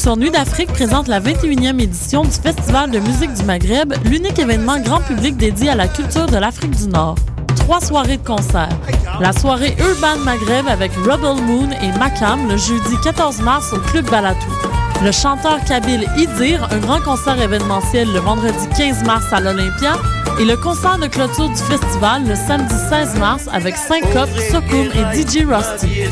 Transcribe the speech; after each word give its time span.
Productions 0.00 0.16
Nuit 0.16 0.30
d'Afrique 0.30 0.72
présentent 0.72 1.08
la 1.08 1.20
21e 1.20 1.78
édition 1.78 2.22
du 2.22 2.30
Festival 2.30 2.90
de 2.90 3.00
musique 3.00 3.34
du 3.34 3.42
Maghreb, 3.42 3.92
l'unique 4.06 4.38
événement 4.38 4.80
grand 4.80 5.02
public 5.02 5.36
dédié 5.36 5.68
à 5.68 5.74
la 5.74 5.88
culture 5.88 6.24
de 6.24 6.38
l'Afrique 6.38 6.70
du 6.70 6.88
Nord. 6.88 7.16
Trois 7.54 7.82
soirées 7.82 8.16
de 8.16 8.26
concert. 8.26 8.70
La 9.20 9.34
soirée 9.34 9.76
Urban 9.78 10.24
Maghreb 10.24 10.66
avec 10.68 10.92
Rebel 10.94 11.44
Moon 11.44 11.68
et 11.82 11.98
Makam 11.98 12.48
le 12.48 12.56
jeudi 12.56 12.96
14 13.04 13.42
mars 13.42 13.74
au 13.74 13.78
Club 13.90 14.08
Balatou. 14.10 14.50
Le 15.04 15.12
chanteur 15.12 15.62
kabyle 15.66 16.06
Idir, 16.16 16.66
un 16.72 16.78
grand 16.78 17.00
concert 17.00 17.38
événementiel 17.38 18.10
le 18.10 18.20
vendredi 18.20 18.68
15 18.78 19.04
mars 19.04 19.26
à 19.32 19.40
l'Olympia, 19.40 19.98
et 20.38 20.44
le 20.44 20.56
concert 20.56 20.98
de 20.98 21.06
clôture 21.06 21.48
du 21.48 21.56
festival 21.56 22.26
le 22.26 22.34
samedi 22.34 22.74
16 22.88 23.16
mars 23.18 23.44
avec 23.52 23.76
Syncope, 23.76 24.30
Sokoum 24.50 24.88
et 24.94 25.04
DJ 25.16 25.44
Rusty. 25.46 26.02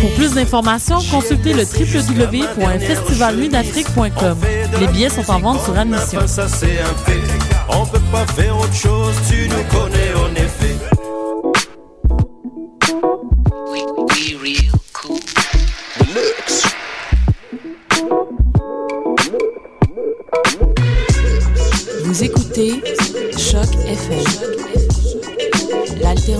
Pour 0.00 0.14
plus 0.14 0.32
d'informations, 0.34 0.98
consultez 1.10 1.52
le 1.52 1.64
www.festivalnuitdafrique.com. 1.64 4.38
Les 4.80 4.86
billets 4.88 5.10
sont 5.10 5.30
en 5.30 5.38
vente 5.38 5.62
sur 5.62 5.78
admission. 5.78 6.20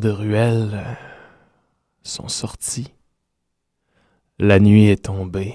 De 0.00 0.10
ruelle 0.10 0.70
euh, 0.74 0.94
sont 2.02 2.28
sortis. 2.28 2.92
La 4.38 4.58
nuit 4.58 4.88
est 4.88 5.04
tombée. 5.04 5.54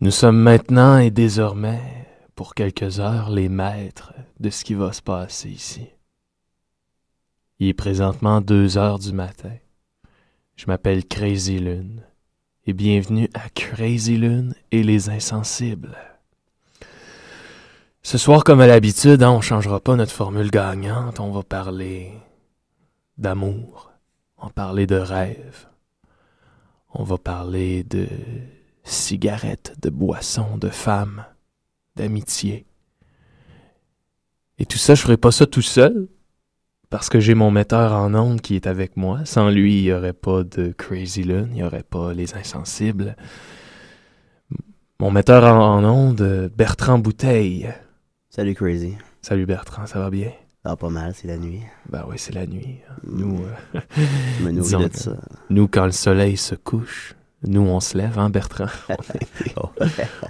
Nous 0.00 0.10
sommes 0.10 0.38
maintenant 0.38 0.98
et 0.98 1.10
désormais, 1.10 1.80
pour 2.34 2.54
quelques 2.54 3.00
heures, 3.00 3.30
les 3.30 3.48
maîtres 3.48 4.12
de 4.40 4.50
ce 4.50 4.64
qui 4.64 4.74
va 4.74 4.92
se 4.92 5.02
passer 5.02 5.48
ici. 5.48 5.86
Il 7.58 7.68
est 7.68 7.74
présentement 7.74 8.40
deux 8.40 8.76
heures 8.76 8.98
du 8.98 9.12
matin. 9.12 9.56
Je 10.56 10.66
m'appelle 10.66 11.06
Crazy 11.06 11.58
Lune 11.58 12.02
et 12.66 12.72
bienvenue 12.72 13.28
à 13.34 13.48
Crazy 13.48 14.16
Lune 14.16 14.54
et 14.70 14.82
les 14.82 15.08
insensibles. 15.08 15.96
Ce 18.04 18.18
soir, 18.18 18.42
comme 18.42 18.60
à 18.60 18.66
l'habitude, 18.66 19.22
hein, 19.22 19.30
on 19.30 19.40
changera 19.40 19.78
pas 19.78 19.94
notre 19.94 20.10
formule 20.10 20.50
gagnante. 20.50 21.20
On 21.20 21.30
va 21.30 21.44
parler 21.44 22.12
d'amour. 23.16 23.92
On 24.38 24.46
va 24.46 24.52
parler 24.52 24.88
de 24.88 24.96
rêve. 24.96 25.68
On 26.92 27.04
va 27.04 27.16
parler 27.16 27.84
de 27.84 28.08
cigarettes, 28.82 29.76
de 29.80 29.88
boissons, 29.88 30.58
de 30.58 30.68
femmes, 30.68 31.24
d'amitié. 31.94 32.66
Et 34.58 34.66
tout 34.66 34.78
ça, 34.78 34.96
je 34.96 35.02
ferai 35.02 35.16
pas 35.16 35.30
ça 35.30 35.46
tout 35.46 35.62
seul. 35.62 36.08
Parce 36.90 37.08
que 37.08 37.20
j'ai 37.20 37.34
mon 37.34 37.52
metteur 37.52 37.92
en 37.92 38.14
ondes 38.16 38.40
qui 38.40 38.56
est 38.56 38.66
avec 38.66 38.96
moi. 38.96 39.24
Sans 39.24 39.48
lui, 39.48 39.78
il 39.78 39.84
n'y 39.84 39.92
aurait 39.92 40.12
pas 40.12 40.42
de 40.42 40.74
Crazy 40.76 41.22
Lune, 41.22 41.48
il 41.50 41.54
n'y 41.54 41.64
aurait 41.64 41.84
pas 41.84 42.12
les 42.12 42.34
insensibles. 42.34 43.16
Mon 44.98 45.12
metteur 45.12 45.44
en 45.44 45.84
ondes, 45.84 46.50
Bertrand 46.54 46.98
Bouteille. 46.98 47.72
Salut 48.34 48.54
Crazy. 48.54 48.94
Salut 49.20 49.44
Bertrand, 49.46 49.86
ça 49.86 49.98
va 49.98 50.08
bien? 50.08 50.30
Ah, 50.64 50.74
pas 50.76 50.88
mal, 50.88 51.12
c'est 51.14 51.28
la 51.28 51.36
nuit. 51.36 51.60
Ben 51.90 52.04
oui, 52.08 52.14
c'est 52.18 52.34
la 52.34 52.46
nuit. 52.46 52.78
Nous, 53.04 53.42
euh, 53.74 53.80
me 54.42 54.52
disons 54.52 54.80
de 54.80 54.88
que 54.88 54.96
ça. 54.96 55.16
nous, 55.50 55.68
quand 55.68 55.84
le 55.84 55.92
soleil 55.92 56.36
se 56.38 56.54
couche, 56.54 57.14
nous, 57.46 57.60
on 57.60 57.80
se 57.80 57.98
lève, 57.98 58.18
hein, 58.18 58.30
Bertrand? 58.30 58.66
On 58.88 58.94
est, 58.94 59.54
Oh, 59.56 59.68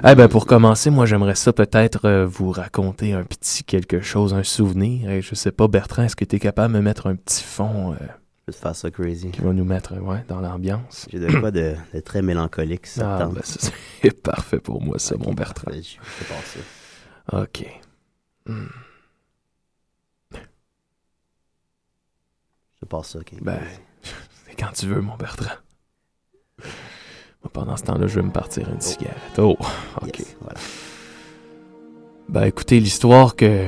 Eh 0.05 0.15
ben, 0.15 0.27
pour 0.27 0.45
commencer, 0.45 0.89
moi, 0.89 1.05
j'aimerais 1.05 1.35
ça 1.35 1.51
peut-être 1.53 2.05
euh, 2.05 2.25
vous 2.25 2.51
raconter 2.51 3.13
un 3.13 3.23
petit 3.23 3.63
quelque 3.63 4.01
chose, 4.01 4.33
un 4.33 4.43
souvenir. 4.43 5.09
Et 5.09 5.21
je 5.21 5.33
sais 5.35 5.51
pas, 5.51 5.67
Bertrand, 5.67 6.03
est-ce 6.03 6.15
que 6.15 6.25
tu 6.25 6.35
es 6.35 6.39
capable 6.39 6.73
de 6.73 6.79
me 6.79 6.83
mettre 6.83 7.07
un 7.07 7.15
petit 7.15 7.43
fond 7.43 7.93
euh, 7.93 7.95
Je 7.99 8.51
vais 8.51 8.53
te 8.53 8.57
faire 8.57 8.75
ça 8.75 8.91
crazy. 8.91 9.31
qui 9.31 9.41
va 9.41 9.51
nous 9.53 9.65
mettre 9.65 9.93
euh, 9.93 9.99
ouais, 9.99 10.23
dans 10.27 10.39
l'ambiance? 10.39 11.07
J'ai 11.11 11.19
de 11.19 11.31
quoi 11.39 11.51
de, 11.51 11.75
de 11.93 11.99
très 11.99 12.21
mélancolique, 12.21 12.85
ça 12.87 13.17
Ah, 13.21 13.25
ben, 13.25 13.41
c'est 13.43 14.21
parfait 14.23 14.59
pour 14.59 14.81
moi, 14.81 14.99
ça, 14.99 15.15
mon 15.17 15.33
Bertrand. 15.33 15.71
parfait, 15.71 15.81
Je 15.83 16.25
passe 16.25 16.57
ça. 17.31 17.41
OK. 17.41 17.65
Hmm. 18.45 18.65
Je 22.81 22.85
passe 22.85 23.09
ça, 23.09 23.19
ok. 23.19 23.33
Ben, 23.41 23.59
c'est 24.47 24.55
quand 24.55 24.71
tu 24.73 24.85
veux, 24.87 25.01
mon 25.01 25.15
Bertrand. 25.17 25.55
Pendant 27.53 27.77
ce 27.77 27.83
temps-là, 27.83 28.07
je 28.07 28.15
vais 28.19 28.25
me 28.25 28.31
partir 28.31 28.69
une 28.69 28.81
cigarette. 28.81 29.17
Oh, 29.37 29.55
OK. 30.01 30.19
Yes, 30.19 30.35
voilà. 30.41 30.59
Ben 32.27 32.43
écoutez, 32.43 32.79
l'histoire 32.79 33.35
que, 33.35 33.67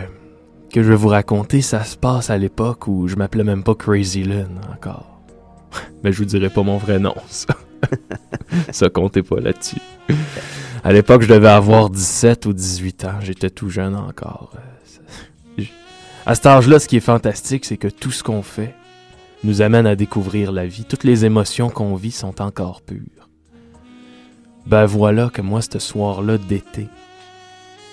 que 0.71 0.83
je 0.83 0.89
vais 0.89 0.95
vous 0.95 1.07
raconter, 1.07 1.61
ça 1.61 1.83
se 1.83 1.97
passe 1.97 2.29
à 2.29 2.37
l'époque 2.37 2.87
où 2.87 3.07
je 3.07 3.15
m'appelais 3.15 3.43
même 3.43 3.63
pas 3.63 3.73
Crazy 3.73 4.23
Lynn 4.23 4.59
encore. 4.71 5.21
Mais 6.03 6.11
je 6.11 6.17
vous 6.19 6.25
dirai 6.25 6.49
pas 6.49 6.63
mon 6.63 6.77
vrai 6.77 6.99
nom, 6.99 7.15
ça. 7.27 7.55
ça 8.71 8.89
comptez 8.89 9.23
pas 9.23 9.39
là-dessus. 9.39 9.81
À 10.83 10.91
l'époque, 10.93 11.21
je 11.23 11.27
devais 11.27 11.49
avoir 11.49 11.89
17 11.89 12.45
ou 12.45 12.53
18 12.53 13.05
ans. 13.05 13.19
J'étais 13.21 13.49
tout 13.49 13.69
jeune 13.69 13.95
encore. 13.95 14.51
Euh, 15.57 15.63
À 16.25 16.35
cet 16.35 16.45
âge-là, 16.45 16.77
ce 16.79 16.87
qui 16.87 16.97
est 16.97 16.99
fantastique, 16.99 17.65
c'est 17.65 17.77
que 17.77 17.87
tout 17.87 18.11
ce 18.11 18.21
qu'on 18.23 18.43
fait 18.43 18.75
nous 19.43 19.61
amène 19.63 19.87
à 19.87 19.95
découvrir 19.95 20.51
la 20.51 20.67
vie. 20.67 20.85
Toutes 20.85 21.03
les 21.03 21.25
émotions 21.25 21.69
qu'on 21.69 21.95
vit 21.95 22.11
sont 22.11 22.41
encore 22.41 22.81
pures. 22.81 23.20
Ben 24.65 24.85
voilà 24.85 25.29
que 25.29 25.41
moi, 25.41 25.61
ce 25.61 25.79
soir-là 25.79 26.37
d'été, 26.37 26.87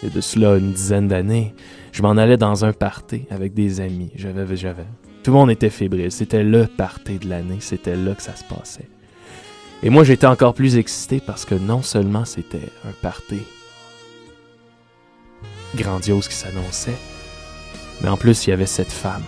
et 0.02 0.10
de 0.10 0.20
cela 0.20 0.56
une 0.56 0.72
dizaine 0.72 1.08
d'années, 1.08 1.54
je 1.92 2.02
m'en 2.02 2.10
allais 2.10 2.36
dans 2.36 2.64
un 2.64 2.72
party 2.72 3.24
avec 3.30 3.54
des 3.54 3.80
amis. 3.80 4.10
J'avais, 4.14 4.56
j'avais. 4.56 4.86
Tout 5.22 5.32
le 5.32 5.36
monde 5.36 5.50
était 5.50 5.70
fébrile. 5.70 6.12
C'était 6.12 6.44
le 6.44 6.66
party 6.66 7.18
de 7.18 7.28
l'année. 7.28 7.58
C'était 7.60 7.96
là 7.96 8.14
que 8.14 8.22
ça 8.22 8.36
se 8.36 8.44
passait. 8.44 8.88
Et 9.82 9.90
moi, 9.90 10.04
j'étais 10.04 10.26
encore 10.26 10.54
plus 10.54 10.76
excité 10.76 11.20
parce 11.20 11.44
que 11.44 11.54
non 11.54 11.82
seulement 11.82 12.24
c'était 12.24 12.70
un 12.84 12.92
party 13.02 13.40
grandiose 15.76 16.28
qui 16.28 16.34
s'annonçait, 16.34 16.96
mais 18.00 18.08
en 18.08 18.16
plus, 18.16 18.46
il 18.46 18.50
y 18.50 18.52
avait 18.52 18.66
cette 18.66 18.92
femme. 18.92 19.26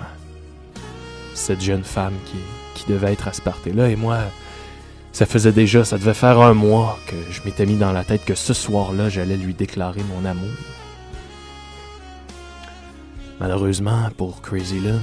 Cette 1.35 1.61
jeune 1.61 1.85
femme 1.85 2.15
qui, 2.27 2.39
qui 2.75 2.91
devait 2.91 3.13
être 3.13 3.29
à 3.29 3.33
ce 3.33 3.43
party-là. 3.43 3.89
Et 3.89 3.97
moi, 3.97 4.19
ça 5.13 5.27
faisait 5.27 5.53
déjà, 5.53 5.85
ça 5.85 5.99
devait 5.99 6.15
faire 6.15 6.41
un 6.41 6.55
mois 6.55 6.99
que 7.07 7.17
je 7.31 7.43
m'étais 7.45 7.67
mis 7.67 7.77
dans 7.77 7.93
la 7.93 8.05
tête 8.05 8.25
que 8.25 8.35
ce 8.35 8.55
soir-là, 8.55 9.09
j'allais 9.09 9.37
lui 9.37 9.55
déclarer 9.55 10.03
mon 10.15 10.25
amour. 10.25 10.49
Malheureusement, 13.41 14.09
pour 14.17 14.43
Crazy 14.43 14.81
Lynn, 14.81 15.01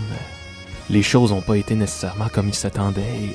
les 0.89 1.03
choses 1.03 1.31
n'ont 1.31 1.41
pas 1.41 1.57
été 1.57 1.75
nécessairement 1.75 2.27
comme 2.31 2.47
il 2.47 2.53
s'attendait 2.53 3.33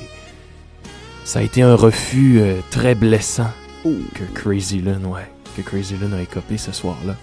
ça 1.23 1.39
a 1.39 1.41
été 1.41 1.61
un 1.61 1.75
refus 1.75 2.39
euh, 2.41 2.59
très 2.69 2.95
blessant 2.95 3.49
que 3.83 4.23
Crazy 4.33 4.81
Lynn, 4.81 5.05
ouais, 5.05 5.29
que 5.55 5.61
Crazy 5.61 5.95
Lynn 5.97 6.13
a 6.13 6.21
écopé 6.21 6.57
ce 6.57 6.71
soir-là. 6.71 7.15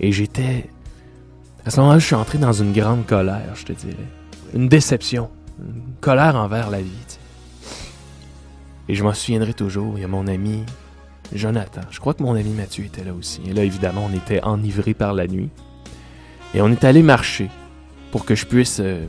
Et 0.00 0.12
j'étais... 0.12 0.70
À 1.64 1.70
ce 1.70 1.80
moment-là, 1.80 1.98
je 1.98 2.06
suis 2.06 2.14
entré 2.14 2.38
dans 2.38 2.52
une 2.52 2.72
grande 2.72 3.06
colère, 3.06 3.54
je 3.54 3.64
te 3.64 3.72
dirais. 3.72 3.96
Une 4.54 4.68
déception. 4.68 5.28
Une 5.58 5.94
colère 6.00 6.36
envers 6.36 6.70
la 6.70 6.80
vie, 6.80 6.90
tu. 7.08 7.17
Et 8.88 8.94
je 8.94 9.04
m'en 9.04 9.12
souviendrai 9.14 9.52
toujours, 9.54 9.94
il 9.96 10.02
y 10.02 10.04
a 10.04 10.08
mon 10.08 10.26
ami 10.26 10.64
Jonathan. 11.34 11.82
Je 11.90 12.00
crois 12.00 12.14
que 12.14 12.22
mon 12.22 12.34
ami 12.34 12.50
Mathieu 12.50 12.84
était 12.84 13.04
là 13.04 13.12
aussi. 13.12 13.40
Et 13.46 13.52
là, 13.52 13.62
évidemment, 13.64 14.08
on 14.10 14.16
était 14.16 14.42
enivrés 14.42 14.94
par 14.94 15.12
la 15.12 15.26
nuit. 15.26 15.50
Et 16.54 16.62
on 16.62 16.70
est 16.70 16.84
allé 16.84 17.02
marcher 17.02 17.50
pour 18.10 18.24
que 18.24 18.34
je 18.34 18.46
puisse, 18.46 18.78
euh, 18.80 19.04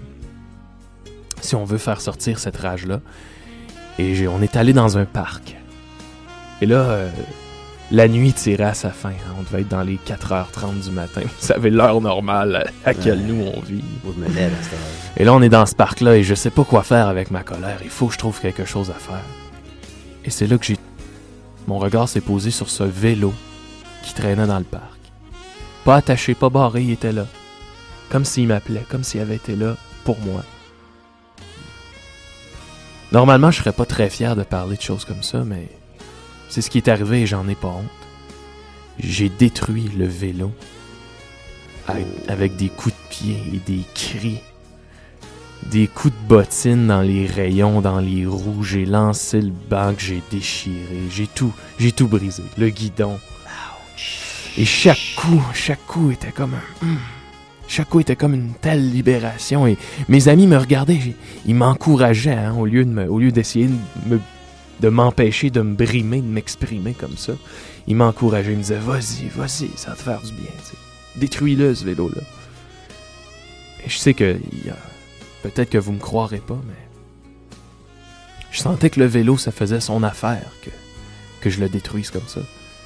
si 1.42 1.56
on 1.56 1.64
veut, 1.64 1.78
faire 1.78 2.02
sortir 2.02 2.40
cette 2.40 2.58
rage-là. 2.58 3.00
Et 3.98 4.28
on 4.28 4.42
est 4.42 4.58
allé 4.58 4.74
dans 4.74 4.98
un 4.98 5.06
parc. 5.06 5.56
Et 6.62 6.66
là, 6.66 6.82
euh, 6.82 7.10
la 7.92 8.10
nuit 8.10 8.34
tirait 8.34 8.64
à 8.66 8.74
sa 8.74 8.90
fin. 8.90 9.10
hein. 9.12 9.36
On 9.40 9.44
devait 9.44 9.62
être 9.62 9.70
dans 9.70 9.82
les 9.82 9.96
4h30 10.06 10.84
du 10.84 10.92
matin. 10.92 11.22
Vous 11.24 11.30
savez, 11.46 11.70
l'heure 11.70 12.02
normale 12.02 12.70
à 12.84 12.90
laquelle 12.90 13.20
Ouais. 13.20 13.26
nous 13.28 13.46
on 13.56 13.62
vit. 13.62 13.84
Me 14.18 14.28
lève. 14.34 14.52
Et 15.16 15.24
là, 15.24 15.34
on 15.34 15.42
est 15.42 15.48
dans 15.50 15.66
ce 15.66 15.76
parc-là 15.76 16.18
et 16.18 16.24
je 16.24 16.36
sais 16.36 16.50
pas 16.50 16.66
quoi 16.66 16.84
faire 16.84 17.08
avec 17.08 17.32
ma 17.32 17.44
colère. 17.44 17.80
Il 17.84 17.90
faut 17.90 18.08
que 18.08 18.14
je 18.14 18.20
trouve 18.20 18.40
quelque 18.42 18.66
chose 18.66 18.90
à 18.90 18.94
faire. 19.00 19.24
Et 20.26 20.30
c'est 20.30 20.48
là 20.48 20.58
que 20.58 20.66
j'ai. 20.66 20.78
Mon 21.68 21.80
regard 21.80 22.10
s'est 22.10 22.22
posé 22.22 22.52
sur 22.52 22.70
ce 22.70 22.84
vélo 22.84 23.34
qui 24.04 24.14
traînait 24.14 24.48
dans 24.48 24.60
le 24.60 24.66
parc. 24.66 25.00
Pas 25.86 25.98
attaché, 25.98 26.36
pas 26.36 26.50
barré, 26.50 26.84
il 26.84 26.92
était 26.92 27.12
là. 27.12 27.26
Comme 28.10 28.26
s'il 28.26 28.48
m'appelait, 28.48 28.86
comme 28.90 29.04
s'il 29.04 29.22
avait 29.22 29.36
été 29.36 29.56
là 29.56 29.76
pour 30.04 30.20
moi. 30.20 30.44
Normalement, 33.12 33.52
je 33.52 33.60
serais 33.60 33.72
pas 33.72 33.86
très 33.86 34.10
fier 34.10 34.36
de 34.36 34.44
parler 34.44 34.78
de 34.78 34.82
choses 34.82 35.06
comme 35.06 35.24
ça, 35.24 35.44
mais 35.44 35.68
c'est 36.48 36.62
ce 36.62 36.70
qui 36.70 36.78
est 36.78 36.88
arrivé 36.88 37.22
et 37.22 37.28
j'en 37.28 37.48
ai 37.48 37.56
pas 37.56 37.70
honte. 37.70 37.86
J'ai 39.00 39.30
détruit 39.30 39.90
le 39.98 40.06
vélo 40.06 40.52
avec, 41.88 42.06
avec 42.28 42.56
des 42.56 42.70
coups 42.70 42.94
de 42.94 43.10
pied 43.10 43.44
et 43.54 43.60
des 43.60 43.84
cris. 43.96 44.42
Des 45.66 45.88
coups 45.88 46.14
de 46.14 46.28
bottine 46.28 46.88
dans 46.88 47.02
les 47.02 47.26
rayons, 47.28 47.82
dans 47.82 48.00
les 48.00 48.26
roues. 48.26 48.64
J'ai 48.64 48.86
lancé 48.86 49.42
le 49.42 49.52
banc 49.70 49.94
j'ai 49.98 50.24
déchiré. 50.32 51.00
J'ai 51.12 51.28
tout, 51.28 51.54
j'ai 51.80 51.92
tout 51.92 52.08
brisé. 52.08 52.44
Le 52.58 52.70
guidon. 52.70 53.20
Et 54.58 54.66
chaque 54.66 54.98
coup, 55.16 55.42
chaque 55.54 55.86
coup 55.86 56.12
était 56.12 56.32
comme 56.32 56.54
un... 56.56 56.86
hum. 56.86 56.98
Chaque 57.68 57.90
coup 57.90 58.00
était 58.00 58.16
comme 58.16 58.34
une 58.34 58.54
telle 58.60 58.92
libération. 58.92 59.68
Et 59.68 59.78
mes 60.08 60.28
amis 60.28 60.48
me 60.48 60.58
regardaient, 60.58 61.00
ils 61.46 61.54
m'encourageaient 61.56 62.34
hein, 62.34 62.56
au 62.56 62.66
lieu 62.66 62.84
de 62.84 63.08
au 63.08 63.20
lieu 63.20 63.32
d'essayer 63.32 63.68
de 63.68 63.74
me- 64.16 64.22
de 64.82 64.88
m'empêcher 64.90 65.50
de 65.52 65.62
me 65.62 65.76
brimer, 65.76 66.22
de 66.22 66.26
m'exprimer 66.28 66.94
comme 66.94 67.16
ça. 67.18 67.34
Ils 67.86 67.96
m'encourageaient, 67.98 68.54
ils 68.54 68.58
me 68.58 68.64
disaient 68.64 68.80
Vas-y, 68.80 69.28
vas-y, 69.36 69.70
ça 69.76 69.92
va 69.92 69.96
te 69.98 70.02
faire 70.02 70.22
du 70.22 70.32
bien. 70.32 70.50
Détruis-le, 71.18 71.76
ce 71.76 71.84
vélo-là. 71.86 72.22
Et 73.86 73.90
je 73.90 73.98
sais 73.98 74.14
que 74.16 74.38
il 74.52 74.66
y 74.66 74.70
a- 74.72 74.78
peut-être 75.44 75.70
que 75.70 75.78
vous 75.78 75.94
me 75.94 76.00
croirez 76.00 76.40
pas, 76.40 76.60
mais 76.68 76.90
je 78.52 78.60
sentais 78.60 78.90
que 78.90 79.00
le 79.00 79.06
vélo, 79.06 79.38
ça 79.38 79.52
faisait 79.52 79.80
son 79.80 80.04
affaire 80.04 80.52
que, 80.64 80.70
que 81.42 81.50
je 81.50 81.60
le 81.60 81.70
détruise 81.70 82.10
comme 82.10 82.28
ça. 82.28 82.42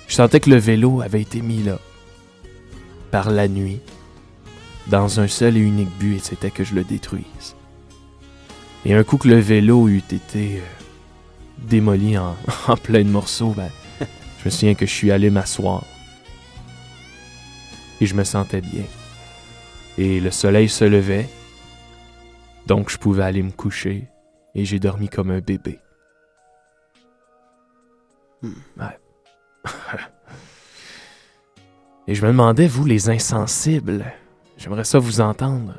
Je 0.08 0.16
sentais 0.16 0.40
que 0.40 0.50
le 0.50 0.58
vélo 0.58 1.02
avait 1.02 1.22
été 1.22 1.42
mis 1.42 1.64
là, 1.64 1.80
par 3.12 3.32
la 3.32 3.48
nuit, 3.48 3.80
dans 4.88 5.20
un 5.20 5.28
seul 5.28 5.58
et 5.58 5.62
unique 5.62 5.96
but, 5.98 6.18
et 6.18 6.20
c'était 6.20 6.52
que 6.52 6.64
je 6.64 6.76
le 6.76 6.84
détruise. 6.84 7.56
Et 8.86 8.94
un 8.94 9.04
coup 9.04 9.18
que 9.18 9.30
le 9.30 9.40
vélo 9.40 9.88
eût 9.88 10.04
été 10.12 10.58
euh, 10.58 10.62
démoli 11.60 12.18
en, 12.18 12.36
en 12.68 12.76
plein 12.76 13.04
de 13.04 13.10
morceaux, 13.10 13.54
ben, 13.56 13.70
je 14.40 14.46
me 14.46 14.50
souviens 14.50 14.76
que 14.76 14.86
je 14.86 14.92
suis 14.92 15.12
allé 15.12 15.30
m'asseoir. 15.30 15.86
Et 18.02 18.06
je 18.06 18.16
me 18.16 18.26
sentais 18.26 18.60
bien. 18.60 18.84
Et 19.98 20.20
le 20.20 20.32
soleil 20.32 20.68
se 20.68 20.84
levait, 20.84 21.30
donc 22.68 22.90
je 22.90 22.98
pouvais 22.98 23.24
aller 23.24 23.44
me 23.44 23.52
coucher, 23.52 24.08
et 24.56 24.66
j'ai 24.66 24.80
dormi 24.80 25.10
comme 25.10 25.32
un 25.32 25.40
bébé. 25.40 25.80
Ouais. 28.44 29.00
et 32.08 32.16
je 32.16 32.22
me 32.26 32.28
demandais, 32.32 32.68
vous 32.68 32.86
les 32.86 33.10
insensibles, 33.10 34.06
j'aimerais 34.58 34.84
ça 34.84 35.00
vous 35.00 35.22
entendre. 35.22 35.74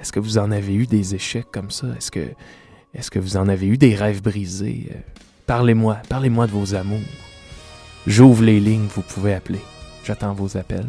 Est-ce 0.00 0.12
que 0.12 0.20
vous 0.20 0.38
en 0.38 0.50
avez 0.50 0.74
eu 0.74 0.86
des 0.86 1.14
échecs 1.14 1.50
comme 1.52 1.70
ça? 1.70 1.88
Est-ce 1.96 2.10
que, 2.10 2.28
est-ce 2.94 3.10
que 3.10 3.18
vous 3.18 3.36
en 3.36 3.48
avez 3.48 3.66
eu 3.66 3.76
des 3.76 3.94
rêves 3.94 4.22
brisés? 4.22 4.88
Euh, 4.92 4.98
Parlez-moi, 5.46 5.96
parlez-moi 6.08 6.46
de 6.46 6.52
vos 6.52 6.74
amours. 6.74 7.00
J'ouvre 8.06 8.42
les 8.44 8.60
lignes, 8.60 8.86
vous 8.94 9.02
pouvez 9.02 9.34
appeler. 9.34 9.60
J'attends 10.04 10.34
vos 10.34 10.56
appels. 10.58 10.86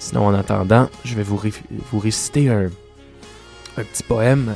Sinon, 0.00 0.26
en 0.26 0.34
attendant, 0.34 0.90
je 1.04 1.14
vais 1.14 1.22
vous, 1.22 1.36
ré- 1.36 1.52
vous 1.90 1.98
réciter 2.00 2.48
un, 2.50 2.70
un 3.76 3.82
petit 3.82 4.02
poème. 4.02 4.54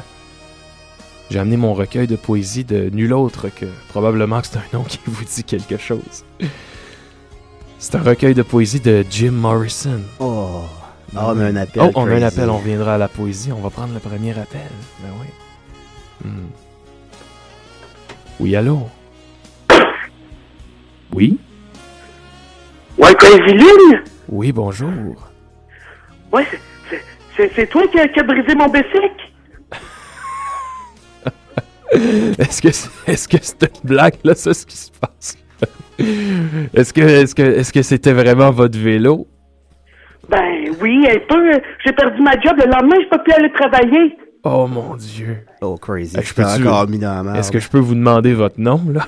J'ai 1.31 1.39
amené 1.39 1.57
mon 1.57 1.75
recueil 1.75 2.07
de 2.07 2.17
poésie 2.17 2.65
de 2.65 2.89
nul 2.91 3.13
autre 3.13 3.49
que 3.49 3.67
probablement 3.89 4.41
que 4.41 4.47
c'est 4.47 4.59
un 4.59 4.65
nom 4.73 4.83
qui 4.83 4.99
vous 5.07 5.25
dit 5.25 5.45
quelque 5.45 5.77
chose. 5.77 6.25
C'est 7.79 7.95
un 7.95 8.03
recueil 8.03 8.35
de 8.35 8.43
poésie 8.43 8.81
de 8.81 9.05
Jim 9.09 9.33
Morrison. 9.33 10.01
Oh! 10.19 10.63
Ah, 11.17 11.33
mais 11.35 11.45
un 11.45 11.57
appel. 11.57 11.83
Oh, 11.83 11.91
on 11.95 12.07
a 12.07 12.15
un 12.15 12.23
appel, 12.23 12.51
on 12.51 12.59
viendra 12.59 12.95
à 12.95 12.99
la 12.99 13.09
poésie, 13.09 13.51
on 13.53 13.61
va 13.61 13.71
prendre 13.71 13.95
le 13.95 14.01
premier 14.01 14.39
appel. 14.39 14.61
Ben 15.03 15.11
oui. 15.21 15.27
Hmm. 16.25 16.49
Oui, 18.41 18.57
allô? 18.57 18.89
Oui? 21.15 21.39
Ouais, 22.99 23.15
Crazy 23.15 23.53
Lune? 23.53 24.03
Oui, 24.29 24.53
bonjour. 24.53 24.93
Ouais, 26.33 26.47
c'est- 27.55 27.67
toi 27.67 27.87
qui 27.89 27.99
a, 28.01 28.09
qui 28.09 28.21
a 28.21 28.23
brisé 28.23 28.55
mon 28.55 28.69
bicycle? 28.69 29.25
Est-ce 32.39 32.61
que 32.63 32.71
c'est 32.71 32.91
est 33.07 33.15
-ce 33.15 33.29
que 33.29 33.39
c'est 33.41 33.63
une 33.63 33.89
blague, 33.89 34.15
là, 34.25 34.35
ça, 34.35 34.53
ce 34.53 34.67
qui 34.67 34.77
se 34.77 34.91
passe? 34.93 35.37
Est-ce 36.75 36.93
que 36.93 37.01
est-ce 37.01 37.35
que 37.35 37.43
est-ce 37.43 37.73
que 37.73 37.83
c'était 37.83 38.13
vraiment 38.13 38.51
votre 38.51 38.79
vélo? 38.79 39.27
Ben 40.29 40.71
oui, 40.81 41.07
un 41.11 41.19
peu. 41.29 41.61
J'ai 41.85 41.93
perdu 41.93 42.21
ma 42.23 42.33
job. 42.39 42.55
Le 42.59 42.67
lendemain, 42.71 42.97
je 43.03 43.09
peux 43.09 43.23
plus 43.23 43.33
aller 43.33 43.51
travailler. 43.53 44.17
Oh 44.45 44.67
mon 44.67 44.95
dieu. 44.97 45.39
Oh, 45.63 45.77
crazy. 45.77 46.15
Je 46.17 46.21
je 46.21 46.27
suis 46.27 46.35
peux-tu- 46.35 46.63
encore 46.69 46.87
mis 46.89 46.99
dans 46.99 47.15
la 47.15 47.23
merde. 47.25 47.37
Est-ce 47.39 47.51
que 47.51 47.59
je 47.59 47.69
peux 47.69 47.79
vous 47.81 47.95
demander 47.95 48.35
votre 48.35 48.61
nom, 48.61 48.81
là? 48.93 49.07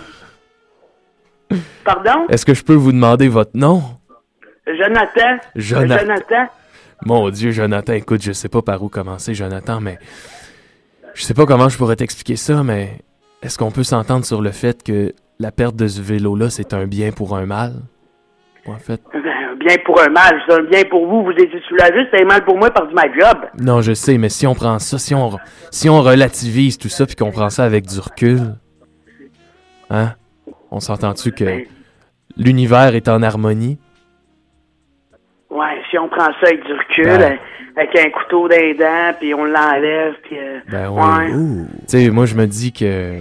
Pardon? 1.84 2.26
Est-ce 2.28 2.44
que 2.46 2.54
je 2.54 2.64
peux 2.64 2.74
vous 2.74 2.92
demander 2.92 3.28
votre 3.28 3.52
nom? 3.54 3.82
Jonathan. 4.66 5.38
Jonathan. 5.54 5.98
Jonathan. 5.98 6.46
Mon 7.06 7.30
Dieu, 7.30 7.50
Jonathan, 7.50 7.92
écoute, 7.94 8.22
je 8.22 8.32
sais 8.32 8.48
pas 8.48 8.62
par 8.62 8.82
où 8.82 8.88
commencer, 8.88 9.34
Jonathan, 9.34 9.80
mais 9.80 9.98
je 11.14 11.22
sais 11.22 11.34
pas 11.34 11.46
comment 11.46 11.68
je 11.68 11.76
pourrais 11.78 11.96
t'expliquer 11.96 12.36
ça, 12.36 12.62
mais 12.62 12.98
est-ce 13.42 13.58
qu'on 13.58 13.70
peut 13.70 13.82
s'entendre 13.84 14.24
sur 14.24 14.42
le 14.42 14.50
fait 14.50 14.82
que 14.82 15.14
la 15.38 15.50
perte 15.50 15.76
de 15.76 15.88
ce 15.88 16.00
vélo-là, 16.00 16.50
c'est 16.50 16.74
un 16.74 16.86
bien 16.86 17.10
pour 17.10 17.36
un 17.36 17.46
mal? 17.46 17.72
En 18.66 18.78
fait, 18.78 19.00
un 19.14 19.56
bien 19.56 19.76
pour 19.84 20.00
un 20.00 20.10
mal, 20.10 20.38
c'est 20.46 20.54
un 20.54 20.62
bien 20.62 20.82
pour 20.90 21.06
vous. 21.06 21.24
Vous 21.24 21.30
étiez 21.32 21.60
soulagé, 21.68 22.06
c'est 22.12 22.22
un 22.22 22.26
mal 22.26 22.44
pour 22.44 22.58
moi, 22.58 22.70
perdu 22.70 22.94
ma 22.94 23.04
job. 23.04 23.38
non, 23.58 23.80
je 23.80 23.94
sais, 23.94 24.18
mais 24.18 24.28
si 24.28 24.46
on 24.46 24.54
prend 24.54 24.78
ça, 24.78 24.98
si 24.98 25.14
on, 25.14 25.38
si 25.70 25.88
on 25.88 26.02
relativise 26.02 26.76
tout 26.76 26.90
ça, 26.90 27.06
puis 27.06 27.16
qu'on 27.16 27.30
prend 27.30 27.48
ça 27.48 27.64
avec 27.64 27.86
du 27.86 27.98
recul, 27.98 28.56
hein? 29.88 30.12
On 30.70 30.78
s'entend-tu 30.80 31.32
que 31.32 31.44
Ben, 31.44 31.64
l'univers 32.36 32.94
est 32.94 33.08
en 33.08 33.22
harmonie? 33.22 33.78
Si 35.90 35.98
on 35.98 36.08
prend 36.08 36.26
ça 36.40 36.46
avec 36.46 36.64
du 36.64 36.72
recul, 36.72 37.04
Ben. 37.04 37.20
euh, 37.32 37.36
avec 37.76 37.98
un 37.98 38.10
couteau 38.10 38.48
dans 38.48 38.56
les 38.56 38.74
dents, 38.74 39.12
puis 39.18 39.34
on 39.34 39.44
l'enlève, 39.44 40.14
puis... 40.22 40.38
euh, 40.38 40.58
Ben 40.70 40.88
ouais. 40.90 41.30
Tu 41.30 41.84
sais, 41.88 42.10
moi, 42.10 42.26
je 42.26 42.34
me 42.34 42.46
dis 42.46 42.72
que 42.72 43.18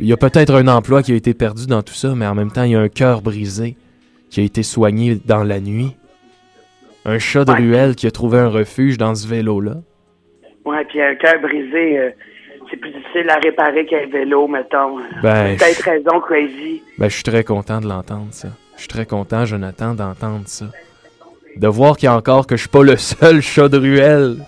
il 0.00 0.06
y 0.06 0.12
a 0.12 0.16
peut-être 0.16 0.54
un 0.54 0.66
emploi 0.68 1.02
qui 1.02 1.12
a 1.12 1.14
été 1.16 1.32
perdu 1.34 1.66
dans 1.66 1.82
tout 1.82 1.94
ça, 1.94 2.12
mais 2.16 2.26
en 2.26 2.34
même 2.34 2.50
temps, 2.50 2.64
il 2.64 2.72
y 2.72 2.76
a 2.76 2.80
un 2.80 2.88
cœur 2.88 3.22
brisé 3.22 3.76
qui 4.30 4.40
a 4.40 4.42
été 4.44 4.62
soigné 4.62 5.18
dans 5.24 5.44
la 5.44 5.60
nuit. 5.60 5.94
Un 7.04 7.18
chat 7.18 7.44
de 7.44 7.52
Ouais. 7.52 7.58
ruelle 7.58 7.94
qui 7.94 8.06
a 8.06 8.10
trouvé 8.10 8.38
un 8.38 8.48
refuge 8.48 8.96
dans 8.96 9.14
ce 9.14 9.26
vélo-là. 9.28 9.74
Ouais, 10.64 10.84
puis 10.86 11.00
un 11.02 11.14
cœur 11.16 11.40
brisé, 11.40 11.98
euh, 11.98 12.10
c'est 12.70 12.76
plus 12.78 12.90
difficile 12.92 13.28
à 13.28 13.36
réparer 13.36 13.84
qu'un 13.86 14.06
vélo, 14.06 14.46
mettons. 14.48 14.98
Ben, 15.22 15.56
peut-être 15.56 15.82
raison, 15.82 16.20
Crazy. 16.20 16.82
Ben, 16.98 17.08
je 17.08 17.14
suis 17.14 17.24
très 17.24 17.44
content 17.44 17.80
de 17.80 17.86
l'entendre, 17.88 18.28
ça. 18.30 18.48
Je 18.76 18.80
suis 18.80 18.88
très 18.88 19.04
content, 19.06 19.44
Jonathan, 19.44 19.94
d'entendre 19.94 20.44
ça. 20.46 20.66
De 21.56 21.68
voir 21.68 21.96
qu'il 21.96 22.06
y 22.06 22.08
a 22.08 22.16
encore 22.16 22.46
que 22.46 22.56
je 22.56 22.62
suis 22.62 22.68
pas 22.68 22.82
le 22.82 22.96
seul 22.96 23.40
chat 23.42 23.68
de 23.68 23.78
ruelle 23.78 24.38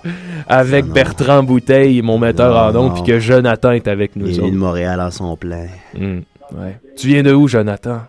avec 0.48 0.86
non. 0.86 0.92
Bertrand 0.92 1.42
Bouteille, 1.42 2.00
mon 2.02 2.18
metteur 2.18 2.56
en 2.56 2.74
ondes, 2.76 2.94
puis 2.94 3.02
que 3.02 3.18
Jonathan 3.18 3.72
est 3.72 3.88
avec 3.88 4.16
nous 4.16 4.26
Il 4.26 4.42
est 4.44 4.50
de 4.50 4.56
Montréal 4.56 5.00
en 5.00 5.10
son 5.10 5.36
plein. 5.36 5.66
Hmm, 5.94 6.20
ouais. 6.52 6.78
Tu 6.96 7.08
viens 7.08 7.22
de 7.22 7.32
où, 7.32 7.46
Jonathan? 7.48 8.00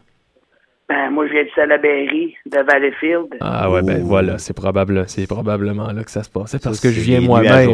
Ben, 0.88 1.10
moi, 1.10 1.26
je 1.26 1.32
viens 1.34 1.44
de 1.46 1.50
Salaberry, 1.56 2.36
de 2.46 2.60
Valleyfield. 2.60 3.26
Ah 3.42 3.72
ouais, 3.72 3.82
ben 3.82 4.04
voilà, 4.04 4.38
c'est 4.38 4.54
probable, 4.54 5.06
c'est 5.08 5.26
probablement 5.26 5.92
là 5.92 6.04
que 6.04 6.12
ça 6.12 6.22
se 6.22 6.30
passait 6.30 6.60
parce 6.60 6.78
Ça, 6.78 6.88
que 6.88 6.94
je 6.94 7.00
c'est 7.00 7.06
viens 7.06 7.22
moi-même. 7.22 7.72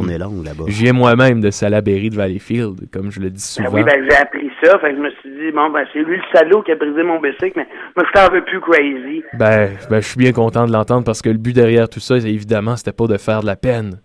Je 0.68 0.82
viens 0.82 0.94
moi-même 0.94 1.42
de 1.42 1.52
Salaberry 1.52 2.10
de 2.10 2.16
Valleyfield, 2.16 2.90
comme 2.90 3.12
je 3.12 3.20
le 3.20 3.30
dis 3.30 3.56
Ben 3.60 3.66
souvent. 3.66 3.78
oui, 3.78 3.84
ben 3.84 4.08
j'ai 4.10 4.16
appris 4.16 4.50
ça, 4.64 4.80
fait 4.80 4.92
que 4.92 4.96
je 4.96 5.02
me 5.02 5.10
suis 5.10 5.30
dit, 5.30 5.52
bon, 5.54 5.70
ben 5.72 5.84
c'est 5.92 6.00
lui 6.04 6.16
le 6.16 6.24
salaud 6.34 6.62
qui 6.62 6.72
a 6.72 6.76
brisé 6.76 7.04
mon 7.04 7.20
bicycle, 7.20 7.52
mais 7.58 7.68
moi, 7.98 8.06
je 8.08 8.18
t'en 8.18 8.32
veux 8.34 8.46
plus, 8.46 8.62
Crazy. 8.62 9.24
Ben, 9.34 9.72
ben, 9.90 10.00
je 10.00 10.08
suis 10.08 10.18
bien 10.18 10.32
content 10.32 10.66
de 10.66 10.72
l'entendre 10.72 11.04
parce 11.04 11.22
que 11.22 11.30
le 11.30 11.38
but 11.38 11.54
derrière 11.54 11.90
tout 11.90 12.00
ça, 12.00 12.18
c'est- 12.22 12.30
évidemment, 12.32 12.78
c'était 12.78 12.94
pas 12.94 13.08
de 13.08 13.18
faire 13.18 13.42
de 13.42 13.46
la 13.48 13.58
peine. 13.58 14.00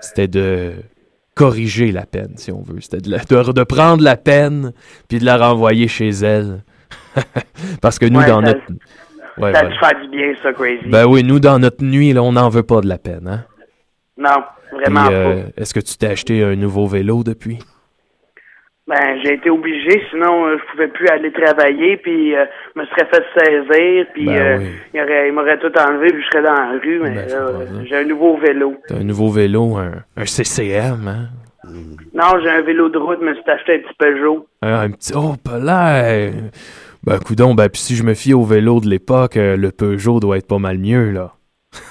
C'était 0.00 0.26
de 0.28 0.72
corriger 1.36 1.92
la 1.92 2.04
peine, 2.04 2.32
si 2.36 2.50
on 2.50 2.62
veut. 2.62 2.80
C'était 2.80 2.98
de, 2.98 3.10
de, 3.10 3.52
de 3.52 3.62
prendre 3.62 4.02
la 4.02 4.16
peine 4.16 4.72
puis 5.08 5.18
de 5.20 5.24
la 5.24 5.36
renvoyer 5.36 5.86
chez 5.86 6.08
elle. 6.08 6.64
parce 7.82 7.98
que 7.98 8.06
nous, 8.06 8.20
Ouais, 8.20 8.26
dans 8.26 8.40
ça- 8.40 8.46
notre... 8.48 8.60
Ouais, 9.38 9.52
Ça 9.52 9.60
a 9.60 9.64
dû 9.64 9.78
faire 9.78 10.00
du 10.02 10.08
bien, 10.08 10.34
ça, 10.42 10.52
Crazy. 10.52 10.88
Ben 10.88 11.06
oui, 11.06 11.22
nous, 11.24 11.40
dans 11.40 11.58
notre 11.58 11.82
nuit, 11.82 12.12
là, 12.12 12.22
on 12.22 12.32
n'en 12.32 12.48
veut 12.50 12.62
pas 12.64 12.80
de 12.80 12.88
la 12.88 12.98
peine, 12.98 13.26
hein? 13.28 13.44
non, 14.18 14.42
vraiment 14.72 15.06
euh, 15.10 15.44
est-ce 15.56 15.72
que 15.72 15.80
tu 15.80 15.96
t'es 15.96 16.08
acheté 16.08 16.42
un 16.42 16.56
nouveau 16.56 16.86
vélo 16.86 17.22
depuis? 17.24 17.56
pas. 17.56 17.64
Ben, 18.96 19.18
j'ai 19.22 19.34
été 19.34 19.48
obligé, 19.48 20.02
sinon, 20.10 20.46
euh, 20.46 20.56
je 20.58 20.72
pouvais 20.72 20.88
plus 20.88 21.06
aller 21.08 21.30
travailler, 21.32 21.96
puis 21.98 22.34
euh, 22.34 22.44
je 22.74 22.80
me 22.80 22.86
serais 22.86 23.06
fait 23.06 23.24
saisir, 23.38 24.06
puis 24.12 24.26
Ben 24.26 24.32
euh, 24.36 24.58
oui. 24.58 24.66
il, 24.92 25.00
aurait- 25.00 25.28
il 25.28 25.32
m'aurait 25.32 25.58
tout 25.58 25.72
enlevé, 25.78 26.08
puis 26.12 26.22
je 26.22 26.26
serais 26.26 26.42
dans 26.42 26.52
la 26.54 26.70
rue, 26.72 26.98
mais 27.00 27.10
Ben, 27.14 27.28
là, 27.28 27.36
euh, 27.36 27.64
bien. 27.70 27.84
j'ai 27.88 27.96
un 27.96 28.04
nouveau 28.04 28.36
vélo. 28.36 28.74
T'as 28.88 28.96
un 28.96 29.04
nouveau 29.04 29.30
vélo, 29.30 29.76
un, 29.76 29.92
un 30.16 30.26
CCM, 30.26 31.06
hein? 31.08 31.28
Non, 32.12 32.40
j'ai 32.42 32.50
un 32.50 32.62
vélo 32.62 32.88
de 32.88 32.98
route, 32.98 33.20
mais 33.22 33.32
c'est 33.34 33.50
acheté 33.52 33.74
un 33.76 33.78
petit 33.78 33.94
Peugeot. 33.96 34.46
Un, 34.62 34.80
un 34.80 34.90
petit. 34.90 35.12
Oh, 35.14 35.34
pas 35.42 35.58
là! 35.58 36.02
Ben, 37.04 37.18
coudon, 37.18 37.54
ben, 37.54 37.68
puis 37.68 37.80
si 37.80 37.96
je 37.96 38.02
me 38.02 38.14
fie 38.14 38.34
au 38.34 38.44
vélo 38.44 38.80
de 38.80 38.88
l'époque, 38.88 39.36
euh, 39.36 39.56
le 39.56 39.70
Peugeot 39.70 40.20
doit 40.20 40.36
être 40.38 40.46
pas 40.46 40.58
mal 40.58 40.78
mieux, 40.78 41.10
là. 41.10 41.32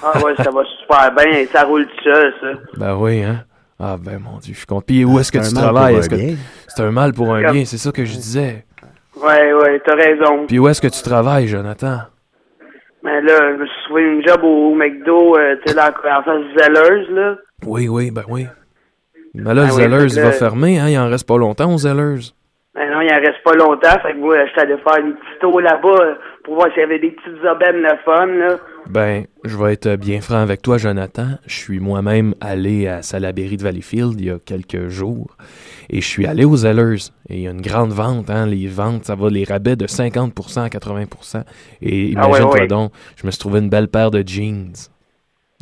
Ah 0.03 0.19
ouais, 0.23 0.35
ça 0.35 0.51
va 0.51 0.61
super 0.81 1.15
bien, 1.15 1.45
ça 1.51 1.63
roule 1.63 1.87
tout 1.87 2.03
seul, 2.03 2.33
ça. 2.41 2.47
Ben 2.77 2.95
oui, 2.95 3.23
hein? 3.23 3.43
Ah, 3.79 3.95
ben, 3.99 4.19
mon 4.19 4.37
Dieu, 4.39 4.53
je 4.53 4.57
suis 4.59 4.67
content. 4.67 4.83
Puis 4.85 5.05
où 5.05 5.17
est-ce 5.19 5.31
que 5.31 5.37
tu 5.39 5.53
travailles? 5.53 5.95
que 6.07 6.15
c'est 6.67 6.81
un 6.83 6.91
mal 6.91 7.13
pour 7.13 7.33
un 7.33 7.41
Comme- 7.41 7.53
bien? 7.53 7.65
C'est 7.65 7.77
ça 7.77 7.91
que 7.91 8.03
je 8.05 8.13
disais. 8.13 8.65
Ouais, 9.15 9.53
ouais, 9.53 9.81
t'as 9.85 9.95
raison. 9.95 10.45
Puis 10.47 10.59
où 10.59 10.67
est-ce 10.67 10.81
que 10.81 10.87
tu 10.87 11.01
travailles, 11.01 11.47
Jonathan? 11.47 11.99
Mais 13.03 13.21
là, 13.21 13.53
je 13.53 13.61
me 13.61 13.65
suis 13.65 13.83
trouvé 13.85 14.03
une 14.03 14.27
job 14.27 14.43
au 14.43 14.75
McDo, 14.75 15.37
euh, 15.37 15.55
tu 15.65 15.69
sais, 15.71 15.75
là, 15.75 15.91
en 15.91 16.23
face 16.23 16.41
du 16.41 16.57
Zellers, 16.57 17.07
là. 17.11 17.35
Oui, 17.65 17.87
oui, 17.87 18.11
ben 18.11 18.23
oui. 18.27 18.45
Ben 19.33 19.53
là, 19.53 19.63
Ah 19.69 19.73
oui, 19.73 19.81
fait 19.83 19.89
que 19.89 20.07
il 20.07 20.15
va 20.15 20.23
là- 20.23 20.31
fermer, 20.33 20.79
hein? 20.79 20.89
Il 20.89 20.97
en 20.99 21.07
reste 21.09 21.27
pas 21.27 21.37
longtemps 21.37 21.73
au 21.73 21.77
Zellers. 21.77 22.33
Ben 22.75 22.87
non, 22.91 23.01
il 23.01 23.11
en 23.11 23.17
reste 23.19 23.43
pas 23.43 23.53
longtemps, 23.55 23.99
fait 24.03 24.13
que 24.13 24.17
moi, 24.19 24.45
j'étais 24.45 24.61
allé 24.61 24.77
faire 24.77 25.03
une 25.03 25.13
petite 25.15 25.39
tour 25.41 25.59
là-bas 25.59 25.89
euh, 25.89 26.13
pour 26.43 26.53
voir 26.53 26.67
s'il 26.71 26.81
y 26.81 26.83
avait 26.83 26.99
des 26.99 27.11
petites 27.11 27.43
aubaines 27.43 27.81
le 27.81 27.97
fun, 28.05 28.27
là. 28.27 28.57
Ben, 28.87 29.25
je 29.43 29.57
vais 29.57 29.73
être 29.73 29.95
bien 29.95 30.21
franc 30.21 30.37
avec 30.37 30.61
toi, 30.61 30.77
Jonathan. 30.77 31.29
Je 31.47 31.55
suis 31.55 31.79
moi-même 31.79 32.35
allé 32.41 32.87
à 32.87 33.01
Salaberry 33.01 33.57
de 33.57 33.63
Valleyfield 33.63 34.19
il 34.19 34.25
y 34.27 34.29
a 34.29 34.37
quelques 34.39 34.87
jours. 34.87 35.35
Et 35.89 35.99
je 36.01 36.07
suis 36.07 36.27
allé 36.27 36.45
aux 36.45 36.57
Zellers. 36.57 37.09
Et 37.29 37.37
il 37.37 37.41
y 37.41 37.47
a 37.47 37.51
une 37.51 37.61
grande 37.61 37.91
vente, 37.91 38.29
hein. 38.29 38.45
Les 38.45 38.67
ventes, 38.67 39.05
ça 39.05 39.15
va 39.15 39.29
les 39.29 39.45
rabais 39.45 39.75
de 39.75 39.87
50% 39.87 40.61
à 40.61 40.67
80%. 40.69 41.43
Et 41.81 42.13
Ah 42.15 42.29
ouais, 42.29 42.37
imagine-toi 42.37 42.59
ouais. 42.61 42.67
donc, 42.67 42.91
je 43.15 43.25
me 43.25 43.31
suis 43.31 43.39
trouvé 43.39 43.59
une 43.59 43.69
belle 43.69 43.87
paire 43.87 44.11
de 44.11 44.23
jeans. 44.25 44.73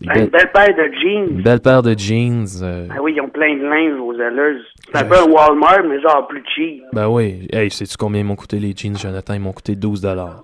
Une 0.04 0.26
belle 0.28 0.52
paire 0.54 0.76
de 0.76 0.84
une 0.84 1.00
jeans. 1.28 1.42
belle 1.42 1.60
paire 1.60 1.82
de 1.82 1.98
jeans. 1.98 2.46
euh, 2.62 2.88
Ah 2.92 3.02
oui, 3.02 3.14
ils 3.16 3.22
ont 3.22 3.30
plein 3.30 3.56
de 3.56 3.64
linge 3.64 4.00
aux 4.00 4.14
Zellers. 4.16 4.62
C'est 4.92 4.98
un 5.00 5.04
peu 5.06 5.18
un 5.18 5.24
Walmart, 5.24 5.84
mais 5.90 6.00
genre 6.02 6.28
plus 6.28 6.44
cheap. 6.56 6.84
ben 6.94 7.08
oui. 7.10 7.48
Hey, 7.52 7.72
sais-tu 7.72 7.98
combien 7.98 8.22
ils 8.22 8.24
m'ont 8.26 8.36
coûté 8.36 8.60
les 8.60 8.74
jeans, 8.76 8.96
Jonathan? 8.98 9.34
Ils 9.34 9.40
m'ont 9.40 9.54
coûté 9.54 9.76
12 9.76 10.02
dollars. 10.02 10.44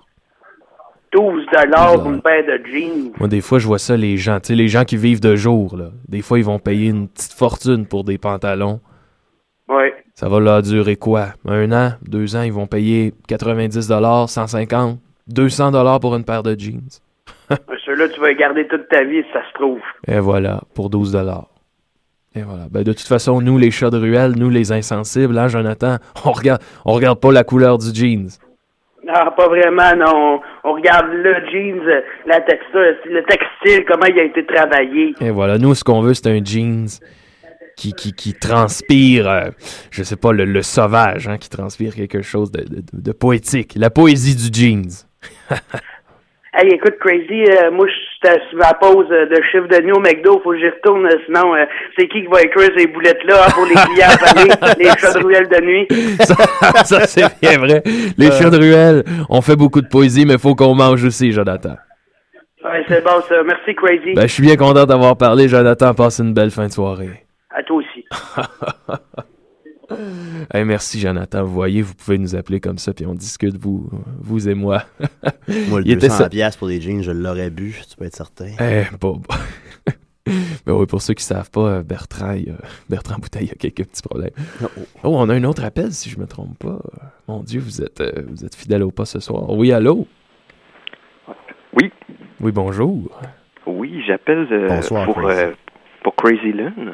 12 1.12 1.44
dollars 1.52 2.04
une 2.10 2.20
paire 2.20 2.44
de 2.44 2.60
jeans. 2.66 3.12
Moi, 3.18 3.28
des 3.28 3.40
fois, 3.40 3.60
je 3.60 3.66
vois 3.68 3.78
ça, 3.78 3.96
les 3.96 4.16
gens, 4.16 4.40
tu 4.40 4.48
sais, 4.48 4.54
les 4.56 4.66
gens 4.66 4.84
qui 4.84 4.96
vivent 4.96 5.20
de 5.20 5.36
jour, 5.36 5.76
là. 5.76 5.90
Des 6.08 6.22
fois, 6.22 6.38
ils 6.40 6.44
vont 6.44 6.58
payer 6.58 6.88
une 6.90 7.06
petite 7.08 7.32
fortune 7.34 7.86
pour 7.86 8.02
des 8.02 8.18
pantalons. 8.18 8.80
Ouais. 9.68 9.94
Ça 10.14 10.28
va 10.28 10.40
leur 10.40 10.62
durer 10.62 10.96
quoi? 10.96 11.28
Un 11.46 11.70
an, 11.70 11.92
deux 12.02 12.34
ans, 12.34 12.42
ils 12.42 12.52
vont 12.52 12.66
payer 12.66 13.14
90 13.28 13.80
150 14.26 14.98
200 15.28 16.00
pour 16.00 16.16
une 16.16 16.24
paire 16.24 16.42
de 16.42 16.58
jeans? 16.58 16.82
Ceux-là, 17.86 18.08
tu 18.08 18.20
vas 18.20 18.28
les 18.28 18.36
garder 18.36 18.66
toute 18.66 18.88
ta 18.88 19.04
vie, 19.04 19.22
si 19.22 19.32
ça 19.32 19.42
se 19.48 19.52
trouve. 19.54 19.80
Et 20.08 20.18
voilà, 20.18 20.60
pour 20.74 20.90
12 20.90 21.14
Et 22.34 22.42
voilà. 22.42 22.66
Ben, 22.70 22.82
de 22.82 22.92
toute 22.92 23.06
façon, 23.06 23.40
nous, 23.40 23.58
les 23.58 23.70
chats 23.70 23.90
de 23.90 23.98
ruelle, 23.98 24.32
nous, 24.36 24.50
les 24.50 24.72
insensibles, 24.72 25.36
hein, 25.38 25.48
Jonathan, 25.48 25.96
on 26.24 26.32
regarde, 26.32 26.62
on 26.84 26.92
regarde 26.92 27.20
pas 27.20 27.32
la 27.32 27.44
couleur 27.44 27.78
du 27.78 27.94
jeans. 27.94 28.28
Non, 29.06 29.30
pas 29.36 29.48
vraiment, 29.48 29.94
non. 29.96 30.40
On 30.64 30.72
regarde 30.72 31.06
le 31.12 31.34
jeans, 31.52 31.82
la 32.26 32.40
texture, 32.40 32.80
le 33.04 33.22
textile, 33.24 33.84
comment 33.86 34.06
il 34.06 34.18
a 34.18 34.24
été 34.24 34.46
travaillé. 34.46 35.14
Et 35.20 35.30
voilà, 35.30 35.58
nous, 35.58 35.74
ce 35.74 35.84
qu'on 35.84 36.00
veut, 36.00 36.14
c'est 36.14 36.28
un 36.28 36.42
jeans 36.42 36.86
qui, 37.76 37.92
qui, 37.92 38.14
qui 38.14 38.32
transpire, 38.32 39.28
euh, 39.28 39.50
je 39.90 40.02
sais 40.02 40.16
pas, 40.16 40.32
le, 40.32 40.44
le 40.46 40.62
sauvage, 40.62 41.28
hein, 41.28 41.36
qui 41.36 41.50
transpire 41.50 41.94
quelque 41.94 42.22
chose 42.22 42.50
de, 42.50 42.62
de- 42.62 42.82
de 42.94 43.12
poétique. 43.12 43.74
La 43.76 43.90
poésie 43.90 44.36
du 44.50 44.58
jeans. 44.58 44.88
Hey, 46.56 46.68
écoute, 46.72 46.94
Crazy, 47.00 47.46
euh, 47.50 47.72
moi, 47.72 47.84
je 47.88 47.92
suis 47.92 48.48
sur 48.48 48.58
ma 48.58 48.74
pause 48.74 49.08
euh, 49.10 49.26
de 49.26 49.42
chiffre 49.50 49.66
de 49.66 49.82
nuit 49.82 49.92
au 49.92 49.98
McDo, 49.98 50.40
faut 50.44 50.52
que 50.52 50.58
j'y 50.58 50.68
retourne, 50.68 51.04
euh, 51.04 51.18
sinon, 51.26 51.52
euh, 51.52 51.64
c'est 51.98 52.06
qui 52.06 52.22
qui 52.22 52.28
va 52.28 52.42
écrire 52.42 52.70
ces 52.76 52.86
boulettes-là 52.86 53.44
hein, 53.44 53.50
pour 53.52 53.66
les 53.66 53.74
clients 53.74 54.76
les 54.78 54.84
chats 55.00 55.18
de 55.18 55.24
ruelle 55.24 55.48
de 55.48 55.60
nuit? 55.60 55.88
ça, 56.20 56.34
ça, 56.84 57.06
c'est 57.08 57.40
bien 57.42 57.58
vrai. 57.58 57.82
Les 58.16 58.30
chats 58.30 58.50
de 58.50 58.56
ruelle, 58.56 59.02
on 59.28 59.42
fait 59.42 59.56
beaucoup 59.56 59.80
de 59.80 59.88
poésie, 59.88 60.24
mais 60.26 60.38
faut 60.38 60.54
qu'on 60.54 60.76
mange 60.76 61.02
aussi, 61.04 61.32
Jonathan. 61.32 61.74
Ouais, 62.64 62.84
c'est 62.86 63.02
bon, 63.02 63.20
ça. 63.28 63.42
Merci, 63.42 63.74
Crazy. 63.74 64.14
Ben, 64.14 64.22
je 64.22 64.32
suis 64.32 64.44
bien 64.44 64.56
content 64.56 64.84
d'avoir 64.84 65.16
parlé, 65.16 65.48
Jonathan. 65.48 65.92
Passe 65.92 66.20
une 66.20 66.34
belle 66.34 66.52
fin 66.52 66.66
de 66.66 66.72
soirée. 66.72 67.26
À 67.50 67.64
toi 67.64 67.78
aussi. 67.78 68.04
Hey, 70.52 70.64
merci, 70.64 71.00
Jonathan. 71.00 71.44
Vous 71.44 71.52
voyez, 71.52 71.82
vous 71.82 71.94
pouvez 71.94 72.18
nous 72.18 72.34
appeler 72.36 72.60
comme 72.60 72.78
ça, 72.78 72.92
puis 72.92 73.06
on 73.06 73.14
discute, 73.14 73.56
vous, 73.56 73.88
vous 74.20 74.48
et 74.48 74.54
moi. 74.54 74.82
Moi, 75.68 75.80
le 75.80 75.86
Il 75.86 75.92
était 75.92 76.08
200 76.08 76.18
ça- 76.18 76.28
piastres 76.28 76.58
pour 76.58 76.68
des 76.68 76.80
jeans, 76.80 77.02
je 77.02 77.10
l'aurais 77.12 77.50
bu, 77.50 77.80
tu 77.88 77.96
peux 77.96 78.04
être 78.04 78.16
certain. 78.16 78.50
Eh, 78.60 78.84
bon. 79.00 79.16
bon. 79.16 79.34
Mais 80.66 80.72
oui, 80.72 80.86
pour 80.86 81.02
ceux 81.02 81.12
qui 81.12 81.22
savent 81.24 81.50
pas, 81.50 81.60
euh, 81.68 81.82
Bertrand, 81.82 82.30
a- 82.30 82.38
Bertrand 82.88 83.18
Bouteille 83.18 83.50
a 83.50 83.54
quelques 83.54 83.84
petits 83.84 84.02
problèmes. 84.02 84.30
Oh, 84.62 84.66
Oh, 85.02 85.16
on 85.18 85.28
a 85.28 85.34
un 85.34 85.44
autre 85.44 85.62
appel, 85.64 85.92
si 85.92 86.08
je 86.08 86.18
me 86.18 86.26
trompe 86.26 86.58
pas. 86.58 86.78
Mon 87.28 87.42
Dieu, 87.42 87.60
vous 87.60 87.82
êtes, 87.82 88.00
euh, 88.00 88.22
vous 88.28 88.44
êtes 88.44 88.54
fidèle 88.54 88.82
au 88.82 88.90
pas 88.90 89.04
ce 89.04 89.20
soir. 89.20 89.50
Oui, 89.50 89.70
allô? 89.72 90.06
Oui. 91.80 91.90
Oui, 92.40 92.52
bonjour. 92.52 93.10
Oui, 93.66 94.02
j'appelle 94.06 94.46
euh, 94.50 94.80
pour, 95.04 95.14
Crazy. 95.16 95.40
euh, 95.42 95.52
pour 96.02 96.14
Crazy 96.16 96.52
Lune. 96.52 96.92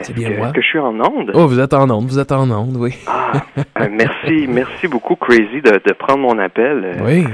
C'est 0.00 0.14
bien 0.14 0.30
que, 0.30 0.36
moi. 0.36 0.46
est-ce 0.46 0.54
que 0.54 0.62
je 0.62 0.66
suis 0.66 0.78
en 0.78 0.98
onde? 1.00 1.30
Oh, 1.34 1.46
vous 1.46 1.60
êtes 1.60 1.74
en 1.74 1.88
onde, 1.90 2.06
vous 2.06 2.18
êtes 2.18 2.32
en 2.32 2.50
onde, 2.50 2.76
oui. 2.76 2.94
Ah, 3.06 3.32
euh, 3.80 3.88
merci, 3.90 4.46
merci 4.48 4.88
beaucoup, 4.88 5.16
Crazy, 5.16 5.60
de, 5.62 5.70
de 5.86 5.92
prendre 5.92 6.20
mon 6.20 6.38
appel. 6.38 6.82
Euh, 6.84 7.04
Oui, 7.04 7.24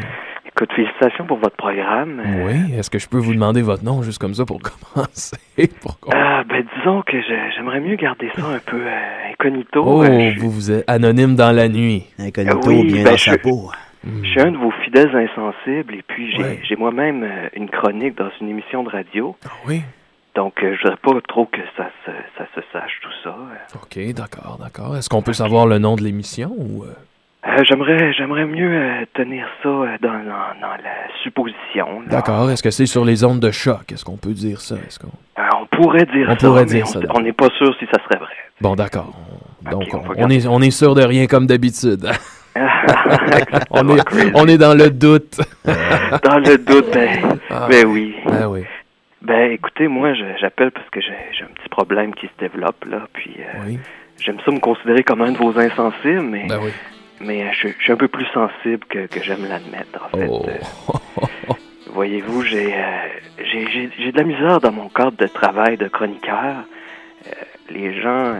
Écoute, 0.47 0.73
félicitations 0.75 1.25
pour 1.25 1.37
votre 1.39 1.55
programme. 1.57 2.21
Euh, 2.21 2.47
oui. 2.47 2.75
Est-ce 2.77 2.91
que 2.91 2.99
je 2.99 3.09
peux 3.09 3.19
vous 3.19 3.33
demander 3.33 3.63
votre 3.63 3.85
nom 3.85 4.03
juste 4.03 4.19
comme 4.19 4.35
ça 4.35 4.45
pour 4.45 4.59
commencer? 4.95 5.37
Pour 5.81 6.01
qu'on- 6.01 6.11
Ah, 6.13 6.43
ben 6.49 6.65
disons 6.79 7.03
que 7.03 7.17
j'aimerais 7.55 7.79
mieux 7.79 7.95
garder 7.95 8.29
ça 8.35 8.43
un 8.45 8.59
peu 8.59 8.77
euh, 8.81 9.31
incognito. 9.31 9.85
Oh, 9.87 10.03
Euh, 10.03 10.33
je, 10.35 10.41
vous, 10.41 10.51
vous 10.51 10.71
êtes 10.73 10.91
anonyme 10.91 11.37
dans 11.37 11.53
la 11.55 11.69
nuit. 11.69 12.07
Incognito, 12.19 12.59
Oui, 12.69 12.87
bien 12.93 13.05
ben, 13.05 13.11
dans 13.13 13.17
je- 13.17 13.31
sa 13.31 13.39
peau. 13.39 13.71
Hmm. 14.05 14.25
je 14.25 14.29
suis 14.31 14.41
un 14.41 14.51
de 14.53 14.57
vos 14.57 14.71
fidèles 14.85 15.11
insensibles 15.15 15.95
et 15.95 16.03
puis 16.07 16.31
j'ai 16.33 16.43
Ouais. 16.43 16.61
j'ai 16.69 16.77
moi-même 16.77 17.23
euh, 17.25 17.49
une 17.55 17.69
chronique 17.69 18.17
dans 18.17 18.31
une 18.41 18.49
émission 18.49 18.83
de 18.83 18.89
radio. 18.89 19.37
Ah 19.45 19.51
oui? 19.67 19.83
Donc, 20.39 20.63
euh, 20.63 20.77
je 20.77 20.83
voudrais 20.83 20.97
pas 21.03 21.21
trop 21.27 21.47
que 21.47 21.59
ça 21.77 21.89
se, 22.07 22.13
ça 22.39 22.45
se 22.55 22.61
sache, 22.73 22.93
tout 23.03 23.09
ça. 23.25 23.35
OK, 23.75 23.99
d'accord, 24.15 24.57
d'accord. 24.63 24.97
Est-ce 24.97 25.09
qu'on 25.09 25.21
peut 25.21 25.33
savoir 25.33 25.67
le 25.67 25.79
nom 25.79 25.97
de 25.97 26.03
l'émission 26.05 26.53
ou... 26.57 26.85
euh? 26.85 26.95
Euh, 27.45 27.65
j'aimerais, 27.69 28.13
j'aimerais 28.13 28.45
mieux 28.47 28.71
euh, 28.73 29.05
tenir 29.15 29.49
ça 29.65 29.69
euh, 29.69 29.97
dans, 30.01 30.13
dans, 30.13 30.61
dans 30.61 30.77
la 30.85 31.09
supposition. 31.25 32.03
D'accord. 32.07 32.53
Est-ce 32.53 32.63
que 32.63 32.71
c'est 32.71 32.87
sur 32.87 33.05
les 33.05 33.25
ondes 33.25 33.41
de 33.41 33.51
choc? 33.51 33.91
Est-ce 33.91 34.05
qu'on 34.05 34.17
peut 34.17 34.31
dire 34.33 34.61
ça? 34.61 34.77
Est-ce 34.77 35.01
qu'on... 35.01 35.09
Euh, 35.09 35.43
on 35.61 35.67
pourrait 35.77 36.07
dire 36.07 36.29
On 36.31 36.39
ça, 36.39 36.47
pourrait 36.47 36.67
mais 36.67 36.71
dire 36.71 36.85
on- 36.87 36.93
ça, 36.93 37.01
on 37.17 37.21
n'est 37.21 37.33
pas 37.33 37.49
sûr 37.59 37.75
si 37.81 37.87
ça 37.87 38.01
serait 38.05 38.21
vrai. 38.21 38.35
Bon, 38.61 38.77
d'accord. 38.77 39.13
On- 39.67 39.71
Donc, 39.73 39.89
on 40.17 40.31
est, 40.31 40.47
on 40.47 40.61
est 40.61 40.71
sûr 40.71 40.95
de 40.95 41.03
rien 41.03 41.27
comme 41.27 41.49
d'habitude. 41.49 42.07
on, 43.73 43.89
est, 43.97 44.05
crazy. 44.05 44.31
on 44.35 44.47
est 44.47 44.59
dans 44.59 44.75
le 44.75 44.91
doute. 44.91 45.41
Dans 45.65 46.39
le 46.39 46.59
doute, 46.59 46.93
ben, 46.93 47.39
Ah. 47.51 47.67
ben 47.69 47.87
oui. 47.87 48.15
Ah 48.31 48.49
oui. 48.49 48.63
Ben 49.23 49.51
écoutez, 49.51 49.89
moi 49.89 50.13
j'appelle 50.39 50.71
parce 50.71 50.89
que 50.91 51.01
j'ai 51.01 51.43
un 51.45 51.49
petit 51.49 51.69
problème 51.69 52.15
qui 52.15 52.27
se 52.27 52.33
développe 52.39 52.85
là, 52.85 53.09
puis 53.13 53.35
euh, 53.41 53.65
Oui. 53.67 53.79
j'aime 54.21 54.39
ça 54.45 54.51
me 54.53 54.61
considérer 54.61 55.03
comme 55.03 55.23
un 55.23 55.33
de 55.33 55.39
vos 55.39 55.59
insensibles, 55.59 56.23
mais 56.23 56.47
Ben 56.49 56.61
oui. 56.63 56.71
mais 57.21 57.43
euh, 57.45 57.51
je, 57.53 57.69
je 57.77 57.83
suis 57.83 57.93
un 57.93 57.97
peu 57.97 58.09
plus 58.09 58.27
sensible 58.27 58.85
que, 58.89 59.07
que 59.07 59.21
j'aime 59.23 59.45
l'admettre 59.49 60.05
en 60.05 60.17
fait. 60.17 60.27
Oh. 60.29 60.47
Euh, 60.49 61.55
Voyez-vous, 61.93 62.43
j'ai 62.43 62.75
euh, 62.75 63.09
j'ai 63.45 63.67
j'ai- 63.71 63.91
j'ai 63.99 64.13
de 64.13 64.19
la 64.19 64.25
misère 64.25 64.61
dans 64.61 64.73
mon 64.73 64.89
cadre 64.89 65.17
de 65.17 65.27
travail 65.27 65.77
de 65.77 65.89
chroniqueur. 65.89 66.57
Euh, 67.27 67.31
les 67.71 68.01
gens 68.01 68.35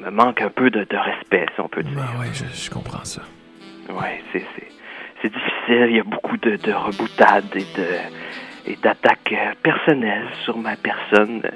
me 0.00 0.10
manquent 0.10 0.40
un 0.42 0.48
peu 0.50 0.70
de, 0.70 0.84
de 0.84 0.96
respect, 0.96 1.46
si 1.54 1.60
on 1.60 1.68
peut 1.68 1.82
dire. 1.82 1.94
Ben 1.96 2.08
oui, 2.20 2.26
je, 2.32 2.44
je 2.46 2.70
comprends 2.70 3.04
ça. 3.04 3.22
C'est 4.32 4.42
c'est 5.22 5.28
difficile. 5.32 5.86
Il 5.90 5.96
y 5.96 6.00
a 6.00 6.04
beaucoup 6.04 6.36
de, 6.38 6.56
de 6.56 6.72
reboutades 6.72 7.44
et 7.54 7.66
de 7.78 7.86
et 8.66 8.76
d'attaques 8.82 9.32
euh, 9.32 9.52
personnelles 9.62 10.28
sur 10.44 10.56
ma 10.58 10.76
personne, 10.76 11.42
euh, 11.44 11.50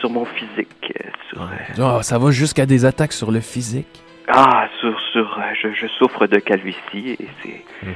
sur 0.00 0.10
mon 0.10 0.24
physique, 0.24 0.92
euh, 1.04 1.08
sur 1.30 2.04
ça 2.04 2.18
va 2.18 2.30
jusqu'à 2.30 2.66
des 2.66 2.84
attaques 2.84 3.12
sur 3.12 3.30
le 3.30 3.40
physique? 3.40 4.02
ah 4.28 4.66
sur 4.80 4.98
sur 5.12 5.40
je, 5.62 5.72
je 5.72 5.86
souffre 5.98 6.26
de 6.26 6.38
calvitie 6.38 7.16
et 7.18 7.28
c'est 7.42 7.64
Hmm. 7.82 7.92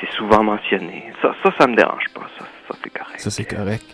c'est 0.00 0.10
souvent 0.16 0.42
mentionné. 0.42 1.12
Ça 1.20 1.34
ça 1.42 1.50
ça 1.58 1.66
me 1.66 1.76
dérange 1.76 2.04
pas. 2.14 2.26
Ça 2.38 2.44
ça 2.68 2.74
c'est 2.82 2.90
correct. 2.90 3.20
Ça, 3.20 3.30
c'est 3.30 3.44
correct. 3.44 3.84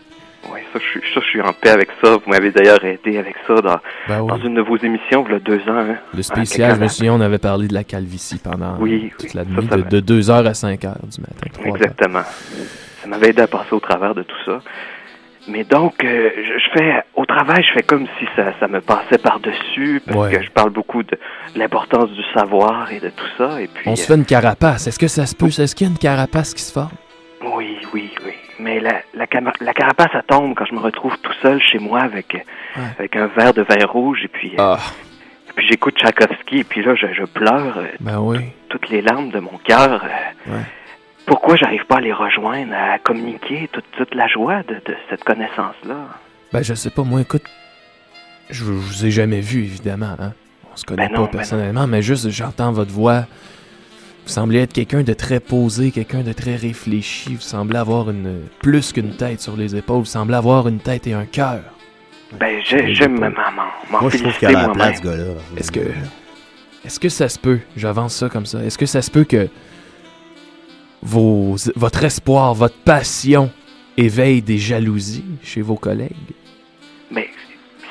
Ouais, 0.52 0.62
ça 0.72 0.78
je 0.78 0.84
suis 1.00 1.00
ça 1.12 1.20
je 1.20 1.26
suis 1.26 1.40
en 1.40 1.52
paix 1.52 1.70
avec 1.70 1.88
ça. 2.02 2.12
Vous 2.16 2.30
m'avez 2.30 2.52
d'ailleurs 2.52 2.84
aidé 2.84 3.18
avec 3.18 3.34
ça 3.46 3.54
dans 3.54 3.80
Ben 4.06 4.24
dans 4.24 4.36
oui. 4.36 4.42
une 4.46 4.54
de 4.54 4.60
vos 4.60 4.76
émissions 4.76 5.24
il 5.26 5.32
y 5.32 5.34
a 5.34 5.38
deux 5.40 5.60
ans. 5.68 5.78
hein. 5.90 5.96
Le 6.14 6.22
spécial, 6.22 6.76
je 6.76 6.80
me 6.80 6.86
souviens, 6.88 7.14
on 7.14 7.20
avait 7.20 7.38
parlé 7.38 7.66
de 7.66 7.74
la 7.74 7.82
calvitie 7.82 8.38
pendant 8.38 8.76
Oui, 8.78 9.10
toute 9.18 9.24
oui, 9.24 9.30
la 9.34 9.44
nuit, 9.44 9.66
ça 9.68 9.76
de, 9.78 10.00
de 10.00 10.20
2h 10.22 10.46
à 10.46 10.52
5h 10.52 10.78
du 10.78 11.20
matin. 11.20 12.18
heures. 12.18 12.24
Ça 13.04 13.10
m'avait 13.10 13.28
aidé 13.30 13.42
à 13.42 13.46
passer 13.46 13.72
au 13.72 13.80
travers 13.80 14.14
de 14.14 14.22
tout 14.22 14.36
ça. 14.46 14.60
Mais 15.46 15.62
donc, 15.62 16.02
euh, 16.02 16.30
je, 16.38 16.58
je 16.58 16.70
fais 16.78 17.02
au 17.14 17.26
travail, 17.26 17.62
je 17.62 17.72
fais 17.74 17.82
comme 17.82 18.06
si 18.18 18.24
ça, 18.34 18.54
ça 18.58 18.66
me 18.66 18.80
passait 18.80 19.18
par-dessus, 19.18 20.00
parce 20.06 20.16
Ouais. 20.18 20.32
que 20.38 20.42
je 20.42 20.50
parle 20.50 20.70
beaucoup 20.70 21.02
de 21.02 21.18
l'importance 21.54 22.10
du 22.12 22.22
savoir 22.32 22.90
et 22.90 22.98
de 22.98 23.10
tout 23.10 23.26
ça. 23.36 23.60
Et 23.60 23.66
puis, 23.68 23.82
On 23.90 23.94
se 23.94 24.06
fait 24.06 24.14
une 24.14 24.24
carapace. 24.24 24.86
Est-ce 24.86 24.98
que 24.98 25.06
ça 25.06 25.26
se 25.26 25.36
peut? 25.36 25.48
Est-ce 25.48 25.74
qu'il 25.76 25.86
y 25.86 25.90
a 25.90 25.92
une 25.92 25.98
carapace 25.98 26.54
qui 26.54 26.62
se 26.62 26.72
forme? 26.72 26.88
euh, 27.42 27.46
oui, 27.56 27.76
oui, 27.92 28.10
oui. 28.24 28.32
Mais 28.58 28.80
la, 28.80 29.02
la, 29.12 29.26
la 29.60 29.74
carapace, 29.74 30.12
ça 30.12 30.22
tombe 30.26 30.54
quand 30.54 30.64
je 30.64 30.74
me 30.74 30.80
retrouve 30.80 31.14
tout 31.22 31.32
seul 31.42 31.60
chez 31.60 31.78
moi 31.78 32.00
avec, 32.00 32.34
euh, 32.34 32.38
Ouais. 32.80 32.86
avec 32.98 33.14
un 33.16 33.26
verre 33.26 33.52
de 33.52 33.62
vin 33.62 33.84
rouge 33.86 34.20
et 34.24 34.28
puis, 34.28 34.52
euh, 34.52 34.56
Ah, 34.76 34.78
puis 35.54 35.66
j'écoute 35.68 35.98
Tchaïkovski 35.98 36.60
et 36.60 36.64
puis 36.64 36.82
là, 36.82 36.94
je, 36.94 37.06
je 37.12 37.24
pleure 37.24 37.78
euh, 37.78 37.86
ben 38.00 38.18
oui. 38.18 38.38
toutes 38.70 38.88
les 38.88 39.02
larmes 39.02 39.28
de 39.30 39.40
mon 39.40 39.58
cœur. 39.62 40.02
euh, 40.04 40.52
Ouais. 40.52 40.62
Pourquoi 41.26 41.56
j'arrive 41.56 41.84
pas 41.86 41.96
à 41.96 42.00
les 42.00 42.12
rejoindre, 42.12 42.74
à 42.74 42.98
communiquer 42.98 43.68
toute, 43.72 43.84
toute 43.96 44.14
la 44.14 44.26
joie 44.28 44.62
de, 44.64 44.74
de 44.74 44.96
cette 45.08 45.24
connaissance-là? 45.24 45.96
Ben, 46.52 46.62
je 46.62 46.74
sais 46.74 46.90
pas, 46.90 47.02
moi, 47.02 47.22
écoute, 47.22 47.44
je, 48.50 48.64
je 48.64 48.64
vous 48.64 49.06
ai 49.06 49.10
jamais 49.10 49.40
vu, 49.40 49.64
évidemment, 49.64 50.16
hein. 50.18 50.32
On 50.72 50.76
se 50.76 50.84
connaît 50.84 51.08
Ben 51.08 51.14
non, 51.14 51.26
pas 51.26 51.32
ben 51.32 51.38
personnellement, 51.38 51.86
mais 51.86 52.02
juste, 52.02 52.28
j'entends 52.30 52.72
votre 52.72 52.90
voix. 52.90 53.26
Vous 54.26 54.32
semblez 54.32 54.60
être 54.60 54.72
quelqu'un 54.72 55.02
de 55.02 55.12
très 55.12 55.38
posé, 55.38 55.90
quelqu'un 55.90 56.22
de 56.22 56.32
très 56.32 56.56
réfléchi. 56.56 57.34
Vous 57.34 57.40
semblez 57.40 57.78
avoir 57.78 58.10
une 58.10 58.40
plus 58.60 58.92
qu'une 58.92 59.16
tête 59.16 59.40
sur 59.40 59.56
les 59.56 59.76
épaules. 59.76 59.98
Vous 59.98 60.04
semblez 60.06 60.34
avoir 60.34 60.66
une 60.66 60.80
tête 60.80 61.06
et 61.06 61.12
un 61.12 61.26
cœur. 61.26 61.60
Ben, 62.40 62.60
j'aime 62.64 63.20
m'en 63.20 63.30
m'en 63.30 64.00
Moi, 64.00 64.10
je 64.10 64.18
trouve 64.18 64.36
qu'il 64.38 64.48
a 64.48 64.52
la 64.52 64.68
place, 64.70 64.98
ce 64.98 65.02
gars-là. 65.02 65.24
Est-ce 65.56 65.70
que. 65.70 65.80
Est-ce 66.84 67.00
que 67.00 67.08
ça 67.08 67.28
se 67.30 67.38
peut, 67.38 67.60
j'avance 67.76 68.14
ça 68.14 68.28
comme 68.28 68.44
ça, 68.44 68.62
est-ce 68.62 68.76
que 68.76 68.84
ça 68.84 69.00
se 69.00 69.10
peut 69.10 69.24
que 69.24 69.48
vos, 71.04 71.56
votre 71.76 72.02
espoir, 72.04 72.54
votre 72.54 72.78
passion 72.78 73.50
éveille 73.96 74.42
des 74.42 74.58
jalousies 74.58 75.24
chez 75.42 75.60
vos 75.62 75.76
collègues? 75.76 76.32
Mais 77.10 77.28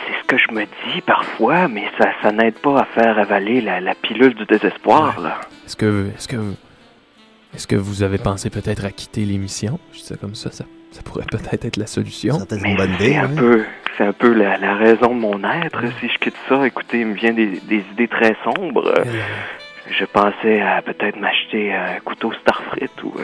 c'est 0.06 0.14
ce 0.22 0.28
que 0.28 0.38
je 0.38 0.54
me 0.54 0.64
dis 0.64 1.02
parfois, 1.06 1.68
mais 1.68 1.86
ça, 1.98 2.10
ça 2.22 2.32
n'aide 2.32 2.56
pas 2.56 2.82
à 2.82 2.86
faire 2.86 3.18
avaler 3.18 3.62
la, 3.62 3.80
la 3.80 3.96
pilule 3.96 4.34
du 4.34 4.46
désespoir, 4.46 5.20
là. 5.22 5.40
Est-ce 5.66 5.76
que, 5.78 6.10
est-ce 6.18 6.28
que, 6.28 6.36
est-ce 7.56 7.68
que 7.68 7.76
vous 7.78 8.04
avez 8.04 8.18
pensé 8.18 8.50
peut-être 8.50 8.84
à 8.84 8.92
quitter 8.92 9.24
l'émission? 9.24 9.80
Je 9.94 10.00
dis 10.00 10.04
ça 10.06 10.18
comme 10.18 10.36
ça, 10.36 10.52
ça, 10.52 10.66
ça 10.92 11.02
pourrait 11.04 11.26
peut-être 11.32 11.66
être 11.66 11.78
la 11.78 11.88
solution. 11.88 12.40
C'est 12.50 13.18
un 13.18 13.30
peu, 13.30 13.64
c'est 13.98 14.06
un 14.06 14.12
peu 14.14 14.34
la, 14.34 14.58
la 14.58 14.76
raison 14.76 15.16
de 15.16 15.20
mon 15.22 15.42
être. 15.44 15.82
Si 16.02 16.10
je 16.10 16.18
quitte 16.18 16.36
ça, 16.50 16.66
écoutez, 16.68 17.00
il 17.02 17.08
me 17.08 17.14
vient 17.14 17.32
des, 17.34 17.62
des 17.70 17.84
idées 17.94 18.08
très 18.08 18.36
sombres. 18.44 18.94
Euh, 18.98 19.06
Je 19.90 20.06
pensais 20.06 20.62
à 20.62 20.82
peut-être 20.82 21.18
m'acheter 21.20 21.74
un 21.74 22.00
couteau 22.04 22.32
Starfrit 22.42 22.90
ou... 23.04 23.14
euh, 23.20 23.24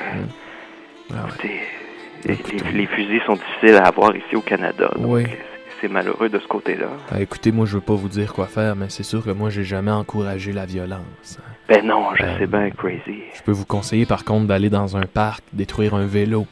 ah 1.11 1.13
ouais. 1.13 1.29
écoutez, 1.29 2.73
les, 2.73 2.85
fusils 2.87 3.21
sont 3.25 3.33
difficiles 3.35 3.75
à 3.75 3.85
avoir 3.87 4.15
ici 4.15 4.35
au 4.35 4.41
Canada. 4.41 4.89
Donc 4.95 5.05
Oui. 5.07 5.23
c'est- 5.25 5.39
c'est 5.81 5.87
malheureux 5.87 6.27
de 6.27 6.37
ce 6.39 6.47
côté-là. 6.47 6.87
Ah, 7.09 7.21
écoutez, 7.21 7.53
moi, 7.53 7.65
je 7.65 7.75
veux 7.75 7.81
pas 7.81 7.93
vous 7.93 8.09
dire 8.09 8.33
quoi 8.33 8.47
faire, 8.47 8.75
mais 8.75 8.87
c'est 8.89 9.03
sûr 9.03 9.23
que 9.23 9.29
moi, 9.31 9.49
j'ai 9.49 9.63
jamais 9.63 9.91
encouragé 9.91 10.51
la 10.51 10.65
violence. 10.65 11.39
hein. 11.39 11.43
Ben 11.69 11.85
non, 11.85 12.13
je 12.15 12.23
Euh, 12.23 12.37
sais 12.39 12.47
bien, 12.47 12.69
crazy. 12.71 13.21
Je 13.33 13.41
peux 13.43 13.53
vous 13.53 13.65
conseiller, 13.65 14.05
par 14.05 14.25
contre, 14.25 14.45
d'aller 14.47 14.69
dans 14.69 14.97
un 14.97 15.03
parc, 15.05 15.41
détruire 15.53 15.93
un 15.95 16.05
vélo. 16.05 16.45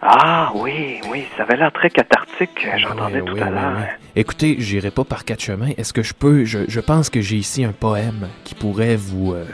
Ah 0.00 0.52
oui, 0.54 1.00
oui, 1.10 1.24
ça 1.36 1.42
avait 1.42 1.56
l'air 1.56 1.72
très 1.72 1.90
cathartique, 1.90 2.66
euh, 2.66 2.78
j'entendais 2.78 3.20
Oui, 3.20 3.26
tout 3.26 3.34
oui, 3.34 3.40
à 3.42 3.50
l'heure. 3.50 3.72
oui. 3.78 3.82
Écoutez, 4.14 4.56
j'irai 4.60 4.90
pas 4.92 5.04
par 5.04 5.24
quatre 5.24 5.40
chemins. 5.42 5.70
Est-ce 5.76 5.92
que 5.92 6.02
je 6.02 6.14
peux... 6.14 6.44
Je, 6.44 6.60
je 6.68 6.80
pense 6.80 7.10
que 7.10 7.20
j'ai 7.20 7.36
ici 7.36 7.64
un 7.64 7.72
poème 7.72 8.28
qui 8.44 8.54
pourrait 8.54 8.94
vous... 8.96 9.32
euh, 9.32 9.44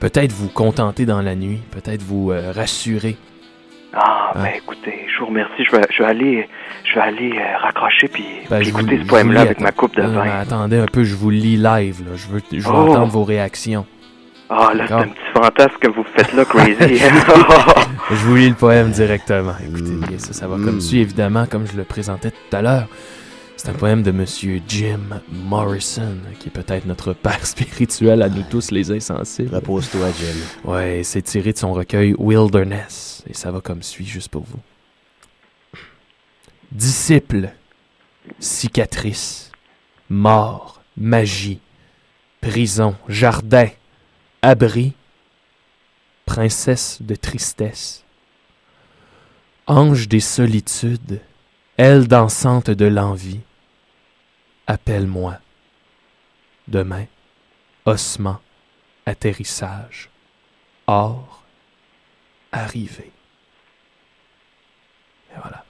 peut-être 0.00 0.32
vous 0.32 0.48
contenter 0.48 1.06
dans 1.06 1.22
la 1.22 1.36
nuit, 1.36 1.60
peut-être 1.70 2.02
vous 2.02 2.32
euh, 2.32 2.50
rassurer. 2.52 3.16
Ah, 3.92 4.32
Hein? 4.34 4.42
ben 4.44 4.50
écoutez, 4.56 5.06
je 5.12 5.18
vous 5.20 5.26
remercie, 5.26 5.64
je 5.64 5.74
vais, 5.76 5.82
je 5.90 6.02
vais 6.02 6.08
aller, 6.08 6.48
je 6.84 6.94
vais 6.94 7.00
aller 7.00 7.32
euh, 7.38 7.56
raccrocher 7.58 8.08
puis, 8.08 8.24
Ben, 8.50 8.60
puis 8.60 8.70
vous- 8.70 8.80
écouter 8.80 8.98
ce 9.02 9.06
poème-là 9.08 9.40
avec 9.42 9.60
ma 9.60 9.72
coupe 9.72 9.94
de 9.96 10.02
vin. 10.02 10.28
attendez 10.40 10.78
un 10.78 10.86
peu, 10.86 11.04
je 11.04 11.14
vous 11.14 11.30
lis 11.30 11.56
live, 11.56 12.02
là. 12.04 12.14
Je 12.16 12.26
veux, 12.28 12.42
je 12.52 12.56
veux 12.68 12.74
Oh. 12.74 12.90
entendre 12.90 13.12
vos 13.12 13.24
réactions. 13.24 13.86
Ah, 14.50 14.72
là, 14.74 14.86
c'est 14.88 14.94
un 14.94 15.08
petit 15.08 15.32
fantasme 15.34 15.76
que 15.80 15.88
vous 15.90 16.04
faites 16.04 16.32
là, 16.32 16.44
crazy. 16.44 16.76
Je 18.10 18.14
vous 18.24 18.36
lis 18.36 18.48
le 18.48 18.54
poème 18.54 18.90
directement. 18.90 19.52
Écoutez, 19.62 19.90
Mm. 19.90 20.04
bien, 20.06 20.18
ça, 20.18 20.32
ça 20.32 20.48
va 20.48 20.56
Mm. 20.56 20.64
comme 20.64 20.80
suit, 20.80 21.00
évidemment, 21.00 21.44
comme 21.46 21.66
je 21.66 21.76
le 21.76 21.84
présentais 21.84 22.30
tout 22.30 22.56
à 22.56 22.62
l'heure. 22.62 22.86
C'est 23.56 23.68
un 23.70 23.74
poème 23.74 24.02
de 24.02 24.12
Monsieur 24.12 24.62
Jim 24.68 25.20
Morrison, 25.30 26.16
qui 26.38 26.48
est 26.48 26.52
peut-être 26.52 26.86
notre 26.86 27.12
père 27.12 27.44
spirituel 27.46 28.22
à 28.22 28.28
nous 28.28 28.44
tous 28.48 28.70
les 28.70 28.90
insensibles. 28.92 29.54
Repose-toi, 29.54 30.06
Jim. 30.18 30.70
Ouais, 30.70 31.02
c'est 31.04 31.22
tiré 31.22 31.52
de 31.52 31.58
son 31.58 31.72
recueil 31.74 32.14
Wilderness, 32.18 33.24
et 33.28 33.34
ça 33.34 33.50
va 33.50 33.60
comme 33.60 33.82
suit, 33.82 34.06
juste 34.06 34.28
pour 34.30 34.44
vous. 34.44 34.60
Disciple, 36.70 37.50
cicatrice, 38.38 39.50
mort, 40.08 40.80
magie, 40.96 41.60
prison, 42.40 42.94
jardin, 43.08 43.66
abri, 44.42 44.94
princesse 46.26 47.02
de 47.02 47.14
tristesse, 47.14 48.04
ange 49.66 50.08
des 50.08 50.20
solitudes, 50.20 51.20
aile 51.76 52.06
dansante 52.06 52.70
de 52.70 52.86
l'envie, 52.86 53.40
appelle-moi. 54.66 55.38
Demain, 56.68 57.06
ossement, 57.86 58.40
atterrissage. 59.06 60.10
Or, 60.86 61.42
arrivé. 62.52 63.10
Et 65.30 65.36
voilà. 65.36 65.64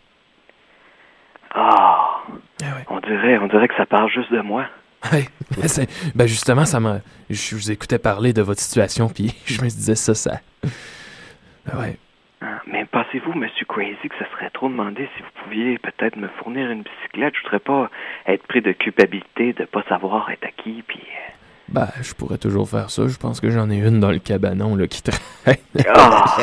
Ah, 1.55 2.23
Eh 2.63 2.67
on 2.89 3.01
dirait, 3.01 3.39
on 3.39 3.47
dirait 3.47 3.69
que 3.69 3.77
ça 3.77 3.87
parle 3.87 4.11
juste 4.11 4.33
de 4.33 4.41
moi. 4.41 4.67
Ouais, 5.13 5.29
ben, 5.57 5.87
ben 6.15 6.27
justement, 6.27 6.65
ça 6.65 6.81
m'a. 6.81 6.99
Je 7.31 7.55
vous 7.55 7.71
écoutais 7.71 7.99
parler 7.99 8.33
de 8.33 8.43
votre 8.43 8.61
situation, 8.61 9.09
puis 9.09 9.33
je 9.47 9.61
me 9.63 9.69
disais 9.69 9.95
ça, 9.95 10.15
ça. 10.15 10.41
Ben 10.63 11.79
Ouais. 11.79 11.97
Ah, 12.41 12.61
Mais 12.67 12.85
pensez-vous, 12.87 13.33
Monsieur 13.35 13.67
Crazy, 13.67 13.97
que 14.09 14.15
ce 14.19 14.25
serait 14.33 14.51
trop 14.51 14.69
demandé 14.69 15.09
si 15.17 15.23
vous 15.23 15.45
pouviez 15.45 15.79
peut-être 15.79 16.17
me 16.17 16.29
fournir 16.41 16.71
une 16.71 16.83
bicyclette? 16.83 17.35
Je 17.37 17.43
voudrais 17.43 17.59
pas 17.61 17.91
être 18.27 18.47
pris 18.47 18.61
de 18.63 18.73
culpabilité 18.73 19.53
de 19.53 19.65
pas 19.65 19.83
savoir 19.89 20.31
être 20.31 20.45
à 20.45 20.51
qui, 20.63 20.83
puis... 20.87 21.01
euh, 21.01 21.33
Ben, 21.69 21.89
je 22.01 22.13
pourrais 22.15 22.39
toujours 22.39 22.69
faire 22.69 22.91
ça. 22.91 23.07
Je 23.09 23.17
pense 23.17 23.41
que 23.41 23.51
j'en 23.51 23.69
ai 23.71 23.79
une 23.79 24.01
dans 24.01 24.11
le 24.13 24.19
cabanon 24.21 24.75
là, 24.77 24.87
qui 24.87 25.03
traîne. 25.03 25.57
Ah! 25.89 26.37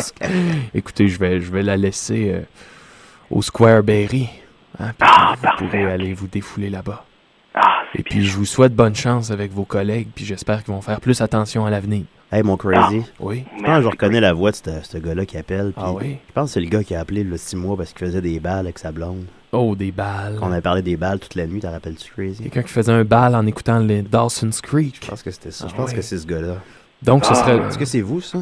Écoutez, 0.74 1.08
je 1.08 1.18
vais, 1.20 1.40
je 1.42 1.52
vais 1.52 1.64
la 1.64 1.78
laisser 1.78 2.32
euh, 2.34 2.42
au 3.30 3.42
Square 3.42 3.84
Berry. 3.84 4.30
hein, 4.80 4.92
puis 4.98 5.08
Ah, 5.10 5.34
vous 5.36 5.42
parfait, 5.42 5.66
pourrez 5.66 5.86
aller 5.92 6.14
vous 6.14 6.28
défouler 6.28 6.70
là-bas. 6.70 7.06
Ah, 7.96 8.00
Et 8.00 8.04
puis, 8.04 8.26
je 8.26 8.38
vous 8.38 8.46
souhaite 8.46 8.76
bonne 8.76 8.96
chance 8.96 9.32
avec 9.32 9.52
vos 9.54 9.66
collègues, 9.66 10.08
puis 10.14 10.26
j'espère 10.26 10.64
qu'ils 10.64 10.74
vont 10.74 10.82
faire 10.82 11.00
plus 11.00 11.22
attention 11.22 11.66
à 11.66 11.70
l'avenir. 11.70 12.04
Hey, 12.32 12.44
mon 12.44 12.58
crazy. 12.58 13.04
Oui. 13.20 13.46
Je 13.58 13.64
pense 13.64 13.78
que 13.78 13.84
je 13.84 13.88
reconnais 13.88 14.20
la 14.20 14.34
voix 14.34 14.52
de 14.52 14.58
ce 14.84 14.98
gars-là 14.98 15.26
qui 15.26 15.38
appelle. 15.38 15.72
puis 15.74 15.84
Ah 15.86 15.94
oui? 15.94 16.18
Je 16.28 16.34
pense 16.34 16.50
que 16.50 16.54
c'est 16.56 16.60
le 16.60 16.68
gars 16.70 16.84
qui 16.84 16.96
a 16.96 17.00
appelé 17.00 17.24
le 17.24 17.38
six 17.38 17.56
mois 17.56 17.78
parce 17.78 17.94
qu'il 17.94 18.06
faisait 18.08 18.22
des 18.22 18.40
balles 18.40 18.66
avec 18.66 18.80
sa 18.80 18.92
blonde. 18.92 19.26
Oh, 19.52 19.76
des 19.76 19.92
balles. 19.92 20.38
On 20.42 20.52
avait 20.52 20.62
parlé 20.62 20.82
des 20.82 20.98
balles 20.98 21.20
toute 21.20 21.36
la 21.36 21.46
nuit, 21.48 21.62
t'en 21.62 21.72
rappelles-tu, 21.72 22.12
crazy? 22.12 22.44
Quelqu'un 22.44 22.64
qui 22.64 22.74
faisait 22.74 22.92
un 22.92 23.04
bal 23.06 23.36
en 23.36 23.46
écoutant 23.46 23.80
les 23.80 24.02
Dawson's 24.02 24.60
Creek. 24.60 25.00
Je 25.02 25.08
pense 25.10 25.22
que 25.24 25.32
c'était 25.32 25.52
ça. 25.52 25.66
Ah 25.68 25.72
je 25.72 25.76
pense 25.76 25.94
que 25.94 26.02
c'est 26.02 26.18
ce 26.18 26.28
gars-là. 26.28 26.56
Donc, 27.04 27.24
ce 27.26 27.32
Ah. 27.32 27.36
serait. 27.36 27.58
Est-ce 27.68 27.78
que 27.78 27.86
c'est 27.86 28.02
vous, 28.02 28.20
ça? 28.22 28.40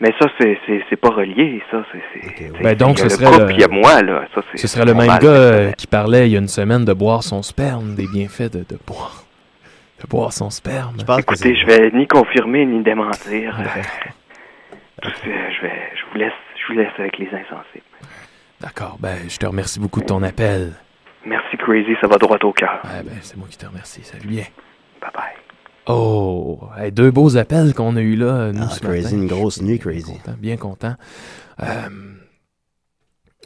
Mais 0.00 0.12
ça, 0.20 0.26
c'est, 0.38 0.58
c'est, 0.66 0.84
c'est 0.90 0.96
pas 0.96 1.08
relié, 1.08 1.62
ça, 1.70 1.82
c'est... 1.90 2.02
c'est, 2.12 2.26
Ok, 2.28 2.34
ouais. 2.38 2.50
c'est- 2.58 2.62
Ben 2.62 2.74
donc, 2.76 2.98
il 2.98 3.02
y 3.02 3.06
a 3.06 3.08
ce 3.08 3.14
le 3.18 3.24
serait 3.24 3.32
couple, 3.38 3.46
le- 3.46 3.52
il 3.52 3.60
y 3.60 3.64
a 3.64 3.68
moi, 3.68 4.02
là. 4.02 4.26
Ça, 4.34 4.42
c'est, 4.52 4.58
Ce 4.58 4.68
serait 4.68 4.84
le 4.84 4.92
même 4.94 5.06
gars 5.18 5.28
euh, 5.28 5.72
qui 5.72 5.86
parlait 5.86 6.28
il 6.28 6.32
y 6.32 6.36
a 6.36 6.38
une 6.38 6.48
semaine 6.48 6.84
de 6.84 6.92
boire 6.92 7.22
son 7.22 7.42
sperme, 7.42 7.94
des 7.94 8.06
bienfaits 8.06 8.52
de, 8.52 8.58
de 8.58 8.78
boire. 8.86 9.24
De 10.02 10.06
boire 10.06 10.32
son 10.34 10.50
sperme. 10.50 10.96
Je 10.98 11.18
Écoutez, 11.20 11.56
je 11.56 11.64
vais 11.66 11.90
ni 11.92 12.06
confirmer 12.06 12.66
ni 12.66 12.82
démentir. 12.82 13.58
euh, 13.60 13.64
tout 15.02 15.10
ce- 15.10 15.24
je 15.24 15.62
vais, 15.62 15.72
je 15.94 16.02
vous 16.12 16.18
laisse, 16.18 16.32
je 16.56 16.72
vous 16.72 16.78
laisse 16.78 16.92
avec 16.98 17.16
les 17.18 17.28
insensés. 17.28 17.82
D'accord, 18.60 18.96
ben 19.00 19.16
je 19.28 19.36
te 19.38 19.46
remercie 19.46 19.80
beaucoup 19.80 20.00
de 20.00 20.06
ton 20.06 20.22
appel. 20.22 20.72
Merci 21.24 21.56
Crazy, 21.56 21.96
ça 22.02 22.06
va 22.06 22.18
droit 22.18 22.38
au 22.42 22.52
cœur. 22.52 22.80
Ouais, 22.84 23.02
ben 23.02 23.16
c'est 23.22 23.36
moi 23.38 23.48
qui 23.50 23.56
te 23.56 23.66
remercie, 23.66 24.02
salut 24.04 24.28
bien. 24.28 24.44
Bye 25.00 25.10
bye. 25.14 25.45
Oh, 25.88 26.68
hey, 26.76 26.90
deux 26.90 27.10
beaux 27.10 27.36
appels 27.36 27.72
qu'on 27.74 27.94
a 27.96 28.00
eu 28.00 28.16
là, 28.16 28.52
nous, 28.52 28.64
Ah, 28.64 28.70
ce 28.70 28.80
crazy, 28.80 29.04
matin. 29.04 29.16
une 29.16 29.26
grosse 29.28 29.60
nuit, 29.62 29.78
Bien 29.78 29.78
crazy. 29.78 30.12
content, 30.12 30.34
bien 30.38 30.56
content. 30.56 30.96
Euh, 31.62 32.14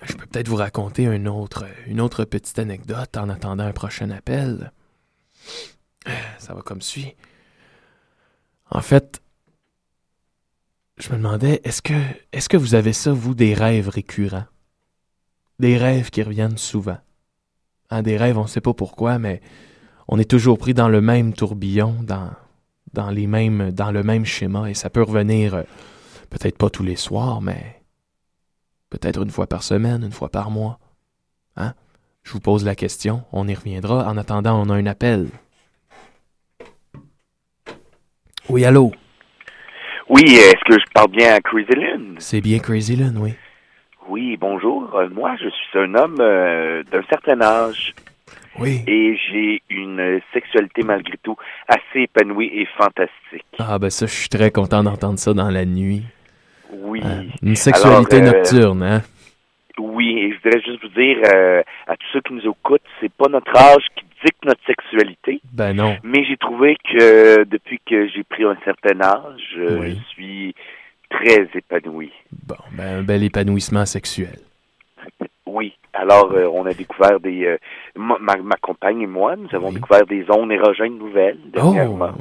je 0.03 0.15
peux 0.15 0.27
peut-être 0.27 0.49
vous 0.49 0.57
raconter 0.57 1.05
une 1.05 1.29
autre, 1.29 1.67
une 1.87 2.01
autre 2.01 2.25
petite 2.25 2.59
anecdote 2.59 3.17
en 3.19 3.29
attendant 3.29 3.65
un 3.65 3.73
prochain 3.73 4.11
appel. 4.11 4.73
Euh, 6.09 6.13
Ça 6.39 6.55
va 6.55 6.63
comme 6.63 6.81
suit. 6.81 7.15
En 8.71 8.81
fait, 8.81 9.21
je 10.99 11.11
me 11.11 11.17
demandais, 11.19 11.61
est-ce 11.65 11.83
que, 11.83 11.93
est-ce 12.33 12.49
que 12.49 12.57
vous 12.57 12.75
avez 12.75 12.95
ça, 12.95 13.13
vous, 13.13 13.35
des 13.35 13.53
rêves 13.53 13.89
récurrents? 13.89 14.47
Des 15.59 15.77
rêves 15.77 16.09
qui 16.09 16.23
reviennent 16.23 16.57
souvent. 16.57 16.99
Hein, 17.91 18.03
des 18.03 18.17
rêves, 18.17 18.39
on 18.39 18.45
ne 18.45 18.49
sait 18.49 18.61
pas 18.63 18.73
pourquoi, 18.73 19.19
mais 19.19 19.43
on 20.11 20.19
est 20.19 20.29
toujours 20.29 20.59
pris 20.59 20.75
dans 20.75 20.89
le 20.89 21.01
même 21.01 21.33
tourbillon, 21.33 21.95
dans, 22.03 22.31
dans, 22.93 23.11
les 23.11 23.29
mêmes, 23.29 23.71
dans 23.71 23.93
le 23.93 24.03
même 24.03 24.25
schéma, 24.25 24.69
et 24.69 24.75
ça 24.75 24.91
peut 24.91 25.03
revenir 25.03 25.55
euh, 25.55 25.63
peut-être 26.31 26.59
pas 26.59 26.69
tous 26.69 26.83
les 26.83 26.97
soirs, 26.97 27.41
mais 27.41 27.81
peut-être 28.91 29.23
une 29.23 29.31
fois 29.31 29.47
par 29.47 29.63
semaine, 29.63 30.03
une 30.03 30.11
fois 30.11 30.29
par 30.29 30.51
mois. 30.51 30.81
Hein? 31.57 31.75
Je 32.25 32.33
vous 32.33 32.41
pose 32.41 32.65
la 32.65 32.75
question, 32.75 33.23
on 33.33 33.47
y 33.47 33.55
reviendra. 33.55 34.09
En 34.09 34.17
attendant, 34.17 34.61
on 34.61 34.69
a 34.69 34.75
un 34.75 34.87
appel. 34.87 35.29
Oui, 38.49 38.65
allô? 38.65 38.91
Oui, 40.09 40.25
est-ce 40.25 40.65
que 40.69 40.81
je 40.81 40.93
parle 40.93 41.13
bien 41.13 41.35
à 41.35 41.41
Crazy 41.41 41.71
Lynn? 41.77 42.17
C'est 42.19 42.41
bien 42.41 42.59
Crazy 42.59 42.97
Lune, 42.97 43.17
oui. 43.17 43.35
Oui, 44.09 44.37
bonjour. 44.37 44.93
Euh, 44.97 45.09
moi, 45.09 45.37
je 45.41 45.49
suis 45.49 45.79
un 45.79 45.95
homme 45.95 46.17
euh, 46.19 46.83
d'un 46.91 47.03
certain 47.09 47.41
âge 47.41 47.95
Oui. 48.61 48.83
et 48.87 49.17
j'ai 49.29 49.63
une 49.71 50.21
sexualité 50.33 50.83
malgré 50.83 51.17
tout 51.23 51.37
assez 51.69 52.03
épanouie 52.03 52.51
et 52.53 52.67
fantastique. 52.77 53.45
Ah, 53.59 53.79
ben 53.79 53.91
ça, 53.91 54.07
je 54.07 54.13
suis 54.13 54.29
très 54.29 54.51
content 54.51 54.83
d'entendre 54.83 55.19
ça 55.19 55.33
dans 55.35 55.51
la 55.51 55.65
nuit. 55.65 56.03
Oui. 56.73 57.01
Hein? 57.05 57.25
Une 57.43 57.57
sexualité 57.57 58.17
Alors, 58.19 58.29
euh, 58.35 58.37
nocturne, 58.39 58.83
hein? 58.83 59.03
Oui, 59.79 60.19
et 60.19 60.33
je 60.33 60.37
voudrais 60.43 60.61
juste 60.61 60.83
vous 60.83 61.01
dire 61.01 61.17
euh, 61.35 61.63
à 61.87 61.97
tous 61.97 62.07
ceux 62.13 62.21
qui 62.21 62.35
nous 62.35 62.43
écoutent, 62.51 62.83
c'est 63.01 63.13
pas 63.13 63.29
notre 63.29 63.57
âge 63.57 63.83
qui 63.97 64.05
dicte 64.25 64.45
notre 64.45 64.61
sexualité, 64.67 65.41
Ben 65.53 65.73
non. 65.73 65.97
mais 66.03 66.23
j'ai 66.25 66.37
trouvé 66.37 66.77
que 66.85 67.45
depuis 67.45 67.81
que 67.89 68.07
j'ai 68.09 68.23
pris 68.25 68.45
un 68.45 68.57
certain 68.65 69.01
âge, 69.01 69.55
euh, 69.57 69.79
Oui. 69.81 69.99
je 69.99 70.09
suis 70.11 70.55
très 71.09 71.49
épanoui. 71.55 72.13
Bon, 72.47 72.57
ben 72.73 72.99
un 72.99 73.03
bel 73.03 73.23
épanouissement 73.25 73.87
sexuel. 73.87 74.39
Alors, 75.93 76.33
euh, 76.33 76.47
on 76.53 76.67
a 76.67 76.73
découvert 76.73 77.19
des... 77.21 77.45
euh, 77.47 77.57
ma, 77.97 78.57
compagne 78.61 79.03
et 79.03 79.07
moi, 79.07 79.35
nous 79.37 79.49
avons 79.53 79.69
Oui. 79.69 79.75
découvert 79.75 80.07
des 80.07 80.25
zones 80.25 80.53
érogènes 80.53 80.99
nouvelles 80.99 81.39
Oh! 81.63 81.75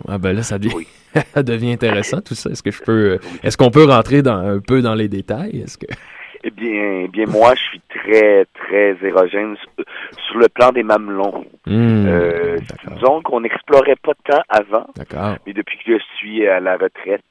Ah 0.08 0.18
ben 0.18 0.34
là, 0.36 0.42
ça 0.44 0.58
devient, 0.58 0.74
Oui. 0.76 0.88
ça 1.34 1.44
devient 1.44 1.74
intéressant 1.74 2.22
tout 2.22 2.36
ça. 2.36 2.50
Est-ce 2.50 2.64
que 2.64 2.72
je 2.72 2.82
peux... 2.82 3.12
euh, 3.14 3.18
Est-ce 3.44 3.58
qu'on 3.58 3.70
peut 3.72 3.86
rentrer 3.86 4.22
dans, 4.22 4.38
un 4.38 4.60
peu 4.60 4.82
dans 4.82 4.96
les 4.96 5.08
détails? 5.08 5.62
Est-ce 5.62 5.78
que... 5.78 5.86
Eh 6.42 6.52
bien, 6.52 7.02
eh 7.04 7.08
bien, 7.10 7.26
moi, 7.28 7.54
je 7.54 7.60
suis 7.60 7.82
très, 7.90 8.46
très 8.54 8.96
érogène 9.06 9.58
sur, 9.58 9.84
sur 10.26 10.38
le 10.40 10.48
plan 10.48 10.72
des 10.72 10.84
mamelons. 10.84 11.44
Hmm, 11.68 12.06
Euh, 12.08 12.58
c'est 12.66 12.90
une 12.90 12.98
zone 13.00 13.22
qu'on 13.24 13.42
n'explorait 13.42 13.98
pas 14.02 14.14
tant 14.24 14.42
avant, 14.48 14.88
D'accord. 14.96 15.36
mais 15.46 15.52
depuis 15.52 15.78
que 15.86 15.98
je 15.98 16.04
suis 16.16 16.48
à 16.48 16.62
la 16.62 16.78
retraite, 16.78 17.26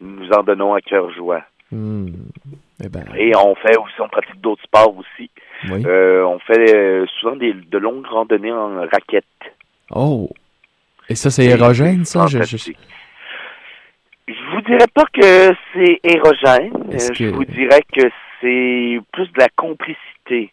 nous 0.00 0.30
en 0.32 0.42
donnons 0.42 0.72
à 0.72 0.80
cœur 0.80 1.10
joie. 1.12 1.42
Hmm. 1.70 2.06
Eh 2.82 2.88
ben, 2.88 3.04
Et 3.16 3.34
on 3.36 3.54
fait 3.56 3.76
aussi, 3.76 4.00
on 4.00 4.08
pratique 4.08 4.40
d'autres 4.40 4.62
sports 4.62 4.94
aussi. 4.96 5.30
oui. 5.70 5.82
Euh, 5.86 6.24
on 6.24 6.38
fait 6.38 6.74
euh, 6.74 7.06
souvent 7.20 7.36
des, 7.36 7.52
de 7.52 7.78
longues 7.78 8.06
randonnées 8.06 8.52
en 8.52 8.80
raquette. 8.80 9.24
Oh! 9.94 10.28
Et 11.08 11.14
ça, 11.14 11.30
c'est 11.30 11.44
érogène, 11.46 12.04
ça? 12.04 12.26
Je, 12.26 12.42
je-. 12.42 12.72
Je 14.28 14.54
vous 14.54 14.60
dirais 14.62 14.86
pas 14.94 15.04
que 15.12 15.52
c'est 15.74 16.00
érogène. 16.04 16.72
Euh, 16.92 16.98
Je 16.98 17.12
que- 17.30 17.34
vous 17.34 17.44
dirais 17.44 17.82
que 17.92 18.02
c'est 18.40 19.00
plus 19.12 19.26
de 19.32 19.38
la 19.38 19.48
complicité 19.56 20.52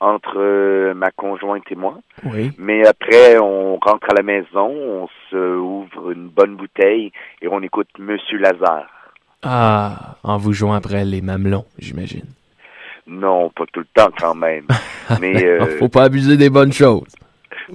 entre 0.00 0.38
euh, 0.38 0.92
ma 0.94 1.10
conjointe 1.10 1.64
et 1.70 1.74
moi. 1.74 1.98
Oui. 2.24 2.50
Mais 2.58 2.86
après, 2.86 3.38
on 3.38 3.76
rentre 3.78 4.06
à 4.10 4.14
la 4.14 4.22
maison, 4.22 4.68
on 4.68 5.08
se 5.30 5.56
ouvre 5.56 6.10
une 6.10 6.28
bonne 6.28 6.56
bouteille 6.56 7.10
et 7.40 7.48
on 7.48 7.62
écoute 7.62 7.88
Monsieur 7.98 8.38
Lazare. 8.38 8.86
Ah, 9.44 10.16
en 10.22 10.38
vous 10.38 10.52
jouant 10.52 10.72
après 10.74 11.04
les 11.04 11.20
mamelons, 11.20 11.64
j'imagine. 11.78 12.24
Non, 13.06 13.50
pas 13.54 13.64
tout 13.72 13.80
le 13.80 13.86
temps 13.94 14.10
quand 14.18 14.34
même. 14.34 14.64
Mais 15.20 15.44
euh, 15.44 15.78
Faut 15.78 15.88
pas 15.88 16.04
abuser 16.04 16.36
des 16.38 16.48
bonnes 16.48 16.72
choses. 16.72 17.08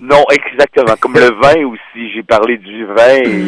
non, 0.01 0.23
exactement. 0.31 0.95
Comme 0.99 1.13
le 1.13 1.29
vin 1.39 1.65
aussi, 1.67 2.11
j'ai 2.15 2.23
parlé 2.23 2.57
du 2.57 2.85
vin. 2.85 3.21
et 3.23 3.43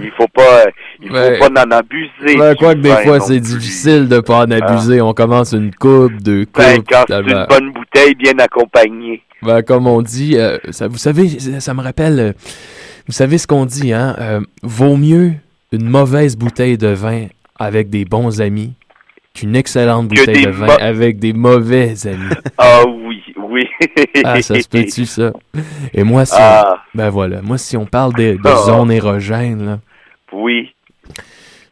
il 0.04 0.10
faut 0.16 0.28
pas, 0.28 0.64
il 1.00 1.08
faut 1.08 1.14
Ouais. 1.14 1.38
pas 1.38 1.48
en 1.48 1.70
abuser. 1.72 2.10
Du 2.36 2.36
quoi 2.56 2.74
que 2.74 2.80
des 2.80 2.96
fois, 3.04 3.18
c'est 3.20 3.40
difficile 3.40 4.08
de 4.08 4.20
pas 4.20 4.44
en 4.44 4.50
abuser. 4.50 5.00
On 5.00 5.12
commence 5.12 5.52
une 5.52 5.74
coupe, 5.74 6.14
deux 6.22 6.44
coupes. 6.46 6.58
Ben, 6.58 6.82
quand 6.88 7.04
c'est 7.08 7.20
une 7.20 7.46
bonne 7.48 7.72
bouteille 7.72 8.14
bien 8.14 8.38
accompagnée. 8.38 9.22
Ben, 9.42 9.62
comme 9.62 9.86
on 9.88 10.00
dit, 10.02 10.36
euh, 10.38 10.56
ça, 10.70 10.86
vous 10.88 10.96
savez, 10.98 11.28
ça 11.40 11.60
ça 11.60 11.74
me 11.74 11.82
rappelle, 11.82 12.18
euh, 12.20 12.32
vous 13.06 13.12
savez 13.12 13.36
ce 13.38 13.46
qu'on 13.46 13.66
dit, 13.66 13.92
hein? 13.92 14.16
euh, 14.20 14.40
vaut 14.62 14.96
mieux 14.96 15.32
une 15.72 15.88
mauvaise 15.88 16.36
bouteille 16.36 16.78
de 16.78 16.88
vin 16.88 17.26
avec 17.58 17.90
des 17.90 18.04
bons 18.04 18.40
amis 18.40 18.72
qu'une 19.34 19.56
excellente 19.56 20.08
bouteille 20.08 20.44
de 20.46 20.50
vin 20.50 20.76
avec 20.80 21.18
des 21.18 21.32
mauvais 21.32 21.94
amis. 22.06 22.34
Ah 22.58 22.82
oui, 22.86 23.22
oui. 23.36 23.66
ah, 24.24 24.40
ça 24.42 24.60
se 24.60 24.68
peut-tu, 24.68 25.06
ça? 25.06 25.32
Et 25.92 26.02
moi, 26.04 26.24
si 26.24 26.34
Ah, 26.38 26.78
on, 26.94 26.98
ben 26.98 27.10
voilà, 27.10 27.42
moi, 27.42 27.58
si 27.58 27.76
on 27.76 27.84
parle 27.86 28.12
de, 28.14 28.32
de 28.34 28.38
Ah. 28.44 28.56
zone 28.66 28.90
érogène, 28.92 29.64
là, 29.66 29.80
oui. 30.32 30.72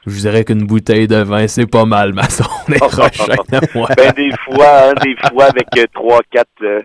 je 0.07 0.11
vous 0.13 0.21
dirais 0.21 0.45
qu'une 0.45 0.65
bouteille 0.67 1.07
de 1.07 1.17
vin, 1.23 1.47
c'est 1.47 1.67
pas 1.67 1.85
mal 1.85 2.13
ma 2.13 2.29
zone 2.29 2.47
érogène 2.75 3.37
à 3.53 3.61
moi. 3.75 3.89
Ben 3.97 4.13
des 4.17 4.31
fois, 4.45 4.89
hein, 4.91 4.95
des 5.03 5.15
fois 5.31 5.45
avec 5.45 5.67
euh, 5.79 5.85
trois, 5.95 6.21
quatre 6.31 6.49
euh, 6.63 6.81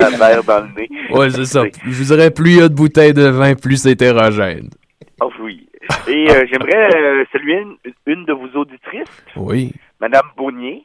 verres 0.18 0.44
dans 0.44 0.60
le 0.60 0.68
nez. 0.80 0.88
Ouais, 1.10 1.30
c'est 1.30 1.44
ça. 1.46 1.64
Je 1.84 1.90
vous 1.90 2.04
dirais, 2.04 2.30
plus 2.30 2.50
il 2.52 2.58
y 2.58 2.62
a 2.62 2.68
de 2.68 2.74
bouteilles 2.74 3.14
de 3.14 3.26
vin, 3.28 3.54
plus 3.54 3.76
c'est 3.82 4.00
érogène. 4.02 4.70
Ah 5.20 5.26
oui. 5.42 5.61
Et 6.08 6.30
euh, 6.30 6.46
j'aimerais 6.50 6.94
euh, 6.96 7.24
saluer 7.32 7.60
une, 7.60 7.76
une 8.06 8.24
de 8.24 8.32
vos 8.32 8.48
auditrices, 8.58 9.24
Oui. 9.36 9.72
Madame 10.00 10.26
Bonnier. 10.36 10.84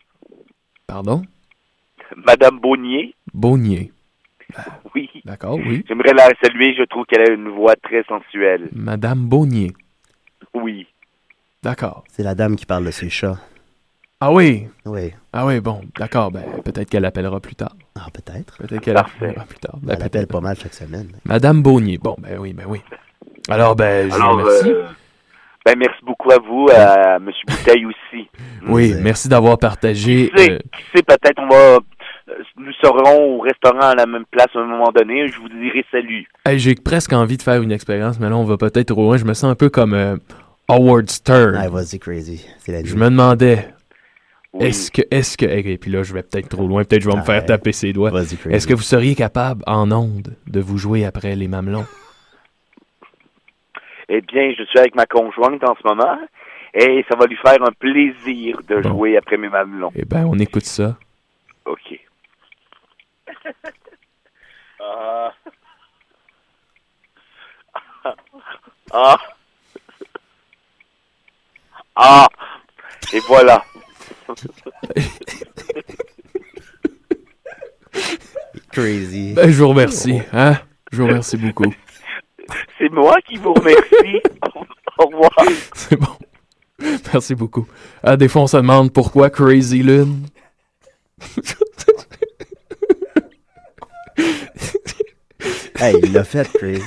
Pardon? 0.87 1.23
Madame 2.15 2.59
Bonnier, 2.59 3.13
Bonnier. 3.33 3.91
oui. 4.95 5.09
D'accord, 5.25 5.55
oui. 5.55 5.83
J'aimerais 5.87 6.13
la 6.13 6.29
saluer, 6.41 6.73
je 6.77 6.83
trouve 6.83 7.05
qu'elle 7.05 7.29
a 7.29 7.33
une 7.33 7.49
voix 7.49 7.75
très 7.75 8.03
sensuelle. 8.03 8.69
Madame 8.71 9.27
Bonnier. 9.27 9.73
Oui. 10.53 10.87
D'accord. 11.63 12.03
C'est 12.09 12.23
la 12.23 12.33
dame 12.35 12.55
qui 12.55 12.65
parle 12.65 12.85
de 12.85 12.91
ses 12.91 13.09
chats. 13.09 13.37
Ah 14.21 14.31
oui? 14.31 14.67
Oui. 14.85 15.11
Ah 15.33 15.45
oui, 15.45 15.59
bon, 15.59 15.81
d'accord. 15.97 16.31
Ben, 16.31 16.43
peut-être 16.63 16.89
qu'elle 16.89 17.05
appellera 17.05 17.39
plus 17.39 17.55
tard. 17.55 17.75
Ah, 17.95 18.07
peut-être. 18.13 18.57
Peut-être 18.57 18.81
qu'elle 18.81 18.93
Parfait. 18.95 19.25
appellera 19.25 19.45
plus 19.45 19.59
tard. 19.59 19.75
Ben, 19.81 19.91
Elle 19.93 19.97
peut-être. 19.97 20.05
appelle 20.05 20.27
pas 20.27 20.41
mal 20.41 20.55
chaque 20.57 20.73
semaine. 20.73 21.11
Madame 21.25 21.61
Beaunier. 21.61 21.97
Bon, 21.97 22.15
ben 22.17 22.37
oui, 22.39 22.53
ben 22.53 22.65
oui. 22.67 22.79
Alors, 23.49 23.75
ben, 23.75 24.09
je 24.09 24.15
vous 24.15 24.21
Alors, 24.21 24.37
remercie. 24.39 24.69
euh, 24.71 24.83
ben, 25.65 25.75
merci 25.77 25.99
beaucoup 26.05 26.31
à 26.31 26.37
vous, 26.39 26.67
à 26.73 27.15
M. 27.17 27.29
Bouteille 27.47 27.85
aussi. 27.85 28.27
oui, 28.67 28.93
merci 29.01 29.27
d'avoir 29.29 29.57
partagé. 29.57 30.29
Qui 30.35 30.43
sait, 30.43 30.51
euh, 30.51 30.57
qui 30.75 30.83
sait, 30.97 31.03
peut-être 31.03 31.39
on 31.39 31.47
va... 31.47 31.55
euh, 31.55 31.79
Nous 32.57 32.71
serons 32.81 33.35
au 33.37 33.39
restaurant 33.39 33.79
à 33.89 33.95
la 33.95 34.05
même 34.05 34.25
place 34.31 34.47
à 34.55 34.59
un 34.59 34.65
moment 34.65 34.91
donné. 34.95 35.27
Je 35.27 35.39
vous 35.39 35.49
dirai 35.49 35.85
salut. 35.91 36.25
hey, 36.45 36.59
J'ai 36.59 36.75
presque 36.75 37.13
envie 37.13 37.37
de 37.37 37.41
faire 37.43 37.61
une 37.61 37.71
expérience, 37.71 38.19
mais 38.19 38.29
là, 38.29 38.35
on 38.37 38.43
va 38.43 38.57
peut-être 38.57 38.87
trop 38.87 39.03
loin. 39.03 39.17
Je 39.17 39.25
me 39.25 39.33
sens 39.33 39.51
un 39.51 39.55
peu 39.55 39.69
comme 39.69 39.93
euh, 39.93 40.17
Howard 40.69 41.09
Stern. 41.09 41.55
Ah, 41.55 41.69
vas-y, 41.69 41.99
crazy. 41.99 42.45
La. 42.67 42.83
Je 42.83 42.95
me 42.95 43.05
demandais, 43.09 43.69
Oui. 44.53 44.67
est-ce 44.67 44.91
que, 44.91 45.01
est-ce 45.11 45.37
que, 45.37 45.45
et 45.45 45.77
puis 45.77 45.91
là, 45.91 46.03
je 46.03 46.13
vais 46.13 46.23
peut-être 46.23 46.49
trop 46.49 46.67
loin, 46.67 46.83
peut-être 46.83 47.01
je 47.03 47.09
vais 47.09 47.15
me 47.15 47.21
faire 47.23 47.45
taper 47.45 47.71
ses 47.71 47.93
doigts. 47.93 48.09
Vas-y, 48.11 48.35
crazy. 48.37 48.55
Est-ce 48.55 48.67
que 48.67 48.73
vous 48.73 48.81
seriez 48.83 49.15
capable, 49.15 49.63
en 49.67 49.89
ondes, 49.91 50.35
de 50.47 50.59
vous 50.59 50.77
jouer 50.77 51.05
après 51.05 51.35
les 51.35 51.47
mamelons? 51.47 51.85
Eh 54.09 54.21
bien, 54.21 54.53
je 54.57 54.63
suis 54.63 54.79
avec 54.79 54.95
ma 54.95 55.05
conjointe 55.05 55.63
en 55.63 55.75
ce 55.75 55.85
moment 55.87 56.17
et 56.73 57.03
ça 57.09 57.17
va 57.17 57.25
lui 57.25 57.35
faire 57.37 57.61
un 57.61 57.71
plaisir 57.71 58.59
de 58.67 58.81
Bon. 58.81 58.89
jouer 58.89 59.17
après 59.17 59.37
mes 59.37 59.49
mamelons. 59.49 59.91
Eh 59.95 60.05
ben, 60.05 60.25
on 60.25 60.37
écoute 60.39 60.65
ça. 60.65 60.97
OK. 61.65 61.99
Ah. 64.79 65.33
Ah. 68.93 69.17
Ah. 71.95 72.27
Et 73.11 73.19
voilà. 73.27 73.63
Crazy. 78.71 79.33
Ben, 79.35 79.49
je 79.51 79.57
vous 79.57 79.69
remercie, 79.69 80.19
hein? 80.31 80.53
Je 80.91 81.01
vous 81.01 81.07
remercie 81.07 81.37
beaucoup. 81.37 81.73
C'est 82.77 82.91
moi 82.91 83.15
qui 83.27 83.37
vous 83.37 83.53
remercie. 83.53 84.21
Au 84.97 85.05
revoir. 85.05 85.31
C'est 85.73 85.95
bon. 85.99 86.07
Merci 87.13 87.35
beaucoup. 87.35 87.67
Ah, 88.03 88.17
des 88.17 88.27
fois, 88.27 88.43
on 88.43 88.47
se 88.47 88.57
demande 88.57 88.91
pourquoi 88.93 89.29
Crazy 89.29 89.83
Lune. 89.83 90.25
Hey, 95.79 95.95
il 96.03 96.11
l'a 96.13 96.23
fait, 96.23 96.51
crazy. 96.53 96.81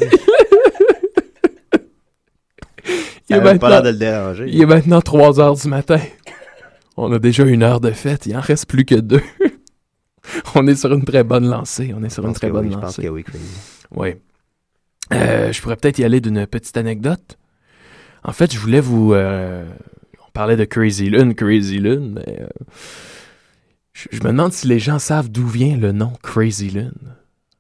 Il 3.28 3.36
est, 3.36 3.58
pas 3.60 3.80
de 3.80 3.90
le 3.90 3.96
déranger. 3.96 4.46
il 4.48 4.60
est 4.60 4.66
maintenant 4.66 5.00
3 5.00 5.38
heures 5.38 5.54
du 5.54 5.68
matin. 5.68 6.00
On 6.96 7.12
a 7.12 7.20
déjà 7.20 7.44
une 7.44 7.62
heure 7.62 7.80
de 7.80 7.92
fête. 7.92 8.26
Il 8.26 8.36
en 8.36 8.40
reste 8.40 8.66
plus 8.66 8.84
que 8.84 8.96
deux. 8.96 9.22
on 10.56 10.66
est 10.66 10.74
sur 10.74 10.92
une 10.92 11.04
très 11.04 11.22
bonne 11.22 11.48
lancée. 11.48 11.94
On 11.96 12.02
est 12.02 12.08
sur 12.08 12.26
une 12.26 12.32
très 12.32 12.50
bonne 12.50 12.66
oui, 12.66 12.72
je 12.72 12.74
pense 12.74 12.84
lancée. 12.84 13.02
que 13.02 13.08
oui, 13.08 13.22
crazy. 13.22 13.44
Oui. 13.94 14.16
Euh, 15.12 15.52
je 15.52 15.60
pourrais 15.60 15.76
peut-être 15.76 15.98
y 15.98 16.04
aller 16.04 16.20
d'une 16.20 16.46
petite 16.46 16.76
anecdote. 16.76 17.38
En 18.22 18.32
fait, 18.32 18.52
je 18.52 18.58
voulais 18.58 18.80
vous. 18.80 19.12
euh, 19.12 19.68
on 20.26 20.30
parlait 20.32 20.56
de 20.56 20.64
Crazy 20.64 21.10
Lune, 21.10 21.34
Crazy 21.34 21.78
Lune, 21.78 22.14
mais. 22.14 22.40
euh, 22.40 22.48
je, 23.92 24.18
me 24.18 24.28
demande 24.28 24.52
si 24.52 24.66
les 24.66 24.78
gens 24.78 24.98
savent 24.98 25.28
d'où 25.30 25.46
vient 25.46 25.76
le 25.76 25.92
nom 25.92 26.12
Crazy 26.22 26.70
Lune. 26.70 26.92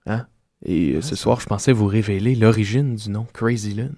Hein? 0.06 0.26
Et 0.64 1.00
ce 1.02 1.16
soir, 1.16 1.40
je 1.40 1.46
pensais 1.46 1.72
vous 1.72 1.86
révéler 1.86 2.34
l'origine 2.34 2.94
du 2.94 3.10
nom 3.10 3.26
Crazy 3.32 3.74
Lune. 3.74 3.94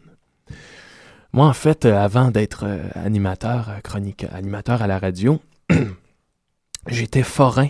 Moi, 1.33 1.47
en 1.47 1.53
fait, 1.53 1.85
avant 1.85 2.31
d'être 2.31 2.67
animateur, 2.95 3.71
chronique, 3.85 4.27
animateur 4.33 4.83
à 4.83 4.87
la 4.87 4.99
radio, 4.99 5.41
j'étais 6.89 7.23
forain. 7.23 7.69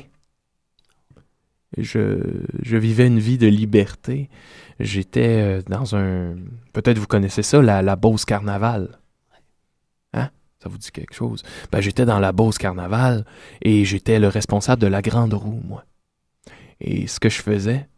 Je, 1.78 2.76
vivais 2.76 3.06
une 3.06 3.18
vie 3.18 3.38
de 3.38 3.46
liberté. 3.46 4.28
J'étais 4.78 5.61
euh, 5.61 5.62
dans 5.68 5.96
un... 5.96 6.35
Peut-être 6.72 6.98
vous 6.98 7.06
connaissez 7.06 7.42
ça, 7.42 7.62
la, 7.62 7.82
la 7.82 7.96
Beauce 7.96 8.24
Carnaval. 8.24 8.98
Hein? 10.12 10.30
Ça 10.62 10.68
vous 10.68 10.78
dit 10.78 10.90
quelque 10.90 11.14
chose? 11.14 11.42
Ben, 11.70 11.80
j'étais 11.80 12.04
dans 12.04 12.18
la 12.18 12.32
Beauce 12.32 12.58
Carnaval 12.58 13.24
et 13.62 13.85
j'étais 13.85 14.18
le 14.18 14.28
responsable 14.28 14.82
de 14.82 14.87
la 14.87 15.02
Grande 15.02 15.35
Roue, 15.35 15.62
moi. 15.66 15.85
Et 16.80 17.06
ce 17.06 17.20
que 17.20 17.28
je 17.28 17.40
faisais, 17.40 17.88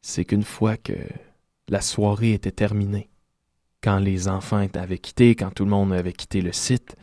c'est 0.00 0.24
qu'une 0.24 0.44
fois 0.44 0.76
que 0.76 0.92
la 1.68 1.80
soirée 1.80 2.34
était 2.34 2.50
terminée, 2.50 3.08
quand 3.82 3.98
les 3.98 4.28
enfants 4.28 4.66
avaient 4.74 4.98
quitté, 4.98 5.34
quand 5.34 5.50
tout 5.50 5.64
le 5.64 5.70
monde 5.70 5.92
avait 5.92 6.12
quitté 6.12 6.40
le 6.40 6.52
site, 6.52 6.96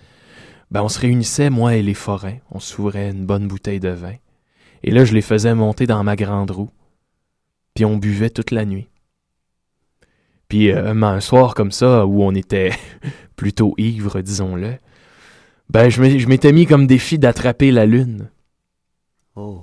ben 0.71 0.83
on 0.83 0.89
se 0.89 0.99
réunissait, 0.99 1.49
moi 1.49 1.75
et 1.75 1.81
les 1.81 1.93
forains, 1.93 2.37
on 2.51 2.59
s'ouvrait 2.59 3.09
une 3.09 3.25
bonne 3.25 3.47
bouteille 3.47 3.79
de 3.79 3.89
vin. 3.89 4.15
Et 4.83 4.91
là, 4.91 5.05
je 5.05 5.13
les 5.13 5.21
faisais 5.21 5.53
monter 5.55 5.85
dans 5.87 6.03
ma 6.03 6.15
grande 6.15 6.51
roue. 6.51 6.69
Puis 7.73 7.85
on 7.85 7.97
buvait 7.97 8.29
toute 8.29 8.51
la 8.51 8.65
nuit. 8.65 8.87
Puis 10.47 10.71
euh, 10.71 10.93
un 10.93 11.19
soir 11.19 11.53
comme 11.53 11.71
ça, 11.71 12.05
où 12.05 12.23
on 12.23 12.33
était 12.33 12.71
plutôt 13.35 13.75
ivre, 13.77 14.21
disons-le, 14.21 14.73
ben 15.69 15.89
je 15.89 16.27
m'étais 16.27 16.51
mis 16.51 16.65
comme 16.65 16.87
défi 16.87 17.19
d'attraper 17.19 17.71
la 17.71 17.85
lune. 17.85 18.29
Oh. 19.35 19.61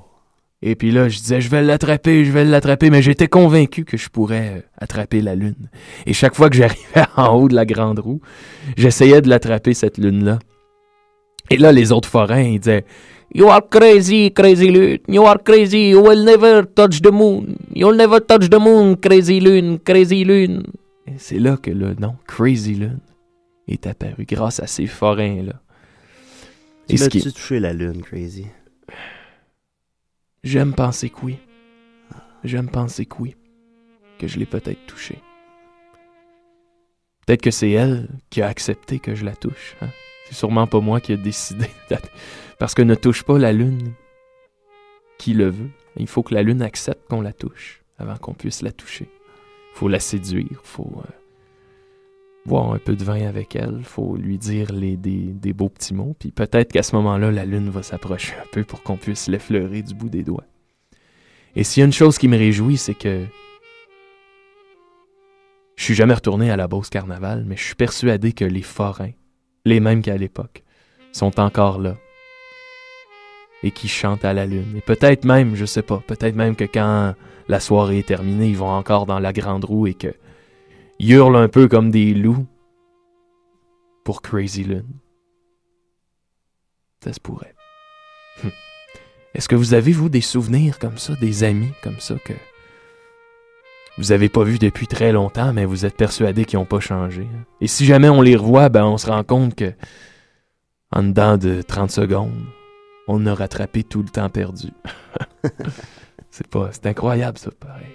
Et 0.62 0.74
puis 0.74 0.90
là, 0.90 1.09
je 1.09 1.18
disais, 1.18 1.40
je 1.40 1.50
vais 1.50 1.62
l'attraper, 1.62 2.24
je 2.24 2.33
vais 2.33 2.44
l'attraper, 2.44 2.90
mais 2.90 3.02
j'étais 3.02 3.29
convaincu 3.29 3.85
que 3.85 3.96
je 3.96 4.09
pourrais 4.09 4.57
euh, 4.57 4.61
attraper 4.79 5.20
la 5.20 5.35
lune. 5.35 5.68
Et 6.07 6.12
chaque 6.12 6.35
fois 6.35 6.48
que 6.48 6.57
j'arrivais 6.57 7.05
en 7.16 7.35
haut 7.35 7.48
de 7.48 7.55
la 7.55 7.66
grande 7.66 7.98
roue, 7.98 8.20
j'essayais 8.76 9.20
de 9.20 9.29
l'attraper, 9.29 9.74
cette 9.74 9.98
lune-là. 9.98 10.38
Et 11.50 11.59
là, 11.59 11.72
les 11.72 11.92
autres 11.92 12.09
forains, 12.09 12.42
ils 12.42 12.59
disaient, 12.59 12.85
You 13.35 13.49
are 13.51 13.61
crazy, 13.69 14.31
crazy 14.31 14.71
lune. 14.71 14.99
You 15.09 15.27
are 15.27 15.39
crazy. 15.43 15.91
You 15.91 16.01
will 16.03 16.25
never 16.25 16.65
touch 16.65 17.01
the 17.03 17.11
moon. 17.11 17.57
You'll 17.75 17.97
never 17.97 18.21
touch 18.21 18.49
the 18.49 18.59
moon, 18.59 18.97
crazy 18.97 19.41
lune, 19.41 19.79
crazy 19.81 20.25
lune. 20.25 20.62
Et 21.07 21.19
c'est 21.19 21.39
là 21.39 21.57
que 21.57 21.71
le 21.71 21.95
nom 21.95 22.17
Crazy 22.27 22.75
Lune 22.75 22.99
est 23.69 23.87
apparu, 23.87 24.25
grâce 24.25 24.59
à 24.61 24.67
ces 24.67 24.87
forains-là. 24.87 25.61
Tu 26.89 26.97
ce 26.99 27.09
qui- 27.09 27.19
l'as-tu 27.19 27.33
touché 27.33 27.61
la 27.61 27.73
lune, 27.73 28.03
crazy? 28.03 28.47
J'aime 30.43 30.75
penser 30.75 31.11
que 31.11 31.17
oui. 31.23 31.37
J'aime 32.45 32.69
penser 32.69 33.07
que 33.07 33.17
oui. 33.21 33.37
Que 34.19 34.27
je 34.29 34.39
l'ai 34.39 34.47
peut-être 34.47 34.85
touchée. 34.87 35.19
Peut-être 37.27 37.43
que 37.43 37.51
c'est 37.51 37.71
elle 37.71 38.09
qui 38.31 38.41
a 38.43 38.47
accepté 38.49 38.99
que 38.99 39.15
je 39.15 39.25
la 39.25 39.35
touche. 39.35 39.77
hein. 39.83 39.89
C'est 40.29 40.35
sûrement 40.37 40.67
pas 40.67 40.81
moi 40.81 41.01
qui 41.01 41.12
a 41.12 41.17
décidé. 41.17 41.67
Parce 42.59 42.75
que 42.75 42.83
ne 42.83 42.95
touche 42.95 43.23
pas 43.23 43.38
la 43.38 43.53
lune 43.53 43.92
qui 45.19 45.35
le 45.35 45.51
veut. 45.51 45.71
Il 45.97 46.07
faut 46.07 46.23
que 46.23 46.35
la 46.35 46.42
lune 46.42 46.62
accepte 46.62 47.09
qu'on 47.09 47.21
la 47.21 47.33
touche 47.33 47.83
avant 47.99 48.16
qu'on 48.16 48.35
puisse 48.35 48.62
la 48.62 48.73
toucher. 48.73 49.09
faut 49.75 49.88
la 49.88 50.01
séduire, 50.01 50.61
faut 50.62 50.90
euh, 50.99 51.11
boire 52.47 52.73
un 52.73 52.79
peu 52.79 52.97
de 52.97 53.05
vin 53.05 53.27
avec 53.27 53.57
elle, 53.57 53.83
faut 53.85 54.16
lui 54.16 54.38
dire 54.38 54.73
les, 54.73 54.97
des, 54.97 55.33
des 55.33 55.53
beaux 55.53 55.69
petits 55.69 55.95
mots, 55.95 56.14
puis 56.19 56.31
peut-être 56.31 56.73
qu'à 56.73 56.83
ce 56.83 56.95
moment-là, 56.97 57.31
la 57.31 57.45
lune 57.45 57.71
va 57.71 57.83
s'approcher 57.83 58.35
un 58.35 58.47
peu 58.53 58.64
pour 58.64 58.83
qu'on 58.83 58.97
puisse 58.97 59.29
l'effleurer 59.29 59.83
du 59.83 59.95
bout 59.95 60.09
des 60.09 60.23
doigts. 60.23 60.45
Et 61.55 61.64
s'il 61.64 61.81
y 61.81 61.85
a 61.85 61.87
une 61.87 61.92
chose 61.92 62.19
qui 62.19 62.29
me 62.29 62.37
réjouit, 62.37 62.77
c'est 62.77 62.95
que 62.95 63.25
je 65.77 65.85
suis 65.85 65.95
jamais 65.95 66.14
retourné 66.14 66.51
à 66.51 66.57
la 66.57 66.69
Beauce 66.69 66.90
Carnaval, 66.90 67.45
mais 67.47 67.57
je 67.57 67.64
suis 67.64 67.75
persuadé 67.75 68.33
que 68.33 68.45
les 68.45 68.62
forains, 68.62 69.12
les 69.64 69.81
mêmes 69.81 70.03
qu'à 70.03 70.16
l'époque, 70.16 70.62
sont 71.12 71.38
encore 71.40 71.79
là 71.79 71.97
et 73.66 73.70
qui 73.72 73.88
chantent 73.88 74.24
à 74.24 74.33
la 74.33 74.46
lune. 74.46 74.76
Et 74.76 74.81
peut-être 74.81 75.24
même, 75.24 75.57
je 75.57 75.64
sais 75.64 75.83
pas, 75.83 76.02
peut-être 76.07 76.37
même 76.37 76.55
que 76.55 76.64
quand 76.64 77.14
la 77.48 77.61
soirée 77.61 77.98
est 77.98 78.07
terminée, 78.07 78.48
ils 78.48 78.57
vont 78.57 78.70
encore 78.70 79.07
dans 79.07 79.18
la 79.18 79.33
grande 79.33 79.64
roue 79.64 79.87
et 79.87 79.94
que 79.94 80.14
ils 80.98 81.12
hurlent 81.12 81.37
un 81.37 81.48
peu 81.48 81.68
comme 81.68 81.90
des 81.90 82.14
loups 82.14 82.46
pour 84.05 84.22
Crazy 84.22 84.64
Lune. 84.64 84.87
Ça 87.02 87.12
se 87.12 87.20
pourrait. 87.20 87.55
Hum. 88.44 88.50
Est-ce 89.35 89.48
que 89.48 89.57
vous 89.57 89.74
avez, 89.74 89.92
vous, 89.92 90.09
des 90.09 90.20
souvenirs 90.20 90.79
comme 90.79 90.96
ça, 90.96 91.14
des 91.16 91.44
amis 91.44 91.72
comme 91.83 92.00
ça 92.00 92.14
que 92.24 92.33
vous 93.98 94.12
avez 94.12 94.29
pas 94.29 94.44
vus 94.44 94.59
depuis 94.59 94.87
très 94.87 95.11
longtemps, 95.11 95.52
mais 95.52 95.64
vous 95.64 95.87
êtes 95.87 95.96
persuadés 95.96 96.44
qu'ils 96.44 96.59
ont 96.59 96.66
pas 96.66 96.81
changé? 96.81 97.22
hein? 97.22 97.44
Et 97.61 97.66
si 97.66 97.85
jamais 97.85 98.09
on 98.09 98.22
les 98.22 98.37
revoit, 98.37 98.68
ben 98.68 98.85
on 98.85 98.98
se 98.98 99.07
rend 99.07 99.24
compte 99.24 99.55
que 99.55 99.72
en 100.92 101.02
dedans 101.02 101.37
de 101.37 101.62
30 101.62 101.90
secondes, 101.90 102.46
on 103.09 103.25
a 103.27 103.35
rattrapé 103.35 103.83
tout 103.85 104.03
le 104.03 104.09
temps 104.09 104.29
perdu. 104.31 104.69
c'est 106.31 106.47
pas, 106.49 106.71
c'est 106.73 106.87
incroyable 106.87 107.38
ça, 107.38 107.51
pareil. 107.53 107.87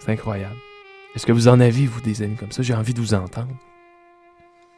C'est 0.00 0.12
incroyable. 0.12 0.56
Est-ce 1.14 1.26
que 1.26 1.32
vous 1.32 1.48
en 1.48 1.60
avez, 1.60 1.86
vous, 1.86 2.00
des 2.00 2.22
amis 2.22 2.36
comme 2.36 2.52
ça? 2.52 2.62
J'ai 2.62 2.74
envie 2.74 2.94
de 2.94 3.00
vous 3.00 3.14
entendre. 3.14 3.54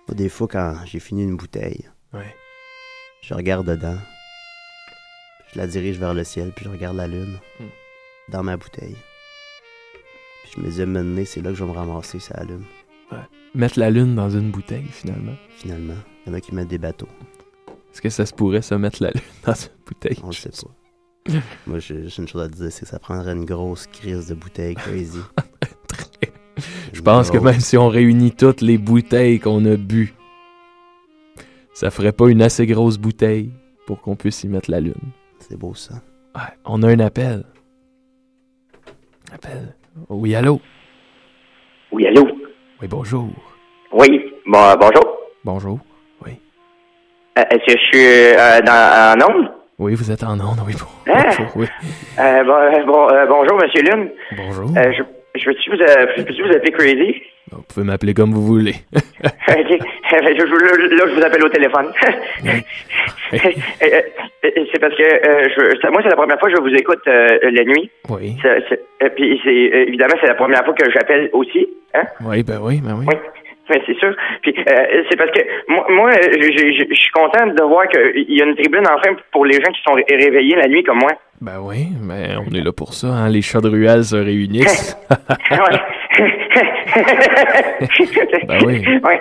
Des 0.09 0.29
fois, 0.29 0.49
quand 0.49 0.77
j'ai 0.85 1.01
fini 1.01 1.23
une 1.23 1.37
bouteille, 1.37 1.89
Ouais. 2.13 2.35
je 3.23 3.33
regarde 3.35 3.67
dedans, 3.67 3.97
je 5.53 5.59
la 5.59 5.67
dirige 5.67 5.99
vers 5.99 6.15
le 6.15 6.25
ciel, 6.25 6.53
puis 6.55 6.65
je 6.65 6.71
regarde 6.71 6.97
la 6.97 7.07
lune 7.07 7.39
Hmm. 7.61 7.67
dans 8.31 8.43
ma 8.43 8.57
bouteille. 8.57 8.97
Puis 10.45 10.53
je 10.57 10.61
me 10.61 10.71
dis, 10.71 10.79
donné, 10.93 11.25
c'est 11.25 11.41
là 11.41 11.51
que 11.51 11.57
je 11.57 11.65
vais 11.65 11.71
me 11.71 11.77
ramasser, 11.77 12.19
c'est 12.21 12.37
la 12.37 12.45
lune. 12.45 12.65
Mettre 13.55 13.79
la 13.79 13.91
lune 13.91 14.15
dans 14.15 14.31
une 14.31 14.51
bouteille, 14.51 14.87
finalement. 14.91 15.35
Finalement, 15.59 15.97
il 16.27 16.31
y 16.31 16.35
en 16.35 16.35
a 16.39 16.41
qui 16.41 16.55
mettent 16.55 16.69
des 16.69 16.79
bateaux. 16.79 17.09
Est-ce 17.93 18.01
que 18.01 18.09
ça 18.09 18.25
se 18.25 18.33
pourrait, 18.33 18.63
ça, 18.63 18.79
mettre 18.79 19.03
la 19.03 19.11
lune 19.11 19.23
dans 19.47 19.53
une 19.53 19.69
bouteille? 19.87 20.19
On 20.23 20.29
le 20.29 20.33
sait 20.33 20.51
pas. 20.51 21.39
Moi, 21.67 21.79
j'ai 21.79 22.03
juste 22.03 22.19
une 22.19 22.27
chose 22.27 22.43
à 22.43 22.49
te 22.49 22.55
dire, 22.55 22.73
c'est 22.73 22.83
que 22.83 22.89
ça 22.89 22.99
prendrait 22.99 23.33
une 23.33 23.45
grosse 23.45 23.87
crise 23.87 24.29
de 24.29 24.35
bouteille 24.35 24.75
crazy. 24.75 25.21
Je 26.93 27.01
pense 27.01 27.31
que 27.31 27.39
même 27.39 27.61
si 27.61 27.77
on 27.77 27.89
réunit 27.89 28.33
toutes 28.33 28.61
les 28.61 28.79
bouteilles 28.79 29.41
qu'on 29.41 29.65
a 29.67 29.77
bu, 29.77 30.15
ça 31.75 31.91
ferait 31.91 32.13
pas 32.13 32.29
une 32.29 32.43
assez 32.43 32.67
grosse 32.67 32.99
bouteille 32.99 33.51
pour 33.87 34.01
qu'on 34.01 34.17
puisse 34.17 34.43
y 34.45 34.49
mettre 34.49 34.71
la 34.71 34.81
lune. 34.81 34.95
C'est 35.39 35.57
beau, 35.57 35.75
ça. 35.75 35.95
Ouais, 36.35 36.43
on 36.65 36.83
a 36.83 36.89
un 36.89 37.01
appel. 37.01 37.45
Appel. 39.33 39.75
Oui, 40.09 40.35
allô? 40.35 40.61
Oui, 41.91 42.07
allô? 42.07 42.27
Oui, 42.81 42.89
bonjour. 42.89 43.31
Oui, 43.93 44.21
bon, 44.47 44.75
bonjour. 44.79 45.19
Bonjour. 45.45 45.81
Euh, 47.38 47.42
Est-ce 47.51 47.64
que 47.64 47.79
je 47.79 47.85
suis 47.87 48.37
euh, 48.38 48.61
dans, 48.61 49.18
en 49.21 49.35
onde? 49.35 49.49
Oui, 49.79 49.95
vous 49.95 50.11
êtes 50.11 50.23
en 50.23 50.35
onde, 50.35 50.61
oui. 50.66 50.75
Bon, 50.79 51.12
Hein? 51.12 51.23
bonjour, 51.38 51.47
oui. 51.57 51.66
Euh, 52.21 52.45
bon, 52.45 52.53
euh, 52.55 52.85
bon, 52.85 53.09
euh, 53.11 53.27
bonjour, 53.27 53.59
Monsieur 53.59 53.83
Lune. 53.83 54.11
Bonjour. 54.37 54.68
Je, 54.77 55.03
je 55.40 55.45
peux-tu 55.47 55.71
vous, 55.71 55.77
vous 55.79 56.55
appeler 56.55 56.73
Crazy? 56.73 57.23
Vous 57.51 57.62
pouvez 57.62 57.85
m'appeler 57.87 58.14
comme 58.14 58.33
vous 58.33 58.42
voulez. 58.42 58.75
ok. 58.95 59.03
Je- 60.12 60.18
je- 60.37 60.95
là, 60.97 61.05
je 61.09 61.14
vous 61.14 61.23
appelle 61.25 61.45
au 61.45 61.49
téléphone. 61.49 61.90
C'est 63.33 64.79
parce 64.79 64.95
que 64.95 65.03
je, 65.03 65.88
moi, 65.90 66.01
c'est 66.03 66.09
la 66.11 66.16
première 66.16 66.38
fois 66.38 66.51
que 66.51 66.57
je 66.57 66.61
vous 66.61 66.75
écoute 66.75 67.01
la 67.07 67.64
nuit. 67.64 67.90
Oui. 68.11 68.37
Puis, 69.16 69.40
évidemment, 69.47 70.14
c'est 70.21 70.27
la 70.29 70.35
première 70.35 70.62
fois 70.64 70.75
que 70.75 70.90
j'appelle 70.90 71.31
aussi. 71.33 71.66
Hein? 71.95 72.03
Oui, 72.25 72.42
ben 72.42 72.59
oui, 72.62 72.81
ben 72.83 72.95
oui. 72.99 73.07
Oui. 73.09 73.14
Oui, 73.73 73.83
c'est 73.87 73.99
sûr. 73.99 74.15
Puis 74.43 74.55
euh, 74.59 75.03
c'est 75.09 75.17
parce 75.17 75.31
que 75.31 75.41
moi, 75.69 75.87
moi 75.89 76.11
j'ai- 76.13 76.73
je 76.73 76.95
suis 76.95 77.11
content 77.13 77.47
de 77.47 77.63
voir 77.63 77.89
qu'il 77.89 78.25
y 78.31 78.43
a 78.43 78.45
une 78.45 78.55
tribune 78.57 78.85
enfin 78.87 79.17
pour 79.33 79.47
les 79.47 79.55
gens 79.55 79.73
qui 79.73 79.81
sont 79.83 79.95
ré- 79.95 80.05
réveillés 80.11 80.57
la 80.57 80.69
nuit 80.69 80.83
comme 80.83 80.99
moi. 80.99 81.13
Ben 81.43 81.59
oui, 81.61 81.89
mais 82.01 82.37
on 82.37 82.55
est 82.55 82.63
là 82.63 82.71
pour 82.71 82.95
ça, 82.95 83.09
hein. 83.09 83.29
Les 83.29 83.43
chats 83.43 83.61
de 83.61 83.69
ruelle 83.69 84.05
se 84.05 84.15
réunissent. 84.15 84.97
Ben 88.47 88.59
oui. 88.67 88.85
Ouais, 89.03 89.21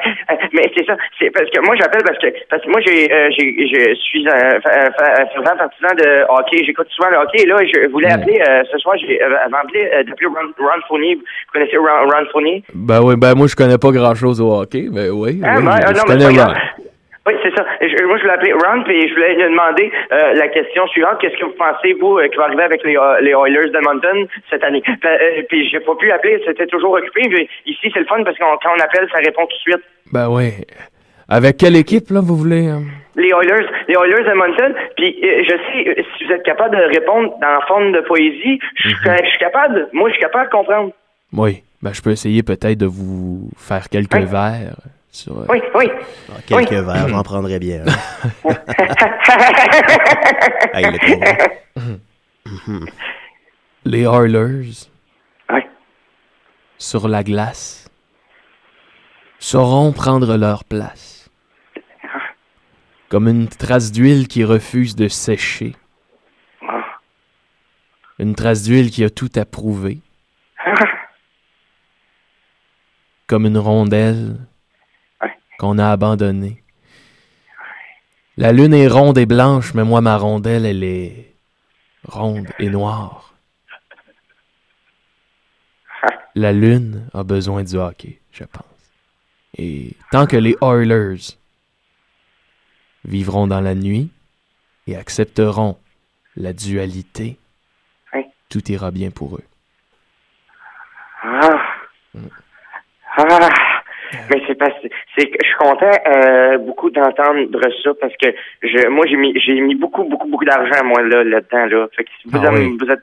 mais 0.53 0.71
c'est 0.75 0.85
ça. 0.85 0.95
C'est 1.17 1.29
parce 1.31 1.49
que 1.49 1.65
moi 1.65 1.73
j'appelle 1.75 2.03
parce 2.03 2.17
que 2.17 2.27
parce 2.49 2.61
que 2.63 2.69
moi 2.69 2.81
j'ai 2.85 3.09
euh, 3.11 3.29
j'ai 3.37 3.67
je 3.67 3.93
suis 3.95 4.27
un 4.27 4.59
fervent 4.61 5.57
partisan 5.57 5.95
de 5.95 6.25
hockey. 6.29 6.63
J'écoute 6.65 6.87
souvent 6.89 7.09
le 7.09 7.17
hockey. 7.17 7.43
Et 7.43 7.45
là, 7.45 7.57
je 7.63 7.87
voulais 7.89 8.11
appeler 8.11 8.41
euh, 8.41 8.63
ce 8.71 8.77
soir. 8.79 8.95
J'ai 8.97 9.21
euh, 9.23 9.45
avant 9.45 9.61
d'appeler 9.63 9.89
euh, 9.93 10.03
d'appeler 10.03 10.27
Ron, 10.27 10.51
Ron 10.57 10.81
Fournier. 10.87 11.15
Vous 11.15 11.21
connaissez 11.53 11.77
Ron, 11.77 12.09
Ron 12.09 12.25
Fournier? 12.31 12.63
ben 12.73 13.01
oui, 13.01 13.15
ben 13.15 13.35
moi, 13.35 13.47
je 13.47 13.55
connais 13.55 13.77
pas 13.77 13.91
grand-chose 13.91 14.41
au 14.41 14.51
hockey, 14.53 14.87
ben 14.91 15.11
oui. 15.11 15.39
Ah, 15.43 15.55
oui, 15.57 15.65
ben, 15.65 15.77
je 15.81 15.87
euh, 15.87 15.93
non, 15.93 16.03
mais 16.07 16.17
Oui, 17.27 17.33
c'est 17.43 17.55
ça. 17.55 17.63
Je- 17.81 18.03
moi, 18.05 18.17
je 18.17 18.21
voulais 18.23 18.33
appeler 18.33 18.53
Ron, 18.53 18.81
puis 18.83 19.07
je 19.07 19.13
voulais 19.13 19.35
lui 19.35 19.43
demander 19.43 19.91
euh, 20.11 20.33
la 20.33 20.47
question 20.47 20.87
suivante. 20.87 21.19
Qu'est-ce 21.21 21.37
que 21.37 21.45
vous 21.45 21.53
pensez, 21.57 21.93
vous, 21.93 22.17
euh, 22.17 22.27
qui 22.27 22.37
va 22.37 22.45
arriver 22.45 22.63
avec 22.63 22.83
les, 22.83 22.97
euh, 22.97 23.21
les 23.21 23.31
Oilers 23.31 23.69
d'Edmonton 23.69 24.27
cette 24.49 24.63
année? 24.63 24.81
Puis, 24.81 24.95
puis 25.49 25.69
j'ai 25.69 25.79
pas 25.81 25.93
pu 25.95 26.11
appeler, 26.11 26.41
c'était 26.47 26.65
toujours 26.65 26.93
occupé. 26.93 27.21
Puis 27.29 27.47
ici, 27.67 27.91
c'est 27.93 27.99
le 27.99 28.05
fun 28.07 28.23
parce 28.23 28.35
que 28.37 28.41
quand 28.43 28.71
on 28.75 28.79
appelle, 28.83 29.07
ça 29.11 29.19
répond 29.19 29.45
tout 29.45 29.55
de 29.55 29.71
suite. 29.71 29.83
Ben 30.11 30.29
oui. 30.29 30.49
Avec 31.29 31.57
quelle 31.57 31.75
équipe, 31.77 32.09
là, 32.09 32.21
vous 32.21 32.35
voulez? 32.35 32.67
hein? 32.67 32.81
Les 33.15 33.29
Oilers, 33.29 33.67
les 33.87 33.93
Oilers 33.95 34.23
d'Edmonton. 34.23 34.73
Puis 34.97 35.15
euh, 35.23 35.43
je 35.43 35.49
sais, 35.95 36.05
si 36.17 36.25
vous 36.25 36.31
êtes 36.33 36.43
capable 36.43 36.75
de 36.75 36.83
répondre 36.83 37.35
dans 37.39 37.47
la 37.51 37.61
forme 37.67 37.91
de 37.91 38.01
poésie, 38.01 38.59
je 38.75 38.89
suis 38.89 38.97
je 39.05 39.29
suis 39.29 39.37
capable. 39.39 39.89
Moi, 39.93 40.09
je 40.09 40.13
suis 40.15 40.23
capable 40.23 40.45
de 40.45 40.51
comprendre. 40.55 40.91
Oui. 41.33 41.61
Ben, 41.83 41.93
je 41.93 42.01
peux 42.01 42.09
essayer 42.11 42.41
peut-être 42.41 42.77
de 42.79 42.85
vous 42.87 43.49
faire 43.57 43.89
quelques 43.89 44.13
Oui. 44.15 44.25
vers 44.25 44.75
sur... 45.11 45.39
euh, 45.39 45.45
Oui, 45.49 45.61
oui. 45.75 45.89
Ah, 46.29 46.33
quelques 46.45 46.69
Oui. 46.71 46.75
verres, 46.85 47.07
j'en 47.09 47.23
prendrais 47.23 47.59
bien. 47.59 47.83
hein. 47.87 47.95
Hey, 50.73 50.85
pauvre. 50.99 51.99
Les 53.85 54.01
Oilers, 54.03 54.87
sur 56.77 57.07
la 57.07 57.23
glace, 57.23 57.89
sauront 59.39 59.91
prendre 59.91 60.37
leur 60.37 60.63
place. 60.63 61.29
Comme 63.09 63.27
une 63.27 63.47
trace 63.49 63.91
d'huile 63.91 64.27
qui 64.27 64.43
refuse 64.45 64.95
de 64.95 65.07
sécher. 65.07 65.75
Une 68.19 68.35
trace 68.35 68.63
d'huile 68.63 68.91
qui 68.91 69.03
a 69.03 69.09
tout 69.09 69.29
approuvé. 69.35 69.99
Comme 73.27 73.45
une 73.45 73.57
rondelle 73.57 74.37
qu'on 75.61 75.77
a 75.77 75.91
abandonnée. 75.91 76.63
La 78.35 78.51
lune 78.51 78.73
est 78.73 78.87
ronde 78.87 79.19
et 79.19 79.27
blanche, 79.27 79.75
mais 79.75 79.83
moi, 79.83 80.01
ma 80.01 80.17
rondelle, 80.17 80.65
elle 80.65 80.83
est 80.83 81.35
ronde 82.03 82.47
et 82.57 82.67
noire. 82.71 83.35
La 86.33 86.51
lune 86.51 87.07
a 87.13 87.21
besoin 87.21 87.61
du 87.63 87.75
hockey, 87.75 88.19
je 88.31 88.43
pense. 88.43 88.65
Et 89.55 89.95
tant 90.09 90.25
que 90.25 90.35
les 90.35 90.55
Oilers 90.63 91.37
vivront 93.05 93.45
dans 93.45 93.61
la 93.61 93.75
nuit 93.75 94.09
et 94.87 94.95
accepteront 94.95 95.77
la 96.35 96.53
dualité, 96.53 97.37
Oui. 98.15 98.23
tout 98.49 98.71
ira 98.71 98.89
bien 98.89 99.11
pour 99.11 99.35
eux. 99.35 99.45
Ah. 101.21 101.59
Ah. 103.17 103.60
Mais 104.29 104.41
c'est 104.47 104.55
parce 104.55 104.73
c'est 105.17 105.25
que 105.27 105.37
je 105.41 105.47
suis 105.47 105.57
content 105.57 105.91
euh, 106.15 106.57
beaucoup 106.59 106.89
d'entendre 106.89 107.39
ça 107.83 107.91
parce 107.99 108.13
que 108.21 108.29
je 108.63 108.87
moi 108.89 109.05
j'ai 109.07 109.15
mis 109.17 109.33
j'ai 109.39 109.59
mis 109.61 109.75
beaucoup 109.75 110.03
beaucoup 110.03 110.27
beaucoup 110.29 110.45
d'argent 110.45 110.83
moi 110.85 111.01
là 111.01 111.23
là-dedans 111.23 111.65
là. 111.65 111.87
Fait 111.95 112.03
que 112.03 112.09
si 112.21 112.27
vous, 112.29 112.39
Ah 112.43 112.47
avez- 112.49 112.65
oui. 112.65 112.77
vous 112.79 112.91
êtes 112.91 112.99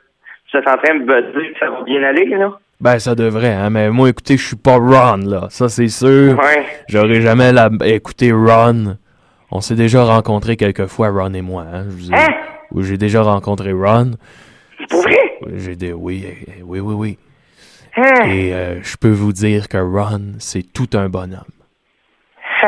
vous 0.53 0.59
êtes 0.59 0.69
en 0.69 0.77
train 0.77 0.95
de 0.95 1.05
que 1.05 1.59
ça 1.61 1.71
va 1.71 1.83
bien 1.83 2.03
aller 2.03 2.25
là. 2.27 2.53
Ben, 2.81 2.99
ça 3.01 3.17
devrait, 3.17 3.53
hein, 3.55 3.71
mais 3.71 3.91
moi, 3.91 4.09
écoutez, 4.09 4.37
je 4.37 4.47
suis 4.47 4.57
pas 4.57 4.77
Ron, 4.77 5.17
là. 5.27 5.49
Ça, 5.51 5.69
c'est 5.69 5.89
sûr. 5.89 6.39
Ouais. 6.39 6.65
J'aurais 6.89 7.21
jamais 7.21 7.51
la... 7.53 7.71
écouté 7.85 8.31
Ron. 8.31 8.97
On 9.51 9.61
s'est 9.61 9.75
déjà 9.75 10.05
rencontrés 10.05 10.57
quelques 10.57 10.87
fois, 10.87 11.09
Ron 11.09 11.33
et 11.35 11.43
moi, 11.43 11.65
hein. 11.75 11.87
Je 11.99 12.13
Hein? 12.13 12.27
Oui, 12.71 12.85
J'ai 12.85 12.97
déjà 12.97 13.23
rencontré 13.23 13.73
Ron. 13.73 14.13
Pour 14.91 15.03
vrai? 15.03 15.19
J'ai 15.57 15.75
des... 15.75 15.93
Oui, 15.93 16.25
eh, 16.25 16.63
oui, 16.63 16.79
oui, 16.79 16.95
oui. 16.95 17.19
Hein? 17.99 18.31
Et 18.31 18.53
euh, 18.55 18.83
je 18.83 18.97
peux 18.97 19.11
vous 19.11 19.33
dire 19.33 19.69
que 19.69 19.79
Ron, 19.79 20.35
c'est 20.39 20.63
tout 20.73 20.89
un 20.95 21.09
bonhomme. 21.09 21.41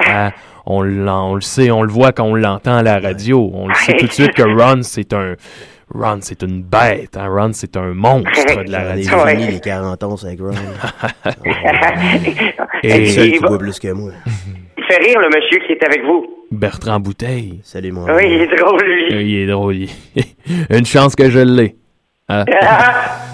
Hein, 0.09 0.31
on, 0.67 0.83
l'en- 0.83 1.31
on 1.33 1.35
le 1.35 1.41
sait, 1.41 1.71
on 1.71 1.83
le 1.83 1.91
voit 1.91 2.13
quand 2.13 2.25
on 2.25 2.35
l'entend 2.35 2.77
à 2.77 2.83
la 2.83 2.99
radio. 3.01 3.51
On 3.53 3.69
le 3.69 3.75
sait 3.75 3.97
tout 3.97 4.07
de 4.07 4.13
suite 4.13 4.35
que 4.35 4.43
Ron, 4.43 4.83
c'est 4.83 5.13
un... 5.13 5.35
Ron, 5.93 6.19
c'est 6.21 6.43
une 6.43 6.63
bête. 6.63 7.17
Hein? 7.17 7.27
Ron, 7.29 7.51
c'est 7.53 7.77
un 7.77 7.93
monstre 7.95 8.63
de 8.65 8.71
la 8.71 8.85
radio. 8.85 9.11
fini 9.27 9.47
les 9.53 9.61
40 9.61 10.03
ans 10.05 10.15
avec 10.23 10.39
Ron. 10.41 10.51
Et- 12.83 13.07
C'est 13.07 13.33
qui 13.33 13.39
boit 13.41 13.59
plus 13.59 13.79
que 13.79 13.89
moi. 13.93 14.13
il 14.79 14.85
fait 14.85 14.97
rire 15.03 15.19
le 15.21 15.29
monsieur 15.29 15.59
qui 15.67 15.73
est 15.73 15.85
avec 15.85 16.03
vous. 16.05 16.27
Bertrand 16.53 17.01
Bouteille. 17.01 17.61
Salut, 17.65 17.93
mon 17.93 18.05
Oui, 18.07 18.23
il 18.25 18.43
est 18.43 18.57
drôle 18.57 18.81
lui. 18.85 19.15
Euh, 19.15 19.23
Il 19.23 19.35
est 19.41 19.47
drôle. 19.47 19.77
Une 20.71 20.87
chance 20.87 21.15
que 21.15 21.31
je 21.31 21.39
l'ai. 21.41 21.77
Hein? 22.31 22.45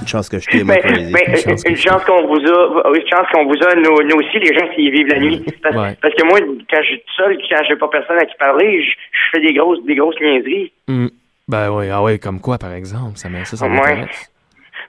Une 0.00 0.08
chance 0.08 0.28
que 0.28 0.38
je 0.38 0.46
t'ai, 0.48 0.64
Mais, 0.64 0.80
mais, 1.12 1.24
Une 1.68 1.76
chance 1.76 2.04
qu'on 2.04 2.26
vous 2.26 2.40
a, 2.40 2.96
une 2.96 3.06
chance 3.08 3.26
qu'on 3.32 3.44
vous 3.44 3.62
a, 3.62 3.74
nous, 3.74 4.02
nous 4.08 4.16
aussi, 4.16 4.38
les 4.38 4.54
gens 4.58 4.68
qui 4.74 4.90
vivent 4.90 5.08
la 5.08 5.18
nuit. 5.20 5.44
Parce, 5.62 5.76
Ouais. 5.76 5.94
parce 6.00 6.14
que 6.14 6.24
moi, 6.24 6.38
quand 6.70 6.80
je 6.82 6.86
suis 6.88 7.02
seul, 7.16 7.36
quand 7.48 7.62
j'ai 7.68 7.76
pas 7.76 7.88
personne 7.88 8.18
à 8.18 8.24
qui 8.24 8.36
parler, 8.38 8.82
je, 8.82 8.90
je 8.90 9.30
fais 9.32 9.40
des 9.46 9.52
grosses, 9.52 9.84
des 9.84 9.94
grosses 9.96 10.18
niaiseries. 10.20 10.72
Hmm. 10.88 11.08
Ben 11.48 11.70
oui, 11.70 11.86
ah 11.92 12.02
oui, 12.02 12.18
comme 12.18 12.40
quoi, 12.40 12.58
par 12.58 12.72
exemple? 12.72 13.16
Ça, 13.16 13.28
ça, 13.44 13.56
ça 13.56 13.66
Ouais. 13.66 13.72
m'intéresse. 13.72 14.32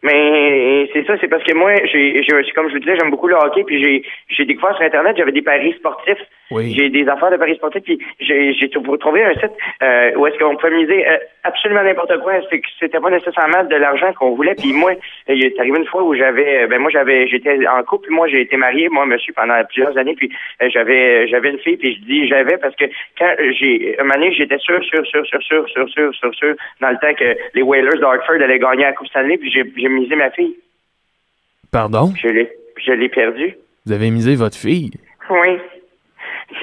Mais 0.03 0.87
c'est 0.93 1.05
ça, 1.07 1.13
c'est 1.19 1.27
parce 1.27 1.43
que 1.43 1.53
moi, 1.55 1.71
j'ai, 1.91 2.21
comme 2.53 2.67
je 2.69 2.73
vous 2.73 2.79
disais, 2.79 2.95
j'aime 2.99 3.09
beaucoup 3.09 3.27
le 3.27 3.35
hockey, 3.35 3.63
puis 3.63 3.83
j'ai, 3.83 4.03
j'ai 4.29 4.45
découvert 4.45 4.75
sur 4.75 4.85
Internet, 4.85 5.15
j'avais 5.17 5.31
des 5.31 5.41
paris 5.41 5.73
sportifs. 5.73 6.21
Oui. 6.51 6.75
J'ai 6.77 6.89
des 6.89 7.07
affaires 7.07 7.31
de 7.31 7.37
paris 7.37 7.55
sportifs, 7.55 7.83
puis 7.83 7.99
j'ai, 8.19 8.53
j'ai 8.53 8.69
trou- 8.69 8.95
trouvé 8.97 9.23
un 9.23 9.33
site 9.33 9.51
euh, 9.81 10.11
où 10.15 10.27
est-ce 10.27 10.37
qu'on 10.37 10.55
pouvait 10.55 10.75
miser 10.77 11.07
euh, 11.07 11.17
absolument 11.47 11.83
n'importe 11.83 12.17
quoi. 12.21 12.33
C'est 12.49 12.59
que 12.59 12.67
C'était 12.79 12.99
pas 12.99 13.09
nécessairement 13.09 13.63
de 13.63 13.75
l'argent 13.75 14.13
qu'on 14.13 14.35
voulait. 14.35 14.55
Puis 14.55 14.73
moi, 14.73 14.91
euh, 14.91 15.33
il 15.33 15.45
est 15.45 15.59
arrivé 15.59 15.77
une 15.77 15.85
fois 15.85 16.03
où 16.03 16.13
j'avais, 16.13 16.63
euh, 16.63 16.67
ben 16.67 16.79
moi 16.79 16.91
j'avais, 16.91 17.27
j'étais 17.27 17.67
en 17.67 17.83
couple, 17.83 18.09
moi 18.11 18.27
j'ai 18.27 18.41
été 18.41 18.57
marié, 18.57 18.89
moi 18.89 19.05
monsieur 19.05 19.33
pendant 19.33 19.63
plusieurs 19.65 19.97
années, 19.97 20.15
puis 20.15 20.31
euh, 20.61 20.69
j'avais, 20.69 21.27
j'avais 21.27 21.51
une 21.51 21.59
fille, 21.59 21.77
puis 21.77 21.95
je 21.95 22.05
dis 22.05 22.27
j'avais 22.27 22.57
parce 22.57 22.75
que 22.75 22.85
quand 23.17 23.33
j'ai, 23.59 23.99
une 23.99 24.11
année 24.11 24.33
j'étais 24.33 24.57
sûr, 24.59 24.83
sûr, 24.83 25.05
sûr, 25.05 25.25
sûr, 25.25 25.41
sûr, 25.41 25.67
sûr, 25.69 25.89
sûr, 25.89 26.13
sûr, 26.15 26.35
sûr, 26.35 26.55
dans 26.81 26.89
le 26.89 26.97
temps 26.97 27.13
que 27.13 27.35
les 27.53 27.61
Whalers 27.61 27.99
d'Hartford 27.99 28.35
allaient 28.35 28.59
gagner 28.59 28.83
la 28.83 28.93
Coupe 28.93 29.07
Stanley, 29.07 29.37
puis 29.37 29.51
j'ai, 29.51 29.63
j'ai 29.75 29.89
misé 29.89 30.15
ma 30.15 30.29
fille. 30.31 30.55
Pardon? 31.71 32.13
Je 32.21 32.27
l'ai, 32.27 32.49
je 32.77 32.91
l'ai 32.91 33.09
perdue. 33.09 33.55
Vous 33.85 33.93
avez 33.93 34.09
misé 34.11 34.35
votre 34.35 34.57
fille? 34.57 34.91
Oui. 35.29 35.57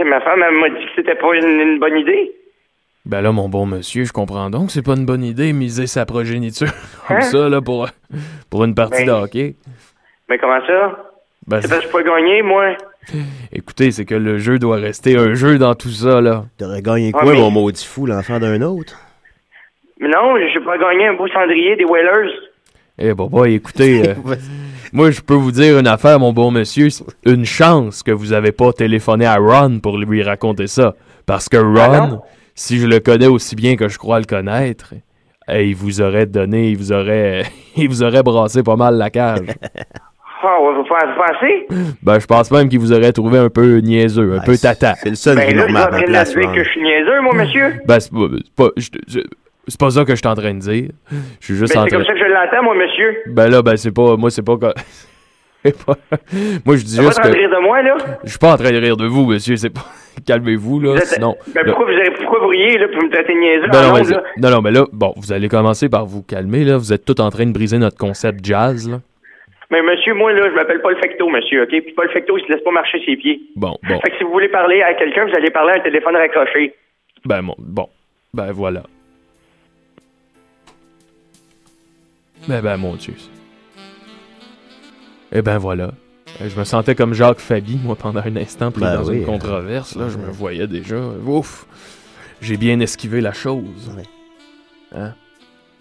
Ma 0.04 0.20
femme, 0.20 0.42
elle 0.46 0.58
m'a 0.58 0.68
dit 0.70 0.84
que 0.86 0.90
c'était 0.96 1.14
pas 1.14 1.34
une, 1.34 1.60
une 1.60 1.78
bonne 1.78 1.98
idée. 1.98 2.32
Ben 3.06 3.20
là, 3.20 3.32
mon 3.32 3.48
bon 3.50 3.66
monsieur, 3.66 4.04
je 4.04 4.12
comprends 4.12 4.48
donc 4.48 4.66
que 4.68 4.72
c'est 4.72 4.82
pas 4.82 4.94
une 4.94 5.04
bonne 5.04 5.24
idée 5.24 5.52
miser 5.52 5.86
sa 5.86 6.06
progéniture 6.06 6.68
comme 7.08 7.18
Hein? 7.18 7.20
ça, 7.20 7.48
là, 7.50 7.60
pour, 7.60 7.88
pour 8.48 8.64
une 8.64 8.74
partie 8.74 9.04
Ben- 9.04 9.06
de 9.08 9.12
hockey. 9.12 9.56
Mais 10.28 10.38
comment 10.38 10.60
ça? 10.66 10.96
Ben, 11.46 11.60
C'est 11.60 11.68
parce 11.68 11.82
que 11.82 11.86
je 11.88 11.92
peux 11.92 12.02
gagner, 12.02 12.40
moi. 12.42 12.74
écoutez, 13.52 13.90
c'est 13.90 14.06
que 14.06 14.14
le 14.14 14.38
jeu 14.38 14.58
doit 14.58 14.76
rester 14.76 15.18
un 15.18 15.34
jeu 15.34 15.58
dans 15.58 15.74
tout 15.74 15.90
ça, 15.90 16.22
là. 16.22 16.46
T'aurais 16.56 16.80
gagné 16.80 17.10
Ah, 17.14 17.18
quoi, 17.20 17.32
mais- 17.34 17.38
mon 17.40 17.50
maudit 17.50 17.84
fou, 17.84 18.06
l'enfant 18.06 18.38
d'un 18.40 18.62
autre? 18.62 18.98
Mais 20.00 20.08
non, 20.08 20.36
je 20.38 20.58
peux 20.58 20.78
gagner 20.80 21.08
un 21.08 21.14
beau 21.14 21.28
cendrier 21.28 21.76
des 21.76 21.84
Whalers. 21.84 22.30
Eh, 22.98 23.12
bah, 23.12 23.26
bah, 23.30 23.48
écoutez, 23.50 24.08
euh, 24.08 24.14
moi, 24.94 25.10
je 25.10 25.20
peux 25.20 25.34
vous 25.34 25.52
dire 25.52 25.78
une 25.78 25.86
affaire, 25.86 26.18
mon 26.18 26.32
bon 26.32 26.50
monsieur. 26.50 26.88
C'est 26.88 27.04
Une 27.26 27.44
chance 27.44 28.02
que 28.02 28.12
vous 28.12 28.32
avez 28.32 28.52
pas 28.52 28.72
téléphoné 28.72 29.26
à 29.26 29.36
Ron 29.36 29.78
pour 29.80 29.98
lui 29.98 30.22
raconter 30.22 30.66
ça. 30.68 30.94
Parce 31.26 31.50
que 31.50 31.58
Ron, 31.58 31.76
Ah 31.78 32.06
non? 32.06 32.22
Si 32.54 32.78
je 32.78 32.86
le 32.86 33.00
connais 33.00 33.26
aussi 33.26 33.56
bien 33.56 33.76
que 33.76 33.88
je 33.88 33.98
crois 33.98 34.18
le 34.18 34.24
connaître, 34.26 34.94
eh, 35.48 35.66
il 35.68 35.74
vous 35.74 36.00
aurait 36.00 36.26
donné, 36.26 36.70
il 36.70 36.76
vous 36.76 36.92
aurait, 36.92 37.42
il 37.76 37.88
vous 37.88 38.02
aurait 38.02 38.22
brassé 38.22 38.62
pas 38.62 38.76
mal 38.76 38.96
la 38.96 39.10
cage. 39.10 39.46
Ah, 40.46 40.60
ouais, 40.60 40.74
vous 40.74 40.84
pensez? 40.84 41.66
ben, 42.02 42.18
je 42.18 42.26
pense 42.26 42.50
même 42.50 42.68
qu'il 42.68 42.78
vous 42.78 42.92
aurait 42.92 43.12
trouvé 43.12 43.38
un 43.38 43.48
peu 43.48 43.78
niaiseux, 43.78 44.34
un 44.38 44.40
peu 44.44 44.58
tata. 44.58 44.94
C'est 44.96 45.08
le 45.08 45.14
seul 45.14 45.36
Ben 45.36 45.48
qui 45.48 45.54
là, 45.54 45.62
nous 45.62 45.98
je 45.98 46.04
place, 46.04 46.34
dire 46.36 46.46
Ron. 46.46 46.54
que 46.54 46.62
je 46.64 46.68
suis 46.68 46.82
niaiseux, 46.82 47.20
moi, 47.22 47.34
monsieur. 47.34 47.80
Ben, 47.86 47.98
c'est 47.98 48.12
pas, 48.12 48.26
c'est 48.36 48.54
pas, 48.54 48.68
c'est 49.66 49.90
ça 49.90 50.04
que 50.04 50.10
je 50.12 50.16
suis 50.16 50.26
en 50.28 50.34
train 50.34 50.52
de 50.52 50.58
dire. 50.58 50.90
Je 51.40 51.44
suis 51.46 51.54
juste 51.54 51.72
Ben, 51.72 51.80
en 51.80 51.84
c'est 51.84 51.88
train... 51.88 51.96
comme 51.96 52.06
ça 52.06 52.12
que 52.12 52.18
je 52.18 52.24
l'entends, 52.30 52.62
moi, 52.62 52.74
monsieur. 52.74 53.16
Ben 53.28 53.48
là, 53.48 53.62
ben, 53.62 53.76
c'est 53.78 53.90
pas, 53.92 54.16
moi, 54.18 54.30
c'est 54.30 54.42
pas, 54.42 54.58
c'est 55.64 55.86
moi, 56.66 56.76
je 56.76 56.84
dis 56.84 56.96
T'as 56.98 57.02
pas 57.02 57.08
juste 57.08 57.18
en 57.18 57.22
train 57.22 57.30
de 57.30 57.36
rire 57.36 57.50
de 57.50 57.62
moi, 57.62 57.82
là? 57.82 57.96
je 58.24 58.28
suis 58.28 58.38
pas 58.38 58.52
en 58.52 58.56
train 58.58 58.70
de 58.70 58.76
rire 58.76 58.96
de 58.98 59.06
vous, 59.06 59.24
monsieur, 59.24 59.56
c'est 59.56 59.70
pas, 59.70 59.86
calmez-vous, 60.26 60.80
là, 60.80 60.94
êtes- 60.96 61.06
sinon. 61.06 61.36
Ben, 61.54 61.62
là- 61.62 61.72
pourquoi 61.72 61.86
vous, 61.92 61.98
avez- 62.00 62.10
pourquoi 62.12 62.40
vous 62.40 62.48
riez, 62.48 62.78
là, 62.78 62.88
pour 62.88 63.02
me 63.02 63.10
traiter 63.10 63.34
niaiseux 63.34 63.68
Ben 63.72 63.82
non, 63.92 63.98
ondes, 64.00 64.08
là? 64.10 64.22
non, 64.38 64.50
non, 64.50 64.62
mais 64.62 64.70
là, 64.70 64.84
bon, 64.92 65.12
vous 65.16 65.32
allez 65.32 65.48
commencer 65.48 65.88
par 65.88 66.06
vous 66.06 66.22
calmer, 66.22 66.64
là, 66.64 66.76
vous 66.76 66.92
êtes 66.92 67.04
tout 67.04 67.20
en 67.20 67.30
train 67.30 67.46
de 67.46 67.52
briser 67.52 67.78
notre 67.78 67.96
concept 67.98 68.44
jazz, 68.44 68.88
là. 68.88 69.00
Mais 69.70 69.82
monsieur, 69.82 70.14
moi, 70.14 70.32
là, 70.32 70.48
je 70.50 70.54
m'appelle 70.54 70.80
Paul 70.82 70.96
Fecto, 71.00 71.28
monsieur, 71.28 71.62
OK? 71.62 71.68
Puis 71.70 71.92
Paul 71.96 72.08
Fecto, 72.10 72.36
il 72.38 72.44
se 72.44 72.52
laisse 72.52 72.62
pas 72.62 72.70
marcher 72.70 73.02
ses 73.04 73.16
pieds. 73.16 73.40
Bon, 73.56 73.74
bon, 73.88 73.98
Fait 74.00 74.10
que 74.10 74.16
si 74.18 74.22
vous 74.24 74.30
voulez 74.30 74.48
parler 74.48 74.82
à 74.82 74.94
quelqu'un, 74.94 75.24
vous 75.26 75.34
allez 75.36 75.50
parler 75.50 75.72
à 75.72 75.76
un 75.76 75.80
téléphone 75.80 76.14
raccroché. 76.16 76.74
ben, 77.24 77.42
bon, 77.42 77.54
bon, 77.58 77.88
ben, 78.34 78.52
voilà. 78.52 78.82
Ben, 82.46 82.60
ben, 82.60 82.76
mon 82.76 82.94
Dieu. 82.94 83.14
Eh 85.32 85.42
ben, 85.42 85.58
voilà. 85.58 85.90
Euh, 86.40 86.48
Je 86.48 86.58
me 86.58 86.64
sentais 86.64 86.94
comme 86.94 87.14
Jacques 87.14 87.40
Fabi, 87.40 87.78
moi, 87.82 87.96
pendant 87.96 88.20
un 88.20 88.36
instant, 88.36 88.70
pris 88.70 88.82
Ben 88.82 88.96
dans 88.96 89.08
oui. 89.08 89.18
une 89.18 89.24
controverse, 89.24 89.94
là, 89.96 90.08
je 90.08 90.18
me 90.18 90.30
voyais 90.30 90.66
déjà, 90.66 90.96
ouf, 91.26 91.66
j'ai 92.40 92.56
bien 92.56 92.80
esquivé 92.80 93.20
la 93.20 93.32
chose. 93.32 93.90
Ouais. 93.96 94.02
Hein? 94.96 95.14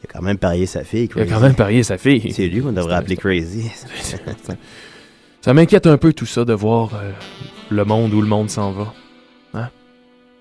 Il 0.03 0.09
a 0.09 0.13
quand 0.13 0.21
même 0.21 0.37
parié 0.37 0.65
sa 0.65 0.83
fille, 0.83 1.05
Il 1.05 1.11
a 1.11 1.25
Crazy. 1.25 1.29
quand 1.33 1.39
même 1.39 1.55
parié 1.55 1.83
sa 1.83 1.97
fille. 1.97 2.31
C'est 2.33 2.47
lui 2.47 2.61
qu'on 2.61 2.71
devrait 2.73 2.95
appeler 2.95 3.15
Crazy. 3.15 3.71
Ça 5.41 5.53
m'inquiète 5.53 5.87
un 5.87 5.97
peu 5.97 6.13
tout 6.13 6.25
ça 6.25 6.45
de 6.45 6.53
voir 6.53 6.91
euh, 6.95 7.11
le 7.69 7.83
monde 7.83 8.13
où 8.13 8.21
le 8.21 8.27
monde 8.27 8.49
s'en 8.49 8.71
va. 8.71 8.93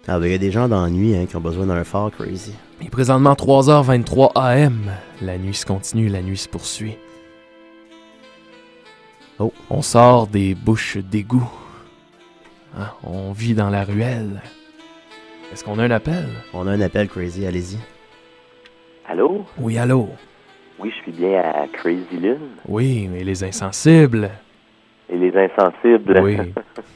Ah, 0.09 0.19
ben, 0.19 0.27
il 0.27 0.33
y 0.33 0.35
a 0.35 0.39
des 0.39 0.51
gens 0.51 0.67
d'ennui 0.69 1.15
hein, 1.17 1.27
qui 1.27 1.37
ont 1.37 1.41
besoin 1.41 1.67
d'un 1.67 1.85
phare, 1.85 2.11
Crazy. 2.11 2.53
Il 2.81 2.89
est 2.89 2.91
présentement 2.91 3.35
3h23 3.35 4.33
AM. 4.35 4.91
La 5.21 5.39
nuit 5.39 5.55
se 5.55 5.65
continue, 5.65 6.09
la 6.09 6.23
nuit 6.23 6.37
se 6.39 6.49
poursuit. 6.49 6.97
Oh. 9.43 9.53
On 9.71 9.83
sort 9.83 10.29
des 10.29 10.55
bouches 10.55 10.99
d'égout. 10.99 11.51
Hein, 12.79 12.87
On 13.03 13.33
vit 13.33 13.55
dans 13.55 13.71
la 13.71 13.83
ruelle. 13.83 14.41
Est-ce 15.53 15.65
qu'on 15.65 15.79
a 15.81 15.85
un 15.85 15.91
appel? 15.91 16.29
On 16.55 16.67
a 16.69 16.71
un 16.71 16.81
appel, 16.81 17.09
Crazy, 17.09 17.45
allez-y. 17.45 17.79
Allô? 19.09 19.45
Oui, 19.59 19.79
allô? 19.79 20.09
Oui, 20.79 20.93
je 20.97 21.03
suis 21.03 21.13
bien 21.13 21.41
à 21.41 21.67
Crazy 21.73 22.19
Lune. 22.21 22.51
Oui, 22.69 23.09
mais 23.13 23.25
les 23.25 23.43
insensibles. 23.43 24.31
Et 25.11 25.17
les 25.17 25.33
insensibles. 25.37 26.21
Oui. 26.23 26.37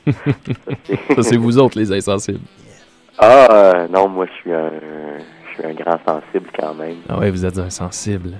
Ça, 1.17 1.23
c'est 1.23 1.37
vous 1.37 1.59
autres, 1.59 1.77
les 1.79 1.93
insensibles. 1.93 2.41
ah, 3.19 3.49
euh, 3.51 3.89
non, 3.89 4.09
moi, 4.09 4.27
je 4.27 4.33
suis 4.41 4.53
un, 4.53 4.71
je 5.51 5.55
suis 5.55 5.65
un 5.67 5.75
grand 5.75 5.99
sensible 6.07 6.49
quand 6.59 6.75
même. 6.75 6.99
Ah 7.09 7.19
ouais, 7.19 7.31
vous 7.31 7.45
êtes 7.45 7.59
insensible. 7.59 8.35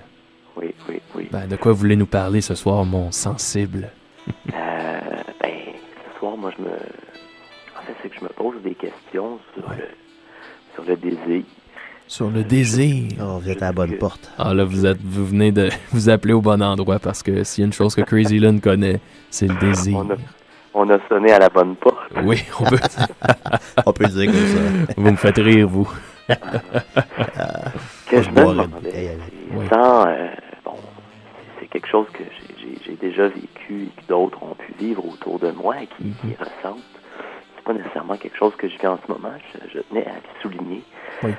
Oui, 0.57 0.75
oui, 0.89 1.01
oui. 1.15 1.29
Ben, 1.31 1.47
de 1.49 1.57
quoi 1.57 1.73
voulez 1.73 1.97
nous 1.97 2.07
parler 2.07 2.41
ce 2.41 2.55
soir, 2.55 2.85
mon 2.85 3.11
sensible? 3.11 3.91
Euh, 4.53 5.01
ben, 5.43 5.51
ce 6.13 6.19
soir, 6.19 6.37
moi, 6.37 6.51
je 6.57 6.63
me. 6.63 6.69
En 6.71 7.83
fait, 7.87 7.95
c'est 8.03 8.09
que 8.09 8.17
je 8.19 8.25
me 8.25 8.29
pose 8.31 8.57
des 8.63 8.75
questions 8.75 9.39
sur, 9.55 9.69
le, 9.71 9.85
sur 10.75 10.85
le 10.85 10.97
désir. 10.97 11.45
Sur 12.09 12.31
le 12.31 12.45
désir. 12.45 13.09
Oh, 13.21 13.39
vous 13.41 13.51
êtes 13.51 13.63
à 13.63 13.67
la 13.67 13.73
bonne 13.73 13.97
porte. 13.99 14.31
Ah 14.39 14.55
là, 14.55 14.65
vous 14.65 14.87
êtes, 14.87 15.01
vous 15.03 15.27
venez 15.27 15.51
de 15.53 15.69
vous 15.93 16.09
appeler 16.09 16.33
au 16.35 16.41
bon 16.41 16.63
endroit 16.63 16.99
parce 16.99 17.23
que 17.23 17.43
s'il 17.45 17.63
y 17.63 17.65
a 17.65 17.67
une 17.67 17.73
chose 17.73 17.95
que 17.95 18.03
Crazy 18.03 18.39
Lune 18.39 18.61
connaît, 18.61 19.01
c'est 19.31 19.47
le 19.49 19.55
désir. 19.57 19.99
On 19.99 20.11
a, 20.11 20.17
on 20.75 20.91
a 20.91 20.99
sonné 21.09 21.33
à 21.33 21.39
la 21.41 21.49
bonne 21.49 21.75
porte. 21.77 21.97
Oui, 22.23 22.43
on 22.61 22.65
peut. 22.65 22.79
On 23.87 23.93
peut 23.93 24.05
le 24.05 24.11
dire 24.11 24.27
comme 24.33 24.47
ça. 24.47 24.93
vous 24.97 25.11
me 25.11 25.17
faites 25.17 25.37
rire, 25.39 25.69
vous. 25.69 25.89
que 26.29 26.35
Faut 28.17 28.23
je 28.23 28.31
me 28.31 28.35
demandais, 28.37 29.17
sans, 29.71 30.07
euh, 30.07 30.29
bon, 30.65 30.73
c'est- 30.77 31.61
c'est 31.61 31.67
quelque 31.69 31.89
chose 31.89 32.07
que 32.13 32.23
j'ai- 32.25 32.46
j'ai 32.85 32.95
déjà 32.97 33.29
vécu 33.29 33.85
et 33.85 34.01
que 34.01 34.07
d'autres 34.09 34.43
ont 34.43 34.55
pu 34.55 34.73
vivre 34.79 35.05
autour 35.07 35.39
de 35.39 35.51
moi 35.53 35.77
et 35.83 35.87
qui, 35.87 36.05
Mhm. 36.05 36.15
qui 36.21 36.37
ressentent. 36.37 36.83
C'est 37.57 37.65
pas 37.65 37.73
nécessairement 37.73 38.17
quelque 38.17 38.37
chose 38.37 38.53
que 38.57 38.69
je 38.69 38.79
vis 38.79 38.87
en 38.87 38.99
ce 39.07 39.13
moment, 39.13 39.33
je, 39.55 39.71
je 39.75 39.79
tenais 39.81 40.07
à 40.07 40.15
le 40.15 40.41
souligner. 40.43 40.83
Oui. 41.23 41.33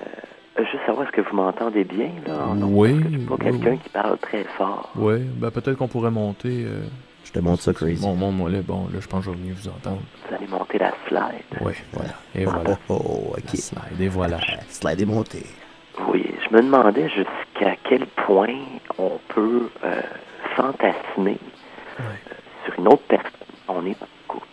Euh, 0.00 0.64
juste 0.64 0.84
savoir, 0.86 1.06
est-ce 1.06 1.12
que 1.12 1.20
vous 1.22 1.36
m'entendez 1.36 1.84
bien, 1.84 2.10
là? 2.26 2.46
en? 2.48 2.62
Oui, 2.62 2.92
Parce 2.92 3.04
que 3.04 3.10
Je 3.12 3.18
suis 3.18 3.26
pas 3.26 3.34
oui, 3.34 3.40
quelqu'un 3.44 3.70
oui. 3.72 3.78
qui 3.78 3.88
parle 3.90 4.18
très 4.18 4.44
fort. 4.56 4.90
Oui, 4.96 5.18
ben 5.20 5.50
peut-être 5.50 5.74
qu'on 5.76 5.88
pourrait 5.88 6.10
monter. 6.10 6.64
euh, 6.66 6.82
Je 7.24 7.30
te 7.32 7.38
montre 7.38 7.62
ça, 7.62 7.72
Crazy. 7.72 8.04
Mon 8.04 8.14
monde, 8.14 8.36
moi, 8.36 8.50
là, 8.50 8.58
bon, 8.62 8.88
là, 8.92 8.98
je 9.00 9.06
pense 9.06 9.20
que 9.24 9.30
je 9.32 9.36
vais 9.36 9.40
venir 9.42 9.54
vous 9.56 9.68
entendre. 9.68 10.02
Vous 10.28 10.34
allez 10.34 10.46
monter 10.48 10.78
la 10.78 10.92
slide. 11.08 11.44
Oui, 11.60 11.72
voilà. 11.92 12.10
Et 12.34 12.46
Oh, 12.46 12.50
voilà. 12.50 12.78
oh, 12.88 12.98
oh, 13.04 13.32
La 13.36 13.38
ok. 13.38 13.56
slide, 13.56 14.00
et 14.00 14.08
voilà. 14.08 14.38
Slide 14.68 15.00
est 15.00 15.06
monté. 15.06 15.42
Oui, 16.08 16.24
je 16.48 16.54
me 16.56 16.62
demandais 16.62 17.08
jusqu'à 17.08 17.76
quel 17.84 18.06
point 18.06 18.54
on 18.98 19.18
peut 19.28 19.68
euh, 19.84 20.00
fantasmer 20.56 21.38
sur 22.64 22.78
une 22.78 22.88
autre 22.88 23.02
personne. 23.08 23.30
On 23.68 23.84
est 23.86 24.00
en 24.02 24.06
couple. 24.28 24.46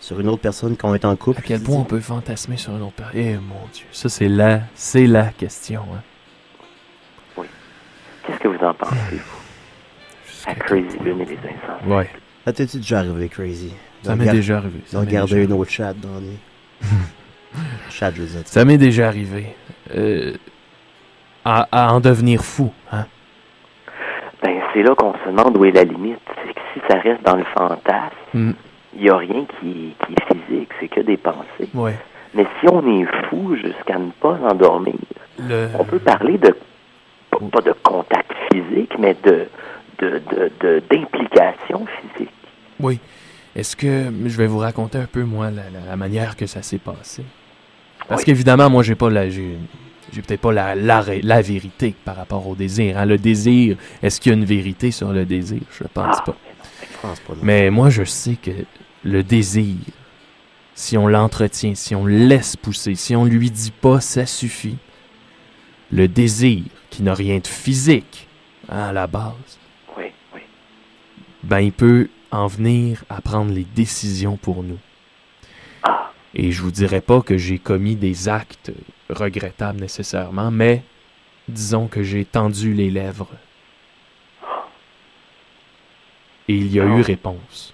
Sur 0.00 0.20
une 0.20 0.28
autre 0.28 0.42
personne 0.42 0.76
qu'on 0.76 0.94
est 0.94 1.04
en 1.04 1.16
couple. 1.16 1.38
À 1.40 1.42
quel 1.42 1.60
point 1.62 1.76
on 1.76 1.84
peut 1.84 2.00
fantasmer 2.00 2.56
sur 2.56 2.72
une 2.76 2.82
autre 2.82 2.94
personne? 2.94 3.20
Eh 3.20 3.34
mon 3.36 3.66
Dieu, 3.72 3.86
ça 3.92 4.08
c'est 4.08 4.28
la, 4.28 4.60
c'est 4.74 5.06
la 5.06 5.26
question. 5.26 5.82
Hein. 5.94 7.42
Qu'est-ce 8.26 8.38
que 8.38 8.48
vous 8.48 8.64
en 8.64 8.72
pensez, 8.72 8.96
vous? 9.12 10.50
À 10.50 10.54
quel 10.54 10.62
Crazy 10.64 10.98
Lune 10.98 11.20
et 11.20 11.24
les 11.26 11.36
insensés. 11.38 11.86
Ouais, 11.86 12.08
Ça 12.46 12.52
t'es 12.54 12.64
déjà 12.66 12.98
arrivé, 13.00 13.28
Crazy? 13.28 13.72
ça 14.02 14.16
m'est 14.16 14.30
déjà 14.30 14.58
arrivé. 14.58 14.80
On 14.94 15.00
regardé 15.00 15.34
déjà 15.34 15.44
une 15.44 15.52
autre 15.52 15.70
chat 15.70 15.92
dans 15.94 16.20
les... 16.20 16.88
chat, 17.90 18.10
je 18.14 18.22
veux 18.22 18.26
dire. 18.26 18.42
Ça 18.46 18.64
m'est 18.64 18.78
déjà 18.78 19.08
arrivé. 19.08 19.54
Euh, 19.94 20.34
à, 21.44 21.68
à 21.70 21.92
en 21.92 22.00
devenir 22.00 22.42
fou. 22.44 22.72
Hein? 22.92 23.06
Ben, 24.44 24.60
c'est 24.72 24.82
là 24.82 24.94
qu'on 24.94 25.14
se 25.14 25.28
demande 25.30 25.56
où 25.56 25.64
est 25.64 25.70
la 25.72 25.84
limite. 25.84 26.18
C'est 26.46 26.52
que 26.54 26.60
si 26.74 26.80
ça 26.88 26.98
reste 26.98 27.22
dans 27.24 27.36
le 27.36 27.44
fantasme, 27.56 28.52
il 28.94 29.00
n'y 29.02 29.08
a 29.08 29.16
rien 29.16 29.44
qui, 29.58 29.94
qui 30.06 30.12
est 30.12 30.34
physique, 30.34 30.68
c'est 30.78 30.88
que 30.88 31.00
des 31.00 31.16
pensées. 31.16 31.68
ouais. 31.74 31.98
Mais 32.34 32.46
si 32.60 32.66
on 32.68 32.84
est 33.00 33.06
fou 33.28 33.54
jusqu'à 33.56 33.96
ne 33.96 34.10
pas 34.20 34.36
endormir, 34.50 34.94
Le, 35.38 35.68
on 35.78 35.84
peut 35.84 36.00
parler 36.00 36.36
de, 36.36 36.54
pas, 37.30 37.60
de 37.60 37.72
contact 37.82 38.32
physique, 38.52 38.92
mais 38.98 39.16
de 39.24 39.46
de- 40.00 40.20
de- 40.30 40.50
de- 40.60 40.82
d'implication 40.90 41.86
physique. 41.86 42.30
oui. 42.80 42.98
Est-ce 43.56 43.76
que 43.76 43.86
je 44.26 44.36
vais 44.36 44.48
vous 44.48 44.58
raconter 44.58 44.98
un 44.98 45.06
peu 45.06 45.22
moi 45.22 45.48
la, 45.52 45.62
la- 45.70 45.86
la 45.88 45.96
manière 45.96 46.34
que 46.36 46.44
ça 46.46 46.60
s'est 46.62 46.78
passé? 46.78 47.22
Parce 48.08 48.22
Oui. 48.22 48.26
qu'évidemment, 48.26 48.68
moi 48.68 48.82
j'ai 48.82 48.96
pas 48.96 49.08
la, 49.10 49.30
j'ai, 49.30 49.56
j'ai 50.12 50.22
peut-être 50.22 50.40
pas 50.40 50.52
la, 50.52 50.74
la, 50.74 51.42
vérité 51.42 51.94
par 52.04 52.16
rapport 52.16 52.46
au 52.46 52.54
désir. 52.54 52.98
hein. 52.98 53.04
Le 53.06 53.18
désir, 53.18 53.76
est-ce 54.02 54.20
qu'il 54.20 54.30
y 54.32 54.34
a 54.34 54.38
une 54.38 54.44
vérité 54.44 54.90
sur 54.90 55.12
le 55.12 55.24
désir? 55.24 55.60
Je 55.78 55.84
pense 55.92 56.16
Ah, 56.18 56.22
pas. 56.24 56.36
Je 56.80 56.98
pense 57.00 57.20
pas. 57.20 57.34
Mais 57.42 57.70
moi, 57.70 57.90
je 57.90 58.04
sais 58.04 58.36
que 58.36 58.50
le 59.02 59.22
désir, 59.22 59.76
si 60.74 60.96
on 60.98 61.06
l'entretient, 61.08 61.74
si 61.74 61.94
on 61.94 62.04
le 62.04 62.16
laisse 62.16 62.56
pousser, 62.56 62.94
si 62.94 63.14
on 63.16 63.24
lui 63.24 63.50
dit 63.50 63.72
pas 63.72 64.00
ça 64.00 64.26
suffit, 64.26 64.76
le 65.90 66.08
désir, 66.08 66.62
qui 66.90 67.02
n'a 67.02 67.14
rien 67.14 67.38
de 67.38 67.46
physique 67.46 68.28
hein, 68.68 68.84
à 68.88 68.92
la 68.92 69.06
base, 69.06 69.58
Oui, 69.96 70.04
oui. 70.34 70.40
ben 71.42 71.60
il 71.60 71.72
peut 71.72 72.08
en 72.30 72.46
venir 72.46 73.04
à 73.08 73.20
prendre 73.20 73.52
les 73.52 73.64
décisions 73.74 74.36
pour 74.36 74.62
nous. 74.62 74.78
Ah, 75.82 76.10
Et 76.34 76.50
je 76.52 76.62
vous 76.62 76.70
dirais 76.72 77.00
pas 77.00 77.20
que 77.20 77.36
j'ai 77.38 77.58
commis 77.58 77.94
des 77.96 78.28
actes 78.28 78.72
regrettables 79.10 79.80
nécessairement, 79.80 80.50
mais 80.50 80.82
disons 81.48 81.86
que 81.88 82.02
j'ai 82.02 82.24
tendu 82.24 82.72
les 82.74 82.90
lèvres. 82.90 83.28
Et 86.48 86.54
il 86.54 86.72
y 86.72 86.80
a 86.80 86.84
eu 86.84 87.00
réponse. 87.00 87.72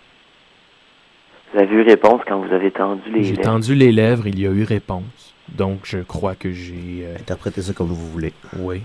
vous 1.53 1.61
avez 1.61 1.75
eu 1.75 1.83
réponse 1.83 2.21
quand 2.27 2.41
vous 2.41 2.53
avez 2.55 2.71
tendu 2.71 3.03
les 3.11 3.25
J'ai 3.25 3.31
lèvres? 3.35 3.43
tendu 3.43 3.75
les 3.75 3.91
lèvres, 3.93 4.27
il 4.29 4.39
y 4.39 4.47
a 4.47 4.51
eu 4.51 4.63
réponse. 4.65 5.35
Donc 5.49 5.81
je 5.85 5.99
crois 5.99 6.37
que 6.37 6.53
j'ai... 6.53 7.01
euh, 7.05 7.17
Interprétez 7.19 7.63
ça 7.63 7.73
comme 7.73 7.89
vous 7.89 8.11
voulez. 8.11 8.33
oui. 8.59 8.83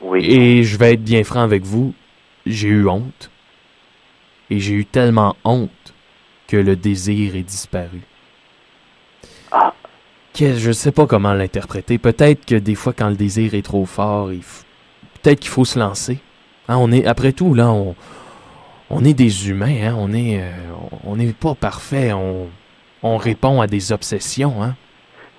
Oui. 0.00 0.24
Et 0.28 0.64
je 0.64 0.76
vais 0.76 0.94
être 0.94 1.04
bien 1.04 1.22
franc 1.22 1.42
avec 1.42 1.62
vous, 1.62 1.94
j'ai 2.44 2.66
eu 2.66 2.88
honte. 2.88 3.30
Et 4.50 4.58
j'ai 4.58 4.74
eu 4.74 4.84
tellement 4.84 5.36
honte 5.44 5.94
que 6.48 6.56
le 6.56 6.74
désir 6.74 7.36
est 7.36 7.44
disparu. 7.44 8.00
Ah. 9.52 9.72
Que, 10.34 10.54
je 10.54 10.72
sais 10.72 10.92
pas 10.92 11.06
comment 11.06 11.34
l'interpréter. 11.34 11.98
Peut-être 11.98 12.46
que 12.46 12.54
des 12.54 12.74
fois, 12.74 12.92
quand 12.96 13.08
le 13.10 13.16
désir 13.16 13.54
est 13.54 13.62
trop 13.64 13.84
fort, 13.84 14.32
il 14.32 14.40
f- 14.40 14.62
peut-être 15.22 15.40
qu'il 15.40 15.50
faut 15.50 15.64
se 15.66 15.78
lancer. 15.78 16.18
Hein, 16.68 16.76
on 16.78 16.90
est, 16.90 17.06
après 17.06 17.32
tout, 17.32 17.52
là, 17.54 17.70
on, 17.70 17.94
on 18.88 19.04
est 19.04 19.12
des 19.12 19.50
humains. 19.50 19.76
Hein, 19.90 19.94
on 19.98 20.12
est, 20.14 20.40
euh, 20.40 20.50
on 21.04 21.16
n'est 21.16 21.32
pas 21.34 21.54
parfait. 21.54 22.12
On, 22.14 22.46
on 23.02 23.16
répond 23.18 23.60
à 23.60 23.66
des 23.66 23.92
obsessions. 23.92 24.62
Hein. 24.62 24.74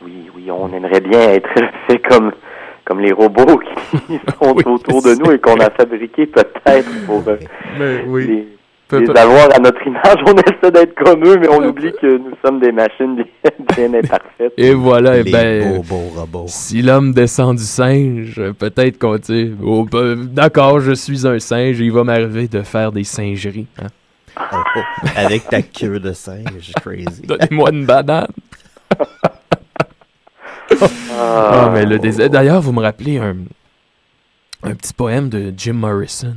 Oui, 0.03 0.29
oui, 0.35 0.51
on 0.51 0.71
aimerait 0.73 1.01
bien 1.01 1.21
être 1.21 1.49
fait 1.87 1.99
comme, 1.99 2.31
comme 2.85 2.99
les 2.99 3.13
robots 3.13 3.59
qui 4.07 4.19
sont 4.39 4.55
autour 4.67 5.01
de 5.01 5.15
nous 5.15 5.31
et 5.31 5.39
qu'on 5.39 5.59
a 5.59 5.71
fabriqués 5.71 6.27
peut-être 6.27 7.05
pour 7.07 7.23
euh, 7.27 7.37
les, 8.19 8.47
Peu- 8.99 9.13
les 9.13 9.19
avoir 9.19 9.53
à 9.55 9.59
notre 9.59 9.85
image. 9.85 10.17
On 10.25 10.33
essaie 10.35 10.71
d'être 10.71 10.95
comme 10.95 11.23
eux, 11.25 11.37
mais 11.39 11.47
on 11.49 11.63
oublie 11.67 11.91
que 12.01 12.17
nous 12.17 12.33
sommes 12.45 12.59
des 12.59 12.71
machines 12.71 13.15
bien, 13.75 13.93
imparfaites. 13.93 14.53
Et 14.57 14.73
voilà, 14.73 15.17
eh 15.17 15.23
Les 15.23 15.31
ben, 15.31 15.75
beaux, 15.75 15.83
beaux 15.83 16.11
robots. 16.19 16.45
si 16.47 16.81
l'homme 16.81 17.13
descend 17.13 17.57
du 17.57 17.63
singe, 17.63 18.41
peut-être 18.59 18.97
qu'on 18.99 19.17
dit, 19.17 19.53
oh, 19.63 19.85
ben, 19.91 20.15
d'accord, 20.25 20.79
je 20.79 20.93
suis 20.93 21.27
un 21.27 21.39
singe, 21.39 21.81
et 21.81 21.85
il 21.85 21.91
va 21.91 22.03
m'arriver 22.03 22.47
de 22.47 22.61
faire 22.61 22.91
des 22.91 23.03
singeries. 23.03 23.67
hein. 23.81 23.87
Oh, 24.51 24.55
oh, 24.77 24.79
avec 25.15 25.47
ta 25.47 25.61
queue 25.61 25.99
de 25.99 26.11
singe, 26.11 26.71
crazy. 26.81 27.21
Donnez-moi 27.23 27.69
une 27.71 27.85
banane. 27.85 28.27
Ah, 31.11 31.69
mais 31.73 31.85
le 31.85 31.99
désir. 31.99 32.29
D'ailleurs, 32.29 32.61
vous 32.61 32.71
me 32.71 32.81
rappelez 32.81 33.17
un, 33.19 33.35
un 34.63 34.73
petit 34.75 34.93
poème 34.93 35.29
de 35.29 35.53
Jim 35.55 35.73
Morrison, 35.73 36.35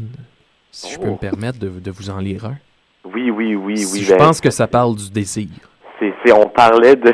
si 0.77 0.93
je 0.95 0.99
peux 0.99 1.11
me 1.11 1.17
permettre 1.17 1.59
de, 1.59 1.69
de 1.69 1.91
vous 1.91 2.11
en 2.11 2.19
lire 2.19 2.45
un. 2.45 2.57
Oui, 3.05 3.31
oui, 3.31 3.55
oui, 3.55 3.85
oui. 3.93 4.01
je 4.03 4.11
ben, 4.13 4.19
pense 4.19 4.41
que 4.41 4.51
ça 4.51 4.67
parle 4.67 4.95
du 4.97 5.11
désir. 5.11 5.49
c'est, 5.99 6.13
c'est- 6.25 6.33
on 6.33 6.49
parlait 6.49 6.97
de, 6.97 7.13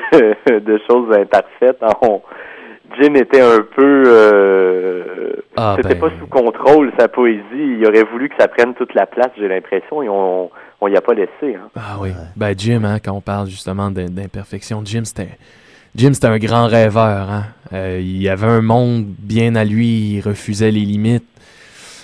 de 0.58 0.80
choses 0.90 1.14
imparfaites. 1.16 1.78
On- 2.02 2.20
Jim 3.00 3.14
était 3.14 3.40
un 3.40 3.60
peu, 3.74 4.02
euh, 4.06 5.32
Ah, 5.56 5.74
c'était 5.76 5.94
ben. 5.94 6.00
pas 6.00 6.10
sous 6.18 6.26
contrôle 6.26 6.92
sa 6.98 7.08
poésie. 7.08 7.42
Il 7.54 7.86
aurait 7.86 8.04
voulu 8.04 8.28
que 8.28 8.34
ça 8.38 8.48
prenne 8.48 8.74
toute 8.74 8.94
la 8.94 9.06
place, 9.06 9.30
j'ai 9.38 9.48
l'impression, 9.48 10.02
et 10.02 10.08
on, 10.08 10.50
on 10.80 10.88
y 10.88 10.96
a 10.96 11.00
pas 11.00 11.14
laissé. 11.14 11.54
Hein. 11.56 11.68
Ah 11.76 11.96
oui. 12.00 12.10
Ben 12.36 12.54
Jim, 12.58 12.82
hein, 12.84 12.98
quand 13.02 13.12
on 13.12 13.20
parle 13.20 13.46
justement 13.48 13.90
d'im- 13.90 14.10
d'imperfection, 14.10 14.82
Jim 14.84 15.02
c'était 15.04 15.38
Jim 15.94 16.10
c'était 16.14 16.26
un 16.28 16.38
grand 16.38 16.66
rêveur. 16.66 17.30
Hein. 17.30 17.44
Euh, 17.72 18.00
il 18.02 18.28
avait 18.28 18.46
un 18.46 18.60
monde 18.62 19.04
bien 19.18 19.54
à 19.56 19.64
lui, 19.64 20.16
il 20.16 20.20
refusait 20.20 20.70
les 20.70 20.80
limites. 20.80 21.24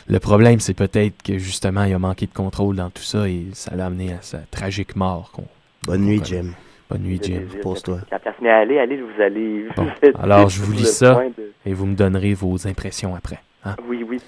Le 0.08 0.18
problème, 0.20 0.58
c'est 0.60 0.74
peut-être 0.74 1.22
que 1.22 1.38
justement, 1.38 1.84
il 1.84 1.92
a 1.92 1.98
manqué 1.98 2.26
de 2.26 2.32
contrôle 2.32 2.76
dans 2.76 2.88
tout 2.90 3.02
ça 3.02 3.28
et 3.28 3.46
ça 3.52 3.74
l'a 3.76 3.86
amené 3.86 4.12
à 4.14 4.22
sa 4.22 4.38
tragique 4.38 4.96
mort. 4.96 5.30
qu'on- 5.32 5.46
Bonne 5.84 6.02
nuit, 6.02 6.20
Jim. 6.24 6.52
Bonne 6.88 7.02
nuit, 7.02 7.20
Jim. 7.22 7.42
Pose-toi. 7.62 8.00
La 8.10 8.18
place, 8.18 8.34
mais 8.40 8.48
allez, 8.50 8.78
allez, 8.78 9.00
vous 9.02 9.22
allez. 9.22 9.66
Bon, 9.76 9.86
alors 10.18 10.48
je 10.48 10.62
vous 10.62 10.72
lis 10.72 10.86
ça 10.86 11.20
et 11.66 11.74
vous 11.74 11.84
me 11.86 11.94
donnerez 11.94 12.32
vos 12.34 12.66
impressions 12.66 13.14
après. 13.14 13.40
hein? 13.64 13.76
Oui, 13.86 14.02
oui. 14.08 14.18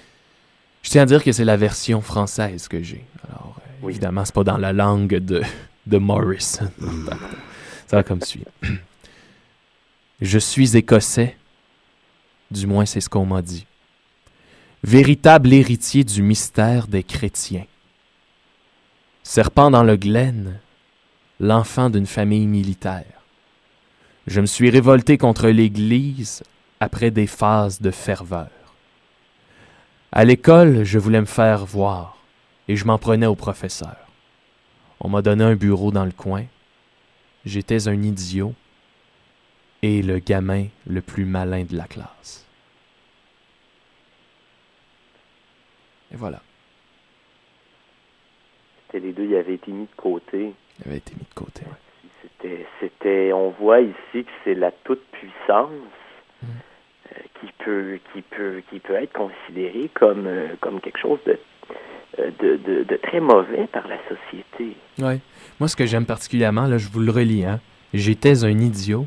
Je 0.83 0.89
tiens 0.91 1.01
à 1.03 1.05
dire 1.05 1.23
que 1.23 1.31
c'est 1.31 1.45
la 1.45 1.57
version 1.57 2.01
française 2.01 2.67
que 2.67 2.81
j'ai. 2.83 3.03
Alors, 3.27 3.55
euh, 3.83 3.89
évidemment, 3.89 4.23
c'est 4.25 4.33
pas 4.35 4.43
dans 4.43 4.57
la 4.57 4.73
langue 4.73 5.15
de, 5.15 5.41
de 5.87 5.97
Morrison. 5.97 6.69
Ça 7.87 7.97
va 7.97 8.03
comme 8.03 8.21
suit. 8.21 8.45
Je 10.21 10.37
suis 10.37 10.77
écossais, 10.77 11.35
du 12.51 12.67
moins 12.67 12.85
c'est 12.85 13.01
ce 13.01 13.09
qu'on 13.09 13.25
m'a 13.25 13.41
dit. 13.41 13.65
Véritable 14.83 15.53
héritier 15.53 16.03
du 16.03 16.23
mystère 16.23 16.87
des 16.87 17.03
chrétiens. 17.03 17.67
Serpent 19.21 19.69
dans 19.69 19.83
le 19.83 19.95
glen, 19.95 20.59
l'enfant 21.39 21.91
d'une 21.91 22.07
famille 22.07 22.47
militaire. 22.47 23.21
Je 24.25 24.41
me 24.41 24.47
suis 24.47 24.71
révolté 24.71 25.19
contre 25.19 25.49
l'Église 25.49 26.41
après 26.79 27.11
des 27.11 27.27
phases 27.27 27.79
de 27.79 27.91
ferveur. 27.91 28.49
À 30.11 30.25
l'école, 30.25 30.83
je 30.83 30.97
voulais 30.97 31.21
me 31.21 31.27
faire 31.27 31.63
voir 31.63 32.17
et 32.67 32.75
je 32.75 32.85
m'en 32.85 32.97
prenais 32.97 33.27
au 33.27 33.35
professeur. 33.35 34.07
On 34.99 35.09
m'a 35.09 35.21
donné 35.21 35.43
un 35.43 35.55
bureau 35.55 35.91
dans 35.91 36.05
le 36.05 36.11
coin. 36.11 36.45
J'étais 37.45 37.87
un 37.87 38.01
idiot 38.01 38.55
et 39.83 40.01
le 40.01 40.17
gamin 40.17 40.65
le 40.87 41.03
plus 41.03 41.25
malin 41.25 41.65
de 41.65 41.77
la 41.77 41.85
classe. 41.85 42.47
Et 46.13 46.17
voilà, 46.17 46.41
C'était 48.87 49.05
les 49.05 49.13
deux, 49.13 49.23
il 49.25 49.35
avait 49.35 49.53
été 49.55 49.71
mis 49.71 49.83
de 49.85 49.95
côté. 49.95 50.53
il 50.79 50.87
avait 50.87 50.97
été 50.97 51.13
mis 51.13 51.25
de 51.27 51.33
côté. 51.33 51.61
ouais. 51.61 52.09
C'était, 52.21 52.65
c'était, 52.79 53.31
on 53.33 53.49
voit 53.51 53.81
ici 53.81 54.23
que 54.25 54.31
c'est 54.43 54.55
la 54.55 54.71
toute 54.71 55.03
puissance 55.11 55.69
Mm. 56.43 56.47
euh, 57.13 57.19
qui 57.39 57.51
peut, 57.63 57.99
qui 58.13 58.21
peut, 58.23 58.63
qui 58.71 58.79
peut 58.79 58.95
être 58.95 59.13
considérée 59.13 59.89
comme, 59.93 60.25
euh, 60.25 60.47
comme 60.59 60.81
quelque 60.81 60.97
chose 60.97 61.19
de, 61.27 61.37
euh, 62.17 62.31
de, 62.39 62.55
de, 62.57 62.83
de 62.83 62.95
très 62.95 63.19
mauvais 63.19 63.67
par 63.67 63.87
la 63.87 63.97
société. 64.09 64.75
Ouais. 64.97 65.19
Moi, 65.59 65.67
ce 65.69 65.75
que 65.75 65.85
j'aime 65.85 66.07
particulièrement, 66.07 66.65
là, 66.65 66.79
je 66.79 66.87
vous 66.89 66.99
le 66.99 67.11
relis, 67.11 67.45
hein. 67.45 67.59
J'étais 67.93 68.43
un 68.43 68.57
idiot 68.59 69.05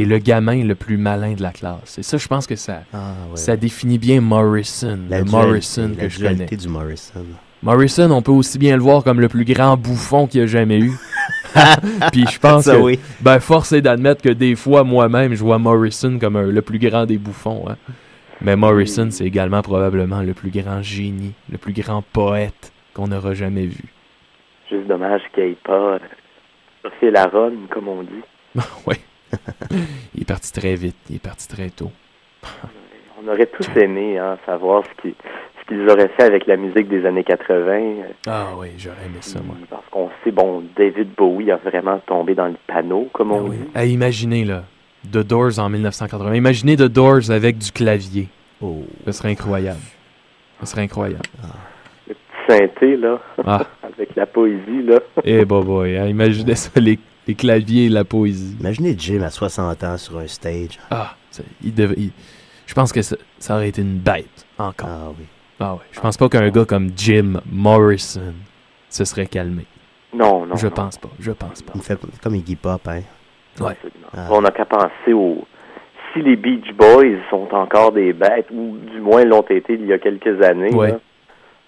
et 0.00 0.04
le 0.04 0.18
gamin 0.18 0.64
le 0.64 0.74
plus 0.74 0.96
malin 0.96 1.34
de 1.34 1.42
la 1.42 1.50
classe. 1.52 1.98
Et 1.98 2.02
ça, 2.02 2.16
je 2.16 2.26
pense 2.28 2.46
que 2.46 2.56
ça, 2.56 2.82
Ah, 2.92 3.12
ouais. 3.30 3.36
ça 3.36 3.56
définit 3.56 3.98
bien 3.98 4.20
Morrison, 4.20 4.98
La 5.08 5.18
le 5.20 5.24
dualité- 5.24 5.30
Morrison 5.46 5.90
la 5.96 6.02
que 6.04 6.08
je 6.08 6.20
connais. 6.20 6.46
du 6.46 6.68
Morrison. 6.68 7.24
Morrison, 7.62 8.10
on 8.12 8.22
peut 8.22 8.30
aussi 8.32 8.58
bien 8.58 8.76
le 8.76 8.82
voir 8.82 9.02
comme 9.02 9.20
le 9.20 9.28
plus 9.28 9.44
grand 9.44 9.76
bouffon 9.76 10.26
qu'il 10.28 10.40
y 10.40 10.44
a 10.44 10.46
jamais 10.46 10.78
eu. 10.78 10.92
Puis 12.12 12.24
je 12.30 12.38
pense 12.38 12.64
Ça, 12.64 12.76
que, 12.76 12.80
oui. 12.80 12.98
ben, 13.20 13.40
force 13.40 13.72
est 13.72 13.80
d'admettre 13.80 14.22
que 14.22 14.28
des 14.28 14.54
fois, 14.54 14.84
moi-même, 14.84 15.34
je 15.34 15.42
vois 15.42 15.58
Morrison 15.58 16.18
comme 16.20 16.36
un- 16.36 16.42
le 16.42 16.62
plus 16.62 16.78
grand 16.78 17.04
des 17.06 17.18
bouffons. 17.18 17.64
hein. 17.68 17.76
Mais 18.40 18.54
Morrison, 18.54 19.08
c'est 19.10 19.24
également 19.24 19.62
probablement 19.62 20.22
le 20.22 20.34
plus 20.34 20.50
grand 20.50 20.82
génie, 20.82 21.32
le 21.50 21.58
plus 21.58 21.72
grand 21.72 22.02
poète 22.12 22.72
qu'on 22.94 23.10
aura 23.10 23.34
jamais 23.34 23.66
vu. 23.66 23.84
Juste 24.70 24.86
dommage 24.86 25.22
qu'il 25.34 25.42
n'ait 25.44 25.56
pas 25.64 25.94
euh, 25.94 25.98
fait 27.00 27.10
la 27.10 27.24
run, 27.26 27.52
comme 27.70 27.88
on 27.88 28.02
dit. 28.02 28.22
oui. 28.86 28.94
Il 30.14 30.22
est 30.22 30.28
parti 30.28 30.52
très 30.52 30.74
vite, 30.74 30.96
il 31.10 31.16
est 31.16 31.22
parti 31.22 31.46
très 31.48 31.70
tôt. 31.70 31.90
On 33.22 33.28
aurait 33.28 33.46
tous 33.46 33.68
aimé 33.76 34.18
hein, 34.18 34.38
savoir 34.46 34.84
ce 34.84 35.02
qu'ils, 35.02 35.14
ce 35.60 35.66
qu'ils 35.68 35.88
auraient 35.90 36.08
fait 36.16 36.22
avec 36.24 36.46
la 36.46 36.56
musique 36.56 36.88
des 36.88 37.04
années 37.04 37.24
80. 37.24 37.64
euh, 37.72 38.02
Ah 38.26 38.46
oui, 38.56 38.68
j'aurais 38.78 39.04
aimé 39.06 39.18
ça, 39.20 39.40
moi. 39.44 39.56
Parce 39.68 39.84
qu'on 39.90 40.08
sait, 40.24 40.30
bon, 40.30 40.62
David 40.76 41.08
Bowie 41.16 41.50
a 41.50 41.56
vraiment 41.56 41.98
tombé 42.06 42.34
dans 42.34 42.46
le 42.46 42.56
panneau, 42.66 43.08
comme 43.12 43.32
on 43.32 43.48
dit. 43.48 43.58
Ah, 43.74 43.84
imaginez, 43.84 44.44
là, 44.44 44.64
The 45.10 45.18
Doors 45.18 45.58
en 45.58 45.68
1980. 45.68 46.34
Imaginez 46.34 46.76
The 46.76 46.82
Doors 46.88 47.30
avec 47.30 47.58
du 47.58 47.70
clavier. 47.72 48.28
Oh. 48.60 48.82
Ce 49.06 49.12
serait 49.12 49.30
incroyable. 49.30 49.80
Ce 50.60 50.66
serait 50.66 50.82
incroyable. 50.82 51.22
Le 52.08 52.14
petit 52.14 52.52
synthé, 52.58 52.96
là, 52.96 53.18
Ah. 53.44 53.66
avec 53.82 54.14
la 54.16 54.26
poésie, 54.26 54.82
là. 54.84 54.98
Eh, 55.24 55.44
bah, 55.44 55.60
boy, 55.60 55.96
hein, 55.96 56.06
imaginez 56.06 56.54
ça, 56.54 56.70
les, 56.80 56.98
les 57.28 57.34
claviers 57.34 57.84
et 57.86 57.88
la 57.90 58.04
poésie. 58.04 58.56
Imaginez 58.58 58.94
Jim 58.98 59.22
à 59.22 59.30
60 59.30 59.84
ans 59.84 59.98
sur 59.98 60.18
un 60.18 60.26
stage. 60.26 60.78
Ah, 60.90 61.14
il 61.62 61.72
je 62.66 62.74
pense 62.74 62.92
que 62.92 63.00
ça, 63.00 63.16
ça 63.38 63.54
aurait 63.54 63.68
été 63.68 63.80
une 63.80 63.96
bête, 63.98 64.46
encore. 64.58 64.88
Ah 64.90 65.08
oui. 65.18 65.24
Ah 65.60 65.74
ouais. 65.74 65.80
Je 65.90 66.00
pense 66.00 66.16
pas 66.18 66.28
qu'un 66.28 66.48
gars 66.50 66.64
comme 66.66 66.90
Jim 66.94 67.40
Morrison 67.50 68.34
se 68.90 69.04
serait 69.04 69.26
calmé. 69.26 69.64
Non, 70.12 70.44
non. 70.46 70.54
Je 70.56 70.66
non. 70.66 70.72
pense 70.74 70.98
pas, 70.98 71.08
je 71.18 71.32
pense 71.32 71.62
pas. 71.62 71.72
Il 71.74 71.78
me 71.78 71.82
fait 71.82 71.98
comme 72.22 72.34
Iggy 72.34 72.56
Pop, 72.56 72.80
hein. 72.88 73.00
Ouais. 73.60 73.76
Ah. 74.14 74.28
On 74.30 74.42
n'a 74.42 74.50
qu'à 74.50 74.64
penser 74.66 75.12
aux. 75.14 75.46
Si 76.12 76.22
les 76.22 76.36
Beach 76.36 76.72
Boys 76.74 77.16
sont 77.30 77.48
encore 77.52 77.92
des 77.92 78.12
bêtes, 78.12 78.46
ou 78.50 78.76
du 78.78 79.00
moins 79.00 79.24
l'ont 79.24 79.42
été 79.42 79.74
il 79.74 79.86
y 79.86 79.92
a 79.92 79.98
quelques 79.98 80.42
années, 80.42 80.72
Ouais. 80.74 80.92
là, 80.92 81.00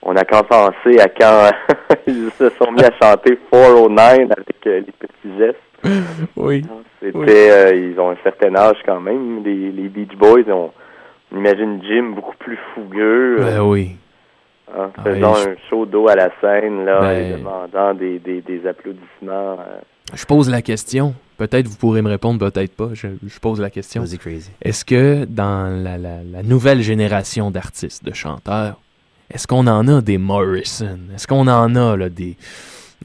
on 0.02 0.12
n'a 0.14 0.24
qu'à 0.24 0.42
penser 0.42 0.98
à 0.98 1.08
quand 1.08 1.50
ils 2.06 2.30
se 2.38 2.48
sont 2.50 2.70
mis 2.72 2.82
à 2.82 2.90
chanter 3.02 3.38
409 3.50 3.98
avec 4.30 4.66
euh, 4.66 4.80
les 4.80 4.92
petits 4.92 5.38
gestes. 5.38 5.58
Oui. 6.36 6.64
C'était, 7.00 7.16
Oui. 7.18 7.26
euh, 7.28 7.74
ils 7.74 7.98
ont 8.00 8.10
un 8.10 8.16
certain 8.22 8.54
âge 8.56 8.76
quand 8.84 9.00
même. 9.00 9.42
Les, 9.44 9.70
les 9.72 9.88
Beach 9.88 10.14
Boys, 10.16 10.42
on, 10.48 10.70
on 11.32 11.36
imagine 11.38 11.80
Jim 11.82 12.12
beaucoup 12.14 12.36
plus 12.38 12.58
fougueux, 12.74 13.38
euh, 13.40 13.44
Ben 13.56 13.62
oui. 13.62 13.96
hein, 14.76 14.90
Ah, 14.98 15.02
faisant 15.04 15.34
je- 15.36 15.48
un 15.48 15.54
show 15.70 15.86
d'eau 15.86 16.08
à 16.08 16.14
la 16.16 16.30
scène, 16.40 16.84
là, 16.84 17.00
Ben- 17.00 17.32
et 17.34 17.36
demandant 17.38 17.94
des, 17.94 18.18
des, 18.18 18.42
des 18.42 18.66
applaudissements. 18.66 19.58
euh. 19.60 19.80
Je 20.12 20.24
pose 20.26 20.50
la 20.50 20.60
question. 20.60 21.14
Peut-être 21.38 21.68
vous 21.68 21.76
pourrez 21.76 22.02
me 22.02 22.10
répondre, 22.10 22.38
peut-être 22.50 22.76
pas. 22.76 22.88
Je, 22.92 23.08
je 23.26 23.38
pose 23.38 23.60
la 23.60 23.70
question. 23.70 24.02
Vas-y, 24.02 24.18
crazy. 24.18 24.50
Est-ce 24.60 24.84
que 24.84 25.24
dans 25.24 25.72
la, 25.82 25.96
la- 25.96 26.22
la 26.22 26.42
nouvelle 26.42 26.82
génération 26.82 27.50
d'artistes, 27.50 28.04
de 28.04 28.12
chanteurs, 28.12 28.78
est-ce 29.30 29.46
qu'on 29.46 29.66
en 29.66 29.86
a 29.88 30.00
des 30.00 30.18
Morrison? 30.18 30.98
Est-ce 31.14 31.26
qu'on 31.26 31.46
en 31.48 31.74
a 31.76 31.96
là, 31.96 32.08
des, 32.08 32.36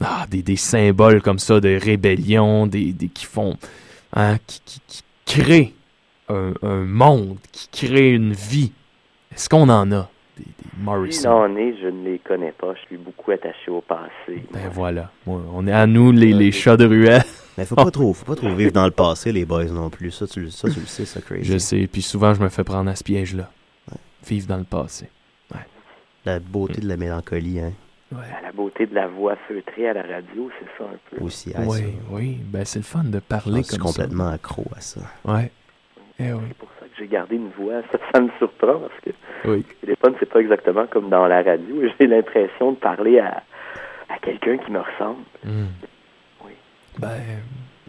ah, 0.00 0.26
des, 0.30 0.42
des 0.42 0.56
symboles 0.56 1.22
comme 1.22 1.38
ça 1.38 1.60
de 1.60 1.78
rébellion, 1.82 2.66
des, 2.66 2.92
des 2.92 3.08
qui 3.08 3.24
font, 3.26 3.56
hein, 4.14 4.36
qui, 4.46 4.60
qui, 4.64 4.80
qui 4.86 5.02
créent 5.24 5.74
un, 6.28 6.52
un 6.62 6.84
monde, 6.84 7.38
qui 7.52 7.68
créent 7.86 8.12
une 8.12 8.32
vie? 8.32 8.72
Est-ce 9.34 9.48
qu'on 9.48 9.68
en 9.68 9.90
a? 9.92 10.08
des, 10.36 10.44
des 10.44 10.82
Morrison? 10.82 11.30
en 11.30 11.56
est, 11.56 11.74
je 11.80 11.86
ne 11.88 12.04
les 12.04 12.18
connais 12.18 12.52
pas. 12.52 12.74
Je 12.74 12.86
suis 12.88 12.96
beaucoup 12.98 13.30
attaché 13.30 13.70
au 13.70 13.80
passé. 13.80 14.44
Ben 14.52 14.68
voilà. 14.70 15.10
Ouais, 15.26 15.40
on 15.54 15.66
est 15.66 15.72
à 15.72 15.86
nous, 15.86 16.12
les, 16.12 16.32
les 16.34 16.52
chats 16.52 16.76
de 16.76 16.84
ruelle. 16.86 17.22
Mais 17.56 17.64
faut 17.64 17.74
pas 17.74 17.90
trop, 17.90 18.12
faut 18.12 18.26
pas 18.26 18.34
trop 18.36 18.54
vivre 18.54 18.72
dans 18.72 18.84
le 18.84 18.90
passé, 18.90 19.32
les 19.32 19.46
boys 19.46 19.64
non 19.66 19.88
plus. 19.88 20.10
Ça, 20.10 20.26
tu, 20.26 20.40
le- 20.40 20.50
ça, 20.50 20.68
tu 20.68 20.80
le 20.80 20.86
sais, 20.86 21.06
ça, 21.06 21.22
crazy. 21.22 21.44
Je 21.44 21.56
sais, 21.56 21.86
puis 21.90 22.02
souvent, 22.02 22.34
je 22.34 22.40
me 22.42 22.48
fais 22.50 22.64
prendre 22.64 22.90
à 22.90 22.96
ce 22.96 23.02
piège-là. 23.04 23.50
Vivre 24.28 24.46
dans 24.48 24.58
le 24.58 24.64
passé. 24.64 25.08
La 26.26 26.40
beauté 26.40 26.80
de 26.80 26.88
la 26.88 26.96
mélancolie, 26.96 27.60
hein. 27.60 27.72
À 28.12 28.42
la 28.42 28.52
beauté 28.52 28.86
de 28.86 28.94
la 28.94 29.06
voix 29.08 29.36
feutrée 29.48 29.88
à 29.88 29.92
la 29.94 30.02
radio, 30.02 30.50
c'est 30.58 30.66
ça 30.76 30.88
un 30.90 30.96
peu. 31.10 31.24
Aussi, 31.24 31.52
ah, 31.56 31.60
Oui, 31.66 31.78
ça. 31.78 31.84
oui. 32.10 32.38
Ben, 32.44 32.64
c'est 32.64 32.80
le 32.80 32.84
fun 32.84 33.04
de 33.04 33.14
Je 33.14 33.18
parler 33.20 33.62
suis 33.62 33.76
comme 33.78 33.86
complètement 33.86 34.28
accro 34.28 34.64
à 34.76 34.80
ça. 34.80 35.00
Ouais. 35.24 35.50
Eh 36.18 36.32
oui. 36.32 36.40
C'est 36.48 36.56
pour 36.58 36.68
ça 36.80 36.86
que 36.86 36.92
j'ai 36.98 37.06
gardé 37.06 37.36
une 37.36 37.50
voix. 37.58 37.82
Ça, 37.92 37.98
ça 38.12 38.20
me 38.20 38.28
surprend 38.38 38.78
parce 38.80 39.00
que 39.04 39.10
Oui. 39.48 39.64
le 39.68 39.74
téléphone, 39.86 40.14
c'est 40.18 40.28
pas 40.28 40.40
exactement 40.40 40.86
comme 40.88 41.10
dans 41.10 41.26
la 41.26 41.42
radio. 41.42 41.76
J'ai 42.00 42.06
l'impression 42.06 42.72
de 42.72 42.76
parler 42.76 43.18
à, 43.20 43.42
à 44.08 44.18
quelqu'un 44.20 44.58
qui 44.58 44.70
me 44.72 44.80
ressemble. 44.80 45.22
Hmm. 45.44 45.66
Ben, 46.98 47.20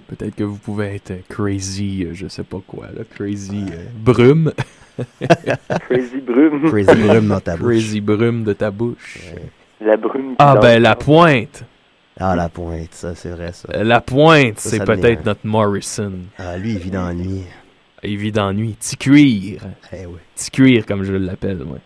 peut-être 0.09 0.35
que 0.35 0.43
vous 0.43 0.57
pouvez 0.57 0.95
être 0.95 1.25
crazy, 1.29 2.03
euh, 2.05 2.13
je 2.13 2.27
sais 2.27 2.43
pas 2.43 2.59
quoi, 2.67 2.87
là. 2.87 3.03
Crazy 3.15 3.65
euh, 3.71 3.85
brume. 3.95 4.51
Crazy 5.89 6.21
brume. 6.21 6.69
Crazy 6.69 6.95
brume 7.07 7.27
dans 7.27 7.39
ta 7.39 7.55
bouche. 7.57 7.67
Crazy 7.67 8.01
brume 8.01 8.43
de 8.43 8.53
ta 8.53 8.71
bouche. 8.71 9.19
La 9.81 9.97
brume. 9.97 10.35
Ah, 10.39 10.55
ben, 10.55 10.81
la 10.81 10.95
pointe. 10.95 11.63
Ah, 12.19 12.35
la 12.35 12.49
pointe, 12.49 12.93
ça, 12.93 13.13
c'est 13.13 13.29
vrai, 13.29 13.51
ça. 13.53 13.83
La 13.83 14.01
pointe, 14.01 14.57
c'est 14.59 14.83
peut-être 14.83 15.21
un- 15.21 15.25
notre 15.25 15.45
Morrison. 15.45 16.13
Ah, 16.39 16.57
lui, 16.57 16.71
il 16.73 16.79
vit 16.79 16.89
dans 16.89 17.05
la 17.05 17.13
nuit. 17.13 17.43
Il 18.03 18.17
vit 18.17 18.31
dans 18.31 18.47
la 18.47 18.53
nuit. 18.53 18.75
Petit 18.79 18.97
cuir. 18.97 19.61
Eh 19.93 20.05
oui. 20.07 20.17
Petit 20.35 20.49
cuir, 20.51 20.85
comme 20.85 21.03
je 21.03 21.13
l'appelle, 21.13 21.59
moi. 21.63 21.77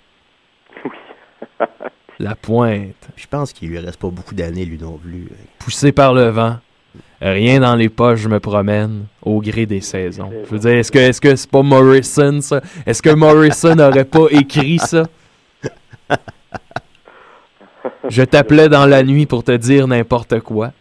La 2.20 2.36
pointe. 2.36 3.09
Je 3.16 3.26
pense 3.28 3.51
qu'il 3.51 3.70
lui 3.70 3.80
reste 3.80 3.99
pas 3.99 4.09
beaucoup 4.09 4.36
d'années, 4.36 4.64
lui 4.66 4.78
non 4.78 4.97
plus. 4.97 5.28
Poussé 5.59 5.91
par 5.91 6.14
le 6.14 6.26
vent. 6.30 6.57
Rien 7.22 7.59
dans 7.59 7.76
les 7.76 7.89
poches, 7.89 8.22
je 8.22 8.30
me 8.30 8.39
promène 8.39 9.05
au 9.22 9.39
gré 9.41 9.67
des 9.67 9.82
saisons. 9.82 10.32
Je 10.45 10.49
veux 10.49 10.59
dire, 10.59 10.72
est-ce 10.72 10.91
que 10.91 10.97
est-ce 10.97 11.22
que 11.22 11.36
c'est 11.36 11.49
pas 11.49 11.61
Morrison, 11.61 12.41
ça? 12.41 12.61
Est-ce 12.86 13.01
que 13.01 13.11
Morrison 13.11 13.76
n'aurait 13.76 14.05
pas 14.05 14.26
écrit 14.32 14.80
ça? 14.80 15.03
Je 18.09 18.24
t'appelais 18.24 18.69
dans 18.69 18.88
la 18.88 19.03
nuit 19.03 19.28
pour 19.28 19.43
te 19.43 19.51
dire 19.55 19.88
n'importe 19.88 20.39
quoi. 20.39 20.72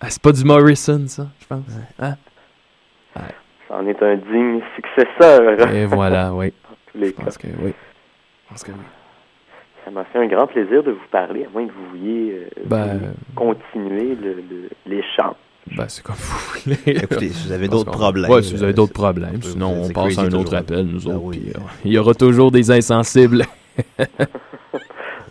Ah, 0.00 0.10
c'est 0.10 0.20
pas 0.20 0.32
du 0.32 0.44
Morrison, 0.44 1.04
ça, 1.06 1.28
je 1.40 1.46
pense. 1.46 1.64
Hein? 1.98 2.16
C'en 3.68 3.86
est 3.86 4.02
un 4.02 4.16
digne 4.16 4.60
successeur. 4.76 5.72
Et 5.72 5.86
voilà, 5.86 6.34
oui. 6.34 6.52
En 6.68 6.74
tous 6.92 6.98
les 6.98 7.08
Je 7.08 7.12
pense 7.12 7.38
que 7.38 7.46
oui. 7.46 7.72
Je 7.72 8.48
pense 8.50 8.64
que 8.64 8.72
oui. 8.72 9.01
Ça 9.84 9.90
m'a 9.90 10.04
fait 10.04 10.18
un 10.18 10.26
grand 10.26 10.46
plaisir 10.46 10.82
de 10.82 10.92
vous 10.92 11.06
parler, 11.10 11.44
à 11.44 11.48
moins 11.52 11.66
que 11.66 11.72
vous 11.72 11.88
vouliez 11.98 12.32
euh, 12.32 12.62
Ben, 12.66 13.00
continuer 13.34 14.14
le, 14.14 14.34
le- 14.36 14.68
l'échange. 14.86 15.34
Ben, 15.76 15.84
c'est 15.88 16.02
comme 16.02 16.14
vous 16.16 16.60
voulez. 16.64 16.78
Écoutez, 17.02 17.28
si 17.30 17.46
vous 17.48 17.52
avez 17.52 17.68
d'autres 17.68 17.90
problèmes, 17.90 18.30
Ouais, 18.30 18.42
si 18.42 18.54
vous 18.54 18.62
avez 18.62 18.72
euh, 18.72 18.76
d'autres 18.76 18.92
problèmes. 18.92 19.40
Sinon, 19.42 19.82
on 19.84 19.88
passe 19.90 20.18
à 20.18 20.22
un 20.22 20.26
autre 20.26 20.44
toujours. 20.44 20.54
appel, 20.54 20.86
nous 20.86 21.08
Ah 21.08 21.14
autres. 21.14 21.24
oui. 21.24 21.38
puis, 21.40 21.50
euh, 21.50 21.60
il 21.84 21.92
y 21.92 21.98
aura 21.98 22.14
toujours 22.14 22.50
des 22.52 22.70
insensibles. 22.70 23.44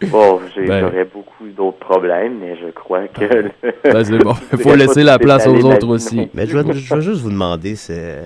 Bon, 0.09 0.39
Ben. 0.55 0.79
j'aurais 0.81 1.05
beaucoup 1.05 1.47
d'autres 1.55 1.77
problèmes, 1.77 2.39
mais 2.39 2.55
je 2.57 2.71
crois 2.71 3.07
que... 3.07 3.43
Ben, 3.83 4.03
c'est 4.03 4.17
bon. 4.17 4.33
Je 4.51 4.57
Faut 4.63 4.75
laisser 4.75 5.03
la 5.03 5.19
place 5.19 5.45
aux 5.47 5.63
autres 5.63 5.87
aussi. 5.87 6.27
Mais 6.33 6.47
je 6.47 6.57
vais 6.57 7.01
juste 7.01 7.21
vous 7.21 7.29
demander, 7.29 7.75
c'est, 7.75 8.19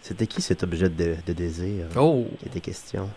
c'était 0.00 0.26
qui 0.28 0.40
cet 0.40 0.62
objet 0.62 0.88
de, 0.88 1.16
de 1.26 1.32
désir? 1.32 1.86
Oh! 1.98 2.24
qui 2.38 2.46
était 2.46 2.60
question? 2.60 3.08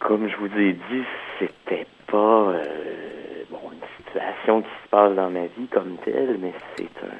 Comme 0.00 0.28
je 0.28 0.36
vous 0.36 0.58
ai 0.58 0.72
dit, 0.72 1.04
c'était 1.38 1.86
pas 2.10 2.16
euh, 2.50 2.64
bon 3.50 3.58
une 3.72 3.86
situation 4.04 4.62
qui 4.62 4.68
se 4.84 4.88
passe 4.90 5.14
dans 5.14 5.30
ma 5.30 5.42
vie 5.46 5.66
comme 5.70 5.96
telle, 6.04 6.38
mais 6.40 6.52
c'est 6.76 6.84
un 7.04 7.14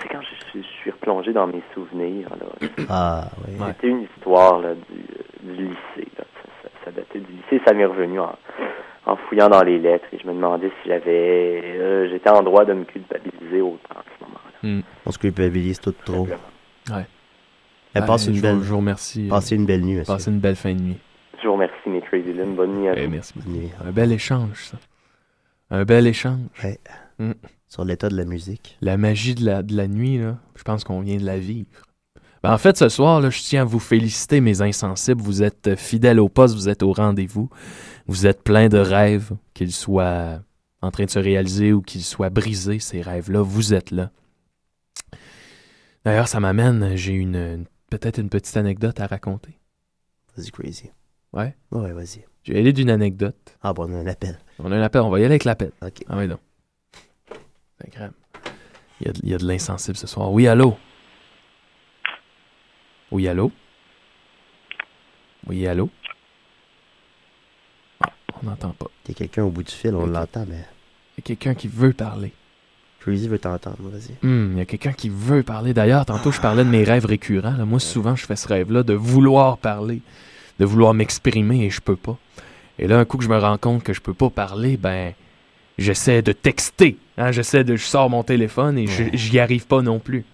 c'est 0.00 0.08
quand 0.08 0.20
je 0.20 0.50
suis, 0.50 0.62
je 0.62 0.68
suis 0.82 0.90
replongé 0.90 1.32
dans 1.32 1.46
mes 1.46 1.62
souvenirs. 1.74 2.28
Là. 2.30 2.68
Ah, 2.88 3.24
oui. 3.48 3.54
C'était 3.68 3.88
une 3.88 4.02
histoire 4.02 4.60
là, 4.60 4.74
du, 4.74 5.48
du 5.48 5.62
lycée. 5.64 6.08
Là. 6.18 6.24
Ça, 6.42 6.48
ça- 6.62 6.68
ça 6.84 6.90
datait 6.92 7.18
du 7.20 7.32
lycée, 7.32 7.60
ça 7.66 7.72
m'est 7.74 7.84
revenu 7.86 8.20
en, 8.20 8.36
en 9.06 9.16
fouillant 9.16 9.48
dans 9.48 9.62
les 9.62 9.78
lettres 9.78 10.06
et 10.12 10.18
je 10.18 10.26
me 10.26 10.34
demandais 10.34 10.68
si 10.82 10.88
j'avais 10.88 11.62
euh, 11.64 12.08
j'étais 12.10 12.30
en 12.30 12.42
droit 12.42 12.64
de 12.64 12.74
me 12.74 12.84
culpabiliser 12.84 13.60
autant 13.62 13.94
à 13.98 14.04
ce 14.18 14.24
moment-là. 14.24 14.82
On 15.06 15.10
se 15.10 15.18
culpabilise 15.18 15.80
tout 15.80 15.94
trop. 16.04 16.26
Ouais. 16.90 17.06
Ben, 17.94 18.02
passe 18.04 18.26
une 18.28 18.34
je 18.34 18.42
belle, 18.42 18.56
vous- 18.56 18.62
je 18.64 18.70
vous 18.70 18.76
remercie. 18.76 19.26
passez 19.30 19.56
une 19.56 19.64
belle 19.66 19.80
nuit, 19.80 19.96
monsieur. 19.96 20.12
Passez 20.12 20.30
une 20.30 20.38
belle 20.40 20.56
fin 20.56 20.74
de 20.74 20.80
nuit. 20.80 20.98
Je 21.42 21.46
vous 21.48 21.54
remercie 21.54 21.88
Crazy 22.10 22.32
Lynn, 22.32 22.54
bonne 22.54 22.78
nuit 22.80 22.88
à 22.88 22.94
Eh, 22.98 23.04
vous. 23.06 23.10
merci. 23.12 23.34
Bonne 23.36 23.52
nuit. 23.54 23.70
Un 23.84 23.92
bel 23.92 24.12
échange, 24.12 24.64
ça. 24.70 24.78
Un 25.70 25.84
bel 25.84 26.06
échange. 26.06 26.40
Ouais. 26.62 26.78
Mm. 27.18 27.32
Sur 27.68 27.84
l'état 27.84 28.08
de 28.08 28.16
la 28.16 28.24
musique. 28.24 28.78
La 28.80 28.96
magie 28.96 29.34
de 29.34 29.44
la, 29.44 29.62
de 29.62 29.76
la 29.76 29.88
nuit, 29.88 30.18
là, 30.18 30.38
je 30.54 30.62
pense 30.62 30.84
qu'on 30.84 31.00
vient 31.00 31.16
de 31.16 31.24
la 31.24 31.38
vivre. 31.38 31.68
Ben, 32.42 32.52
en 32.52 32.58
fait, 32.58 32.76
ce 32.76 32.88
soir, 32.88 33.20
là, 33.20 33.28
je 33.30 33.40
tiens 33.40 33.62
à 33.62 33.64
vous 33.64 33.80
féliciter, 33.80 34.40
mes 34.40 34.62
insensibles. 34.62 35.20
Vous 35.20 35.42
êtes 35.42 35.66
euh, 35.66 35.76
fidèles 35.76 36.20
au 36.20 36.28
poste, 36.28 36.54
vous 36.54 36.68
êtes 36.68 36.82
au 36.84 36.92
rendez-vous. 36.92 37.50
Vous 38.06 38.26
êtes 38.26 38.42
plein 38.44 38.68
de 38.68 38.78
rêves, 38.78 39.32
qu'ils 39.52 39.72
soient 39.72 40.40
en 40.80 40.90
train 40.92 41.06
de 41.06 41.10
se 41.10 41.18
réaliser 41.18 41.72
ou 41.72 41.82
qu'ils 41.82 42.04
soient 42.04 42.30
brisés, 42.30 42.78
ces 42.78 43.00
rêves-là. 43.02 43.40
Vous 43.42 43.74
êtes 43.74 43.90
là. 43.90 44.10
D'ailleurs, 46.04 46.28
ça 46.28 46.38
m'amène, 46.38 46.94
j'ai 46.94 47.14
une, 47.14 47.34
une- 47.34 47.64
peut-être 47.90 48.18
une 48.20 48.28
petite 48.28 48.56
anecdote 48.56 49.00
à 49.00 49.06
raconter. 49.08 49.58
Vas-y, 50.36 50.50
crazy. 50.52 50.90
Ouais? 51.32 51.54
Ouais, 51.72 51.92
vas-y. 51.92 52.24
Je 52.44 52.52
vais 52.52 52.60
aller 52.60 52.72
d'une 52.72 52.90
anecdote. 52.90 53.36
Ah, 53.62 53.72
bon, 53.72 53.90
on 53.90 53.94
a 53.94 53.98
un 53.98 54.06
appel. 54.06 54.38
On 54.58 54.70
a 54.72 54.76
un 54.76 54.82
appel, 54.82 55.00
on 55.02 55.10
va 55.10 55.18
y 55.18 55.22
aller 55.22 55.32
avec 55.32 55.44
l'appel. 55.44 55.72
OK. 55.82 56.04
Ah 56.08 56.16
oui, 56.16 56.28
donc. 56.28 56.38
C'est 57.80 57.92
grave. 57.92 58.12
Il 59.00 59.06
y 59.06 59.10
a 59.10 59.12
de, 59.12 59.18
il 59.22 59.28
y 59.30 59.34
a 59.34 59.38
de 59.38 59.46
l'insensible 59.46 59.96
ce 59.96 60.06
soir. 60.06 60.32
Oui, 60.32 60.46
allô? 60.46 60.76
Oui, 63.10 63.28
allô? 63.28 63.52
Oui, 65.46 65.66
allô? 65.66 65.90
Ah, 68.00 68.10
on 68.42 68.46
n'entend 68.46 68.70
pas. 68.70 68.86
Il 69.04 69.08
y 69.08 69.12
a 69.12 69.14
quelqu'un 69.14 69.44
au 69.44 69.50
bout 69.50 69.62
du 69.62 69.72
fil, 69.72 69.94
on 69.94 70.06
l'entend, 70.06 70.44
mais 70.48 70.64
Il 71.16 71.18
y 71.18 71.20
a 71.20 71.22
quelqu'un 71.22 71.54
qui 71.54 71.68
veut 71.68 71.92
parler. 71.92 72.32
Crazy 73.00 73.28
veut 73.28 73.38
t'entendre, 73.38 73.76
vas-y. 73.82 74.16
Hum, 74.26 74.52
il 74.54 74.58
y 74.58 74.60
a 74.60 74.64
quelqu'un 74.64 74.92
qui 74.92 75.08
veut 75.08 75.42
parler. 75.42 75.74
D'ailleurs, 75.74 76.04
tantôt, 76.06 76.32
je 76.32 76.40
parlais 76.40 76.64
de 76.64 76.70
mes 76.70 76.82
rêves 76.82 77.04
récurrents. 77.06 77.56
là. 77.56 77.64
Moi, 77.64 77.78
souvent, 77.78 78.16
je 78.16 78.26
fais 78.26 78.34
ce 78.36 78.48
rêve-là 78.48 78.82
de 78.82 78.94
vouloir 78.94 79.58
parler, 79.58 80.00
de 80.58 80.64
vouloir 80.64 80.94
m'exprimer 80.94 81.64
et 81.64 81.70
je 81.70 81.80
peux 81.80 81.96
pas. 81.96 82.16
Et 82.78 82.86
là, 82.86 82.98
un 82.98 83.04
coup 83.04 83.16
que 83.18 83.24
je 83.24 83.28
me 83.28 83.38
rends 83.38 83.58
compte 83.58 83.82
que 83.82 83.92
je 83.92 84.00
peux 84.00 84.14
pas 84.14 84.30
parler, 84.30 84.76
ben, 84.76 85.12
j'essaie 85.78 86.22
de 86.22 86.32
texter. 86.32 86.96
Hein, 87.18 87.32
j'essaie 87.32 87.64
de, 87.64 87.76
je 87.76 87.84
sors 87.84 88.10
mon 88.10 88.22
téléphone 88.22 88.76
et 88.78 88.86
je- 88.86 89.04
j'y 89.14 89.38
arrive 89.38 89.66
pas 89.66 89.82
non 89.82 89.98
plus. 89.98 90.24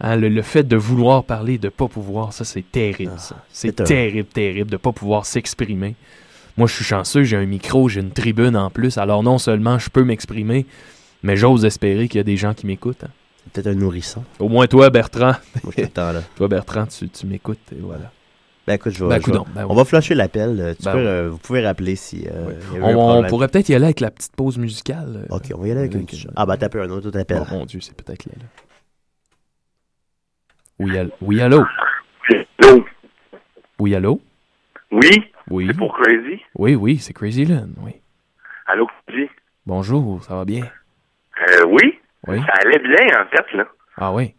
Hein, 0.00 0.16
le, 0.16 0.28
le 0.28 0.42
fait 0.42 0.62
de 0.62 0.76
vouloir 0.76 1.24
parler, 1.24 1.58
de 1.58 1.68
pas 1.70 1.88
pouvoir, 1.88 2.32
ça, 2.32 2.44
c'est 2.44 2.62
terrible. 2.70 3.12
Ah, 3.16 3.36
c'est 3.50 3.68
terrible, 3.84 4.28
terrible 4.28 4.70
de 4.70 4.76
pas 4.76 4.92
pouvoir 4.92 5.26
s'exprimer. 5.26 5.96
Moi, 6.56 6.68
je 6.68 6.74
suis 6.74 6.84
chanceux, 6.84 7.22
j'ai 7.24 7.36
un 7.36 7.46
micro, 7.46 7.88
j'ai 7.88 8.00
une 8.00 8.10
tribune 8.12 8.56
en 8.56 8.70
plus. 8.70 8.98
Alors, 8.98 9.22
non 9.22 9.38
seulement 9.38 9.78
je 9.78 9.90
peux 9.90 10.04
m'exprimer, 10.04 10.66
mais 11.22 11.36
j'ose 11.36 11.64
espérer 11.64 12.08
qu'il 12.08 12.18
y 12.18 12.20
a 12.20 12.24
des 12.24 12.36
gens 12.36 12.54
qui 12.54 12.66
m'écoutent. 12.66 13.04
hein. 13.04 13.10
C'est 13.44 13.52
peut-être 13.62 13.74
un 13.74 13.78
nourrisson. 13.78 14.24
Au 14.38 14.48
moins 14.48 14.66
toi, 14.66 14.90
Bertrand. 14.90 15.32
Moi, 15.64 15.72
je 15.76 15.82
là. 15.82 16.22
toi, 16.36 16.48
Bertrand, 16.48 16.86
tu, 16.86 17.08
tu 17.08 17.26
m'écoutes 17.26 17.58
et 17.72 17.78
voilà. 17.80 18.12
Ben 18.68 18.74
écoute, 18.74 18.92
je 18.92 19.02
vais. 19.02 19.08
Ben, 19.08 19.14
je 19.16 19.18
vais- 19.26 19.32
coudonc, 19.38 19.46
ben 19.54 19.66
on 19.68 19.74
va 19.74 19.84
flasher 19.86 20.14
l'appel. 20.14 20.60
euh, 20.60 20.74
tu 20.74 20.84
Ben 20.84 20.92
peux, 20.92 20.98
ouais. 20.98 21.06
euh, 21.06 21.28
vous 21.30 21.38
pouvez 21.38 21.64
rappeler 21.66 21.96
si. 21.96 22.26
euh, 22.28 22.52
On, 22.74 22.84
un 22.84 22.94
on 22.96 22.98
problème. 22.98 23.30
pourrait 23.30 23.48
peut-être 23.48 23.68
y 23.70 23.74
aller 23.74 23.86
avec 23.86 24.00
la 24.00 24.10
petite 24.10 24.36
pause 24.36 24.58
musicale. 24.58 25.24
euh, 25.30 25.34
Ok, 25.34 25.44
on 25.54 25.60
va 25.62 25.68
y 25.68 25.70
aller 25.70 25.80
avec 25.80 25.92
une 25.92 25.98
avec 26.00 26.08
petite. 26.10 26.24
une- 26.24 26.32
Ah, 26.36 26.44
bah, 26.44 26.56
t'as 26.58 26.68
peu 26.68 26.82
un 26.82 26.90
autre 26.90 27.18
appel. 27.18 27.38
Oh 27.40 27.46
mon 27.54 27.64
Dieu, 27.64 27.80
c'est 27.80 27.96
peut-être 27.96 28.26
là. 28.26 28.32
là. 28.38 28.44
Oui, 30.78 30.96
allô? 30.98 31.10
Oui, 31.22 31.40
allô? 31.40 31.64
Allô? 32.62 32.84
Oui, 33.78 33.94
allô? 33.94 34.20
Oui? 34.90 35.32
Oui. 35.50 35.66
C'est 35.68 35.76
pour 35.78 35.96
Crazy? 35.98 36.42
Oui, 36.54 36.74
oui, 36.74 36.98
c'est 36.98 37.12
Crazy 37.14 37.46
Lynn, 37.46 37.72
oui. 37.82 37.92
Allô, 38.66 38.86
Crazy? 39.06 39.28
Bonjour, 39.66 40.22
ça 40.22 40.34
va 40.36 40.44
bien? 40.44 40.64
Euh, 41.40 41.64
oui? 41.66 41.98
Oui. 42.26 42.38
Ça 42.40 42.52
allait 42.62 42.78
bien, 42.80 43.22
en 43.22 43.26
fait, 43.28 43.56
là. 43.56 43.64
Ah 43.96 44.12
oui? 44.12 44.34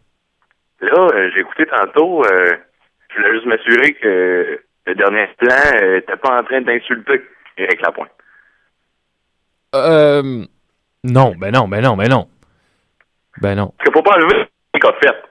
Là, 0.81 1.07
euh, 1.13 1.29
j'ai 1.33 1.41
écouté 1.41 1.65
tantôt, 1.65 2.23
euh, 2.25 2.55
je 3.09 3.15
voulais 3.15 3.33
juste 3.33 3.45
m'assurer 3.45 3.93
que 3.93 4.61
le 4.85 4.95
dernier 4.95 5.27
plan 5.37 5.55
euh, 5.81 6.01
t'es 6.01 6.15
pas 6.17 6.39
en 6.39 6.43
train 6.43 6.61
d'insulter 6.61 7.21
Eric 7.57 7.81
Lapointe. 7.81 8.09
Euh... 9.75 10.45
Non, 11.03 11.33
ben 11.37 11.51
non, 11.51 11.67
ben 11.67 11.81
non, 11.81 11.95
ben 11.95 12.09
non. 12.09 12.27
Ben 13.41 13.55
non. 13.55 13.73
Parce 13.77 13.89
qu'il 13.89 13.93
faut 13.93 14.03
pas 14.03 14.17
enlever 14.17 14.47
ce 14.73 14.79
qu'il 14.79 14.89
a 14.89 14.93
fait. 14.99 15.29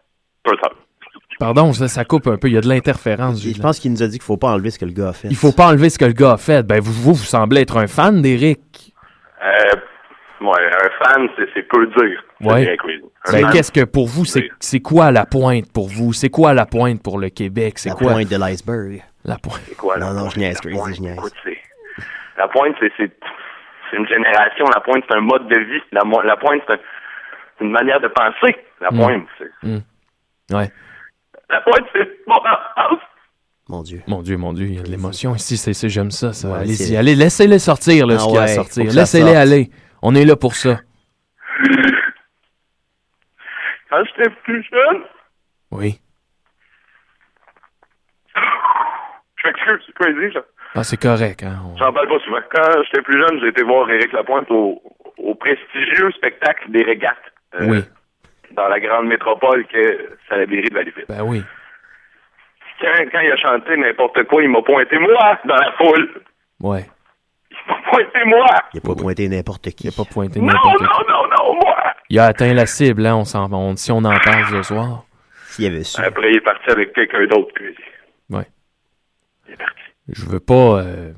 Pardon, 1.38 1.72
ça, 1.72 1.86
ça 1.86 2.04
coupe 2.04 2.26
un 2.26 2.36
peu, 2.36 2.48
il 2.48 2.54
y 2.54 2.56
a 2.56 2.60
de 2.60 2.68
l'interférence. 2.68 3.40
Je 3.40 3.60
pense 3.60 3.78
qu'il 3.78 3.92
nous 3.92 4.02
a 4.02 4.06
dit 4.06 4.18
qu'il 4.18 4.24
faut 4.24 4.36
pas 4.36 4.48
enlever 4.48 4.70
ce 4.70 4.78
que 4.78 4.84
le 4.84 4.92
gars 4.92 5.10
a 5.10 5.12
fait. 5.12 5.28
Il 5.28 5.36
faut 5.36 5.52
pas 5.52 5.68
enlever 5.68 5.88
ce 5.88 5.98
que 5.98 6.04
le 6.04 6.12
gars 6.12 6.32
a 6.32 6.36
fait. 6.36 6.66
Ben 6.66 6.80
vous, 6.80 6.92
vous, 6.92 7.14
vous 7.14 7.24
semblez 7.24 7.60
être 7.60 7.76
un 7.76 7.86
fan 7.86 8.22
d'Eric. 8.22 8.92
Euh, 9.40 9.76
ouais, 10.40 10.70
un 10.72 11.04
fan, 11.04 11.28
c'est, 11.36 11.48
c'est 11.54 11.62
peu 11.62 11.86
dire. 11.86 12.22
Ouais. 12.40 12.76
Ben, 13.32 13.50
qu'est-ce 13.50 13.72
que 13.72 13.84
pour 13.84 14.06
vous, 14.06 14.24
c'est, 14.24 14.48
c'est 14.60 14.80
quoi 14.80 15.10
la 15.10 15.26
pointe 15.26 15.70
pour 15.72 15.88
vous? 15.88 16.12
C'est 16.12 16.30
quoi 16.30 16.54
la 16.54 16.66
pointe 16.66 17.02
pour 17.02 17.18
le 17.18 17.28
Québec? 17.30 17.78
C'est 17.78 17.88
La 17.90 17.94
quoi 17.94 18.12
pointe 18.12 18.28
de 18.28 18.36
l'iceberg. 18.36 19.02
La 19.24 19.36
pointe. 19.36 19.60
C'est 19.66 19.76
quoi, 19.76 19.96
la 19.98 20.06
Non, 20.06 20.12
non, 20.12 20.20
pointe? 20.22 20.34
je 20.34 20.38
niaise, 20.38 20.54
La 20.56 20.60
Crazy, 20.70 20.76
pointe, 20.78 20.94
je 20.96 21.00
niaise. 21.00 21.16
écoute, 21.18 21.34
La 22.36 22.48
pointe, 22.48 22.74
c'est, 22.80 23.10
une 23.96 24.06
génération. 24.06 24.64
La 24.74 24.80
pointe, 24.80 25.04
c'est 25.08 25.16
un 25.16 25.20
mode 25.20 25.48
de 25.48 25.58
vie. 25.58 25.80
La, 25.92 26.02
la 26.24 26.36
pointe, 26.36 26.60
c'est 26.66 26.74
un- 26.74 26.78
c'est 27.58 27.64
une 27.64 27.72
manière 27.72 28.00
de 28.00 28.08
penser. 28.08 28.56
La 28.80 28.90
Mm. 28.92 28.96
pointe, 28.98 29.26
c'est... 29.38 29.66
Hmm. 29.68 29.78
Ouais. 30.52 30.70
La 31.50 31.60
pointe, 31.62 31.84
c'est 31.92 32.08
mon 33.68 33.82
Dieu. 33.82 34.02
Mon 34.06 34.22
Dieu, 34.22 34.36
mon 34.38 34.52
Dieu, 34.54 34.66
il 34.66 34.74
y 34.76 34.78
a 34.78 34.82
de 34.82 34.88
l'émotion 34.90 35.34
ici, 35.34 35.56
c'est, 35.58 35.74
c'est- 35.74 35.88
j'aime 35.90 36.10
ça, 36.10 36.32
ça. 36.32 36.48
Ouais, 36.48 36.58
Allez-y, 36.60 36.96
allez, 36.96 37.14
laissez-les 37.14 37.58
sortir, 37.58 38.06
là, 38.06 38.14
Ah 38.16 38.18
ce 38.20 38.24
qu'il 38.26 38.34
y 38.34 38.38
a 38.38 38.40
à 38.40 38.44
ouais, 38.44 38.54
sortir. 38.54 38.84
Laissez-les 38.92 39.24
sorte. 39.26 39.36
aller. 39.36 39.70
On 40.02 40.14
est 40.14 40.24
là 40.24 40.36
pour 40.36 40.54
ça. 40.54 40.80
Quand 43.90 44.04
j'étais 44.04 44.30
plus 44.44 44.62
jeune, 44.70 45.02
Oui. 45.70 45.98
je 48.36 49.46
m'excuse, 49.48 49.82
c'est 49.86 49.94
crazy, 49.94 50.32
ça. 50.34 50.40
Ah, 50.74 50.84
c'est 50.84 51.00
correct, 51.00 51.42
hein. 51.42 51.56
on- 51.64 51.76
J'en 51.78 51.92
parle 51.92 52.08
pas 52.08 52.18
souvent. 52.20 52.40
Quand 52.52 52.82
j'étais 52.84 53.02
plus 53.02 53.18
jeune, 53.18 53.40
j'ai 53.40 53.48
été 53.48 53.62
voir 53.62 53.88
Éric 53.90 54.12
Lapointe 54.12 54.50
au, 54.50 54.82
au 55.16 55.34
prestigieux 55.34 56.10
spectacle 56.12 56.70
des 56.70 56.82
régates. 56.82 57.16
euh, 57.54 57.66
Oui. 57.66 57.80
Dans 58.52 58.68
la 58.68 58.78
grande 58.80 59.06
métropole 59.06 59.66
que 59.66 60.16
Salaberry 60.28 60.68
de 60.68 60.74
Valleyfield. 60.74 61.06
Ben 61.08 61.22
oui. 61.22 61.42
Quand, 62.80 62.92
quand 63.10 63.20
il 63.20 63.32
a 63.32 63.36
chanté 63.36 63.76
n'importe 63.76 64.22
quoi, 64.24 64.42
il 64.42 64.48
m'a 64.50 64.62
pointé 64.62 64.98
moi 64.98 65.38
dans 65.44 65.56
la 65.56 65.72
foule. 65.72 66.22
Ouais. 66.60 66.86
Il 67.92 67.96
m'a 67.96 68.04
pointé 68.04 68.24
moi. 68.26 68.46
Il 68.74 68.78
a 68.78 68.80
pas 68.80 68.94
pointé 68.94 69.28
n'importe 69.28 69.70
qui. 69.70 69.86
Il 69.86 69.90
a 69.90 69.92
pas 69.96 70.04
pointé 70.04 70.40
Non, 70.40 70.46
n'importe 70.46 70.80
non, 70.80 70.88
qui. 70.88 71.04
non, 71.08 71.22
non, 71.36 71.54
moi. 71.62 71.76
Il 72.10 72.18
a 72.18 72.24
atteint 72.26 72.52
la 72.54 72.66
cible, 72.66 73.06
hein, 73.06 73.16
on 73.16 73.24
s'en, 73.24 73.52
on- 73.52 73.76
si 73.76 73.92
on 73.92 73.98
en 73.98 74.18
parle 74.18 74.46
ce 74.50 74.62
soir. 74.62 75.04
S'il 75.46 75.66
avait 75.66 75.82
su. 75.84 76.00
Après, 76.02 76.30
il 76.30 76.36
est 76.36 76.40
parti 76.40 76.70
avec 76.70 76.92
quelqu'un 76.92 77.26
d'autre. 77.26 77.52
Crazy. 77.54 77.76
Ouais. 78.30 78.46
Il 79.46 79.54
est 79.54 79.56
parti. 79.56 79.74
Je 80.08 80.24
veux 80.26 80.40
pas 80.40 80.80
euh, 80.80 81.12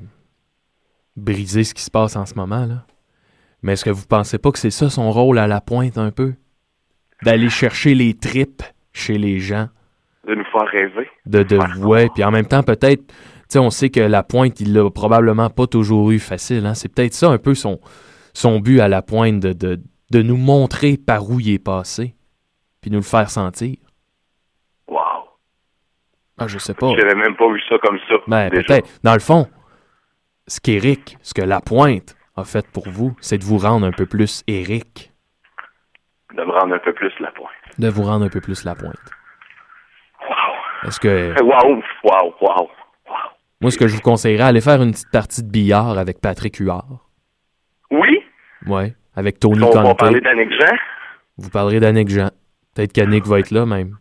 briser 1.15 1.63
ce 1.63 1.73
qui 1.73 1.83
se 1.83 1.91
passe 1.91 2.15
en 2.15 2.25
ce 2.25 2.35
moment, 2.35 2.65
là. 2.65 2.85
Mais 3.63 3.73
est-ce 3.73 3.85
que 3.85 3.89
vous 3.91 4.07
pensez 4.07 4.39
pas 4.39 4.51
que 4.51 4.57
c'est 4.57 4.71
ça 4.71 4.89
son 4.89 5.11
rôle 5.11 5.37
à 5.37 5.47
la 5.47 5.61
pointe, 5.61 5.97
un 5.97 6.11
peu? 6.11 6.33
D'aller 7.23 7.49
chercher 7.49 7.93
les 7.93 8.15
tripes 8.15 8.63
chez 8.91 9.17
les 9.19 9.37
gens. 9.39 9.67
De 10.27 10.33
nous 10.33 10.43
faire 10.45 10.65
rêver. 10.67 11.07
De, 11.27 11.43
de, 11.43 11.57
ouais, 11.85 12.09
puis 12.13 12.23
en 12.23 12.31
même 12.31 12.47
temps, 12.47 12.63
peut-être, 12.63 13.03
sais, 13.51 13.59
on 13.59 13.69
sait 13.69 13.89
que 13.89 13.99
la 13.99 14.23
pointe, 14.23 14.59
il 14.59 14.73
l'a 14.73 14.89
probablement 14.89 15.49
pas 15.49 15.67
toujours 15.67 16.11
eu 16.11 16.19
facile, 16.19 16.65
hein. 16.65 16.73
C'est 16.73 16.93
peut-être 16.93 17.13
ça 17.13 17.29
un 17.29 17.37
peu 17.37 17.53
son, 17.53 17.79
son 18.33 18.59
but 18.59 18.79
à 18.79 18.87
la 18.87 19.01
pointe, 19.01 19.39
de, 19.39 19.53
de, 19.53 19.79
de 20.11 20.21
nous 20.21 20.37
montrer 20.37 20.97
par 20.97 21.29
où 21.29 21.39
il 21.39 21.53
est 21.53 21.63
passé, 21.63 22.15
puis 22.81 22.91
nous 22.91 22.99
le 22.99 23.03
faire 23.03 23.29
sentir. 23.29 23.75
Wow. 24.87 24.99
Ah, 26.37 26.47
je 26.47 26.57
sais 26.57 26.73
pas. 26.73 26.91
J'avais 26.97 27.15
même 27.15 27.35
pas 27.35 27.51
vu 27.51 27.61
ça 27.69 27.75
comme 27.83 27.99
ça. 28.07 28.15
Ben, 28.27 28.49
peut-être. 28.49 28.89
Dans 29.03 29.13
le 29.13 29.19
fond, 29.19 29.47
ce 30.47 30.59
qu'Éric, 30.59 31.17
ce 31.21 31.33
que 31.33 31.41
la 31.41 31.61
pointe 31.61 32.15
a 32.35 32.43
fait 32.43 32.65
pour 32.71 32.89
vous, 32.89 33.15
c'est 33.21 33.37
de 33.37 33.43
vous 33.43 33.57
rendre 33.57 33.85
un 33.85 33.91
peu 33.91 34.05
plus 34.05 34.43
Éric. 34.47 35.11
De 36.35 36.43
me 36.43 36.51
rendre 36.51 36.73
un 36.73 36.79
peu 36.79 36.93
plus 36.93 37.11
la 37.19 37.31
pointe. 37.31 37.51
De 37.77 37.89
vous 37.89 38.03
rendre 38.03 38.25
un 38.25 38.29
peu 38.29 38.41
plus 38.41 38.63
la 38.63 38.75
pointe. 38.75 38.95
Wow. 40.21 40.87
Est-ce 40.87 40.99
que. 40.99 41.35
Wow, 41.41 41.83
wow, 42.03 42.33
wow. 42.41 42.69
Moi, 43.61 43.71
ce 43.71 43.77
que 43.77 43.87
je 43.87 43.95
vous 43.95 44.01
conseillerais, 44.01 44.43
allez 44.45 44.61
faire 44.61 44.81
une 44.81 44.91
petite 44.91 45.11
partie 45.11 45.43
de 45.43 45.49
billard 45.49 45.97
avec 45.97 46.19
Patrick 46.19 46.57
Huard. 46.57 46.85
Oui? 47.91 48.23
Ouais. 48.65 48.95
Avec 49.15 49.39
Tony 49.39 49.61
On 49.63 49.69
va 49.69 49.93
parler 49.95 50.21
d'Annick 50.21 50.51
Jean. 50.51 50.75
Vous 51.37 51.49
parlerez 51.49 51.79
d'Annick 51.79 52.09
Jean. 52.09 52.29
Peut-être 52.75 52.93
qu'Annick 52.93 53.25
va 53.27 53.39
être 53.39 53.51
là 53.51 53.65
même. 53.65 53.97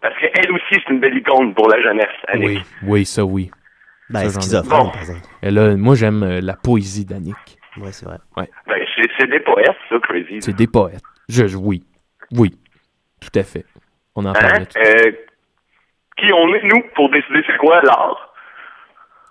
Parce 0.00 0.14
qu'elle 0.18 0.50
aussi, 0.52 0.64
c'est 0.72 0.88
une 0.92 1.00
belle 1.00 1.16
icône 1.18 1.54
pour 1.54 1.68
la 1.68 1.80
jeunesse, 1.82 2.06
Annick. 2.28 2.46
Oui, 2.48 2.60
oui, 2.84 3.04
ça 3.04 3.24
oui. 3.24 3.50
Ben, 4.08 4.28
Ça, 4.30 4.62
Bon. 4.62 4.68
par 4.90 4.96
exemple? 4.98 5.20
Elle 5.42 5.58
a- 5.58 5.76
moi, 5.76 5.94
j'aime 5.94 6.22
euh, 6.22 6.40
la 6.40 6.54
poésie 6.54 7.04
d'Annick. 7.04 7.36
Ouais, 7.76 7.92
c'est 7.92 8.06
vrai. 8.06 8.16
Ouais. 8.36 8.48
Ben, 8.66 8.76
c'est, 9.18 9.26
des 9.30 9.40
poètes, 9.40 9.76
ça, 9.88 9.96
Crazy. 10.02 10.38
C'est 10.40 10.56
des 10.56 10.66
poètes. 10.66 11.02
Je, 11.28 11.46
je- 11.46 11.56
oui. 11.56 11.84
Oui. 12.32 12.58
Tout 13.20 13.38
à 13.38 13.42
fait. 13.44 13.64
On 14.16 14.24
en 14.24 14.30
Hein? 14.34 14.64
tout- 14.64 14.78
Euh, 14.78 15.12
qui 16.16 16.32
on 16.32 16.52
est, 16.54 16.62
nous, 16.64 16.82
pour 16.96 17.10
décider 17.10 17.42
c'est 17.46 17.56
quoi 17.58 17.80
l'art? 17.82 18.29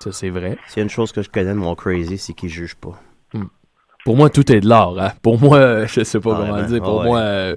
Ça, 0.01 0.13
c'est 0.13 0.29
vrai. 0.29 0.57
S'il 0.67 0.77
y 0.77 0.79
a 0.79 0.83
une 0.83 0.89
chose 0.89 1.11
que 1.11 1.21
je 1.21 1.29
connais 1.29 1.49
de 1.53 1.59
mon 1.59 1.75
crazy, 1.75 2.17
c'est 2.17 2.33
qu'il 2.33 2.49
juge 2.49 2.75
pas. 2.75 2.91
Pour 4.05 4.15
moi, 4.15 4.29
tout 4.29 4.49
est 4.49 4.61
de 4.61 4.67
l'art. 4.67 4.97
Hein? 4.97 5.11
Pour 5.21 5.41
moi, 5.41 5.85
je 5.87 6.03
sais 6.05 6.21
pas 6.21 6.31
Ah, 6.33 6.37
comment 6.39 6.55
le 6.55 6.63
dire. 6.63 6.81
Pour 6.81 7.01
ah, 7.01 7.05
moi, 7.05 7.19
euh, 7.19 7.55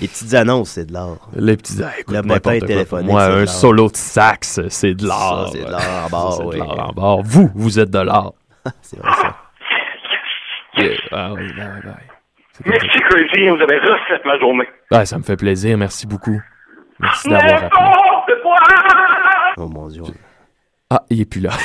Les 0.00 0.08
petites 0.08 0.34
annonces, 0.34 0.70
c'est 0.70 0.86
de 0.86 0.92
l'art. 0.92 1.30
les 1.36 1.56
petits. 1.56 1.80
ah, 1.84 1.92
écoute, 1.98 2.16
Le 2.16 2.22
quoi. 2.40 2.40
téléphonique, 2.40 3.06
Pour 3.06 3.14
moi, 3.14 3.24
un 3.26 3.46
solo 3.46 3.88
de 3.88 3.96
sax, 3.96 4.60
c'est 4.68 4.94
de 4.94 5.06
l'art. 5.06 5.46
Ça, 5.46 5.52
c'est 5.52 5.64
de 5.64 5.70
l'art 5.70 6.06
en 6.06 6.08
barre, 6.10 6.32
c'est 6.34 6.44
de 6.44 6.58
l'art 6.58 6.88
en 6.88 6.92
barre. 6.92 7.22
Vous, 7.22 7.50
vous 7.54 7.78
êtes 7.78 7.90
de 7.90 8.00
l'art. 8.00 8.32
C'est 8.82 8.98
vrai, 8.98 9.12
ça. 9.12 9.36
Ah 11.12 11.32
oui, 11.32 11.46
ben, 11.56 11.80
ben, 11.80 11.80
ben. 11.84 11.96
Merci, 12.66 12.98
Crazy, 13.08 13.48
vous 13.48 13.62
avez 13.62 13.78
refait 13.78 14.20
ma 14.24 14.38
journée. 14.40 14.66
Ouais, 14.90 15.06
ça 15.06 15.16
me 15.18 15.22
fait 15.22 15.36
plaisir. 15.36 15.78
Merci 15.78 16.06
beaucoup. 16.06 16.40
Merci 16.98 17.28
d'avoir 17.28 17.64
appelé. 17.64 18.34
Oh 19.56 19.68
mon 19.68 19.88
Dieu. 19.88 20.02
Ah, 20.96 21.04
il 21.10 21.20
est 21.20 21.24
plus 21.24 21.40
là. 21.40 21.50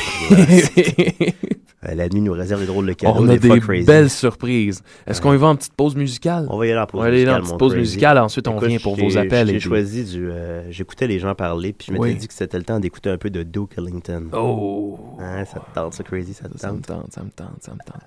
Euh, 1.88 1.96
La 1.96 2.10
nuit 2.10 2.20
nous 2.20 2.34
réserve 2.34 2.60
des 2.60 2.68
drôles 2.68 2.88
de 2.88 2.92
cadeaux. 2.92 3.14
On 3.22 3.30
a 3.30 3.38
des, 3.38 3.48
des 3.48 3.60
crazy. 3.62 3.86
belles 3.86 4.10
surprises. 4.10 4.82
Est-ce 5.08 5.22
qu'on 5.22 5.34
y 5.34 5.38
va 5.38 5.48
en 5.48 5.56
petite 5.56 5.72
pause 5.74 5.96
musicale? 5.96 6.46
On 6.50 6.58
va 6.58 6.68
y 6.68 6.72
aller 6.72 6.80
en 6.82 6.86
pause 6.86 7.00
On 7.00 7.04
va 7.04 7.08
aller 7.08 7.20
musicale. 7.20 7.40
en 7.40 7.44
petite 7.46 7.58
pause 7.58 7.72
crazy. 7.72 7.80
musicale, 7.80 8.18
ensuite 8.18 8.48
on 8.50 8.52
Écoute, 8.52 8.64
revient 8.64 8.80
pour 8.80 8.96
vos 8.98 9.18
appels 9.18 9.48
J'ai 9.48 9.60
choisi 9.62 10.04
du. 10.04 10.30
euh, 10.30 10.70
J'écoutais 10.72 11.08
les 11.08 11.20
gens 11.20 11.34
parler, 11.36 11.72
puis 11.72 11.88
je 11.88 11.94
m'étais 11.94 12.04
Oui. 12.04 12.16
dit 12.16 12.28
que 12.28 12.34
c'était 12.34 12.58
le 12.58 12.66
temps 12.66 12.82
d'écouter 12.82 13.10
un 13.10 13.18
peu 13.18 13.30
de 13.30 13.44
Duke 13.44 13.78
Ellington. 13.78 14.26
Oh! 14.34 15.00
Hein, 15.20 15.46
ça 15.46 15.62
te 15.62 15.74
tente, 15.74 15.94
ça, 15.94 16.04
crazy, 16.04 16.34
ça 16.34 16.50
te 16.50 16.58
Ça 16.58 16.74
me 16.74 16.82
tente? 16.82 16.88
tente, 17.04 17.14
ça 17.14 17.24
me 17.24 17.30
tente, 17.30 17.62
ça 17.62 17.72
me 17.72 17.78
tente. 17.78 18.02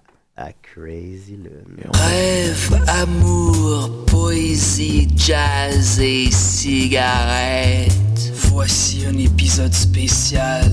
Ah, 0.45 0.51
crazy, 0.61 1.37
lune. 1.37 1.89
Rêve, 1.95 2.83
amour, 2.89 4.05
poésie, 4.07 5.07
jazz 5.15 6.01
et 6.01 6.33
cigarette. 6.33 7.93
Voici 8.51 9.07
un 9.07 9.19
épisode 9.19 9.73
spécial. 9.73 10.65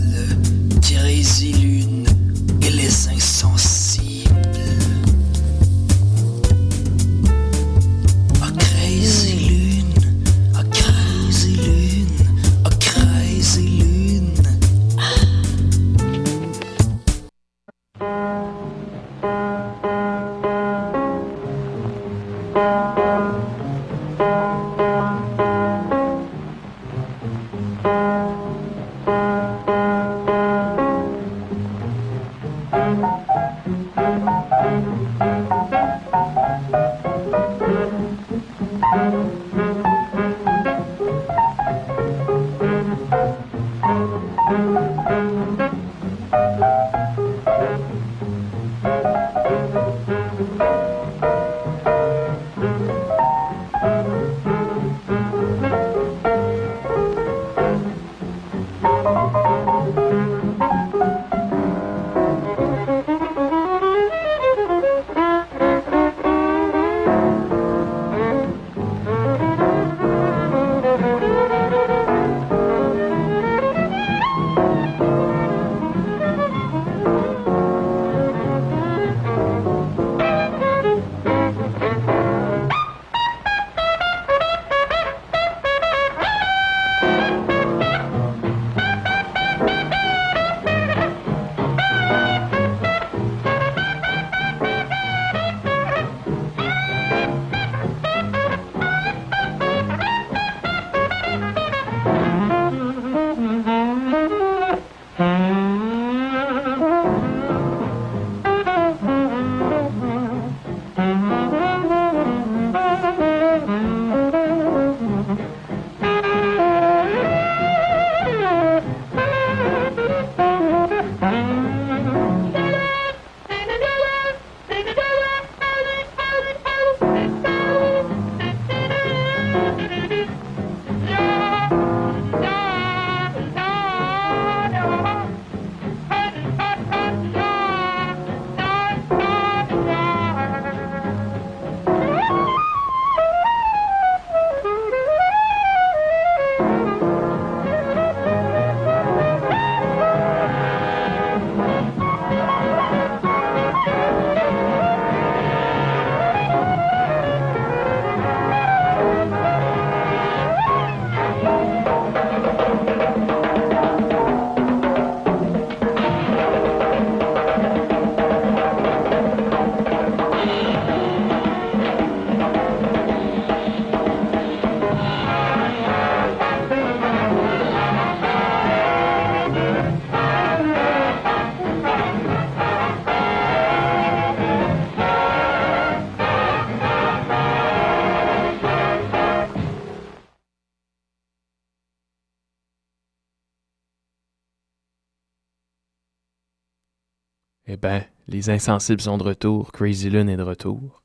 Les 198.29 198.49
insensibles 198.49 199.01
sont 199.01 199.17
de 199.17 199.23
retour. 199.23 199.71
Crazy 199.71 200.09
Lune 200.09 200.29
est 200.29 200.37
de 200.37 200.43
retour. 200.43 201.01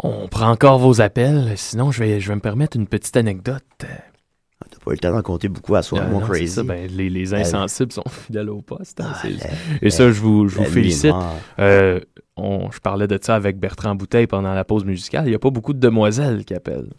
On 0.00 0.26
prend 0.28 0.50
encore 0.50 0.78
vos 0.78 1.00
appels, 1.00 1.52
sinon 1.56 1.90
je 1.92 2.00
vais, 2.02 2.20
je 2.20 2.28
vais 2.28 2.34
me 2.34 2.40
permettre 2.40 2.76
une 2.76 2.86
petite 2.86 3.16
anecdote. 3.16 3.62
T'as 3.78 4.78
pas 4.84 4.90
eu 4.90 4.94
le 4.94 4.98
temps 4.98 5.12
d'en 5.12 5.22
compter 5.22 5.48
beaucoup 5.48 5.74
à 5.76 5.82
soir, 5.82 6.02
Ah 6.06 6.10
mon 6.10 6.20
non, 6.20 6.26
crazy. 6.26 6.48
ça, 6.48 6.62
ben, 6.62 6.88
les, 6.90 7.08
les 7.10 7.34
insensibles 7.34 7.92
sont 7.92 8.02
fidèles 8.08 8.50
au 8.50 8.60
poste. 8.60 9.00
hein, 9.00 9.12
la- 9.22 9.78
et 9.82 9.90
ça, 9.90 10.10
je 10.10 10.20
vous, 10.20 10.48
je 10.48 10.56
vous 10.56 10.64
félicite. 10.64 11.14
Euh, 11.58 12.00
on- 12.36 12.70
je 12.72 12.80
parlais 12.80 13.06
de 13.06 13.18
ça 13.22 13.36
avec 13.36 13.58
Bertrand 13.60 13.94
Bouteille 13.94 14.26
pendant 14.26 14.52
la 14.54 14.64
pause 14.64 14.84
musicale. 14.84 15.26
Il 15.26 15.30
n'y 15.30 15.34
a 15.36 15.38
pas 15.38 15.50
beaucoup 15.50 15.74
de 15.74 15.78
demoiselles 15.80 16.44
qui 16.44 16.54
appellent. 16.54 16.90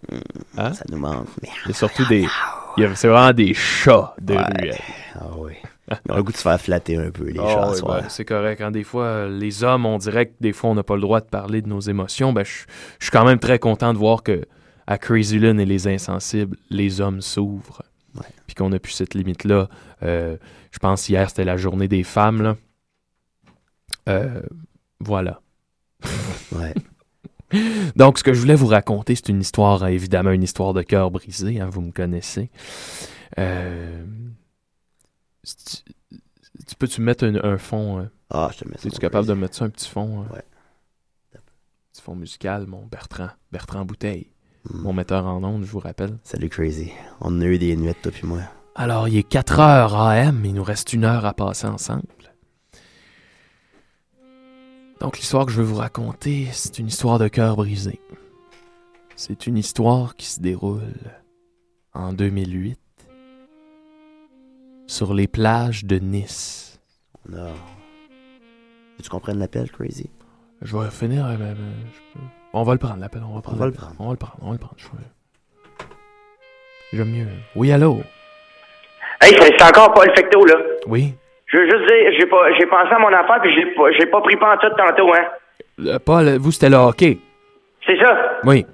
Hein? 0.57 0.73
Ça 0.73 0.85
nous 0.89 0.97
manque. 0.97 1.27
Il 1.43 1.69
y 1.69 1.71
a 1.71 1.73
surtout 1.73 2.05
des. 2.07 2.25
C'est 2.95 3.07
vraiment 3.07 3.33
des 3.33 3.53
chats 3.53 4.15
de 4.21 4.35
Ouais. 4.35 4.43
ruelle. 4.59 4.77
Ah 5.15 5.27
oui. 5.37 5.53
On 6.09 6.13
a 6.13 6.17
le 6.17 6.23
goût 6.23 6.31
de 6.31 6.37
se 6.37 6.41
faire 6.41 6.59
flatter 6.59 6.97
un 6.97 7.11
peu, 7.11 7.25
les 7.29 7.39
Ah 7.39 7.73
soir. 7.75 8.01
ben, 8.01 8.09
c'est 8.09 8.25
correct. 8.25 8.59
Hein, 8.61 8.71
des 8.71 8.83
fois, 8.83 9.03
euh, 9.05 9.29
les 9.39 9.63
hommes, 9.63 9.85
on 9.85 9.97
dirait 9.99 10.27
que 10.27 10.33
des 10.41 10.51
fois, 10.53 10.71
on 10.71 10.75
n'a 10.75 10.83
pas 10.83 10.95
le 10.95 11.01
droit 11.01 11.21
de 11.21 11.27
parler 11.27 11.61
de 11.61 11.67
nos 11.69 11.79
émotions. 11.79 12.33
Ben, 12.33 12.43
je 12.43 12.65
suis 12.99 13.11
quand 13.11 13.25
même 13.25 13.39
très 13.39 13.59
content 13.59 13.93
de 13.93 13.97
voir 13.99 14.23
que 14.23 14.45
à 14.87 14.97
Crazy 14.97 15.37
Lune 15.39 15.59
et 15.59 15.65
les 15.65 15.87
insensibles, 15.87 16.57
les 16.69 17.01
hommes 17.01 17.21
s'ouvrent. 17.21 17.83
Puis 18.47 18.55
qu'on 18.55 18.71
a 18.71 18.79
plus 18.79 18.93
cette 18.93 19.13
limite-là. 19.13 19.67
Euh, 20.03 20.37
je 20.71 20.79
pense 20.79 21.09
hier, 21.09 21.29
c'était 21.29 21.43
la 21.43 21.57
journée 21.57 21.87
des 21.87 22.03
femmes. 22.03 22.41
Là. 22.41 22.55
Euh, 24.09 24.41
voilà. 24.99 25.41
Ouais. 26.51 26.73
Donc, 27.95 28.17
ce 28.19 28.23
que 28.23 28.33
je 28.33 28.39
voulais 28.39 28.55
vous 28.55 28.67
raconter, 28.67 29.15
c'est 29.15 29.29
une 29.29 29.41
histoire, 29.41 29.85
évidemment, 29.87 30.31
une 30.31 30.43
histoire 30.43 30.73
de 30.73 30.81
cœur 30.83 31.11
brisé. 31.11 31.59
hein, 31.59 31.69
vous 31.71 31.81
me 31.81 31.91
connaissez. 31.91 32.49
Euh, 33.39 34.03
tu 35.45 36.75
peux-tu 36.75 37.01
mettre 37.01 37.25
un, 37.25 37.35
un 37.43 37.57
fond 37.57 37.99
euh, 37.99 38.05
Ah, 38.29 38.49
je 38.53 38.59
te 38.59 38.67
mets 38.67 38.77
ça, 38.77 38.87
Es-tu 38.87 38.95
mon 38.95 38.99
capable 38.99 39.27
de 39.27 39.33
mettre 39.33 39.55
ça, 39.55 39.65
un 39.65 39.69
petit 39.69 39.89
fond 39.89 40.23
euh, 40.23 40.35
Ouais. 40.35 40.43
Petit 41.91 42.01
fond 42.01 42.15
musical, 42.15 42.65
mon 42.67 42.85
Bertrand. 42.85 43.29
Bertrand 43.51 43.85
Bouteille. 43.85 44.31
Hmm. 44.69 44.81
Mon 44.81 44.93
metteur 44.93 45.25
en 45.25 45.43
ondes, 45.43 45.63
je 45.63 45.71
vous 45.71 45.79
rappelle. 45.79 46.17
Salut, 46.23 46.49
Crazy. 46.49 46.91
On 47.21 47.39
a 47.41 47.45
eu 47.45 47.57
des 47.57 47.75
nuits, 47.75 47.93
toi 48.01 48.11
puis 48.11 48.27
moi. 48.27 48.41
Alors, 48.75 49.07
il 49.07 49.17
est 49.17 49.23
4 49.23 49.59
heures 49.59 49.95
AM, 49.95 50.43
il 50.43 50.53
nous 50.53 50.63
reste 50.63 50.91
une 50.91 51.05
heure 51.05 51.25
à 51.25 51.33
passer 51.33 51.67
ensemble. 51.67 52.03
Donc, 54.99 55.17
l'histoire 55.17 55.45
que 55.45 55.51
je 55.51 55.61
veux 55.61 55.67
vous 55.67 55.75
raconter, 55.75 56.49
c'est 56.51 56.79
une 56.79 56.87
histoire 56.87 57.19
de 57.19 57.27
cœur 57.27 57.55
brisé. 57.55 58.01
C'est 59.15 59.47
une 59.47 59.57
histoire 59.57 60.15
qui 60.15 60.25
se 60.25 60.41
déroule 60.41 60.81
en 61.93 62.11
2008 62.11 62.77
sur 64.87 65.13
les 65.13 65.27
plages 65.27 65.85
de 65.85 65.97
Nice. 65.97 66.79
On 67.29 67.35
a... 67.37 67.47
Tu 69.03 69.09
comprends 69.09 69.33
l'appel, 69.33 69.69
Crazy? 69.71 70.09
Je 70.61 70.75
vais 70.77 70.89
finir. 70.89 71.25
euh, 71.25 71.33
euh, 71.33 71.53
je 71.93 72.19
peux- 72.19 72.25
On 72.53 72.63
va 72.63 72.73
le 72.73 72.79
prendre, 72.79 72.99
l'appel. 72.99 73.21
On 73.29 73.35
va, 73.35 73.41
prendre 73.41 73.57
va 73.57 73.65
le 73.65 73.71
l'appel. 73.71 73.87
On 73.99 74.05
va 74.05 74.11
le 74.11 74.17
prendre. 74.17 74.37
On 74.41 74.45
va 74.47 74.51
le 74.53 74.57
prendre. 74.59 74.75
J'aime 76.93 77.09
mieux. 77.11 77.27
Oui, 77.55 77.71
allô? 77.71 77.99
Hey, 79.21 79.33
c'est 79.37 79.63
encore 79.63 79.93
Paul 79.93 80.09
Fecto, 80.15 80.45
là. 80.45 80.55
Oui? 80.87 81.13
Je 81.47 81.57
veux 81.57 81.65
juste 81.65 81.85
dire, 81.87 82.11
j'ai 82.19 82.25
pas, 82.25 82.51
j'ai 82.57 82.65
pensé 82.65 82.91
à 82.93 82.99
mon 82.99 83.07
affaire 83.13 83.39
puis 83.41 83.53
j'ai 83.53 83.65
pas, 83.75 83.91
j'ai 83.97 84.05
pas 84.07 84.21
pris 84.21 84.35
pas 84.37 84.55
en 84.55 84.57
tout 84.57 84.69
tantôt, 84.75 85.13
hein. 85.13 85.25
Euh, 85.79 85.99
Paul, 85.99 86.37
vous, 86.37 86.51
c'était 86.51 86.69
le 86.69 86.77
hockey. 86.77 87.19
C'est 87.85 87.97
ça. 87.97 88.39
Oui. 88.43 88.65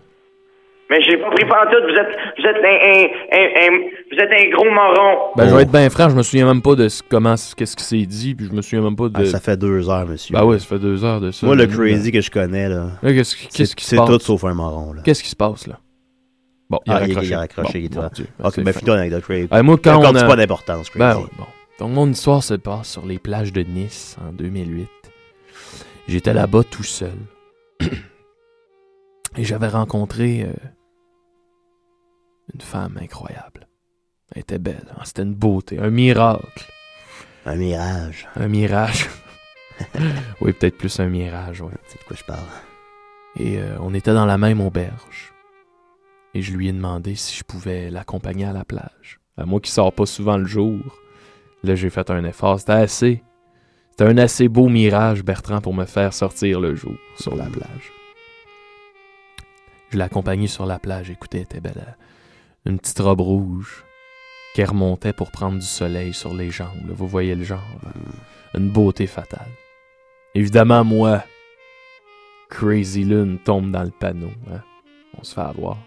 Mais 0.91 1.01
j'ai 1.03 1.15
pas 1.17 1.29
pris 1.29 1.45
tout. 1.45 1.49
Vous 1.49 1.95
êtes, 1.95 2.17
vous 2.37 2.45
êtes 2.45 2.57
un, 2.57 2.67
un, 2.67 3.39
un, 3.39 3.75
un- 3.75 3.79
vous 4.11 4.17
êtes 4.19 4.29
un 4.29 4.49
gros 4.55 4.69
moron. 4.69 5.31
Ben, 5.37 5.47
je 5.47 5.55
vais 5.55 5.61
être 5.61 5.71
bien 5.71 5.89
franc, 5.89 6.09
je 6.09 6.15
me 6.17 6.21
souviens 6.21 6.45
même 6.45 6.61
pas 6.61 6.75
de 6.75 6.89
ce- 6.89 7.01
comment, 7.09 7.35
qu'est-ce 7.55 7.77
qui 7.77 7.83
s'est 7.83 8.05
dit, 8.05 8.35
puis 8.35 8.47
je 8.47 8.51
me 8.51 8.61
souviens 8.61 8.81
même 8.81 8.97
pas 8.97 9.07
de. 9.07 9.13
Ah, 9.15 9.25
ça 9.25 9.39
fait 9.39 9.55
deux 9.57 9.89
heures, 9.89 10.05
monsieur. 10.05 10.33
Ben 10.35 10.43
oui, 10.43 10.59
ça 10.59 10.65
fait 10.67 10.79
deux 10.79 11.03
heures 11.05 11.21
de 11.21 11.31
ça. 11.31 11.45
Moi, 11.47 11.55
le 11.55 11.65
Crazy 11.67 12.11
que 12.11 12.19
je 12.19 12.29
connais, 12.29 12.67
là. 12.67 12.87
Là, 13.01 13.13
qu'est-ce 13.13 13.37
qui- 13.37 13.47
qu'est-ce 13.47 13.69
c'est- 13.71 13.75
qui 13.75 13.83
se 13.85 13.89
C'est 13.91 13.95
passe? 13.95 14.09
tout 14.09 14.19
sauf 14.19 14.43
un 14.43 14.53
marron, 14.53 14.91
là. 14.93 15.01
Qu'est-ce 15.05 15.23
qui 15.23 15.29
se 15.29 15.35
passe, 15.35 15.65
là? 15.65 15.79
Bon, 16.69 16.79
il 16.85 16.91
a 16.91 16.95
Ah, 16.95 16.99
raccroché. 16.99 17.27
il 17.27 17.33
a 17.33 17.39
raccroché, 17.39 17.79
Bon, 17.89 18.01
il. 18.09 18.13
Dieu, 18.13 18.27
Ok, 18.43 18.51
c'est 18.55 18.61
ben 18.63 18.73
fin. 18.73 18.79
finis 18.79 18.91
ton 18.91 18.97
anecdote, 18.97 19.23
Crazy. 19.23 19.47
Ouais, 19.51 19.63
moi, 19.63 19.77
quand 19.81 19.95
on 19.95 19.99
Accorde-tu 20.01 20.23
a- 20.23 20.27
pas 20.27 20.35
d'importance, 20.35 20.87
Ben 20.93 21.11
Crazy. 21.13 21.23
ouais, 21.25 21.29
bon. 21.37 21.45
Donc, 21.79 21.95
mon 21.95 22.09
histoire 22.09 22.43
se 22.43 22.53
passe 22.55 22.89
sur 22.91 23.05
les 23.05 23.17
plages 23.17 23.53
de 23.53 23.61
Nice 23.63 24.17
en 24.27 24.33
2008. 24.33 24.87
J'étais 26.09 26.33
là-bas 26.33 26.63
tout 26.69 26.83
seul. 26.83 27.11
Et 29.37 29.43
j'avais 29.45 29.67
rencontré 29.69 30.41
euh, 30.43 30.51
une 32.53 32.61
femme 32.61 32.97
incroyable. 33.01 33.67
Elle 34.33 34.41
était 34.41 34.59
belle. 34.59 34.87
hein, 34.91 35.01
C'était 35.03 35.23
une 35.23 35.35
beauté, 35.35 35.79
un 35.79 35.89
miracle. 35.89 36.71
Un 37.45 37.55
mirage. 37.55 38.27
Un 38.35 38.47
mirage. 38.47 39.09
oui, 40.41 40.53
peut-être 40.53 40.77
plus 40.77 40.99
un 40.99 41.07
mirage, 41.07 41.61
ouais. 41.61 41.71
C'est 41.87 41.99
de 41.99 42.03
quoi 42.05 42.15
je 42.17 42.23
parle. 42.23 42.45
Et 43.37 43.57
euh, 43.59 43.77
on 43.79 43.93
était 43.93 44.13
dans 44.13 44.25
la 44.25 44.37
même 44.37 44.61
auberge. 44.61 45.33
Et 46.33 46.41
je 46.41 46.53
lui 46.53 46.69
ai 46.69 46.71
demandé 46.73 47.15
si 47.15 47.35
je 47.37 47.43
pouvais 47.43 47.89
l'accompagner 47.89 48.45
à 48.45 48.53
la 48.53 48.63
plage. 48.63 49.19
À 49.37 49.45
moi 49.45 49.59
qui 49.59 49.71
sors 49.71 49.91
pas 49.93 50.05
souvent 50.05 50.37
le 50.37 50.45
jour, 50.45 50.79
là 51.63 51.75
j'ai 51.75 51.89
fait 51.89 52.09
un 52.09 52.23
effort. 52.23 52.59
C'était 52.59 52.71
assez. 52.73 53.23
C'était 53.89 54.05
un 54.05 54.17
assez 54.17 54.47
beau 54.47 54.69
mirage, 54.69 55.23
Bertrand, 55.23 55.59
pour 55.61 55.73
me 55.73 55.85
faire 55.85 56.13
sortir 56.13 56.61
le 56.61 56.75
jour 56.75 56.95
sur 57.17 57.35
la 57.35 57.45
plage. 57.45 57.91
Je 59.89 59.97
l'ai 59.97 60.03
accompagné 60.03 60.47
sur 60.47 60.65
la 60.65 60.79
plage. 60.79 61.09
Écoutez, 61.09 61.39
elle 61.39 61.43
était 61.43 61.59
belle. 61.59 61.97
Une 62.65 62.77
petite 62.79 62.99
robe 62.99 63.21
rouge 63.21 63.83
qui 64.53 64.63
remontait 64.63 65.13
pour 65.13 65.31
prendre 65.31 65.57
du 65.59 65.65
soleil 65.65 66.13
sur 66.13 66.33
les 66.33 66.51
jambes. 66.51 66.89
Vous 66.89 67.07
voyez 67.07 67.35
le 67.35 67.43
genre. 67.43 67.63
Une 68.53 68.69
beauté 68.69 69.07
fatale. 69.07 69.47
Évidemment, 70.35 70.83
moi, 70.83 71.23
Crazy 72.49 73.03
Lune 73.03 73.39
tombe 73.43 73.71
dans 73.71 73.83
le 73.83 73.91
panneau. 73.91 74.31
hein. 74.51 74.61
On 75.17 75.23
se 75.23 75.33
fait 75.33 75.41
avoir. 75.41 75.77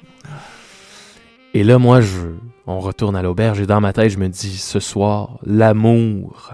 Et 1.55 1.63
là, 1.63 1.79
moi, 1.79 2.01
je, 2.01 2.29
on 2.67 2.81
retourne 2.81 3.15
à 3.17 3.23
l'auberge 3.23 3.61
et 3.61 3.67
dans 3.67 3.81
ma 3.81 3.93
tête, 3.93 4.11
je 4.11 4.19
me 4.19 4.29
dis, 4.29 4.57
ce 4.57 4.81
soir, 4.81 5.39
l'amour 5.47 6.53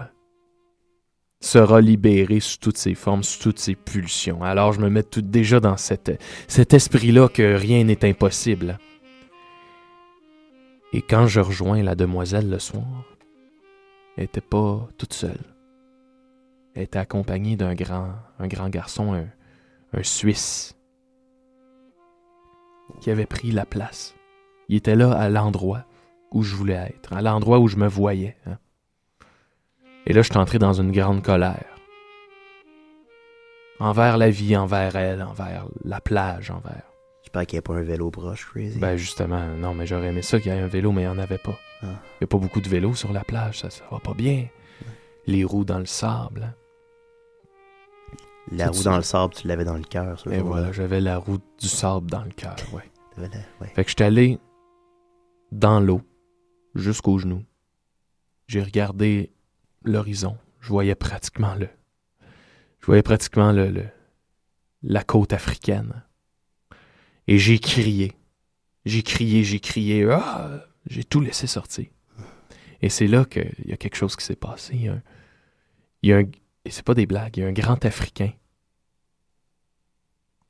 sera 1.39 1.81
libéré 1.81 2.39
sous 2.39 2.59
toutes 2.59 2.77
ses 2.77 2.93
formes, 2.93 3.23
sous 3.23 3.41
toutes 3.41 3.59
ses 3.59 3.73
pulsions. 3.75 4.43
Alors, 4.43 4.73
je 4.73 4.79
me 4.79 4.89
mets 4.89 5.03
tout 5.03 5.23
déjà 5.23 5.59
dans 5.59 5.75
cet 5.77 6.11
esprit-là 6.73 7.29
que 7.29 7.55
rien 7.55 7.83
n'est 7.83 8.05
impossible. 8.05 8.77
Et 10.93 11.01
quand 11.01 11.27
je 11.27 11.39
rejoins 11.39 11.81
la 11.81 11.95
demoiselle 11.95 12.49
le 12.49 12.59
soir, 12.59 13.05
elle 14.17 14.25
était 14.25 14.41
pas 14.41 14.87
toute 14.97 15.13
seule. 15.13 15.39
Elle 16.75 16.83
était 16.83 16.99
accompagnée 16.99 17.55
d'un 17.55 17.75
grand, 17.75 18.13
un 18.39 18.47
grand 18.47 18.69
garçon, 18.69 19.13
un, 19.13 19.27
un 19.93 20.03
Suisse, 20.03 20.77
qui 22.99 23.09
avait 23.09 23.25
pris 23.25 23.51
la 23.51 23.65
place. 23.65 24.15
Il 24.67 24.77
était 24.77 24.95
là 24.95 25.13
à 25.13 25.29
l'endroit 25.29 25.85
où 26.31 26.43
je 26.43 26.55
voulais 26.55 26.73
être, 26.73 27.13
à 27.13 27.21
l'endroit 27.21 27.59
où 27.59 27.67
je 27.67 27.77
me 27.77 27.87
voyais. 27.87 28.37
hein. 28.45 28.57
Et 30.05 30.13
là, 30.13 30.21
je 30.21 30.29
suis 30.29 30.37
entré 30.37 30.59
dans 30.59 30.73
une 30.73 30.91
grande 30.91 31.23
colère. 31.23 31.75
Envers 33.79 34.17
la 34.17 34.29
vie, 34.29 34.55
envers 34.57 34.95
elle, 34.95 35.23
envers 35.23 35.67
la 35.83 36.01
plage, 36.01 36.51
envers. 36.51 36.90
J'espère 37.33 37.47
qu'il 37.47 37.55
n'y 37.55 37.59
a 37.59 37.61
pas 37.61 37.75
un 37.75 37.81
vélo 37.83 38.11
proche, 38.11 38.45
Crazy. 38.45 38.77
Ben 38.77 38.97
justement, 38.97 39.47
non, 39.55 39.73
mais 39.73 39.87
j'aurais 39.87 40.07
aimé 40.07 40.21
ça 40.21 40.37
qu'il 40.41 40.51
y 40.51 40.55
ait 40.55 40.59
un 40.59 40.67
vélo, 40.67 40.91
mais 40.91 41.03
il 41.03 41.05
n'y 41.05 41.11
en 41.11 41.17
avait 41.17 41.37
pas. 41.37 41.57
Ah. 41.81 41.85
Il 41.85 42.23
n'y 42.23 42.25
a 42.25 42.27
pas 42.27 42.37
beaucoup 42.37 42.59
de 42.59 42.67
vélos 42.67 42.93
sur 42.95 43.13
la 43.13 43.23
plage, 43.23 43.59
ça, 43.59 43.69
ça 43.69 43.85
va 43.89 43.99
pas 43.99 44.13
bien. 44.13 44.47
Les 45.27 45.45
roues 45.45 45.63
dans 45.63 45.79
le 45.79 45.85
sable. 45.85 46.43
hein. 46.43 46.53
La 48.51 48.67
roue 48.67 48.83
dans 48.83 48.97
le 48.97 49.01
sable, 49.03 49.33
tu 49.33 49.47
l'avais 49.47 49.63
dans 49.63 49.77
le 49.77 49.83
cœur, 49.83 50.21
Et 50.29 50.39
voilà, 50.39 50.73
j'avais 50.73 50.99
la 50.99 51.19
roue 51.19 51.37
du 51.57 51.69
sable 51.69 52.11
dans 52.11 52.23
le 52.25 52.31
cœur, 52.31 52.57
ouais. 52.73 52.83
T'avais 53.15 53.29
la- 53.29 53.65
ouais. 53.65 53.71
Fait 53.73 53.85
que 53.85 53.89
j'étais 53.91 54.03
allé 54.03 54.37
dans 55.53 55.79
l'eau, 55.79 56.01
jusqu'aux 56.75 57.17
genoux. 57.17 57.45
J'ai 58.47 58.61
regardé 58.61 59.31
l'horizon. 59.85 60.37
Je 60.59 60.67
voyais 60.67 60.95
pratiquement 60.95 61.55
le. 61.55 61.69
Je 62.81 62.85
voyais 62.87 63.03
pratiquement 63.03 63.53
le, 63.53 63.69
le- 63.69 63.87
la 64.83 65.03
côte 65.05 65.31
africaine. 65.31 66.03
Et 67.31 67.37
j'ai 67.37 67.59
crié. 67.59 68.11
J'ai 68.83 69.03
crié, 69.03 69.45
j'ai 69.45 69.61
crié. 69.61 70.05
Ah! 70.11 70.65
J'ai 70.85 71.05
tout 71.05 71.21
laissé 71.21 71.47
sortir. 71.47 71.85
Et 72.81 72.89
c'est 72.89 73.07
là 73.07 73.23
qu'il 73.23 73.55
y 73.67 73.71
a 73.71 73.77
quelque 73.77 73.95
chose 73.95 74.17
qui 74.17 74.25
s'est 74.25 74.35
passé. 74.35 74.73
Il 74.75 74.81
y 74.83 74.89
a 74.89 74.93
un. 74.95 75.03
il 76.01 76.09
y 76.09 76.13
a 76.13 76.17
un- 76.17 76.29
et 76.65 76.71
c'est 76.71 76.83
pas 76.83 76.93
des 76.93 77.05
blagues, 77.05 77.37
il 77.37 77.39
y 77.39 77.43
a 77.45 77.47
un 77.47 77.53
grand 77.53 77.85
Africain 77.85 78.33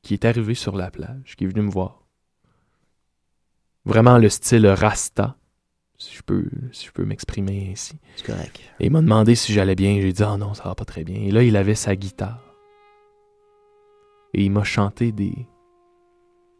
qui 0.02 0.16
est 0.16 0.26
arrivé 0.26 0.56
sur 0.56 0.76
la 0.76 0.90
plage, 0.90 1.36
qui 1.38 1.44
est 1.44 1.48
venu 1.48 1.62
me 1.62 1.70
voir. 1.70 2.04
Vraiment 3.86 4.18
le 4.18 4.30
style 4.30 4.66
Rasta, 4.66 5.38
si 6.00 6.16
je 6.16 6.24
peux, 6.24 6.50
si 6.72 6.88
je 6.88 6.92
peux 6.92 7.06
m'exprimer 7.06 7.70
ainsi. 7.74 8.00
C'est 8.16 8.26
correct. 8.26 8.60
Et 8.80 8.88
il 8.88 8.92
m'a 8.92 9.02
demandé 9.02 9.36
si 9.36 9.54
j'allais 9.54 9.76
bien. 9.76 10.02
J'ai 10.02 10.14
dit, 10.14 10.24
ah 10.24 10.36
non, 10.36 10.56
ça 10.56 10.64
va 10.64 10.74
pas 10.74 10.86
très 10.86 11.04
bien. 11.04 11.22
Et 11.22 11.30
là, 11.30 11.44
il 11.44 11.56
avait 11.58 11.76
sa 11.76 11.96
guitare. 11.96 12.42
Et 14.34 14.44
il 14.46 14.50
m'a 14.52 14.64
chanté 14.64 15.12
des, 15.12 15.48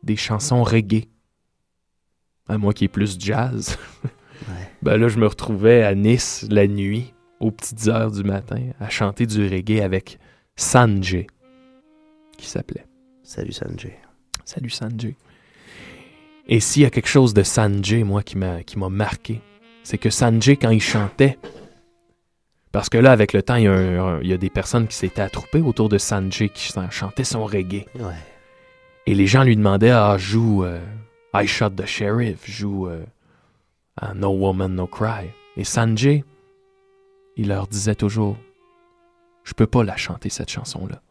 des 0.04 0.16
chansons 0.16 0.64
reggae. 0.64 1.08
À 2.48 2.58
moi 2.58 2.74
qui 2.74 2.86
est 2.86 2.90
plus 2.90 3.18
jazz. 3.20 3.78
ben 4.82 4.98
là, 4.98 5.08
je 5.08 5.18
me 5.20 5.28
retrouvais 5.28 5.84
à 5.84 5.96
Nice 5.96 6.46
la 6.50 6.68
nuit, 6.68 7.14
aux 7.40 7.52
petites 7.52 7.88
heures 7.88 8.12
du 8.12 8.24
matin 8.24 8.62
à 8.80 8.90
chanter 8.90 9.26
du 9.26 9.48
reggae 9.48 9.82
avec 9.82 10.20
Sanjay, 10.56 11.28
qui 12.38 12.48
s'appelait. 12.48 12.86
Salut 13.24 13.54
Sanjay. 13.54 13.98
Salut 14.46 14.70
Sanjay. 14.70 15.16
Et 16.48 16.60
s'il 16.60 16.82
y 16.82 16.86
a 16.86 16.90
quelque 16.90 17.08
chose 17.08 17.34
de 17.34 17.44
Sanjay, 17.44 18.04
moi, 18.04 18.24
qui 18.24 18.38
m'a 18.38 18.64
qui 18.64 18.78
m'a 18.78 18.90
marqué, 18.90 19.42
c'est 19.84 19.98
que 19.98 20.10
Sanjay, 20.10 20.58
quand 20.58 20.72
il 20.72 20.82
chantait, 20.82 21.38
parce 22.72 22.90
que 22.90 22.98
là, 22.98 23.12
avec 23.12 23.32
le 23.34 23.42
temps, 23.44 23.56
il 23.56 23.64
y 23.64 23.68
a, 23.68 23.72
un- 23.74 24.00
un- 24.18 24.22
il 24.22 24.28
y 24.28 24.34
a 24.34 24.38
des 24.38 24.50
personnes 24.50 24.88
qui 24.88 24.96
s'étaient 24.96 25.22
attroupées 25.22 25.62
autour 25.62 25.88
de 25.90 25.98
Sanjay 25.98 26.50
qui 26.50 26.72
chan- 26.74 26.90
chantait 26.90 27.24
son 27.24 27.46
reggae. 27.46 27.86
Ouais. 27.96 28.14
Et 29.06 29.16
les 29.16 29.28
gens 29.28 29.44
lui 29.44 29.56
demandaient 29.56 29.92
Ah, 29.92 30.18
joue 30.18 30.64
euh, 30.64 30.80
I 31.34 31.48
Shot 31.48 31.72
the 31.72 31.86
Sheriff, 31.86 32.50
joue 32.50 32.88
euh, 32.88 33.04
No 34.16 34.30
Woman, 34.30 34.76
No 34.76 34.88
Cry. 34.88 35.30
Et 35.58 35.64
Sanjay, 35.64 36.24
il 37.36 37.48
leur 37.48 37.68
disait 37.68 37.96
toujours 37.96 38.38
Je 39.44 39.54
peux 39.54 39.68
pas 39.68 39.84
la 39.84 39.98
chanter, 39.98 40.30
cette 40.30 40.52
chanson-là. 40.52 41.02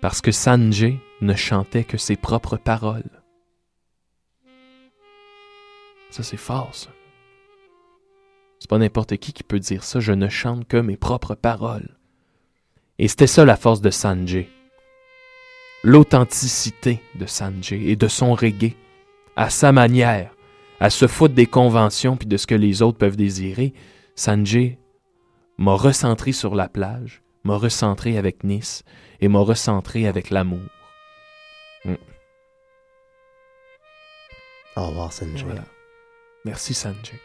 Parce 0.00 0.20
que 0.20 0.32
Sanjay 0.32 0.98
ne 1.20 1.34
chantait 1.34 1.84
que 1.84 1.96
ses 1.96 2.16
propres 2.16 2.56
paroles. 2.56 3.22
Ça, 6.10 6.22
c'est 6.22 6.36
fort, 6.36 6.74
ça. 6.74 6.90
C'est 8.58 8.70
pas 8.70 8.78
n'importe 8.78 9.16
qui 9.18 9.32
qui 9.32 9.42
peut 9.42 9.58
dire 9.58 9.84
ça. 9.84 10.00
Je 10.00 10.12
ne 10.12 10.28
chante 10.28 10.66
que 10.66 10.76
mes 10.76 10.96
propres 10.96 11.34
paroles. 11.34 11.96
Et 12.98 13.08
c'était 13.08 13.26
ça 13.26 13.44
la 13.44 13.56
force 13.56 13.80
de 13.80 13.90
Sanjay. 13.90 14.48
L'authenticité 15.86 17.00
de 17.14 17.26
Sanjay 17.26 17.80
et 17.84 17.94
de 17.94 18.08
son 18.08 18.34
reggae, 18.34 18.74
à 19.36 19.50
sa 19.50 19.70
manière, 19.70 20.34
à 20.80 20.90
se 20.90 21.06
foutre 21.06 21.34
des 21.34 21.46
conventions 21.46 22.16
puis 22.16 22.26
de 22.26 22.36
ce 22.36 22.48
que 22.48 22.56
les 22.56 22.82
autres 22.82 22.98
peuvent 22.98 23.16
désirer, 23.16 23.72
Sanjay 24.16 24.80
m'a 25.58 25.74
recentré 25.74 26.32
sur 26.32 26.56
la 26.56 26.68
plage, 26.68 27.22
m'a 27.44 27.54
recentré 27.54 28.18
avec 28.18 28.42
Nice 28.42 28.82
et 29.20 29.28
m'a 29.28 29.38
recentré 29.38 30.08
avec 30.08 30.30
l'amour. 30.30 30.68
Mm. 31.84 31.94
Au 34.74 34.86
revoir, 34.88 35.12
Sanjay. 35.12 35.44
Voilà. 35.44 35.66
Merci 36.44 36.74
Sanjay. 36.74 37.20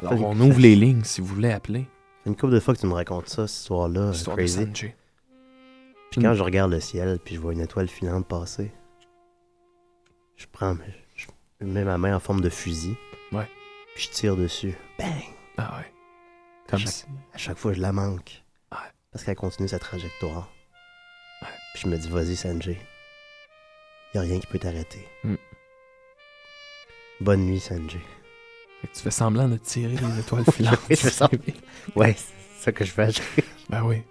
Alors 0.00 0.20
on 0.20 0.38
ouvre 0.38 0.60
les 0.60 0.76
lignes 0.76 1.04
si 1.04 1.22
vous 1.22 1.28
voulez 1.28 1.50
appeler. 1.50 1.86
Une 2.26 2.36
couple 2.36 2.52
de 2.52 2.60
fois 2.60 2.74
que 2.74 2.80
tu 2.80 2.86
me 2.86 2.92
racontes 2.92 3.30
ça, 3.30 3.46
cette 3.46 3.62
histoire-là, 3.62 4.10
L'histoire 4.10 4.36
de 4.36 4.42
crazy. 4.42 4.66
Sanjay. 4.66 4.94
Puis 6.14 6.22
quand 6.22 6.34
je 6.34 6.42
regarde 6.42 6.70
le 6.70 6.80
ciel, 6.80 7.18
puis 7.24 7.34
je 7.34 7.40
vois 7.40 7.52
une 7.52 7.60
étoile 7.60 7.88
filante 7.88 8.26
passer, 8.26 8.70
je 10.36 10.46
prends, 10.50 10.76
je 11.60 11.66
mets 11.66 11.84
ma 11.84 11.98
main 11.98 12.14
en 12.16 12.20
forme 12.20 12.40
de 12.40 12.48
fusil. 12.50 12.94
Ouais. 13.32 13.48
Puis 13.94 14.04
je 14.04 14.10
tire 14.10 14.36
dessus. 14.36 14.74
Bang! 14.98 15.08
Ah 15.56 15.78
ouais. 15.78 15.92
À 16.66 16.70
Comme 16.70 16.78
chaque, 16.80 16.88
si- 16.92 17.04
à 17.32 17.38
chaque 17.38 17.58
fois, 17.58 17.72
je 17.72 17.80
la 17.80 17.92
manque. 17.92 18.42
Ouais. 18.72 18.78
Parce 19.12 19.24
qu'elle 19.24 19.36
continue 19.36 19.68
sa 19.68 19.78
trajectoire. 19.78 20.50
Puis 21.74 21.82
je 21.84 21.88
me 21.88 21.96
dis, 21.98 22.08
vas-y, 22.08 22.36
Sanjay. 22.36 22.78
Y 24.14 24.18
a 24.18 24.20
rien 24.20 24.38
qui 24.38 24.46
peut 24.46 24.58
t'arrêter. 24.60 25.06
Mm. 25.24 25.34
Bonne 27.20 27.40
nuit, 27.46 27.60
Sanjay. 27.60 28.00
Fait 28.80 28.88
que 28.88 28.94
tu 28.94 29.00
fais 29.02 29.10
semblant 29.10 29.48
de 29.48 29.56
tirer 29.56 29.96
les 29.96 30.20
étoiles 30.20 30.44
filantes. 30.52 30.78
Oui, 30.88 30.96
je 30.96 31.00
fais 31.00 31.10
ça. 31.10 31.28
Ouais, 31.96 32.14
c'est 32.16 32.64
ça 32.64 32.72
que 32.72 32.84
je 32.84 32.92
fais. 32.92 33.08
Ben 33.68 33.82
oui. 33.84 34.02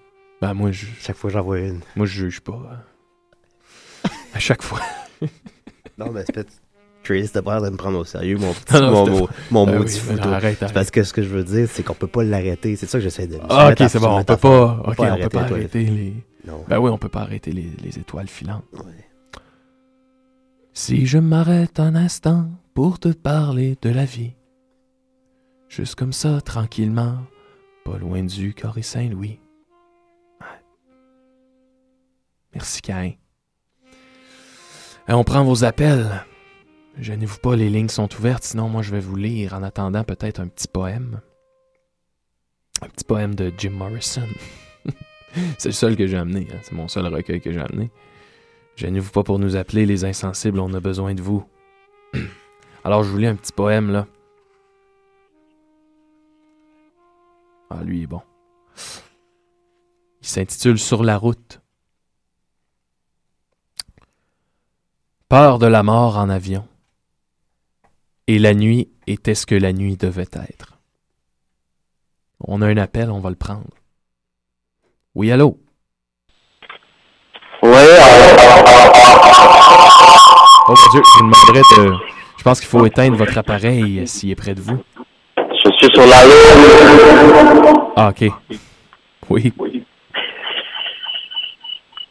Ben 0.48 0.54
moi, 0.54 0.72
je. 0.72 0.86
Chaque 1.00 1.16
fois, 1.16 1.30
j'en 1.30 1.42
vois 1.42 1.60
une. 1.60 1.80
Moi, 1.96 2.06
je 2.06 2.14
juge 2.26 2.42
pas. 2.42 2.62
hein. 4.06 4.10
À 4.34 4.40
chaque 4.40 4.62
fois. 4.62 4.80
Non, 5.98 6.12
mais 6.12 6.24
c'est 6.26 6.34
peut-être 6.34 6.52
crazy 7.04 7.32
de 7.32 7.40
pas 7.42 7.62
de 7.62 7.70
me 7.70 7.78
prendre 7.78 8.00
au 8.00 8.04
sérieux, 8.04 8.38
mon 8.38 8.52
petit 8.54 8.74
Non, 8.74 8.82
non, 8.82 8.92
mon, 8.92 9.06
je 9.06 9.12
te- 9.12 9.18
mot, 9.20 9.30
mon 9.52 9.66
Ben 9.68 9.78
maudit 9.78 9.94
oui, 9.94 10.00
fou, 10.00 10.10
mais 10.10 10.16
non, 10.16 10.24
toi. 10.24 10.32
arrête, 10.36 10.56
C'est 10.58 10.64
arrête. 10.66 10.74
parce 10.74 10.90
que 10.90 11.04
ce 11.04 11.14
que 11.14 11.22
je 11.22 11.28
veux 11.30 11.44
dire, 11.44 11.68
c'est 11.72 11.84
qu'on 11.84 11.94
peut 11.94 12.08
pas 12.08 12.24
l'arrêter. 12.24 12.76
C'est 12.76 12.88
ça 12.88 12.98
que 12.98 13.04
j'essaie 13.04 13.28
de 13.28 13.36
se 13.36 13.40
Ah, 13.48 13.70
ok, 13.70 13.84
c'est 13.90 14.00
bon. 14.00 14.18
On 14.18 14.24
peut 14.24 14.36
pas. 14.38 14.82
Ok, 14.88 14.96
on 15.00 15.18
peut 15.18 15.30
pas 15.30 15.42
arrêter 15.44 15.86
les. 15.86 16.14
Non. 16.48 16.64
Ben 16.68 16.80
oui, 16.80 16.90
on 16.90 16.98
peut 16.98 17.10
pas 17.10 17.22
arrêter 17.22 17.52
les, 17.52 17.70
les 17.84 18.00
étoiles 18.00 18.28
filantes. 18.28 18.64
Ouais. 18.74 19.06
Si 20.74 21.06
je 21.06 21.20
m'arrête 21.20 21.80
un 21.80 21.94
instant 21.96 22.50
pour 22.74 23.00
te 23.00 23.10
parler 23.10 23.78
de 23.84 23.90
la 23.92 24.06
vie, 24.06 24.34
juste 25.70 25.94
comme 25.96 26.14
ça, 26.14 26.42
tranquillement, 26.42 27.18
pas 27.86 27.98
loin 28.00 28.24
du 28.24 28.56
Corée 28.56 28.82
Saint-Louis. 28.82 29.40
Merci, 32.54 32.82
Cain. 32.82 33.14
Et 35.08 35.14
on 35.14 35.24
prend 35.24 35.44
vos 35.44 35.64
appels. 35.64 36.24
Gênez-vous 36.98 37.40
pas, 37.40 37.56
les 37.56 37.70
lignes 37.70 37.90
sont 37.90 38.14
ouvertes, 38.14 38.44
sinon 38.44 38.70
moi 38.70 38.84
je 38.84 38.92
vais 38.92 39.00
vous 39.00 39.16
lire 39.16 39.54
en 39.54 39.64
attendant 39.64 40.04
peut-être 40.04 40.40
un 40.40 40.48
petit 40.48 40.68
poème. 40.68 41.22
Un 42.82 42.88
petit 42.88 43.04
poème 43.04 43.34
de 43.34 43.52
Jim 43.58 43.72
Morrison. 43.72 44.28
C'est 45.58 45.70
le 45.70 45.74
seul 45.74 45.98
que 45.98 46.06
j'ai 46.06 46.18
amené, 46.18 46.48
hein. 46.52 46.60
c'est 46.62 46.74
mon 46.74 46.88
seul 46.88 47.08
recueil 47.08 47.42
que 47.42 47.52
j'ai 47.52 47.60
amené. 47.60 47.90
Gênez-vous 48.76 49.10
pas 49.10 49.24
pour 49.24 49.40
nous 49.40 49.56
appeler, 49.56 49.88
les 49.88 50.06
insensibles, 50.06 50.60
on 50.60 50.72
a 50.76 50.80
besoin 50.80 51.16
de 51.16 51.24
vous. 51.24 51.44
Alors 52.84 53.04
je 53.04 53.10
vous 53.10 53.18
lis 53.18 53.26
un 53.26 53.36
petit 53.36 53.52
poème 53.52 53.90
là. 53.92 54.06
Ah, 57.72 57.84
lui 57.84 58.04
est 58.04 58.08
bon. 58.08 58.22
Il 60.22 60.28
s'intitule 60.28 60.78
Sur 60.78 61.04
la 61.04 61.18
route. 61.18 61.63
Peur 65.34 65.58
de 65.58 65.66
la 65.66 65.82
mort 65.82 66.20
en 66.20 66.30
avion. 66.30 66.64
Et 68.28 68.38
la 68.38 68.54
nuit 68.54 68.90
était 69.08 69.34
ce 69.34 69.48
que 69.48 69.56
la 69.56 69.74
nuit 69.74 69.98
devait 69.98 70.30
être. 70.32 70.78
On 72.40 72.62
a 72.62 72.68
un 72.68 72.78
appel, 72.78 73.10
on 73.10 73.20
va 73.20 73.32
le 73.32 73.36
prendre. 73.36 73.66
Oui, 75.16 75.32
allô? 75.32 75.58
Oui, 77.64 77.72
Oh 80.68 80.76
mon 80.78 80.92
Dieu, 80.92 81.02
je 81.04 81.18
vous 81.18 81.32
demanderais 81.32 81.62
de. 81.78 81.94
Je 82.38 82.44
pense 82.44 82.60
qu'il 82.60 82.70
faut 82.70 82.86
éteindre 82.86 83.18
votre 83.18 83.36
appareil 83.36 84.02
euh, 84.02 84.06
s'il 84.06 84.30
est 84.30 84.36
près 84.36 84.54
de 84.54 84.62
vous. 84.62 84.84
je 85.36 85.72
suis 85.80 85.92
sur 85.96 86.06
la 86.06 86.26
lune. 86.26 87.74
Ah, 87.96 88.10
ok. 88.10 88.32
Oui. 89.32 89.52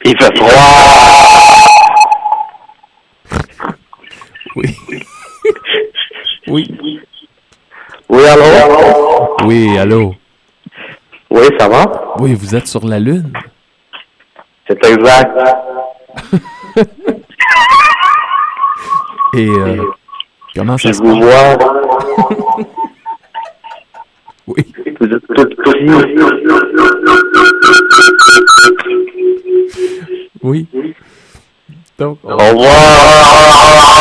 Il 0.03 0.17
fait 0.17 0.37
froid. 0.37 1.42
Oui. 4.55 4.75
Oui. 6.47 6.99
Oui, 8.09 8.25
allô? 8.27 8.43
Oui, 9.45 9.77
allô? 9.77 10.15
Oui, 11.29 11.43
ça 11.59 11.67
va? 11.67 12.13
Oui, 12.19 12.33
vous 12.35 12.55
êtes 12.55 12.67
sur 12.67 12.85
la 12.85 12.99
Lune? 12.99 13.31
C'est 14.67 14.85
exact. 14.85 15.37
Et 19.35 19.47
euh, 19.47 19.83
comment 20.55 20.77
ça 20.77 20.89
Je 20.89 20.93
se 20.93 21.01
vous 21.01 21.19
passe? 21.19 21.57
vois. 21.57 22.65
Oui. 24.45 24.65
Vous 24.99 25.07
êtes 25.07 25.25
tout 25.25 25.45
petit. 25.55 25.87
Oui. 30.43 30.67
Donc, 31.99 32.19
Au 32.23 32.35
revoir. 32.37 33.93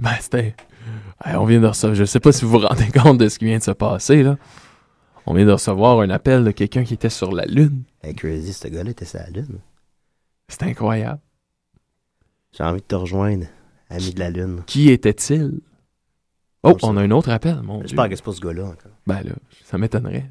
Ben, 0.00 0.14
c'était. 0.20 0.54
Hey, 1.24 1.36
on 1.36 1.44
vient 1.46 1.60
de 1.60 1.66
recevoir. 1.66 1.94
Je 1.94 2.04
sais 2.04 2.20
pas 2.20 2.32
si 2.32 2.44
vous 2.44 2.50
vous 2.52 2.66
rendez 2.66 2.88
compte 2.88 3.18
de 3.18 3.28
ce 3.28 3.38
qui 3.38 3.46
vient 3.46 3.58
de 3.58 3.62
se 3.62 3.70
passer, 3.70 4.22
là. 4.22 4.36
On 5.24 5.34
vient 5.34 5.46
de 5.46 5.52
recevoir 5.52 6.00
un 6.00 6.10
appel 6.10 6.44
de 6.44 6.50
quelqu'un 6.52 6.84
qui 6.84 6.94
était 6.94 7.10
sur 7.10 7.32
la 7.32 7.46
Lune. 7.46 7.82
Hey, 8.02 8.14
crazy, 8.14 8.52
ce 8.52 8.68
gars-là 8.68 8.90
était 8.90 9.04
sur 9.04 9.18
la 9.18 9.30
lune. 9.30 9.58
C'est 10.48 10.62
incroyable. 10.62 11.20
J'ai 12.56 12.62
envie 12.62 12.80
de 12.80 12.86
te 12.86 12.94
rejoindre, 12.94 13.46
ami 13.90 14.12
de 14.14 14.20
la 14.20 14.30
lune. 14.30 14.62
Qui 14.66 14.90
était-il? 14.90 15.60
Oh, 16.62 16.76
on 16.82 16.96
a 16.96 17.02
un 17.02 17.10
autre 17.10 17.30
appel, 17.30 17.60
mon 17.62 17.78
Dieu. 17.78 17.88
J'espère 17.88 18.08
que 18.08 18.16
c'est 18.16 18.24
pas 18.24 18.32
ce 18.32 18.40
gars-là 18.40 18.64
encore. 18.66 18.92
Ben 19.06 19.22
là, 19.22 19.32
ça 19.64 19.78
m'étonnerait. 19.78 20.30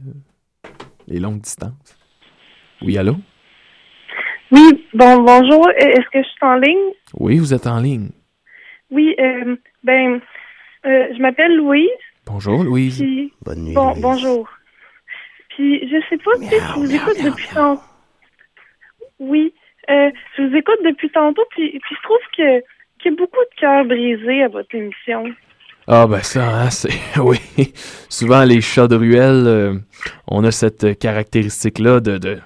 Les 1.08 1.20
longues 1.20 1.42
distances. 1.42 1.98
Oui, 2.82 2.98
allô? 2.98 3.18
Oui, 4.56 4.86
bon, 4.94 5.22
bonjour. 5.24 5.70
Est-ce 5.72 6.10
que 6.12 6.20
je 6.24 6.28
suis 6.28 6.38
en 6.42 6.56
ligne? 6.56 6.94
Oui, 7.20 7.38
vous 7.40 7.54
êtes 7.54 7.68
en 7.68 7.80
ligne. 7.80 8.10
Oui, 8.90 9.14
euh, 9.20 9.56
ben, 9.84 10.22
euh, 10.86 11.08
je 11.16 11.22
m'appelle 11.22 11.56
Louise. 11.58 11.90
Bonjour, 12.26 12.64
Louise. 12.64 13.00
Puis, 13.00 13.34
Bonne 13.44 13.66
nuit. 13.66 13.74
bon, 13.74 13.90
Louise. 13.92 14.02
bonjour. 14.02 14.50
Puis, 15.50 15.88
je 15.90 15.98
sais 16.10 16.18
pas, 16.18 16.32
sais, 16.50 16.60
je 16.60 16.80
vous 16.80 16.96
écoute 16.96 17.18
depuis 17.24 17.48
tantôt. 17.54 17.82
Oui, 19.20 19.54
euh, 19.90 20.10
je 20.38 20.44
vous 20.44 20.56
écoute 20.56 20.80
depuis 20.86 21.10
tantôt, 21.10 21.44
puis, 21.52 21.72
puis 21.72 21.96
je 21.96 22.02
trouve 22.04 22.18
que 22.38 22.60
qu'il 23.02 23.12
y 23.12 23.16
a 23.16 23.18
beaucoup 23.18 23.38
de 23.38 23.60
cœurs 23.60 23.86
brisés 23.86 24.44
à 24.44 24.48
votre 24.48 24.74
émission. 24.74 25.26
Ah 25.88 26.08
ben 26.08 26.22
ça, 26.22 26.48
hein, 26.64 26.70
c'est... 26.72 26.90
Oui. 27.22 27.38
Souvent, 28.10 28.44
les 28.44 28.62
chats 28.62 28.88
de 28.88 28.96
ruelle, 28.96 29.44
euh, 29.48 29.74
on 30.28 30.44
a 30.46 30.52
cette 30.52 30.98
caractéristique-là 30.98 32.00
de... 32.00 32.18
de- 32.18 32.40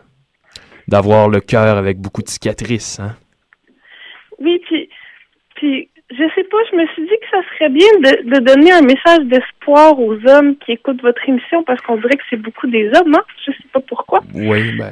d'avoir 0.90 1.30
le 1.30 1.40
cœur 1.40 1.78
avec 1.78 1.98
beaucoup 2.00 2.22
de 2.22 2.30
cicatrices, 2.30 3.00
hein? 3.00 3.16
Oui, 4.40 4.60
puis, 4.66 4.90
puis 5.56 5.90
je 6.12 6.24
sais 6.36 6.44
pas, 6.46 6.58
je 6.72 6.78
me 6.78 6.88
suis 6.88 7.04
dit 7.04 7.10
que 7.22 7.30
ça 7.32 7.42
serait 7.54 7.70
bien 7.70 7.88
de, 8.00 8.30
de 8.36 8.40
donner 8.40 8.72
un 8.72 8.82
message 8.82 9.26
d'espoir 9.26 10.00
aux 10.00 10.16
hommes 10.28 10.56
qui 10.58 10.72
écoutent 10.74 11.02
votre 11.02 11.22
émission 11.28 11.64
parce 11.64 11.82
qu'on 11.82 11.98
dirait 11.98 12.16
que 12.16 12.24
c'est 12.30 12.42
beaucoup 12.42 12.68
des 12.68 12.88
hommes, 12.96 13.14
hein? 13.16 13.24
Je 13.46 13.52
sais 13.52 13.68
pas 13.72 13.82
pourquoi. 13.82 14.22
Oui, 14.34 14.72
ben. 14.78 14.92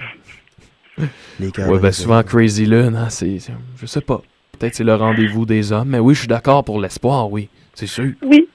Les 1.39 1.48
Ouais, 1.66 1.80
ben 1.80 1.91
souvent 1.91 2.24
Crazy 2.24 2.66
Lune, 2.66 2.95
hein, 2.95 3.10
c'est. 3.10 3.38
Je 3.80 3.86
sais 3.86 4.02
pas. 4.02 4.22
Peut-être 4.58 4.74
c'est 4.76 4.84
le 4.84 4.95
rendez-vous 4.95 5.45
des 5.45 5.72
hommes. 5.72 5.89
Mais 5.89 6.00
oui, 6.00 6.16
je 6.16 6.20
suis 6.22 6.28
d'accord 6.28 6.64
pour 6.64 6.80
l'espoir, 6.82 7.32
oui. 7.32 7.50
C'est 7.76 7.86
sûr. 7.88 8.12
Oui. 8.24 8.48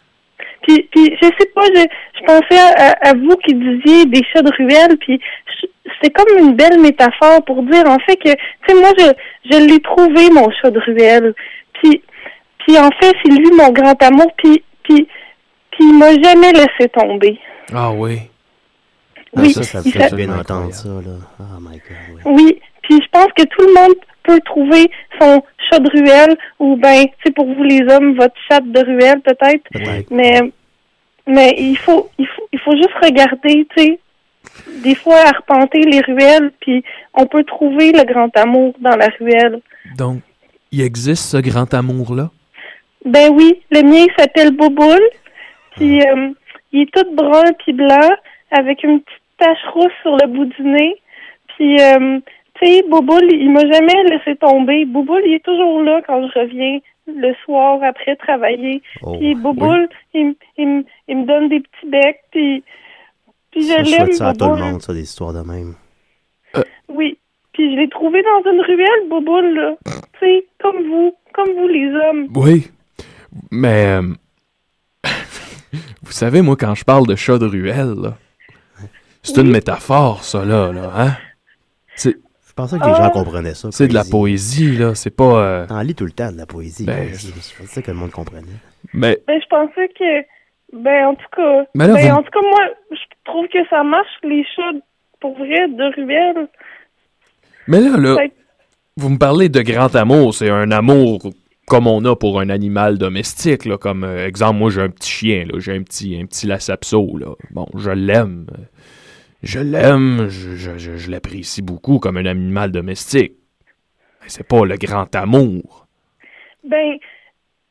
Puis, 0.67 0.89
puis 0.93 1.17
je 1.21 1.27
sais 1.27 1.51
pas, 1.55 1.63
je, 1.75 1.83
je 2.19 2.25
pensais 2.25 2.59
à, 2.77 3.09
à- 3.09 3.15
vous 3.15 3.37
qui 3.45 3.55
disiez 3.55 4.07
des 4.07 4.23
chats 4.33 4.43
de 4.43 4.51
ruelle, 4.57 4.97
puis 4.99 5.21
c'est 6.03 6.11
comme 6.11 6.39
une 6.39 6.55
belle 6.55 6.81
métaphore 6.81 7.43
pour 7.45 7.63
dire 7.63 7.87
en 7.87 7.99
fait 8.01 8.17
que, 8.17 8.31
tu 8.31 8.39
sais, 8.67 8.75
moi, 8.75 8.91
je, 8.99 9.13
je 9.51 9.59
l'ai 9.67 9.81
trouvé, 9.81 10.31
mon 10.31 10.51
chat 10.51 10.71
de 10.71 10.81
ruelle. 10.81 11.35
Puis, 11.75 12.03
puis 12.59 12.79
en 12.79 12.91
fait, 13.01 13.15
c'est 13.25 13.33
lui 13.33 13.51
mon 13.57 13.71
grand 13.71 14.01
amour, 14.03 14.33
puis, 14.37 14.63
puis, 14.83 15.07
puis 15.71 15.81
il 15.81 15.99
m'a 15.99 16.13
jamais 16.21 16.53
laissé 16.53 16.89
tomber. 16.93 17.39
Ah 17.75 17.93
oui. 17.93 18.19
Ah, 19.35 19.41
Oui, 19.41 19.53
ça, 19.53 19.63
ça 19.63 19.79
me 19.79 19.85
fait 19.91 20.15
bien 20.15 20.27
d'entendre 20.29 20.73
ça, 20.73 20.89
là. 20.89 21.17
Oh 21.41 21.61
my 21.61 21.79
God, 21.79 21.97
oui. 22.15 22.21
Oui, 22.25 22.61
puis 22.83 23.01
je 23.03 23.09
pense 23.11 23.33
que 23.37 23.45
tout 23.45 23.67
le 23.67 23.75
monde 23.75 23.95
peut 24.25 24.41
trouver 24.45 24.91
son 25.21 25.43
chat 25.71 25.79
de 25.81 25.91
ruelle 25.91 26.37
ou 26.59 26.77
ben, 26.77 27.07
c'est 27.25 27.35
pour 27.35 27.47
vous 27.47 27.63
les 27.63 27.81
hommes, 27.93 28.15
votre 28.15 28.35
chat 28.49 28.61
de 28.61 28.81
ruelle 28.81 29.21
peut-être. 29.21 29.65
Peut-être. 29.73 30.11
Mais 30.11 30.41
mais 31.27 31.55
il 31.57 31.77
faut 31.77 32.09
il 32.19 32.27
faut 32.27 32.49
il 32.53 32.59
faut 32.61 32.77
juste 32.77 32.95
regarder, 33.03 33.67
tu 33.77 33.83
sais, 33.83 34.01
des 34.83 34.95
fois 34.95 35.17
arpenter 35.27 35.81
les 35.81 36.01
ruelles 36.01 36.53
puis 36.61 36.85
on 37.15 37.27
peut 37.27 37.45
trouver 37.45 37.93
le 37.93 38.05
grand 38.05 38.35
amour 38.37 38.75
dans 38.81 38.97
la 38.97 39.09
ruelle. 39.19 39.61
Donc, 39.97 40.23
il 40.71 40.81
existe 40.81 41.25
ce 41.25 41.37
grand 41.37 41.73
amour-là? 41.75 42.31
Ben 43.05 43.31
oui, 43.33 43.61
le 43.71 43.83
mien 43.83 44.07
s'appelle 44.17 44.53
Boboule. 44.53 45.09
Puis 45.77 46.01
euh, 46.03 46.31
il 46.73 46.83
est 46.83 46.93
tout 46.93 47.15
brun 47.15 47.53
puis 47.59 47.73
blanc 47.73 48.11
avec 48.51 48.83
une 48.83 49.01
petite 49.01 49.23
tache 49.39 49.65
rousse 49.73 49.93
sur 50.03 50.17
le 50.17 50.27
bout 50.29 50.47
du 50.47 50.63
nez. 50.63 50.97
Puis 51.57 51.81
euh, 51.81 52.21
tu 52.61 52.67
sais, 52.67 52.85
Boboule, 52.89 53.33
il 53.33 53.51
m'a 53.51 53.67
jamais 53.67 54.05
laissé 54.05 54.37
tomber. 54.37 54.85
Boboule, 54.85 55.23
il 55.27 55.35
est 55.35 55.45
toujours 55.45 55.83
là 55.83 56.01
quand 56.07 56.27
je 56.29 56.39
reviens 56.39 56.79
le 57.07 57.35
soir 57.45 57.83
après 57.83 58.17
travailler. 58.17 58.83
Oh, 59.03 59.17
puis 59.19 59.35
Boboule, 59.35 59.89
il, 60.15 60.35
il 60.57 60.85
me 61.09 61.25
donne 61.25 61.49
des 61.49 61.61
petits 61.61 61.87
becs 61.87 62.23
puis 62.31 62.63
puis 63.53 63.63
je 63.63 63.85
souhaite 63.85 64.15
ça 64.15 64.29
à 64.31 64.35
tout 64.35 64.47
le 64.47 64.57
monde, 64.57 64.83
ça, 64.83 64.93
des 64.93 65.03
histoires 65.03 65.33
de 65.33 65.41
même. 65.43 65.75
Oui. 66.89 67.19
Puis 67.53 67.75
je 67.75 67.81
l'ai 67.81 67.89
trouvé 67.89 68.23
dans 68.23 68.51
une 68.51 68.61
ruelle, 68.63 69.09
Boboule, 69.09 69.55
là. 69.55 69.77
tu 69.85 69.93
sais, 70.21 70.47
comme 70.61 70.83
vous, 70.89 71.15
comme 71.35 71.51
vous 71.55 71.69
les 71.69 71.89
hommes. 71.95 72.27
Oui. 72.35 72.71
Mais. 73.51 73.87
euh, 74.01 74.15
vous 76.03 76.13
savez, 76.13 76.43
moi, 76.43 76.57
quand 76.57 76.75
je 76.75 76.85
parle 76.85 77.07
de 77.07 77.15
chat 77.15 77.39
de 77.39 77.47
ruelle, 77.47 77.95
là, 77.95 78.17
c'est 79.23 79.41
une 79.41 79.51
métaphore, 79.51 80.25
ça, 80.25 80.45
là, 80.45 80.73
là, 80.73 80.91
hein? 80.97 81.17
C'est. 81.95 82.17
Je 82.49 82.55
pensais 82.55 82.79
que 82.79 82.85
les 82.85 82.95
gens 82.95 83.09
comprenaient 83.11 83.55
ça. 83.55 83.69
C'est 83.73 83.89
de 83.89 83.95
la 83.95 84.05
poésie, 84.05 84.77
là. 84.77 84.95
C'est 84.95 85.11
pas. 85.15 85.39
euh, 85.43 85.67
T'en 85.67 85.81
lis 85.81 85.95
tout 85.95 86.05
le 86.05 86.11
temps 86.13 86.31
de 86.31 86.37
la 86.37 86.45
poésie. 86.45 86.85
Ben. 86.85 87.09
Je 87.15 87.31
pensais 87.63 87.83
que 87.83 87.91
le 87.91 87.97
monde 87.97 88.11
comprenait. 88.11 88.43
Mais. 88.93 89.19
Ben, 89.27 89.41
je 89.41 89.47
pensais 89.49 89.89
que. 89.89 90.21
Ben, 90.73 91.07
en 91.09 91.15
tout 91.15 91.27
cas. 91.37 91.59
Là, 91.59 91.65
ben, 91.75 91.97
vous- 91.97 92.09
en 92.19 92.23
tout 92.23 92.31
cas, 92.31 92.41
moi, 92.51 92.61
je 92.91 92.97
trouve 93.25 93.47
que 93.49 93.59
ça 93.69 93.83
marche, 93.83 94.09
les 94.23 94.45
chats, 94.57 94.79
pour 95.21 95.37
vrai, 95.37 95.69
de 95.69 95.95
ruelle. 95.97 96.49
Mais 97.69 97.81
là, 97.81 97.97
là, 97.97 98.17
vous 98.97 99.09
me 99.11 99.19
parlez 99.19 99.49
de 99.49 99.61
grand 99.63 99.95
amour. 99.95 100.35
C'est 100.35 100.51
un 100.51 100.71
amour 100.71 101.21
comme 101.67 101.87
on 101.87 102.05
a 102.05 102.17
pour 102.17 102.41
un 102.41 102.49
animal 102.49 102.99
domestique, 102.99 103.65
là. 103.65 103.79
Comme, 103.79 104.05
euh, 104.05 104.27
exemple, 104.27 104.59
moi, 104.59 104.71
j'ai 104.71 104.81
un 104.83 104.89
petit 104.89 105.11
chien, 105.11 105.45
là. 105.45 105.59
J'ai 105.59 105.77
un 105.77 105.83
petit, 105.83 106.19
un 106.21 106.27
petit 106.27 106.47
Lhasa-Apso, 106.47 107.17
là. 107.19 107.35
Bon, 107.51 107.67
je 107.77 107.91
l'aime. 107.91 108.47
Je 109.43 109.59
l'aime. 109.61 110.29
Je, 110.29 110.55
je- 110.57 110.79
je- 110.79 110.97
je 110.97 111.11
l'apprécie 111.11 111.63
beaucoup 111.63 111.99
comme 111.99 112.17
un 112.17 112.27
animal 112.27 112.73
domestique. 112.73 113.33
Mais 114.23 114.29
c'est 114.29 114.47
pas 114.47 114.65
le 114.65 114.77
grand 114.77 115.15
amour. 115.17 115.87
Ben, 116.65 116.97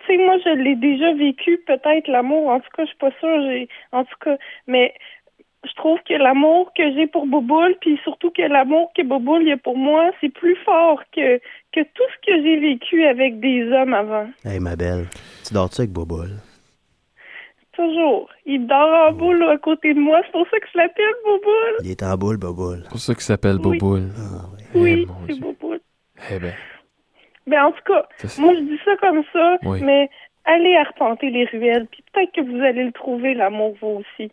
tu 0.05 0.07
sais, 0.07 0.17
moi, 0.17 0.37
je 0.43 0.49
l'ai 0.49 0.75
déjà 0.75 1.13
vécu, 1.13 1.59
peut-être, 1.65 2.07
l'amour. 2.07 2.49
En 2.49 2.59
tout 2.59 2.69
cas, 2.75 2.83
je 2.83 2.89
suis 2.89 2.97
pas 2.97 3.11
sûre. 3.19 3.41
J'ai, 3.43 3.67
en 3.91 4.03
tout 4.03 4.17
cas, 4.23 4.37
mais 4.67 4.93
je 5.63 5.73
trouve 5.75 5.99
que 6.07 6.13
l'amour 6.13 6.71
que 6.75 6.91
j'ai 6.93 7.07
pour 7.07 7.27
Boboule, 7.27 7.75
puis 7.81 7.99
surtout 8.03 8.31
que 8.31 8.41
l'amour 8.41 8.91
que 8.95 9.03
Boboule 9.03 9.43
y 9.43 9.51
a 9.51 9.57
pour 9.57 9.77
moi, 9.77 10.11
c'est 10.19 10.33
plus 10.33 10.55
fort 10.65 11.01
que, 11.15 11.37
que 11.71 11.81
tout 11.81 12.03
ce 12.15 12.25
que 12.25 12.43
j'ai 12.43 12.59
vécu 12.59 13.05
avec 13.05 13.39
des 13.39 13.71
hommes 13.71 13.93
avant. 13.93 14.27
Hey, 14.43 14.59
ma 14.59 14.75
belle, 14.75 15.05
tu 15.45 15.53
dors-tu 15.53 15.81
avec 15.81 15.91
Boboule? 15.91 16.37
Toujours. 17.73 18.29
Il 18.45 18.67
dort 18.67 19.09
en 19.09 19.11
boule 19.13 19.43
à 19.43 19.57
côté 19.57 19.93
de 19.93 19.99
moi. 19.99 20.21
C'est 20.25 20.31
pour 20.31 20.45
ça 20.49 20.59
que 20.59 20.67
je 20.73 20.77
l'appelle 20.77 21.15
Boboule. 21.23 21.77
Il 21.83 21.91
est 21.91 22.03
en 22.03 22.17
boule, 22.17 22.37
Boboule. 22.37 22.81
C'est 22.83 22.89
pour 22.89 22.99
ça 22.99 23.13
qu'il 23.13 23.23
s'appelle 23.23 23.57
Oui. 23.63 23.77
Boboule. 23.77 24.09
Oui, 24.75 25.05
mon 25.05 25.27
c'est 25.27 25.39
Boboule. 25.39 25.79
Eh 26.31 26.39
ben. 26.39 26.53
Ben, 27.51 27.65
en 27.65 27.71
tout 27.73 27.83
cas, 27.85 28.05
moi, 28.39 28.53
je 28.55 28.61
dis 28.61 28.79
ça 28.85 28.91
comme 29.01 29.21
ça, 29.33 29.57
Oui. 29.63 29.81
mais 29.83 30.09
allez 30.45 30.73
arpenter 30.77 31.29
les 31.29 31.43
ruelles, 31.45 31.85
puis 31.91 32.01
peut-être 32.13 32.31
que 32.33 32.41
vous 32.41 32.63
allez 32.63 32.85
le 32.85 32.93
trouver, 32.93 33.33
l'amour, 33.33 33.75
vous 33.81 34.01
aussi. 34.01 34.31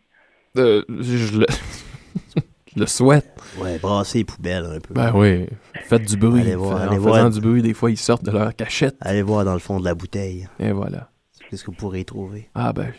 Euh, 0.56 0.82
je 0.88 1.40
le... 1.40 1.46
je 2.74 2.80
le 2.80 2.86
souhaite. 2.86 3.28
Ouais, 3.60 3.78
brasser 3.78 4.18
les 4.18 4.24
poubelles 4.24 4.66
un 4.66 4.78
peu. 4.78 4.94
Ben 4.94 5.12
oui. 5.16 5.46
Faites 5.82 6.04
du 6.04 6.16
bruit. 6.16 6.42
Allez 6.42 6.54
voir, 6.54 6.80
allez 6.80 6.96
en 6.96 7.00
voir. 7.00 7.16
faisant 7.16 7.30
du 7.30 7.40
bruit, 7.40 7.60
des 7.62 7.74
fois, 7.74 7.90
ils 7.90 7.96
sortent 7.96 8.24
de 8.24 8.30
leur 8.30 8.54
cachette. 8.54 8.96
Allez 9.00 9.22
voir 9.22 9.44
dans 9.44 9.52
le 9.54 9.58
fond 9.58 9.80
de 9.80 9.84
la 9.84 9.94
bouteille. 9.96 10.46
Et 10.60 10.70
voilà. 10.70 11.10
Qu'est-ce 11.50 11.64
que 11.64 11.70
vous 11.72 11.76
pourrez 11.76 12.00
y 12.00 12.04
trouver? 12.04 12.48
Ah 12.54 12.72
ben, 12.72 12.92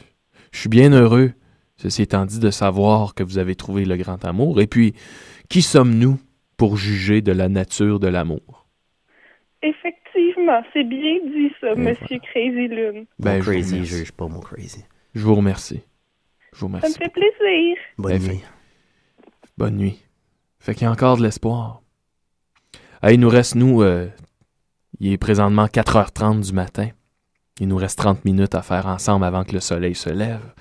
je 0.51 0.59
suis 0.59 0.69
bien 0.69 0.91
heureux, 0.91 1.31
ceci 1.77 2.01
étant 2.01 2.25
dit, 2.25 2.39
de 2.39 2.49
savoir 2.51 3.13
que 3.15 3.23
vous 3.23 3.37
avez 3.37 3.55
trouvé 3.55 3.85
le 3.85 3.95
grand 3.95 4.25
amour. 4.25 4.59
Et 4.59 4.67
puis, 4.67 4.95
qui 5.49 5.61
sommes-nous 5.61 6.19
pour 6.57 6.75
juger 6.75 7.21
de 7.21 7.31
la 7.31 7.47
nature 7.47 7.99
de 8.01 8.07
l'amour? 8.09 8.65
Effectivement, 9.61 9.98
c'est 10.73 10.83
bien 10.83 11.17
dit, 11.25 11.51
ça, 11.61 11.75
Monsieur 11.75 12.19
Crazy 12.31 12.67
Lune. 12.67 13.05
Ben, 13.19 13.37
Mon 13.37 13.41
je 13.41 13.45
vous 13.45 13.51
crazy, 13.51 13.73
remercie. 13.75 13.91
je 13.91 13.97
juge 13.97 14.11
pas 14.11 14.27
mon 14.27 14.39
crazy. 14.39 14.83
Je 15.15 15.21
vous 15.21 15.35
remercie. 15.35 15.81
Je 16.53 16.59
vous 16.59 16.67
Ça 16.67 16.67
me 16.67 16.75
remercie. 16.77 16.97
fait 16.99 17.09
plaisir. 17.09 17.77
Bonne 17.97 18.11
Eh, 18.13 18.19
nuit. 18.19 18.37
fait- 18.39 18.45
Bonne 19.57 19.75
nuit. 19.77 19.99
Fait 20.59 20.73
qu'il 20.73 20.83
y 20.83 20.85
a 20.87 20.91
encore 20.91 21.17
de 21.17 21.23
l'espoir. 21.23 21.81
Ah, 23.01 23.11
il 23.11 23.19
nous 23.19 23.29
reste, 23.29 23.55
nous, 23.55 23.81
euh, 23.81 24.07
il 24.99 25.13
est 25.13 25.17
présentement 25.17 25.67
4h30 25.67 26.41
du 26.41 26.53
matin. 26.53 26.89
Il 27.61 27.67
nous 27.67 27.77
reste 27.77 27.97
30 27.99 28.23
minutes 28.25 28.55
à 28.55 28.61
faire 28.61 28.87
ensemble 28.87 29.25
avant 29.25 29.43
que 29.43 29.53
le 29.53 29.59
soleil 29.59 29.95
se 29.95 30.09
lève. 30.09 30.53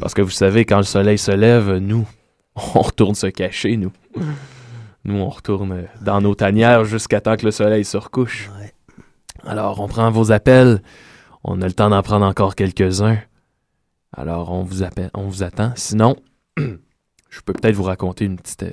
Parce 0.00 0.14
que 0.14 0.22
vous 0.22 0.30
savez, 0.30 0.64
quand 0.64 0.78
le 0.78 0.82
soleil 0.84 1.18
se 1.18 1.30
lève, 1.32 1.76
nous, 1.78 2.06
on 2.74 2.80
retourne 2.82 3.14
se 3.14 3.26
cacher, 3.26 3.76
nous. 3.76 3.92
Nous, 5.04 5.16
on 5.16 5.28
retourne 5.28 5.72
euh, 5.72 5.82
dans 6.02 6.20
nos 6.20 6.34
tanières 6.34 6.84
jusqu'à 6.84 7.20
temps 7.20 7.36
que 7.36 7.44
le 7.44 7.50
soleil 7.50 7.84
se 7.84 7.96
recouche. 7.96 8.50
Alors, 9.46 9.80
on 9.80 9.88
prend 9.88 10.10
vos 10.10 10.32
appels. 10.32 10.82
On 11.44 11.60
a 11.62 11.66
le 11.66 11.72
temps 11.72 11.90
d'en 11.90 12.02
prendre 12.02 12.24
encore 12.26 12.54
quelques-uns. 12.54 13.18
Alors, 14.16 14.50
on 14.52 14.62
vous, 14.62 14.82
appelle, 14.82 15.10
on 15.14 15.26
vous 15.28 15.42
attend. 15.42 15.72
Sinon, 15.76 16.16
je 16.56 17.40
peux 17.44 17.52
peut-être 17.52 17.74
vous 17.74 17.82
raconter 17.82 18.24
une 18.26 18.36
petite, 18.36 18.62
euh, 18.64 18.72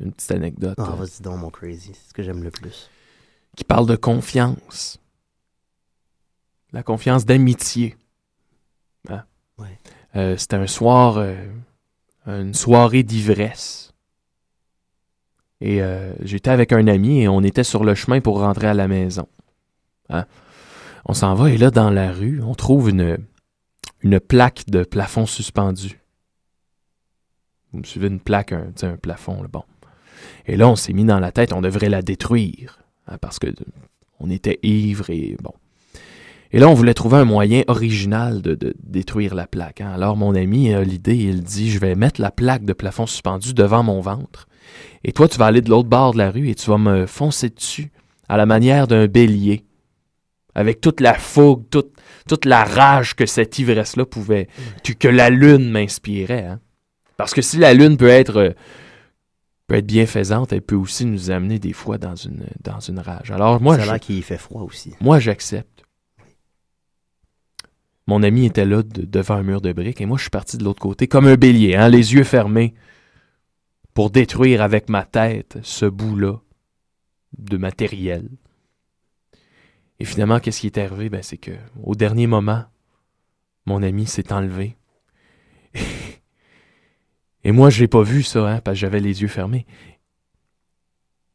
une 0.00 0.12
petite 0.12 0.32
anecdote 0.32 0.74
Ah, 0.78 0.90
vas-y 0.98 1.22
donc, 1.22 1.38
mon 1.38 1.50
crazy. 1.50 1.92
C'est 1.94 2.08
ce 2.08 2.14
que 2.14 2.22
j'aime 2.22 2.42
le 2.42 2.50
plus. 2.50 2.90
qui 3.56 3.64
parle 3.64 3.86
de 3.86 3.96
confiance. 3.96 4.98
La 6.72 6.82
confiance 6.82 7.24
d'amitié. 7.24 7.96
Hein? 9.08 9.24
Ouais. 9.58 9.78
Euh, 10.16 10.36
C'était 10.36 10.56
un 10.56 10.66
soir, 10.66 11.16
euh, 11.18 11.34
une 12.26 12.54
soirée 12.54 13.02
d'ivresse. 13.02 13.92
Et 15.60 15.82
euh, 15.82 16.12
j'étais 16.22 16.50
avec 16.50 16.72
un 16.72 16.86
ami 16.86 17.20
et 17.22 17.28
on 17.28 17.42
était 17.42 17.64
sur 17.64 17.84
le 17.84 17.94
chemin 17.94 18.20
pour 18.20 18.40
rentrer 18.40 18.66
à 18.66 18.74
la 18.74 18.88
maison. 18.88 19.26
Hein? 20.10 20.26
On 21.06 21.14
s'en 21.14 21.34
va 21.34 21.50
et 21.50 21.56
là, 21.56 21.70
dans 21.70 21.90
la 21.90 22.12
rue, 22.12 22.42
on 22.42 22.54
trouve 22.54 22.90
une, 22.90 23.18
plaque 24.20 24.68
de 24.68 24.84
plafond 24.84 25.26
suspendu. 25.26 26.00
Vous 27.72 27.78
me 27.78 27.84
suivez 27.84 28.08
une 28.08 28.20
plaque, 28.20 28.52
un, 28.52 28.96
plafond, 29.00 29.42
là, 29.42 29.48
bon. 29.48 29.62
Et 30.46 30.56
là, 30.56 30.68
on 30.68 30.76
s'est 30.76 30.92
mis 30.92 31.04
dans 31.04 31.20
la 31.20 31.32
tête, 31.32 31.52
on 31.52 31.62
devrait 31.62 31.88
la 31.88 32.02
détruire. 32.02 32.80
hein, 33.06 33.16
parce 33.18 33.38
que 33.38 33.46
on 34.18 34.28
était 34.28 34.58
ivre 34.62 35.08
et 35.08 35.36
bon. 35.42 35.54
Et 36.52 36.58
là, 36.58 36.68
on 36.68 36.74
voulait 36.74 36.94
trouver 36.94 37.18
un 37.18 37.24
moyen 37.24 37.62
original 37.68 38.42
de, 38.42 38.54
de 38.54 38.74
détruire 38.82 39.34
la 39.34 39.46
plaque. 39.46 39.80
hein. 39.80 39.92
Alors, 39.94 40.16
mon 40.16 40.34
ami 40.34 40.74
a 40.74 40.82
l'idée, 40.82 41.16
il 41.16 41.42
dit, 41.42 41.70
je 41.70 41.78
vais 41.78 41.94
mettre 41.94 42.20
la 42.20 42.32
plaque 42.32 42.64
de 42.64 42.72
plafond 42.72 43.06
suspendu 43.06 43.54
devant 43.54 43.84
mon 43.84 44.00
ventre. 44.00 44.48
Et 45.04 45.12
toi, 45.12 45.28
tu 45.28 45.38
vas 45.38 45.46
aller 45.46 45.62
de 45.62 45.70
l'autre 45.70 45.88
bord 45.88 46.12
de 46.12 46.18
la 46.18 46.30
rue 46.30 46.48
et 46.48 46.54
tu 46.54 46.68
vas 46.68 46.78
me 46.78 47.06
foncer 47.06 47.48
dessus 47.48 47.90
à 48.28 48.36
la 48.36 48.46
manière 48.46 48.86
d'un 48.86 49.06
bélier. 49.06 49.64
Avec 50.54 50.80
toute 50.80 51.00
la 51.00 51.14
fougue, 51.14 51.68
toute, 51.70 51.92
toute 52.28 52.44
la 52.44 52.64
rage 52.64 53.14
que 53.14 53.26
cette 53.26 53.58
ivresse-là 53.58 54.04
pouvait, 54.04 54.48
que, 54.84 54.92
que 54.92 55.08
la 55.08 55.30
lune 55.30 55.70
m'inspirait. 55.70 56.44
hein. 56.46 56.60
Parce 57.16 57.34
que 57.34 57.42
si 57.42 57.58
la 57.58 57.72
lune 57.74 57.96
peut 57.96 58.08
être, 58.08 58.36
euh, 58.36 58.50
peut 59.66 59.76
être 59.76 59.86
bienfaisante, 59.86 60.52
elle 60.52 60.62
peut 60.62 60.74
aussi 60.74 61.04
nous 61.06 61.30
amener 61.30 61.58
des 61.58 61.72
fois 61.72 61.98
dans 61.98 62.16
une, 62.16 62.44
dans 62.62 62.80
une 62.80 62.98
rage. 62.98 63.30
Alors 63.30 63.60
moi, 63.60 63.76
je- 63.78 63.98
qu'il 63.98 64.22
fait 64.22 64.38
froid 64.38 64.62
aussi. 64.62 64.94
moi 65.00 65.20
j'accepte. 65.20 65.84
Mon 68.06 68.22
ami 68.22 68.46
était 68.46 68.64
là 68.64 68.82
de- 68.82 69.04
devant 69.04 69.34
un 69.36 69.42
mur 69.42 69.60
de 69.60 69.72
briques 69.72 70.00
et 70.00 70.06
moi 70.06 70.16
je 70.16 70.22
suis 70.22 70.30
parti 70.30 70.56
de 70.58 70.64
l'autre 70.64 70.80
côté 70.80 71.06
comme 71.06 71.26
un 71.26 71.36
bélier, 71.36 71.76
hein, 71.76 71.88
les 71.88 72.14
yeux 72.14 72.24
fermés, 72.24 72.74
pour 73.94 74.10
détruire 74.10 74.62
avec 74.62 74.88
ma 74.88 75.04
tête 75.04 75.58
ce 75.62 75.86
bout-là 75.86 76.40
de 77.38 77.56
matériel. 77.56 78.28
Et 80.00 80.06
finalement, 80.06 80.40
qu'est-ce 80.40 80.60
qui 80.60 80.66
est 80.66 80.78
arrivé? 80.78 81.10
Ben, 81.10 81.22
c'est 81.22 81.36
que 81.36 81.52
au 81.84 81.94
dernier 81.94 82.26
moment, 82.26 82.64
mon 83.66 83.82
ami 83.82 84.06
s'est 84.06 84.32
enlevé. 84.32 84.76
Et 87.44 87.52
moi, 87.52 87.70
je 87.70 87.80
l'ai 87.80 87.88
pas 87.88 88.02
vu 88.02 88.22
ça, 88.22 88.48
hein, 88.48 88.60
parce 88.60 88.76
que 88.76 88.80
j'avais 88.80 89.00
les 89.00 89.22
yeux 89.22 89.28
fermés. 89.28 89.66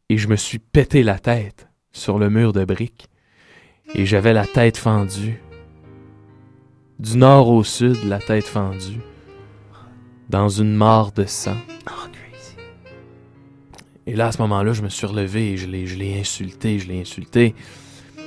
Et 0.09 0.17
je 0.17 0.27
me 0.27 0.35
suis 0.35 0.59
pété 0.59 1.03
la 1.03 1.17
tête 1.19 1.67
sur 1.91 2.19
le 2.19 2.29
mur 2.29 2.53
de 2.53 2.65
briques. 2.65 3.07
Et 3.93 4.05
j'avais 4.05 4.33
la 4.33 4.45
tête 4.45 4.77
fendue. 4.77 5.41
Du 6.99 7.17
nord 7.17 7.49
au 7.49 7.63
sud, 7.63 8.03
la 8.03 8.19
tête 8.19 8.45
fendue. 8.45 9.01
Dans 10.29 10.49
une 10.49 10.73
mare 10.73 11.11
de 11.11 11.25
sang. 11.25 11.57
Et 14.07 14.15
là, 14.15 14.27
à 14.27 14.31
ce 14.31 14.39
moment-là, 14.41 14.73
je 14.73 14.83
me 14.83 14.89
suis 14.89 15.07
relevé 15.07 15.53
et 15.53 15.57
je 15.57 15.65
l'ai, 15.65 15.87
je 15.87 15.95
l'ai 15.95 16.19
insulté, 16.19 16.77
je 16.77 16.87
l'ai 16.87 17.01
insulté. 17.01 17.55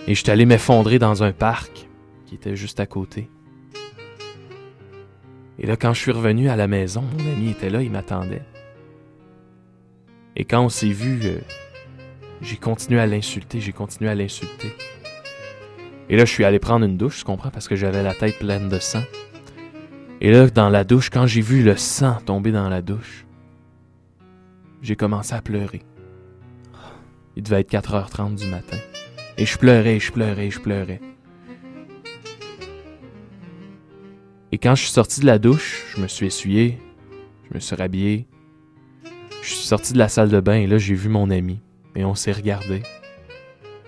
Et 0.08 0.14
je 0.14 0.22
suis 0.22 0.30
allé 0.30 0.46
m'effondrer 0.46 0.98
dans 0.98 1.22
un 1.22 1.32
parc 1.32 1.86
qui 2.24 2.34
était 2.34 2.56
juste 2.56 2.80
à 2.80 2.86
côté. 2.86 3.28
Et 5.58 5.66
là, 5.66 5.76
quand 5.76 5.92
je 5.92 6.00
suis 6.00 6.12
revenu 6.12 6.48
à 6.48 6.56
la 6.56 6.66
maison, 6.66 7.02
mon 7.02 7.30
ami 7.30 7.50
était 7.50 7.68
là, 7.68 7.82
il 7.82 7.90
m'attendait. 7.90 8.40
Et 10.34 10.46
quand 10.46 10.64
on 10.64 10.70
s'est 10.70 10.88
vu, 10.88 11.20
euh, 11.24 11.38
j'ai 12.40 12.56
continué 12.56 12.98
à 13.00 13.06
l'insulter, 13.06 13.60
j'ai 13.60 13.72
continué 13.72 14.08
à 14.08 14.14
l'insulter. 14.14 14.74
Et 16.08 16.16
là, 16.16 16.24
je 16.24 16.32
suis 16.32 16.44
allé 16.44 16.58
prendre 16.58 16.86
une 16.86 16.96
douche, 16.96 17.18
tu 17.18 17.24
comprends, 17.24 17.50
parce 17.50 17.68
que 17.68 17.76
j'avais 17.76 18.02
la 18.02 18.14
tête 18.14 18.38
pleine 18.38 18.70
de 18.70 18.78
sang. 18.78 19.02
Et 20.22 20.32
là, 20.32 20.48
dans 20.48 20.70
la 20.70 20.84
douche, 20.84 21.10
quand 21.10 21.26
j'ai 21.26 21.42
vu 21.42 21.62
le 21.62 21.76
sang 21.76 22.16
tomber 22.24 22.50
dans 22.50 22.70
la 22.70 22.80
douche, 22.80 23.26
j'ai 24.80 24.96
commencé 24.96 25.34
à 25.34 25.42
pleurer. 25.42 25.82
Il 27.36 27.42
devait 27.42 27.60
être 27.60 27.70
4h30 27.70 28.36
du 28.36 28.46
matin. 28.46 28.78
Et 29.38 29.46
je 29.46 29.56
pleurais, 29.56 30.00
je 30.00 30.10
pleurais, 30.10 30.50
je 30.50 30.58
pleurais. 30.58 31.00
Et 34.50 34.58
quand 34.58 34.74
je 34.74 34.82
suis 34.82 34.90
sorti 34.90 35.20
de 35.20 35.26
la 35.26 35.38
douche, 35.38 35.84
je 35.94 36.02
me 36.02 36.08
suis 36.08 36.26
essuyé, 36.26 36.78
je 37.48 37.54
me 37.54 37.60
suis 37.60 37.76
rhabillé. 37.76 38.26
Je 39.42 39.48
suis 39.48 39.66
sorti 39.66 39.92
de 39.92 39.98
la 39.98 40.08
salle 40.08 40.28
de 40.28 40.40
bain 40.40 40.56
et 40.56 40.66
là, 40.66 40.78
j'ai 40.78 40.94
vu 40.94 41.08
mon 41.08 41.30
ami. 41.30 41.60
Et 41.94 42.04
on 42.04 42.16
s'est 42.16 42.32
regardé. 42.32 42.82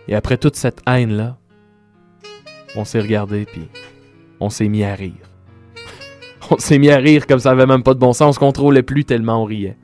Et 0.07 0.15
après 0.15 0.37
toute 0.37 0.55
cette 0.55 0.83
haine-là, 0.87 1.37
on 2.77 2.85
s'est 2.85 3.01
regardé 3.01 3.45
puis 3.45 3.69
on 4.39 4.51
s'est 4.51 4.69
mis 4.69 4.85
à 4.85 4.95
rire. 4.95 5.15
on 6.51 6.59
s'est 6.59 6.79
mis 6.79 6.91
à 6.91 6.99
rire 6.99 7.27
comme 7.27 7.41
ça 7.41 7.51
avait 7.51 7.67
même 7.67 7.83
pas 7.83 7.95
de 7.95 7.99
bon 7.99 8.13
sens. 8.13 8.29
On 8.29 8.33
se 8.33 8.39
contrôlait 8.39 8.85
plus 8.85 9.05
tellement 9.05 9.43
on 9.43 9.47
riait. 9.47 9.77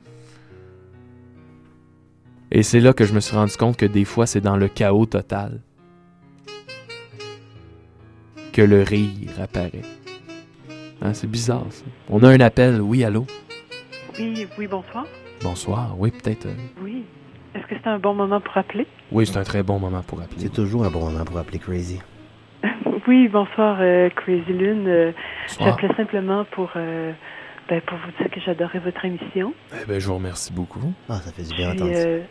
Et 2.51 2.63
c'est 2.63 2.79
là 2.79 2.93
que 2.93 3.05
je 3.05 3.13
me 3.13 3.19
suis 3.19 3.35
rendu 3.35 3.55
compte 3.57 3.77
que 3.77 3.85
des 3.85 4.05
fois, 4.05 4.25
c'est 4.25 4.41
dans 4.41 4.55
le 4.57 4.67
chaos 4.67 5.05
total 5.05 5.59
que 8.53 8.61
le 8.61 8.81
rire 8.81 9.29
apparaît. 9.41 9.81
Hein, 11.01 11.13
c'est 11.13 11.29
bizarre, 11.29 11.65
ça. 11.69 11.83
On 12.09 12.23
a 12.23 12.29
un 12.29 12.39
appel. 12.39 12.81
Oui, 12.81 13.03
allô? 13.03 13.25
Oui, 14.17 14.47
oui, 14.57 14.67
bonsoir. 14.67 15.05
Bonsoir. 15.43 15.95
Oui, 15.99 16.11
peut-être. 16.11 16.47
euh, 16.47 16.53
Oui. 16.81 17.03
Est-ce 17.53 17.65
que 17.67 17.75
c'est 17.81 17.89
un 17.89 17.99
bon 17.99 18.13
moment 18.15 18.39
pour 18.41 18.57
appeler? 18.57 18.87
Oui, 19.11 19.27
c'est 19.27 19.37
un 19.37 19.43
très 19.43 19.61
bon 19.63 19.77
moment 19.79 20.01
pour 20.01 20.21
appeler. 20.21 20.39
C'est 20.39 20.53
toujours 20.53 20.85
un 20.85 20.89
bon 20.89 21.09
moment 21.09 21.23
pour 21.25 21.37
appeler 21.37 21.59
Crazy. 21.59 21.99
Oui, 23.07 23.29
bonsoir, 23.29 23.77
euh, 23.79 24.09
Crazy 24.09 24.51
Lune. 24.51 24.85
Euh, 24.87 25.11
Bonsoir. 25.47 25.69
J'appelais 25.79 25.95
simplement 25.95 26.43
pour, 26.51 26.69
euh, 26.75 27.13
ben, 27.69 27.79
pour 27.81 27.97
vous 27.99 28.11
dire 28.21 28.29
que 28.29 28.41
j'adorais 28.41 28.79
votre 28.79 29.05
émission. 29.05 29.53
Eh 29.81 29.85
ben, 29.85 29.97
je 29.97 30.07
vous 30.07 30.15
remercie 30.15 30.51
beaucoup. 30.51 30.93
Ah, 31.07 31.21
ça 31.21 31.31
fait 31.31 31.43
du 31.43 31.47
Puis, 31.49 31.57
bien 31.57 31.69
d'entendre 31.73 31.93
ça. 31.93 31.99
euh, 31.99 32.21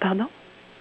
pardon? 0.00 0.26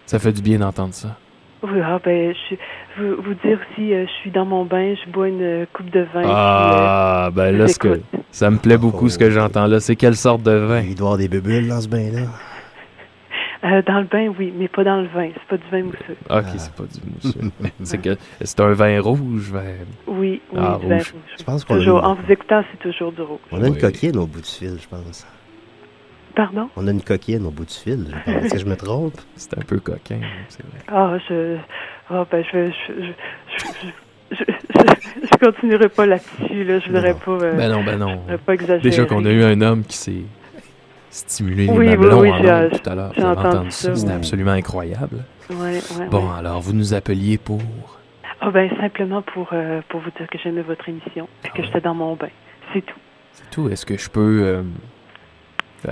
Ça 0.05 0.19
fait 0.19 0.31
du 0.31 0.41
bien 0.41 0.59
d'entendre 0.59 0.93
ça. 0.93 1.17
Oui, 1.63 1.79
ah, 1.83 1.99
ben, 2.03 2.33
je, 2.49 2.55
vous, 3.01 3.21
vous 3.23 3.33
dire 3.43 3.57
aussi, 3.71 3.91
euh, 3.93 4.05
je 4.05 4.11
suis 4.21 4.29
dans 4.29 4.45
mon 4.45 4.65
bain, 4.65 4.93
je 5.03 5.09
bois 5.09 5.27
une 5.29 5.41
euh, 5.41 5.65
coupe 5.73 5.89
de 5.89 6.01
vin. 6.13 6.21
Ah, 6.23 7.29
ben 7.33 7.53
je 7.53 7.57
là, 7.57 7.67
ce 7.67 7.79
que, 7.79 8.01
ça 8.29 8.51
me 8.51 8.57
plaît 8.57 8.77
beaucoup 8.77 9.09
ce 9.09 9.17
que 9.17 9.31
j'entends 9.31 9.65
là. 9.65 9.79
C'est 9.79 9.95
quelle 9.95 10.15
sorte 10.15 10.43
de 10.43 10.51
vin? 10.51 10.81
Il 10.81 10.93
doit 10.95 11.11
y 11.11 11.13
avoir 11.13 11.17
des 11.17 11.27
bulles 11.27 11.67
dans 11.69 11.81
ce 11.81 11.87
bain-là. 11.87 12.27
euh, 13.63 13.81
dans 13.87 13.97
le 13.99 14.05
bain, 14.05 14.31
oui, 14.37 14.53
mais 14.55 14.67
pas 14.67 14.83
dans 14.83 14.97
le 15.01 15.07
vin. 15.07 15.29
C'est 15.33 15.47
pas 15.47 15.57
du 15.57 15.69
vin 15.71 15.83
mousseux. 15.85 16.17
Ok, 16.29 16.45
c'est 16.57 16.73
pas 16.73 16.83
du 16.83 16.99
mousseux. 17.09 17.51
c'est 17.83 17.97
que 18.01 18.15
c'est 18.41 18.59
un 18.59 18.73
vin 18.73 19.01
rouge, 19.01 19.49
vin. 19.51 19.63
Oui, 20.05 20.41
oui, 20.51 20.59
Ah, 20.61 20.77
du 20.79 20.87
vin 20.87 20.97
rouge. 20.97 21.13
rouge. 21.13 21.35
Je 21.39 21.43
pense 21.43 21.63
a 21.63 21.67
Toujours, 21.67 22.03
en 22.03 22.13
vous 22.13 22.31
écoutant, 22.31 22.63
c'est 22.71 22.89
toujours 22.89 23.11
du 23.11 23.21
rouge. 23.21 23.39
On 23.51 23.63
a 23.63 23.67
une 23.67 23.73
Oui. 23.73 23.79
coquine 23.79 24.17
au 24.17 24.27
bout 24.27 24.41
du 24.41 24.49
fil, 24.49 24.77
je 24.79 24.87
pense. 24.87 25.25
Pardon? 26.35 26.69
On 26.75 26.87
a 26.87 26.91
une 26.91 27.01
coquine 27.01 27.45
au 27.45 27.49
bout 27.51 27.65
du 27.65 27.73
fil. 27.73 28.07
je 28.09 28.31
pense. 28.33 28.43
Est-ce 28.43 28.53
que 28.53 28.59
je 28.59 28.65
me 28.65 28.75
trompe? 28.75 29.13
C'est 29.35 29.57
un 29.57 29.61
peu 29.61 29.79
coquin, 29.79 30.19
c'est 30.49 30.63
vrai. 30.65 30.79
Ah, 30.87 31.17
je. 31.29 31.57
Ah, 32.09 32.25
ben, 32.29 32.43
je. 32.51 32.71
Je, 32.71 32.71
je, 33.01 33.03
je, 34.31 34.35
je, 34.35 34.43
je- 34.43 35.27
je 35.31 35.45
continuerai 35.45 35.87
pas 35.89 36.05
là-dessus, 36.05 36.63
là. 36.65 36.79
Je 36.79 36.87
voudrais 36.87 37.13
pas. 37.13 37.31
euh, 37.31 37.55
Ben 37.55 37.71
non, 37.71 37.83
ben 37.83 37.97
non. 37.97 38.21
Je 38.29 38.35
pas 38.35 38.53
exagérer. 38.53 38.79
Déjà 38.81 39.05
qu'on 39.05 39.23
a 39.25 39.31
eu 39.31 39.43
un 39.43 39.61
homme 39.61 39.83
qui 39.83 39.95
s'est 39.97 40.23
stimulé 41.09 41.67
les 41.67 41.71
Oui, 41.71 41.77
oui, 41.77 41.95
mamelons 41.97 42.19
oui, 42.21 42.31
en 42.31 42.37
j'ai- 42.41 42.51
ondes 42.51 42.71
tout 42.83 42.89
à 42.89 42.95
l'heure. 42.95 43.13
j'ai 43.15 43.23
entendu 43.23 43.47
entendu 43.47 43.71
ça? 43.71 43.87
ça, 43.89 43.95
C'était 43.95 44.09
oui. 44.11 44.15
absolument 44.17 44.51
incroyable. 44.51 45.23
Ouais, 45.49 45.55
ouais, 45.99 46.07
Bon, 46.09 46.27
ouais. 46.27 46.37
alors, 46.39 46.59
vous 46.59 46.73
nous 46.73 46.93
appeliez 46.93 47.37
pour... 47.37 47.61
Ah, 48.41 48.51
ben, 48.51 48.69
simplement 48.77 49.21
pour, 49.21 49.49
euh, 49.53 49.81
pour 49.89 50.01
vous 50.01 50.09
dire 50.17 50.27
que 50.29 50.37
j'aimais 50.37 50.61
votre 50.63 50.89
émission 50.89 51.29
et 51.45 51.47
Ah 51.53 51.55
que 51.57 51.63
j'étais 51.63 51.81
dans 51.81 51.93
mon 51.95 52.15
bain. 52.15 52.27
C'est 52.73 52.81
tout. 52.85 52.99
C'est 53.31 53.49
tout. 53.51 53.69
Est-ce 53.69 53.85
que 53.85 53.97
je 53.97 54.09
peux... 54.09 54.41
euh, 54.43 54.63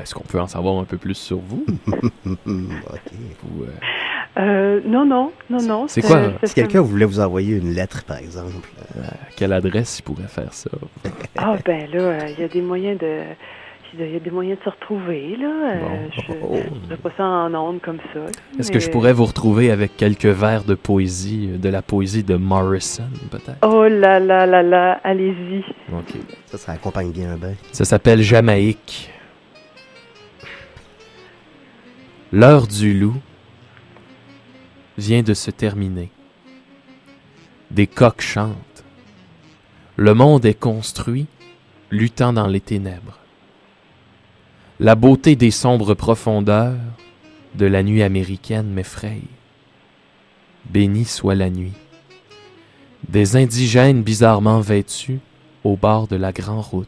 Est-ce 0.02 0.14
qu'on 0.16 0.24
peut 0.24 0.40
en 0.40 0.48
savoir 0.48 0.80
un 0.80 0.86
peu 0.86 0.98
plus 0.98 1.16
sur 1.16 1.38
vous? 1.38 1.66
Ou, 2.26 3.64
euh, 3.64 3.68
Euh, 4.38 4.82
non, 4.86 5.06
non, 5.06 5.32
non, 5.50 5.62
non. 5.62 5.86
C'est 5.88 6.02
quoi, 6.02 6.32
Si 6.44 6.54
quelqu'un 6.56 6.82
voulait 6.82 7.06
vous 7.06 7.20
envoyer 7.20 7.56
une 7.58 7.72
lettre, 7.74 8.04
par 8.04 8.18
exemple. 8.18 8.54
à 9.00 9.14
quelle 9.36 9.54
adresse 9.54 10.00
il 10.00 10.04
pourrait 10.04 10.28
faire 10.28 10.54
ça? 10.54 10.70
Ah, 11.38 11.56
ben, 11.66 11.88
là, 11.92 12.00
euh, 12.00 12.20
il 12.36 12.42
y 12.42 12.46
a 12.46 12.48
des 12.48 12.62
moyens 12.62 12.98
de. 13.00 13.22
Il 13.96 14.12
y 14.12 14.16
a 14.16 14.20
des 14.20 14.32
moyens 14.32 14.58
de 14.58 14.64
se 14.64 14.70
retrouver, 14.72 15.36
là. 15.40 15.46
Euh, 15.76 16.08
Bon. 16.42 16.56
Je 16.88 16.92
ne 16.92 16.96
pas 16.96 17.12
ça 17.16 17.24
en 17.24 17.54
ondes 17.54 17.80
comme 17.80 18.00
ça. 18.12 18.22
Est-ce 18.58 18.72
que 18.72 18.80
je 18.80 18.90
pourrais 18.90 19.14
vous 19.14 19.26
retrouver 19.26 19.70
avec 19.70 19.96
quelques 19.98 20.26
vers 20.26 20.64
de 20.64 20.74
poésie, 20.74 21.52
euh, 21.54 21.58
de 21.60 21.70
la 21.70 21.84
poésie 21.84 22.24
de 22.24 22.36
Morrison, 22.36 23.04
peut-être? 23.30 23.58
Oh 23.62 23.84
là 23.88 24.20
là 24.20 24.48
là 24.48 24.64
là, 24.64 25.00
allez-y. 25.04 25.60
OK. 25.94 26.16
Ça, 26.48 26.58
ça 26.58 26.72
accompagne 26.72 27.12
bien 27.12 27.34
un 27.34 27.38
bain. 27.38 27.54
Ça 27.72 27.86
s'appelle 27.86 28.22
Jamaïque. 28.24 29.12
L'heure 32.36 32.66
du 32.66 32.96
loup 32.96 33.22
vient 34.98 35.22
de 35.22 35.36
se 35.36 35.52
terminer. 35.52 36.10
Des 37.70 37.86
coqs 37.86 38.24
chantent. 38.24 38.84
Le 39.98 40.16
monde 40.16 40.44
est 40.44 40.60
construit, 40.60 41.28
luttant 41.92 42.34
dans 42.34 42.48
les 42.48 42.60
ténèbres. 42.60 43.20
La 44.80 44.96
beauté 44.96 45.36
des 45.36 45.52
sombres 45.52 45.94
profondeurs 45.94 46.80
de 47.54 47.68
la 47.68 47.84
nuit 47.84 48.02
américaine 48.02 48.74
m'effraie. 48.74 49.22
Bénie 50.66 51.06
soit 51.06 51.36
la 51.36 51.52
nuit. 51.52 51.78
Des 53.10 53.36
indigènes 53.36 54.02
bizarrement 54.02 54.60
vêtus 54.60 55.20
au 55.64 55.78
bord 55.78 56.08
de 56.08 56.16
la 56.16 56.32
grande 56.32 56.66
route. 56.66 56.88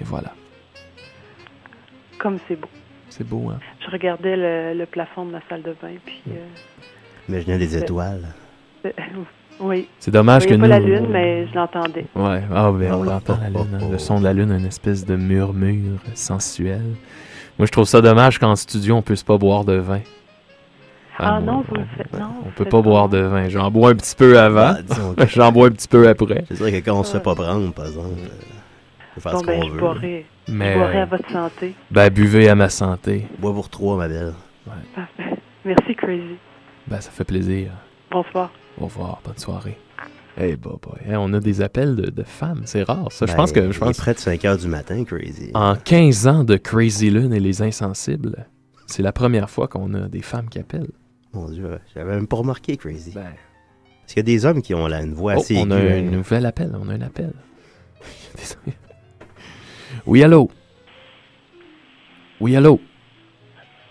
Et 0.00 0.04
voilà. 0.04 0.32
Comme 2.16 2.38
c'est 2.46 2.54
beau. 2.54 2.68
C'est 3.16 3.26
beau, 3.28 3.48
hein? 3.50 3.58
Je 3.84 3.90
regardais 3.92 4.36
le, 4.36 4.76
le 4.78 4.86
plafond 4.86 5.24
de 5.24 5.30
ma 5.32 5.40
salle 5.48 5.62
de 5.62 5.74
bain, 5.80 5.94
puis. 6.04 6.20
euh, 6.30 6.46
Imaginez 7.28 7.58
des 7.58 7.76
étoiles. 7.76 8.26
euh, 8.84 8.90
oui. 9.60 9.88
C'est 10.00 10.10
dommage 10.10 10.42
Je 10.42 10.48
que 10.48 10.54
pas 10.54 10.58
nous- 10.58 10.66
la 10.68 10.80
lune, 10.80 11.06
mais 11.10 11.46
je 11.46 11.54
l'entendais. 11.54 12.06
Ouais, 12.16 12.42
ah 12.52 12.72
ben 12.72 12.92
on 12.92 13.00
Oh, 13.00 13.04
l'entend 13.04 13.36
oh, 13.38 13.42
la 13.42 13.48
lune, 13.50 13.68
hein. 13.74 13.78
oh, 13.82 13.88
le 13.90 13.94
oh. 13.94 13.98
son 13.98 14.18
de 14.18 14.24
la 14.24 14.32
lune, 14.32 14.50
une 14.50 14.66
espèce 14.66 15.06
de 15.06 15.14
murmure 15.16 16.00
sensuel. 16.14 16.82
Moi 17.58 17.66
je 17.66 17.70
trouve 17.72 17.84
ça 17.84 18.00
dommage 18.00 18.38
qu'en 18.40 18.56
studio 18.56 18.96
on 18.96 19.02
puisse 19.02 19.22
pas 19.22 19.38
boire 19.38 19.64
de 19.64 19.74
vin. 19.74 20.00
Ah, 21.16 21.38
moi, 21.40 21.52
non, 21.52 21.64
vous 21.68 21.76
le 21.76 21.84
faites. 21.96 22.12
Non, 22.18 22.26
on 22.44 22.50
peut 22.50 22.64
pas 22.64 22.82
boire 22.82 23.08
de 23.08 23.18
vin. 23.18 23.48
J'en 23.48 23.70
bois 23.70 23.90
un 23.90 23.94
petit 23.94 24.16
peu 24.16 24.36
avant, 24.40 24.74
Ah, 25.16 25.26
j'en 25.28 25.52
bois 25.52 25.68
un 25.68 25.70
petit 25.70 25.86
peu 25.86 26.08
après. 26.08 26.44
C'est 26.48 26.58
vrai 26.58 26.72
que 26.72 26.84
quand 26.84 26.98
on 26.98 27.04
se 27.04 27.12
fait 27.16 27.22
pas 27.22 27.36
prendre, 27.36 27.72
par 27.72 27.86
exemple, 27.86 28.08
euh, 28.18 28.28
faire 29.20 29.32
Bon, 29.32 29.40
ce 29.40 29.46
ben, 29.46 29.60
qu'on 29.60 29.66
je 29.68 29.72
veut. 29.72 29.80
boirai, 29.80 30.26
Mais 30.48 30.72
je 30.74 30.78
boirai 30.78 30.98
à 31.00 31.04
votre 31.06 31.30
santé. 31.30 31.74
ben 31.90 32.10
buvez 32.10 32.48
à 32.48 32.54
ma 32.54 32.68
santé. 32.68 33.26
Bois 33.38 33.52
pour 33.52 33.68
trois, 33.68 33.96
ma 33.96 34.08
belle. 34.08 34.34
Parfait. 34.94 35.36
Merci, 35.64 35.94
Crazy. 35.94 36.36
Ben 36.86 37.00
ça 37.00 37.10
fait 37.10 37.24
plaisir. 37.24 37.70
Bonsoir. 38.10 38.52
Au 38.78 38.84
revoir, 38.84 39.20
bonne 39.24 39.38
soirée. 39.38 39.78
Hey, 40.36 40.56
bah, 40.56 40.72
bah, 40.82 40.98
hey, 41.06 41.14
on 41.16 41.32
a 41.32 41.38
des 41.40 41.60
appels 41.62 41.94
de, 41.94 42.10
de 42.10 42.22
femmes, 42.24 42.62
c'est 42.64 42.82
rare 42.82 43.06
ça. 43.12 43.24
je 43.26 43.30
Ben, 43.32 43.36
pense 43.36 43.52
que 43.52 43.70
je 43.70 43.78
pense 43.78 43.96
près 43.98 44.14
de 44.14 44.18
5 44.18 44.44
heures 44.44 44.58
du 44.58 44.66
matin, 44.66 45.04
Crazy. 45.04 45.50
en 45.54 45.76
15 45.76 46.26
ans 46.26 46.42
de 46.44 46.56
Crazy 46.56 47.10
Lune 47.10 47.32
et 47.32 47.38
les 47.40 47.62
Insensibles, 47.62 48.46
c'est 48.86 49.02
la 49.02 49.12
première 49.12 49.48
fois 49.48 49.68
qu'on 49.68 49.94
a 49.94 50.08
des 50.08 50.22
femmes 50.22 50.48
qui 50.48 50.58
appellent. 50.58 50.90
Mon 51.32 51.48
Dieu, 51.48 51.78
j'avais 51.94 52.14
même 52.16 52.26
pas 52.26 52.36
remarqué, 52.38 52.76
Crazy. 52.76 53.12
Ben, 53.14 53.22
Est-ce 54.06 54.14
qu'il 54.14 54.16
y 54.16 54.20
a 54.20 54.22
des 54.24 54.44
hommes 54.44 54.60
qui 54.60 54.74
ont 54.74 54.88
là, 54.88 55.02
une 55.02 55.14
voix 55.14 55.34
Oh, 55.36 55.40
assez 55.40 55.56
on 55.56 55.70
a 55.70 55.76
un 55.76 56.00
nouvel 56.02 56.46
appel. 56.46 56.72
On 56.80 56.88
a 56.88 56.94
un 56.94 57.00
appel. 57.00 57.32
Désolé. 58.36 58.76
Oui, 60.06 60.22
allô? 60.22 60.48
Oui, 62.40 62.56
allô? 62.56 62.80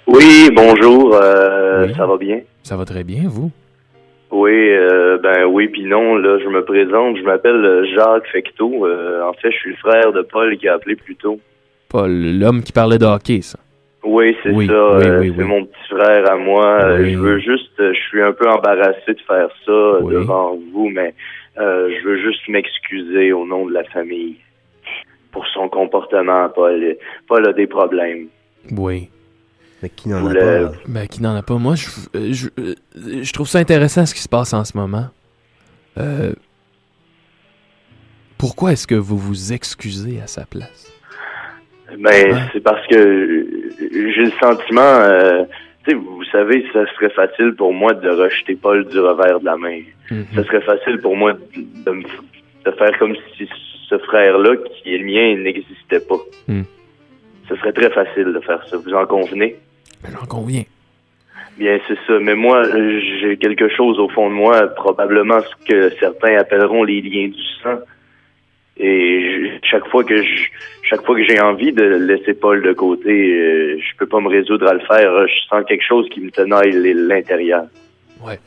Oui, 0.06 0.50
bonjour, 0.54 1.16
euh, 1.16 1.88
ça 1.96 2.06
va 2.06 2.18
bien? 2.18 2.42
Ça 2.64 2.76
va 2.76 2.86
très 2.86 3.04
bien, 3.04 3.24
vous? 3.26 3.52
Oui, 4.32 4.52
euh, 4.52 5.18
ben 5.22 5.46
oui, 5.46 5.68
puis 5.70 5.86
non, 5.86 6.16
là, 6.16 6.40
je 6.44 6.50
me 6.50 6.64
présente, 6.66 7.18
je 7.18 7.24
m'appelle 7.24 7.64
euh, 7.64 7.86
Jacques 7.96 8.28
Fecteau. 8.32 8.86
Euh, 8.86 9.22
en 9.24 9.34
fait, 9.34 9.52
je 9.52 9.58
suis 9.58 9.70
le 9.72 9.76
frère 9.78 10.12
de 10.12 10.22
Paul 10.22 10.58
qui 10.58 10.68
a 10.68 10.74
appelé 10.74 10.96
plus 10.96 11.16
tôt. 11.16 11.40
Pas 11.90 12.08
l'homme 12.08 12.64
qui 12.64 12.72
parlait 12.72 12.98
de 12.98 13.06
hockey, 13.06 13.42
ça? 13.42 13.60
Oui, 14.04 14.36
c'est 14.44 14.50
Oui, 14.52 14.68
ça, 14.68 14.98
oui, 14.98 15.06
oui, 15.20 15.34
c'est 15.38 15.44
mon 15.46 15.64
petit 15.66 15.88
frère 15.90 16.30
à 16.30 16.36
moi. 16.36 16.98
Je 16.98 17.18
veux 17.18 17.40
juste, 17.40 17.72
je 17.78 18.00
suis 18.10 18.22
un 18.22 18.34
peu 18.34 18.50
embarrassé 18.50 19.14
de 19.14 19.22
faire 19.26 19.48
ça 19.66 20.00
devant 20.12 20.58
vous, 20.74 20.90
mais 20.90 21.14
euh, 21.60 21.90
je 21.90 22.08
veux 22.08 22.18
juste 22.18 22.42
m'excuser 22.50 23.32
au 23.32 23.46
nom 23.46 23.66
de 23.68 23.74
la 23.74 23.84
famille 23.86 24.36
pour 25.34 25.46
son 25.48 25.68
comportement. 25.68 26.48
Paul, 26.50 26.96
Paul 27.28 27.46
a 27.50 27.52
des 27.54 27.68
problèmes. 27.68 28.28
Oui. 28.72 29.10
Mais 29.82 29.90
qui 29.90 30.08
n'en 30.08 30.26
a 30.26 30.34
pas? 30.34 30.72
Ben, 30.88 31.08
qui 31.08 31.22
n'en 31.22 31.36
a 31.36 31.42
pas? 31.44 31.56
Moi, 31.56 31.76
je, 31.76 31.88
euh, 32.16 32.32
je, 32.32 32.48
euh, 32.58 32.76
je 33.22 33.34
trouve 33.34 33.50
ça 33.50 33.60
intéressant 33.60 34.06
ce 34.06 34.14
qui 34.14 34.22
se 34.22 34.30
passe 34.30 34.54
en 34.54 34.64
ce 34.64 34.78
moment. 34.78 35.08
Euh, 35.98 36.32
pourquoi 38.38 38.72
est-ce 38.72 38.88
que 38.88 38.96
vous 38.96 39.18
vous 39.18 39.52
excusez 39.52 40.22
à 40.22 40.28
sa 40.28 40.46
place? 40.46 40.90
Ben, 42.00 42.48
c'est 42.54 42.62
parce 42.62 42.86
que 42.88 43.46
j'ai 43.80 44.24
le 44.26 44.32
sentiment, 44.42 44.82
euh, 44.82 45.44
tu 45.86 45.92
sais, 45.92 45.98
vous 45.98 46.24
savez, 46.32 46.66
ça 46.74 46.86
serait 46.96 47.10
facile 47.12 47.54
pour 47.56 47.74
moi 47.74 47.94
de 47.94 48.10
rejeter 48.10 48.56
Paul 48.56 48.88
du 48.88 49.00
revers 49.00 49.40
de 49.42 49.46
la 49.46 49.58
main. 49.58 49.82
Ça 50.34 50.44
serait 50.46 50.62
facile 50.62 51.00
pour 51.00 51.16
moi 51.16 51.34
de, 51.34 51.92
me 51.92 52.02
f- 52.04 52.66
de 52.66 52.72
faire 52.72 52.98
comme 53.00 53.16
si 53.38 53.48
ce 53.98 54.04
frère-là, 54.06 54.56
qui 54.58 54.94
est 54.94 54.98
le 54.98 55.06
mien, 55.06 55.42
n'existait 55.44 56.00
pas. 56.00 56.20
Hmm. 56.48 56.64
Ce 57.50 57.56
serait 57.58 57.74
très 57.74 57.90
facile 57.90 58.34
de 58.34 58.40
faire 58.40 58.64
ça. 58.68 58.78
Vous 58.78 58.94
en 58.94 59.06
convenez? 59.06 59.56
J'en 60.12 60.26
conviens. 60.26 60.64
Bien, 61.58 61.78
c'est 61.88 61.98
ça. 62.08 62.18
Mais 62.20 62.36
moi, 62.36 62.66
euh, 62.66 63.00
j'ai 63.22 63.38
quelque 63.38 63.70
chose 63.70 64.00
au 64.00 64.10
fond 64.10 64.30
de 64.30 64.34
moi, 64.34 64.68
probablement 64.70 65.40
ce 65.42 65.66
que 65.68 65.90
certains 66.00 66.38
appelleront 66.38 66.84
les 66.84 67.02
liens 67.02 67.28
du 67.28 67.44
sang. 67.62 67.80
Et 68.78 69.22
je- 69.22 69.68
chaque 69.70 69.88
fois 69.90 70.04
que 70.04 70.18
je, 70.18 70.46
chaque 70.90 71.06
fois 71.06 71.16
que 71.16 71.24
j'ai 71.24 71.40
envie 71.40 71.72
de 71.72 71.84
laisser 71.84 72.34
Paul 72.34 72.64
de 72.64 72.74
côté, 72.74 73.12
euh, 73.12 73.78
je 73.80 73.98
peux 73.98 74.08
pas 74.08 74.20
me 74.20 74.30
résoudre 74.30 74.68
à 74.68 74.74
le 74.74 74.80
faire. 74.80 75.28
Je 75.28 75.48
sens 75.50 75.64
quelque 75.68 75.84
chose 75.88 76.08
qui 76.10 76.22
me 76.22 76.32
tenaille 76.32 76.72
l'intérieur. 76.96 77.66
Ouais. 78.26 78.40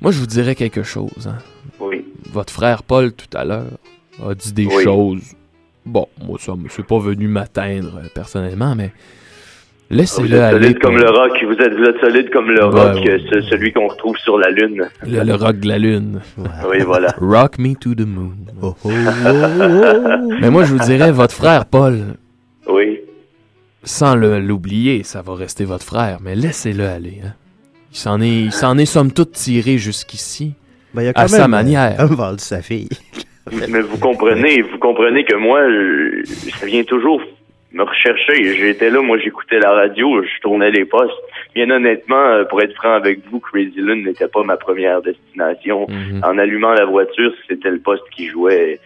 Moi, 0.00 0.12
je 0.12 0.20
vous 0.20 0.26
dirais 0.26 0.54
quelque 0.54 0.84
chose. 0.84 1.26
hein. 1.26 1.38
Oui. 1.80 2.04
Votre 2.32 2.52
frère 2.52 2.84
Paul, 2.84 3.12
tout 3.12 3.36
à 3.36 3.44
l'heure, 3.44 3.66
a 4.30 4.34
dit 4.34 4.52
des 4.52 4.66
Oui. 4.66 4.84
choses. 4.84 5.22
Bon, 5.84 6.06
moi, 6.26 6.38
ça 6.40 6.54
me 6.54 6.68
c'est 6.68 6.86
pas 6.86 6.98
venu 6.98 7.26
m'atteindre 7.28 8.00
euh, 8.04 8.08
personnellement, 8.14 8.74
mais 8.76 8.92
Vous 9.90 9.96
laissez-le 9.96 10.36
êtes 10.36 10.42
aller. 10.42 10.62
solide 10.66 10.78
comme 10.80 10.96
le 10.96 11.10
rock. 11.10 11.32
Vous 11.44 11.52
êtes, 11.54 11.74
vous 11.74 11.84
êtes 11.84 12.00
solide 12.00 12.30
comme 12.30 12.50
le 12.50 12.64
Ouais, 12.66 12.80
rock, 12.92 13.04
ouais. 13.04 13.20
ce- 13.30 13.40
celui 13.50 13.72
qu'on 13.72 13.88
retrouve 13.88 14.16
sur 14.18 14.38
la 14.38 14.50
lune. 14.50 14.88
Le, 15.06 15.24
le 15.24 15.34
rock 15.34 15.58
de 15.58 15.66
la 15.68 15.78
lune. 15.78 16.20
Oui, 16.70 16.78
voilà. 16.86 17.14
Rock 17.20 17.58
me 17.58 17.74
to 17.74 17.94
the 17.94 18.06
moon. 18.06 18.36
Oh, 18.62 18.74
Mais 20.40 20.50
moi, 20.50 20.64
je 20.64 20.72
vous 20.74 20.84
dirais, 20.84 21.10
votre 21.12 21.34
frère 21.34 21.66
Paul, 21.66 22.16
Oui. 22.68 23.00
sans 23.82 24.14
le- 24.14 24.38
l'oublier, 24.40 25.02
ça 25.02 25.22
va 25.22 25.34
rester 25.34 25.64
votre 25.64 25.84
frère, 25.84 26.18
mais 26.22 26.34
laissez-le 26.34 26.86
aller. 26.86 27.20
hein. 27.24 27.32
Il 27.90 27.96
s'en 27.98 28.20
est, 28.20 28.30
il 28.44 28.52
s'en 28.52 28.78
est 28.78 28.86
somme 28.86 29.12
toute 29.12 29.32
tiré 29.32 29.76
jusqu'ici, 29.78 30.54
Ben, 30.94 31.02
il 31.02 31.08
à 31.08 31.12
quand 31.12 31.28
sa 31.28 31.40
même, 31.42 31.50
manière. 31.50 32.00
euh, 32.00 32.34
sa 32.38 32.62
fille. 32.62 32.88
Mais 33.70 33.80
vous 33.80 33.98
comprenez, 33.98 34.62
vous 34.62 34.78
comprenez 34.78 35.24
que 35.24 35.34
moi, 35.36 35.60
je- 35.68 36.24
ça 36.50 36.66
vient 36.66 36.84
toujours 36.84 37.20
me 37.72 37.82
rechercher. 37.84 38.54
J'étais 38.54 38.90
là, 38.90 39.00
moi 39.00 39.16
j'écoutais 39.18 39.58
la 39.58 39.72
radio, 39.72 40.22
je 40.22 40.40
tournais 40.42 40.70
les 40.70 40.84
postes. 40.84 41.16
Bien 41.54 41.70
honnêtement, 41.70 42.22
euh, 42.26 42.44
pour 42.44 42.60
être 42.60 42.74
franc 42.74 42.92
avec 42.92 43.20
vous, 43.30 43.40
Crazy 43.40 43.80
Lune 43.80 44.04
n'était 44.04 44.28
pas 44.28 44.42
ma 44.42 44.58
première 44.58 45.00
destination. 45.00 45.86
En 46.22 46.36
allumant 46.38 46.72
la 46.72 46.84
voiture, 46.84 47.32
c'était 47.48 47.70
le 47.70 47.78
poste 47.80 48.04
qui 48.14 48.28
jouait. 48.28 48.78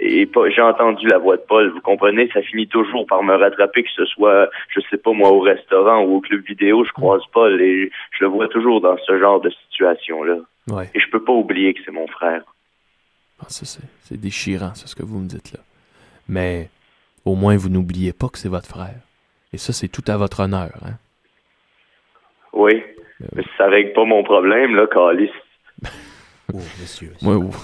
Et, 0.00 0.28
j'ai 0.54 0.62
entendu 0.62 1.06
la 1.08 1.18
voix 1.18 1.36
de 1.36 1.42
Paul. 1.48 1.68
Vous 1.70 1.80
comprenez, 1.80 2.28
ça 2.32 2.40
finit 2.42 2.68
toujours 2.68 3.06
par 3.06 3.22
me 3.24 3.34
rattraper, 3.34 3.82
que 3.82 3.90
ce 3.96 4.04
soit, 4.06 4.48
je 4.68 4.80
sais 4.88 4.98
pas 4.98 5.12
moi, 5.12 5.30
au 5.30 5.40
restaurant 5.40 6.02
ou 6.04 6.16
au 6.16 6.20
club 6.20 6.42
vidéo, 6.46 6.84
je 6.84 6.92
croise 6.92 7.22
Paul 7.32 7.60
et 7.60 7.90
je 8.12 8.24
le 8.24 8.30
vois 8.30 8.46
toujours 8.48 8.80
dans 8.80 8.96
ce 9.04 9.18
genre 9.18 9.40
de 9.40 9.50
situation-là. 9.68 10.36
Ouais. 10.70 10.84
Et 10.94 11.00
je 11.00 11.10
peux 11.10 11.22
pas 11.24 11.32
oublier 11.32 11.74
que 11.74 11.80
c'est 11.84 11.92
mon 11.92 12.06
frère. 12.06 12.42
Ah, 13.40 13.46
ça, 13.48 13.64
c'est, 13.66 13.80
c'est 14.04 14.20
déchirant, 14.20 14.72
c'est 14.74 14.88
ce 14.88 14.94
que 14.96 15.02
vous 15.02 15.18
me 15.18 15.28
dites 15.28 15.52
là. 15.52 15.60
Mais 16.28 16.68
au 17.24 17.34
moins, 17.34 17.56
vous 17.56 17.68
n'oubliez 17.68 18.12
pas 18.12 18.28
que 18.28 18.38
c'est 18.38 18.48
votre 18.48 18.66
frère. 18.68 19.00
Et 19.52 19.58
ça, 19.58 19.72
c'est 19.72 19.88
tout 19.88 20.04
à 20.08 20.16
votre 20.16 20.40
honneur. 20.40 20.72
Hein? 20.84 20.94
Oui. 22.52 22.82
Mais 23.34 23.42
ça 23.56 23.66
règle 23.66 23.92
pas 23.92 24.04
mon 24.04 24.22
problème, 24.24 24.74
là, 24.74 24.86
Calis. 24.92 25.30
Oh, 26.54 26.56
monsieur. 26.80 27.12
Moi, 27.20 27.36
vous- 27.36 27.54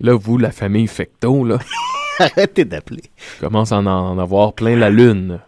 là, 0.00 0.14
vous, 0.14 0.38
la 0.38 0.50
famille 0.50 0.86
Fecto, 0.86 1.44
là, 1.44 1.58
Arrêtez 2.18 2.64
d'appeler. 2.64 3.02
commence 3.38 3.70
à 3.70 3.76
en, 3.76 3.86
en 3.86 4.18
avoir 4.18 4.54
plein 4.54 4.76
la 4.76 4.88
lune. 4.88 5.40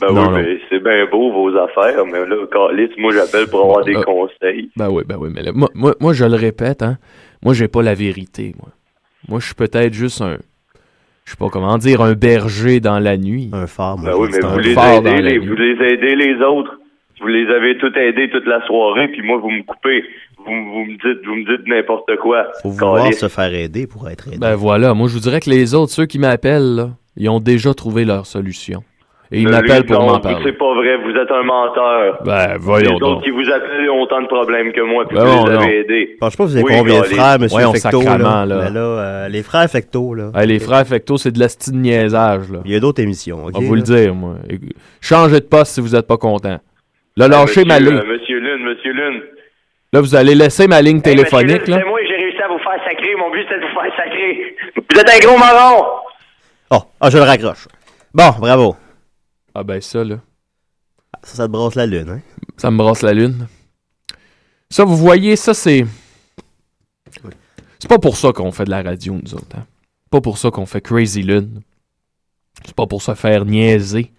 Ben 0.00 0.08
Non, 0.12 0.22
oui, 0.22 0.28
non. 0.28 0.30
mais 0.32 0.58
c'est 0.68 0.80
bien 0.82 1.06
beau 1.06 1.30
vos 1.30 1.56
affaires, 1.56 2.04
mais 2.04 2.26
là, 2.26 2.46
Calis, 2.50 2.90
moi 2.98 3.12
j'appelle 3.12 3.46
pour 3.46 3.60
avoir 3.62 3.84
des 3.84 3.94
euh, 3.94 4.02
conseils. 4.02 4.72
Ben 4.76 4.90
oui, 4.90 5.04
ben 5.06 5.16
oui, 5.20 5.28
mais 5.32 5.42
là, 5.44 5.52
moi, 5.54 5.68
moi, 5.74 5.94
moi, 6.00 6.12
je 6.14 6.24
le 6.24 6.34
répète, 6.34 6.82
hein, 6.82 6.98
moi, 7.44 7.54
j'ai 7.54 7.68
pas 7.68 7.82
la 7.82 7.94
vérité, 7.94 8.54
moi. 8.58 8.70
Moi, 9.28 9.40
je 9.40 9.46
suis 9.46 9.54
peut-être 9.54 9.92
juste 9.94 10.20
un, 10.20 10.36
je 11.24 11.30
sais 11.30 11.36
pas 11.38 11.48
comment 11.48 11.78
dire, 11.78 12.00
un 12.02 12.14
berger 12.14 12.80
dans 12.80 12.98
la 12.98 13.16
nuit. 13.16 13.50
Un 13.52 13.66
phare, 13.66 13.96
Ben 13.98 14.14
oui, 14.16 14.28
mais 14.32 14.40
vous 14.40 14.58
les, 14.58 14.74
phare 14.74 15.00
dans 15.02 15.10
aidez, 15.10 15.22
la 15.22 15.30
les, 15.30 15.38
nuit. 15.38 15.46
vous 15.48 15.54
les 15.54 15.72
aidez 15.92 16.16
les 16.16 16.42
autres. 16.42 16.78
Vous 17.20 17.28
les 17.28 17.46
avez 17.46 17.78
tous 17.78 17.94
aidés 17.96 18.28
toute 18.28 18.44
la 18.46 18.60
soirée, 18.66 19.08
puis 19.08 19.22
moi, 19.22 19.38
vous 19.38 19.48
me 19.50 19.62
coupez. 19.62 20.02
Vous, 20.38 20.44
vous 20.44 20.84
me 20.84 20.92
dites, 20.92 21.24
vous 21.24 21.36
me 21.36 21.56
dites 21.56 21.66
n'importe 21.66 22.16
quoi. 22.20 22.48
Faut 22.62 22.70
vouloir 22.70 23.12
se 23.14 23.28
faire 23.28 23.54
aider 23.54 23.86
pour 23.86 24.08
être 24.10 24.28
aidé. 24.28 24.38
Ben 24.38 24.56
voilà, 24.56 24.92
moi, 24.92 25.08
je 25.08 25.14
vous 25.14 25.20
dirais 25.20 25.40
que 25.40 25.48
les 25.48 25.74
autres, 25.74 25.92
ceux 25.92 26.04
qui 26.06 26.18
m'appellent, 26.18 26.90
ils 27.16 27.28
ont 27.30 27.40
déjà 27.40 27.72
trouvé 27.72 28.04
leur 28.04 28.26
solution. 28.26 28.82
Et 29.32 29.40
ils 29.40 29.46
Ne 29.46 29.50
m'appellent 29.50 29.78
lui, 29.78 29.84
pour 29.84 30.00
non, 30.00 30.12
m'en 30.12 30.20
parler. 30.20 30.38
C'est 30.44 30.52
pas 30.58 30.74
vrai, 30.74 30.96
vous 30.98 31.10
êtes 31.10 31.30
un 31.30 31.42
menteur. 31.42 32.22
Ben, 32.24 32.56
voyons 32.58 32.90
les 32.90 32.94
autres 32.96 33.06
donc. 33.14 33.22
qui 33.24 33.30
vous 33.30 33.50
appellent 33.50 33.90
ont 33.90 34.02
autant 34.02 34.20
de 34.22 34.26
problèmes 34.26 34.70
que 34.72 34.82
moi, 34.82 35.06
puis 35.08 35.16
Ben 35.16 35.24
vous 35.24 35.46
les 35.46 35.52
avez 35.54 35.78
aidés. 35.80 36.16
Je 36.22 36.28
sais 36.28 36.36
pas, 36.36 36.44
vous 36.44 36.56
avez 36.56 36.64
Oui, 36.64 36.72
combien 36.78 37.00
de 37.00 37.04
frères, 37.06 37.38
monsieur 37.40 37.48
Voyons, 37.56 37.72
Fecto, 37.72 38.00
là? 38.02 38.04
sacrement, 38.10 38.44
là. 38.44 38.54
Euh, 38.76 39.28
les 39.28 39.42
frères 39.42 39.68
Fecto, 39.70 40.14
là. 40.14 40.30
Hey, 40.36 40.46
les 40.46 40.58
frères 40.60 40.86
Fecto, 40.86 41.16
c'est 41.16 41.32
de 41.32 41.40
la 41.40 41.46
niaisage, 41.72 42.50
là. 42.52 42.58
Il 42.64 42.72
y 42.72 42.76
a 42.76 42.80
d'autres 42.80 43.02
émissions, 43.02 43.44
OK? 43.46 43.52
On 43.54 43.60
va 43.60 43.66
vous 43.66 43.74
le 43.74 43.82
dire, 43.82 44.14
moi. 44.14 44.34
Changez 45.00 45.40
de 45.40 45.46
poste 45.46 45.72
si 45.72 45.80
vous 45.80 45.96
êtes 45.96 46.06
pas 46.06 46.18
content. 46.18 46.58
Là, 47.16 47.24
Euh, 47.24 47.28
lâchez 47.28 47.64
ma 47.64 47.80
monsieur, 47.80 47.90
ligne. 47.92 48.00
euh, 48.00 48.12
Monsieur 48.12 48.38
Lune, 48.40 48.64
Monsieur 48.64 48.92
Lune. 48.92 49.22
Là, 49.92 50.00
vous 50.00 50.14
allez 50.14 50.34
laisser 50.34 50.66
ma 50.68 50.82
ligne 50.82 51.00
téléphonique, 51.00 51.60
Monsieur, 51.60 51.74
là. 51.74 51.80
C'est 51.82 51.88
moi, 51.88 52.00
j'ai 52.06 52.16
réussi 52.16 52.42
à 52.42 52.48
vous 52.48 52.58
faire 52.58 52.78
sacrer. 52.84 53.14
Mon 53.18 53.30
but, 53.30 53.42
c'était 53.48 53.60
de 53.60 53.66
vous 53.66 53.80
faire 53.80 53.96
sacrer. 53.96 54.56
Vous 54.76 55.00
êtes 55.00 55.10
un 55.10 55.26
gros 55.26 55.38
marron! 55.38 55.84
Oh, 56.72 56.78
ah, 57.00 57.10
je 57.10 57.16
le 57.16 57.22
raccroche. 57.24 57.68
Bon, 58.12 58.30
bravo. 58.40 58.76
Ah 59.54 59.62
ben 59.62 59.80
ça, 59.80 60.02
là. 60.04 60.20
Ça, 61.22 61.36
ça 61.36 61.46
te 61.46 61.52
brasse 61.52 61.74
la 61.74 61.86
lune, 61.86 62.08
hein? 62.08 62.20
Ça 62.56 62.70
me 62.70 62.76
brasse 62.78 63.02
la 63.02 63.12
lune. 63.12 63.46
Ça, 64.70 64.84
vous 64.84 64.96
voyez, 64.96 65.36
ça, 65.36 65.54
c'est... 65.54 65.86
C'est 67.78 67.88
pas 67.88 67.98
pour 67.98 68.16
ça 68.16 68.32
qu'on 68.32 68.50
fait 68.50 68.64
de 68.64 68.70
la 68.70 68.82
radio, 68.82 69.14
nous 69.22 69.34
autres. 69.34 69.56
Hein? 69.56 69.66
Pas 70.10 70.20
pour 70.20 70.38
ça 70.38 70.50
qu'on 70.50 70.66
fait 70.66 70.80
Crazy 70.80 71.22
Lune. 71.22 71.60
C'est 72.64 72.74
pas 72.74 72.86
pour 72.86 73.02
se 73.02 73.14
faire 73.14 73.44
niaiser. 73.44 74.10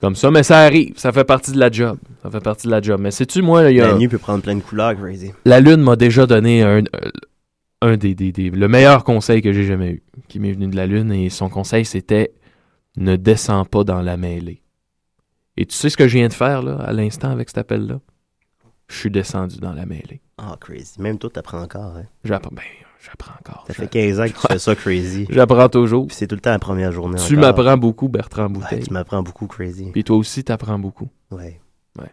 Comme 0.00 0.14
ça, 0.14 0.30
mais 0.30 0.42
ça 0.42 0.58
arrive. 0.60 0.92
Ça 0.96 1.10
fait 1.12 1.24
partie 1.24 1.52
de 1.52 1.58
la 1.58 1.70
job. 1.70 1.96
Ça 2.22 2.30
fait 2.30 2.40
partie 2.40 2.66
de 2.66 2.72
la 2.72 2.82
job. 2.82 3.00
Mais 3.00 3.10
sais-tu, 3.10 3.40
moi, 3.40 3.70
il 3.70 3.76
y 3.76 3.80
a... 3.80 3.88
La 3.88 3.94
nuit 3.98 4.08
peut 4.08 4.18
prendre 4.18 4.42
plein 4.42 4.56
de 4.56 4.60
couleurs, 4.60 4.94
Crazy. 4.96 5.32
La 5.44 5.60
Lune 5.60 5.80
m'a 5.80 5.96
déjà 5.96 6.26
donné 6.26 6.62
un, 6.62 6.78
euh, 6.78 7.10
un 7.80 7.96
des, 7.96 8.14
des- 8.14 8.32
des- 8.32 8.50
le 8.50 8.68
meilleur 8.68 9.04
conseil 9.04 9.42
que 9.42 9.52
j'ai 9.52 9.64
jamais 9.64 9.90
eu, 9.92 10.02
qui 10.28 10.38
m'est 10.38 10.52
venu 10.52 10.66
de 10.68 10.76
la 10.76 10.86
Lune, 10.86 11.12
et 11.12 11.30
son 11.30 11.48
conseil 11.48 11.84
c'était 11.84 12.32
ne 12.96 13.16
descends 13.16 13.64
pas 13.64 13.84
dans 13.84 14.00
la 14.02 14.16
mêlée. 14.16 14.62
Et 15.56 15.66
tu 15.66 15.74
sais 15.74 15.90
ce 15.90 15.96
que 15.96 16.08
je 16.08 16.16
viens 16.18 16.28
de 16.28 16.32
faire 16.32 16.62
là, 16.62 16.76
à 16.76 16.92
l'instant 16.92 17.30
avec 17.30 17.48
cet 17.48 17.58
appel-là? 17.58 18.00
Je 18.88 18.96
suis 18.98 19.10
descendu 19.10 19.56
dans 19.58 19.72
la 19.72 19.86
mêlée. 19.86 20.20
Ah, 20.38 20.56
Crazy. 20.60 21.00
Même 21.00 21.18
toi, 21.18 21.30
t'apprends 21.30 21.62
encore, 21.62 21.96
hein? 21.96 22.04
J'apprends, 22.24 22.50
ben, 22.52 22.62
j'apprends 23.02 23.32
encore. 23.40 23.64
Ça 23.68 23.74
fait 23.74 23.86
15 23.88 24.20
ans 24.20 24.24
que 24.24 24.30
tu 24.40 24.46
fais 24.48 24.58
ça, 24.58 24.74
Crazy. 24.74 25.26
J'apprends 25.30 25.68
toujours. 25.68 26.06
Puis 26.06 26.16
c'est 26.16 26.26
tout 26.26 26.34
le 26.34 26.40
temps 26.40 26.50
la 26.50 26.58
première 26.58 26.92
journée 26.92 27.18
Tu 27.18 27.34
encore. 27.38 27.40
m'apprends 27.54 27.76
beaucoup, 27.78 28.08
Bertrand 28.08 28.50
Bouteille. 28.50 28.80
Ouais, 28.80 28.84
tu 28.86 28.92
m'apprends 28.92 29.22
beaucoup, 29.22 29.46
Crazy. 29.46 29.90
Puis 29.92 30.04
toi 30.04 30.16
aussi, 30.16 30.44
t'apprends 30.44 30.78
beaucoup. 30.78 31.08
Ouais. 31.30 31.60
Ouais. 31.98 32.12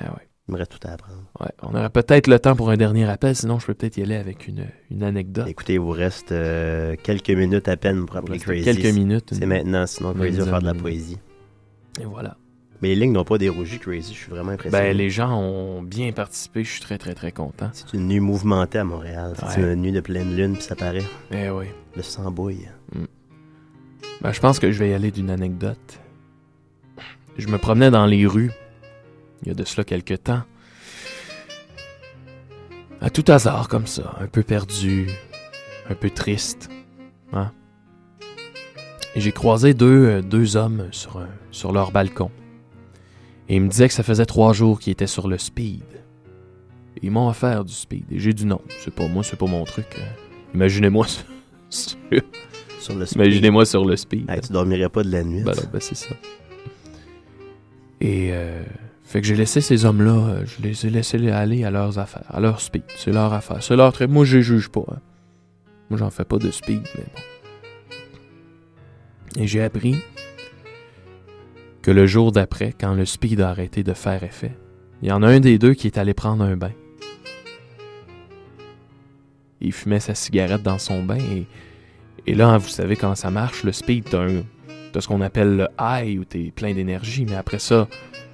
Ah 0.00 0.12
ouais. 0.12 0.28
Il 0.50 0.54
me 0.54 0.58
reste 0.58 0.78
tout 0.80 0.88
à 0.88 0.92
apprendre. 0.92 1.22
Ouais. 1.40 1.48
On 1.62 1.74
aurait 1.76 1.90
peut-être 1.90 2.26
le 2.26 2.38
temps 2.40 2.56
pour 2.56 2.70
un 2.70 2.76
dernier 2.76 3.08
appel, 3.08 3.36
sinon 3.36 3.58
je 3.60 3.66
peux 3.66 3.74
peut-être 3.74 3.96
y 3.98 4.02
aller 4.02 4.16
avec 4.16 4.48
une, 4.48 4.66
une 4.90 5.02
anecdote. 5.04 5.46
Écoutez, 5.48 5.74
il 5.74 5.80
vous 5.80 5.90
reste 5.90 6.32
euh, 6.32 6.96
quelques 7.02 7.30
minutes 7.30 7.68
à 7.68 7.76
peine 7.76 8.04
pour 8.04 8.16
appeler 8.16 8.38
Crazy. 8.40 8.64
quelques 8.64 8.92
minutes. 8.94 9.30
C'est 9.32 9.46
maintenant, 9.46 9.86
sinon 9.86 10.12
Crazy 10.12 10.38
va 10.38 10.46
faire 10.46 10.60
de 10.60 10.66
la 10.66 10.74
poésie. 10.74 11.18
Et 12.00 12.04
voilà. 12.04 12.36
Mais 12.82 12.88
les 12.88 12.94
lignes 12.96 13.12
n'ont 13.12 13.24
pas 13.24 13.38
dérougi, 13.38 13.78
Crazy. 13.78 14.12
Je 14.14 14.18
suis 14.18 14.30
vraiment 14.30 14.52
impressionné. 14.52 14.88
Ben, 14.88 14.96
les 14.96 15.10
gens 15.10 15.38
ont 15.38 15.82
bien 15.82 16.10
participé. 16.12 16.64
Je 16.64 16.70
suis 16.72 16.80
très, 16.80 16.98
très, 16.98 17.14
très 17.14 17.30
content. 17.30 17.70
C'est 17.74 17.92
une 17.94 18.08
nuit 18.08 18.20
mouvementée 18.20 18.78
à 18.78 18.84
Montréal. 18.84 19.34
C'est 19.36 19.62
Ouais. 19.62 19.74
une 19.74 19.82
nuit 19.82 19.92
de 19.92 20.00
pleine 20.00 20.34
lune, 20.34 20.54
puis 20.54 20.62
ça 20.62 20.74
paraît. 20.76 21.04
Eh 21.30 21.50
oui. 21.50 21.66
Le 21.94 22.02
sang 22.02 22.30
bouille. 22.30 22.68
Ben, 24.22 24.32
je 24.32 24.40
pense 24.40 24.58
que 24.58 24.72
je 24.72 24.78
vais 24.78 24.90
y 24.90 24.94
aller 24.94 25.10
d'une 25.10 25.30
anecdote. 25.30 26.00
Je 27.36 27.46
me 27.48 27.58
promenais 27.58 27.90
dans 27.90 28.06
les 28.06 28.26
rues, 28.26 28.50
il 29.42 29.48
y 29.48 29.50
a 29.50 29.54
de 29.54 29.64
cela 29.64 29.84
quelques 29.84 30.22
temps. 30.24 30.42
À 33.00 33.08
tout 33.10 33.24
hasard, 33.28 33.68
comme 33.68 33.86
ça, 33.86 34.14
un 34.20 34.26
peu 34.26 34.42
perdu, 34.42 35.08
un 35.88 35.94
peu 35.94 36.10
triste. 36.10 36.68
Hein? 37.32 37.50
Et 39.14 39.20
j'ai 39.20 39.32
croisé 39.32 39.72
deux, 39.74 40.04
euh, 40.06 40.22
deux 40.22 40.56
hommes 40.56 40.88
sur, 40.92 41.18
un- 41.18 41.28
sur 41.50 41.72
leur 41.72 41.92
balcon. 41.92 42.30
Et 43.48 43.56
ils 43.56 43.62
me 43.62 43.68
disaient 43.68 43.88
que 43.88 43.94
ça 43.94 44.02
faisait 44.02 44.26
trois 44.26 44.52
jours 44.52 44.78
qu'ils 44.78 44.92
étaient 44.92 45.06
sur 45.06 45.28
le 45.28 45.38
speed. 45.38 45.82
Et 46.96 47.00
ils 47.06 47.10
m'ont 47.10 47.28
offert 47.28 47.64
du 47.64 47.72
speed. 47.72 48.04
Et 48.12 48.18
j'ai 48.18 48.32
dit 48.34 48.44
non, 48.46 48.60
c'est 48.84 48.94
pas 48.94 49.08
moi, 49.08 49.24
c'est 49.24 49.36
pas 49.38 49.46
mon 49.46 49.64
truc. 49.64 49.86
euh. 49.98 50.02
Imaginez-moi 50.54 51.06
sur, 51.70 51.96
le 52.10 53.06
speed. 53.06 53.16
Imaginez-moi 53.16 53.64
sur 53.64 53.84
le 53.84 53.96
speed. 53.96 54.28
Hey, 54.30 54.40
tu 54.42 54.52
dormirais 54.52 54.88
pas 54.90 55.02
de 55.02 55.10
la 55.10 55.24
nuit. 55.24 55.42
Ben 55.42 55.54
ben 55.72 55.80
c'est 55.80 55.94
ça. 55.96 56.14
Et 58.00 58.28
euh, 58.32 58.62
fait 59.10 59.20
que 59.20 59.26
j'ai 59.26 59.34
laissé 59.34 59.60
ces 59.60 59.84
hommes-là, 59.84 60.12
euh, 60.12 60.44
je 60.46 60.62
les 60.62 60.86
ai 60.86 60.90
laissés 60.90 61.30
aller 61.32 61.64
à 61.64 61.70
leurs 61.72 61.98
affaires, 61.98 62.26
à 62.28 62.38
leur 62.38 62.60
speed. 62.60 62.84
C'est 62.96 63.10
leur 63.10 63.32
affaire, 63.32 63.60
c'est 63.60 63.74
leur 63.74 63.92
trait. 63.92 64.06
Moi, 64.06 64.24
je 64.24 64.36
les 64.36 64.42
juge 64.44 64.68
pas. 64.68 64.84
hein. 64.88 65.00
Moi, 65.90 65.98
j'en 65.98 66.10
fais 66.10 66.24
pas 66.24 66.38
de 66.38 66.48
speed, 66.52 66.82
mais 66.96 67.04
bon. 67.04 67.20
Et 69.42 69.48
j'ai 69.48 69.64
appris 69.64 69.96
que 71.82 71.90
le 71.90 72.06
jour 72.06 72.30
d'après, 72.30 72.72
quand 72.72 72.94
le 72.94 73.04
speed 73.04 73.40
a 73.40 73.50
arrêté 73.50 73.82
de 73.82 73.94
faire 73.94 74.22
effet, 74.22 74.56
il 75.02 75.08
y 75.08 75.12
en 75.12 75.24
a 75.24 75.28
un 75.28 75.40
des 75.40 75.58
deux 75.58 75.74
qui 75.74 75.88
est 75.88 75.98
allé 75.98 76.14
prendre 76.14 76.44
un 76.44 76.56
bain. 76.56 76.70
Il 79.60 79.72
fumait 79.72 79.98
sa 79.98 80.14
cigarette 80.14 80.62
dans 80.62 80.78
son 80.78 81.02
bain 81.02 81.18
et, 81.18 81.46
et 82.28 82.34
là, 82.36 82.58
vous 82.58 82.68
savez 82.68 82.94
comment 82.94 83.16
ça 83.16 83.32
marche, 83.32 83.64
le 83.64 83.72
speed, 83.72 84.04
t'as 84.04 85.00
ce 85.00 85.08
qu'on 85.08 85.20
appelle 85.20 85.56
le 85.56 85.66
high 85.80 86.20
où 86.20 86.24
t'es 86.24 86.52
plein 86.54 86.72
d'énergie, 86.74 87.24
mais 87.28 87.34
après 87.34 87.58
ça 87.58 87.88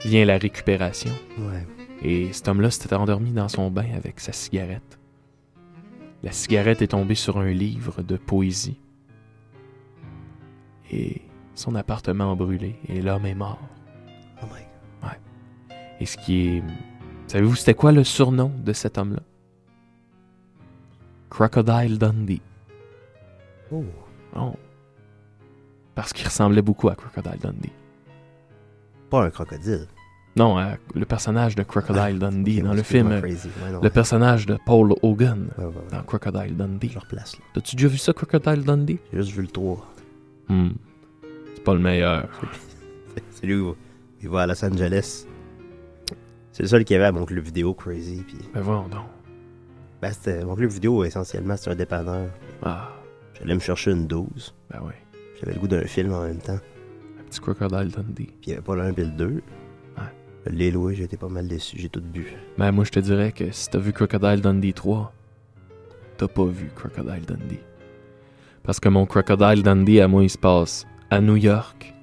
vient 0.05 0.25
la 0.25 0.39
récupération. 0.39 1.13
Ouais. 1.39 1.67
Et 2.03 2.33
cet 2.33 2.49
homme-là 2.49 2.71
s'était 2.71 2.95
endormi 2.95 3.33
dans 3.33 3.49
son 3.49 3.71
bain 3.71 3.87
avec 3.95 4.21
sa 4.21 4.33
cigarette. 4.33 4.99
La 6.23 6.33
cigarette 6.33 6.83
est 6.83 6.89
tombée 6.89 7.15
sur 7.15 7.39
un 7.39 7.51
livre 7.51 8.03
de 8.03 8.17
poésie. 8.17 8.81
Et 10.91 11.23
son 11.55 11.75
appartement 11.75 12.33
a 12.33 12.35
brûlé 12.35 12.77
et 12.89 13.01
l'homme 13.01 13.27
est 13.27 13.35
mort. 13.35 13.59
Oh 14.43 14.47
my 14.47 15.09
Ouais. 15.09 15.19
Et 16.01 16.07
ce 16.07 16.17
qui 16.17 16.47
est. 16.47 16.63
Savez-vous 17.27 17.57
c'était 17.57 17.75
quoi 17.75 17.93
le 17.93 18.05
surnom 18.05 18.53
de 18.59 18.73
cet 18.73 18.99
homme-là? 18.99 19.23
Crocodile 21.31 21.99
Dundee. 21.99 22.43
Oh. 23.73 23.85
Oh. 24.37 24.55
Parce 25.95 26.13
qu'il 26.13 26.27
ressemblait 26.27 26.63
beaucoup 26.63 26.89
à 26.89 26.95
Crocodile 26.95 27.41
Dundee. 27.41 27.73
Pas 29.11 29.23
un 29.23 29.31
crocodile. 29.31 29.87
Non, 30.37 30.59
euh, 30.59 30.75
le 30.95 31.07
personnage 31.07 31.55
de 31.55 31.63
Crocodile 31.63 32.19
Dundee 32.19 32.59
ok, 32.59 32.65
dans 32.65 32.75
le 32.75 32.83
film. 32.83 33.09
Ouais, 33.09 33.23
non, 33.23 33.79
le 33.79 33.79
ouais. 33.79 33.91
personnage 33.91 34.45
de 34.45 34.59
Paul 34.67 34.93
Hogan 35.03 35.49
Ouais, 35.57 35.65
dans 35.91 36.03
Crocodile 36.03 36.55
Dundee. 36.55 36.91
Je 36.93 36.99
replace. 36.99 37.37
T'as-tu 37.55 37.77
déjà 37.77 37.89
vu 37.89 37.97
ça, 37.97 38.13
Crocodile 38.13 38.63
Dundee? 38.63 38.99
J'ai 39.13 39.23
juste 39.23 39.33
vu 39.33 39.43
le 39.43 39.49
3. 39.49 39.95
Hmm. 40.49 40.69
C'est 41.55 41.65
pas 41.65 41.73
le 41.73 41.81
meilleur. 41.81 42.29
C'est 43.31 43.47
lui 43.47 43.55
où 43.55 43.77
il 44.23 44.29
va 44.29 44.43
à 44.43 44.47
Los 44.47 44.63
Angeles. 44.63 45.27
C'est 46.53 46.63
le 46.63 46.69
seul 46.69 46.85
qui 46.85 46.95
avait 46.95 47.05
à 47.05 47.13
mon 47.13 47.25
club 47.25 47.45
vidéo 47.45 47.73
Crazy. 47.73 48.23
Puis... 48.27 48.37
Ben 48.53 48.61
voyons 48.61 48.89
donc. 48.89 49.07
Ben, 50.03 50.13
c'était, 50.13 50.45
mon 50.45 50.55
club 50.55 50.71
vidéo, 50.71 51.05
essentiellement, 51.05 51.57
c'était 51.57 51.71
un 51.71 51.75
dépanneur. 51.75 52.29
Ah, 52.63 52.91
J'allais 53.39 53.55
me 53.55 53.61
chercher 53.61 53.93
une 53.93 54.07
12. 54.07 54.55
ben 54.71 54.81
oui. 54.85 54.93
J'avais 55.41 55.55
le 55.55 55.61
goût 55.61 55.69
d'un 55.69 55.85
film 55.85 56.13
en 56.13 56.23
même 56.23 56.39
temps. 56.39 56.59
Crocodile 57.41 57.89
Dundee. 57.91 58.27
Puis 58.27 58.35
il 58.47 58.49
n'y 58.51 58.53
avait 58.55 58.63
pas 58.63 58.75
1 58.75 58.93
puis 58.93 59.05
le 59.05 59.11
2. 59.11 59.27
Ouais. 59.27 59.43
Je 60.47 60.53
l'ai 60.53 60.71
loué, 60.71 60.95
j'ai 60.95 61.05
été 61.05 61.17
pas 61.17 61.29
mal 61.29 61.47
déçu. 61.49 61.77
J'ai 61.79 61.89
tout 61.89 62.01
bu. 62.01 62.27
Ben 62.59 62.73
moi, 62.73 62.85
je 62.85 62.91
te 62.91 63.01
dirais 63.01 63.33
que 63.33 63.51
si 63.51 63.69
t'as 63.71 63.79
vu 63.79 63.93
Crocodile 63.93 64.41
Dundee 64.41 64.73
3, 64.73 65.13
t'as 66.19 66.29
pas 66.29 66.45
vu 66.47 66.71
Crocodile 66.75 67.25
Dundee. 67.27 67.61
Parce 68.63 68.81
que 68.81 68.89
mon 68.89 69.07
Crocodile 69.07 69.63
Dundee, 69.63 70.01
à 70.01 70.09
moi, 70.09 70.23
il 70.25 70.31
se 70.31 70.39
passe 70.39 70.87
à 71.11 71.21
New 71.21 71.37
York. 71.37 71.95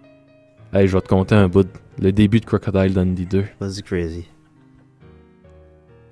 Hey, 0.73 0.87
je 0.87 0.93
vais 0.95 1.01
te 1.01 1.07
conter 1.09 1.35
un 1.35 1.47
bout. 1.47 1.63
de- 1.63 1.69
Le 1.99 2.11
début 2.11 2.39
de 2.39 2.45
Crocodile 2.45 2.93
Dundee 2.93 3.25
2. 3.25 3.43
Vas-y, 3.59 3.83
Crazy. 3.83 4.27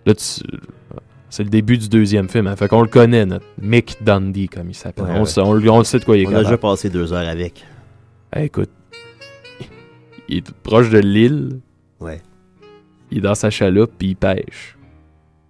Là, 0.06 0.14
tu... 0.15 0.23
C'est 1.30 1.43
le 1.43 1.49
début 1.49 1.77
du 1.77 1.88
deuxième 1.88 2.27
film. 2.27 2.48
Hein. 2.48 2.56
Fait 2.57 2.68
qu'on 2.68 2.81
le 2.81 2.89
connaît, 2.89 3.26
notre 3.26 3.45
Mick 3.61 3.98
Dundee, 4.03 4.49
comme 4.49 4.69
il 4.69 4.73
s'appelle. 4.76 5.06
Ouais, 5.06 5.11
on, 5.15 5.23
ouais. 5.23 5.39
on, 5.39 5.53
le- 5.53 5.69
on 5.72 5.77
le 5.77 5.84
sait 5.85 5.99
de 5.99 6.03
quoi 6.03 6.18
il 6.18 6.23
est 6.23 6.26
On 6.26 6.30
a 6.30 6.31
capable. 6.34 6.45
déjà 6.48 6.57
passé 6.57 6.89
deux 6.89 7.14
heures 7.14 7.27
avec. 7.27 7.65
Hey, 8.34 8.48
écoute, 8.48 8.69
il 10.32 10.38
est 10.38 10.52
proche 10.64 10.90
de 10.90 10.99
l'île. 10.99 11.60
Ouais. 11.99 12.22
Il 13.12 13.20
est 13.20 13.22
dans 13.22 13.36
sa 13.36 13.49
chaloupe, 13.49 13.91
puis 13.98 14.10
il 14.10 14.16
pêche. 14.16 14.78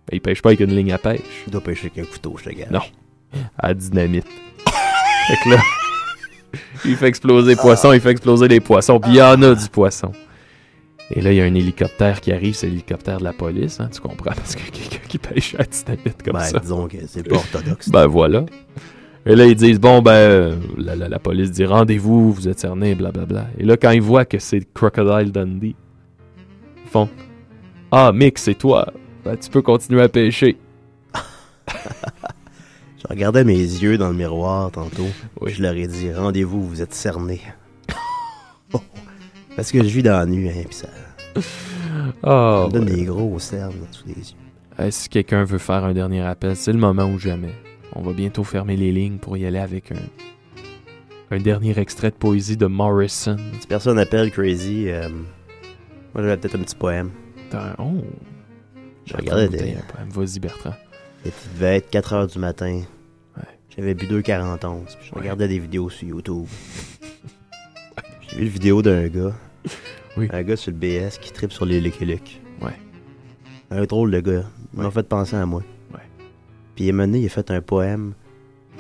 Ben, 0.08 0.16
il 0.16 0.22
pêche 0.22 0.42
pas 0.42 0.50
avec 0.50 0.60
une 0.60 0.76
ligne 0.76 0.92
à 0.92 0.98
pêche. 0.98 1.22
Il 1.48 1.52
doit 1.52 1.62
pêcher 1.62 1.92
avec 1.94 2.06
un 2.06 2.12
couteau, 2.12 2.36
je 2.38 2.50
te 2.50 2.56
gage. 2.56 2.72
Non. 2.72 2.82
À 3.58 3.70
la 3.70 3.74
dynamite. 3.76 4.26
fait 5.28 5.38
que 5.44 5.50
là, 5.50 5.58
il 6.86 6.96
fait 6.96 7.08
exploser 7.08 7.52
les 7.52 7.56
poissons, 7.56 7.94
il 7.94 8.02
fait 8.02 8.12
exploser 8.12 8.48
les 8.48 8.60
poissons, 8.60 9.00
puis 9.00 9.12
il 9.12 9.18
y 9.18 9.22
en 9.22 9.42
a 9.42 9.56
du 9.56 9.70
poisson. 9.70 10.12
Et 11.14 11.22
là, 11.22 11.32
il 11.32 11.38
y 11.38 11.42
a 11.42 11.44
un 11.44 11.54
hélicoptère 11.54 12.22
qui 12.22 12.32
arrive, 12.32 12.56
c'est 12.56 12.68
l'hélicoptère 12.68 13.20
de 13.20 13.24
la 13.26 13.34
police, 13.34 13.80
hein, 13.80 13.90
tu 13.94 14.00
comprends, 14.02 14.32
parce 14.36 14.56
que 14.56 14.70
quelqu'un 14.72 15.06
qui 15.08 15.18
pêche 15.18 15.56
à 15.56 15.60
la 15.60 15.66
dynamite 15.66 16.24
comme 16.24 16.34
Ben, 16.34 16.40
ça. 16.40 16.60
disons 16.60 16.88
que 16.88 16.98
c'est 17.08 17.28
pas 17.28 17.36
orthodoxe. 17.36 17.90
Ben 17.90 18.08
voilà. 18.08 18.46
Et 19.26 19.36
là, 19.36 19.46
ils 19.46 19.56
disent, 19.56 19.80
bon, 19.80 20.02
ben, 20.02 20.12
euh, 20.14 20.56
la, 20.78 20.96
la- 20.96 21.08
la 21.10 21.20
police 21.20 21.52
dit, 21.52 21.66
rendez-vous, 21.66 22.32
vous 22.34 22.48
êtes 22.48 22.60
cerné, 22.60 22.96
blablabla. 22.96 23.48
Et 23.60 23.64
là, 23.64 23.78
quand 23.78 23.92
ils 23.92 24.02
voient 24.02 24.26
que 24.26 24.40
c'est 24.40 24.62
Crocodile 24.74 25.32
Dundee, 25.32 25.76
ils 26.84 26.90
font, 26.90 27.08
ah, 27.92 28.12
Mick, 28.14 28.40
c'est 28.40 28.56
toi. 28.56 28.92
Ben, 29.24 29.38
tu 29.38 29.50
peux 29.52 29.62
continuer 29.62 30.02
à 30.02 30.10
pêcher. 30.10 30.58
Je 31.68 33.08
regardais 33.10 33.44
mes 33.44 33.58
yeux 33.58 33.98
dans 33.98 34.10
le 34.10 34.16
miroir 34.16 34.72
tantôt. 34.72 35.08
Oui. 35.40 35.52
Je 35.54 35.62
leur 35.62 35.74
ai 35.74 35.88
dit 35.88 36.12
rendez-vous, 36.14 36.64
vous 36.68 36.82
êtes 36.82 36.94
cernés. 36.94 37.42
Parce 39.56 39.72
que 39.72 39.80
je 39.84 39.90
vis 39.90 40.04
dans 40.04 40.18
la 40.18 40.26
nuit, 40.26 40.50
hein, 40.50 40.64
pis 40.70 40.76
ça, 40.76 40.88
Ah, 42.24 42.62
ça 42.64 42.68
me 42.68 42.72
donne 42.74 42.90
ouais. 42.90 42.96
des 42.96 43.04
gros 43.06 43.38
cernes 43.40 43.74
sous 43.92 44.08
les 44.08 44.14
yeux. 44.14 44.38
Euh, 44.80 44.88
si 44.92 45.10
quelqu'un 45.10 45.44
veut 45.44 45.58
faire 45.58 45.84
un 45.84 45.94
dernier 45.94 46.22
appel, 46.22 46.56
c'est 46.56 46.72
le 46.72 46.80
moment 46.80 47.06
ou 47.06 47.20
jamais. 47.20 47.54
On 47.96 48.02
va 48.02 48.14
bientôt 48.14 48.44
fermer 48.44 48.76
les 48.78 48.92
lignes 48.92 49.18
pour 49.18 49.36
y 49.38 49.46
aller 49.46 49.60
avec 49.60 49.92
un, 49.92 51.36
un 51.36 51.40
dernier 51.40 51.78
extrait 51.78 52.10
de 52.12 52.16
poésie 52.16 52.58
de 52.58 52.66
Morrison. 52.68 53.36
Si 53.60 53.68
personne 53.68 54.00
appelle 54.00 54.32
Crazy, 54.32 54.90
euh, 54.90 55.10
moi 56.14 56.24
j'avais 56.24 56.38
peut-être 56.38 56.56
un 56.56 56.64
petit 56.64 56.76
poème. 56.76 57.12
Un- 57.54 57.76
Oh! 57.80 58.02
Je 59.06 59.18
regardais 59.18 59.50
des-. 59.50 59.76
Vas-y, 60.10 60.40
Bertrand. 60.40 60.74
Il 61.26 61.32
devait 61.56 61.78
être 61.78 61.90
4 61.90 62.14
heures 62.14 62.28
du 62.28 62.40
matin. 62.40 62.82
Ouais. 63.36 63.44
J'avais 63.76 63.94
bu 63.94 64.06
2,41. 64.08 64.86
Puis 64.86 64.96
je 65.10 65.14
Ouais. 65.14 65.22
regardais 65.22 65.48
des 65.48 65.60
vidéos 65.60 65.90
sur 65.90 66.08
YouTube. 66.08 66.46
J'ai 68.30 68.38
vu 68.38 68.44
une 68.44 68.50
vidéo 68.50 68.82
d'un 68.82 69.08
gars. 69.08 69.34
Oui. 70.18 70.28
Un 70.32 70.44
gars 70.44 70.56
sur 70.56 70.72
le 70.72 70.78
BS 70.78 71.18
qui 71.20 71.32
tripe 71.34 71.52
sur 71.52 71.66
les 71.66 71.82
Lucky 71.82 72.06
Luke. 72.06 72.40
Ouais. 72.62 72.72
Un 73.70 73.84
drôle 73.84 74.12
de 74.12 74.20
gars. 74.22 74.44
Il 74.74 74.80
m'a 74.80 74.86
Ouais. 74.86 74.92
fait 74.92 75.04
penser 75.04 75.36
à 75.36 75.46
moi. 75.46 75.62
Puis 76.76 76.86
il 76.86 76.90
est 76.90 76.94
mené, 76.94 77.20
il 77.20 77.26
a 77.26 77.30
fait 77.30 77.52
un 77.52 77.62
poème 77.62 78.14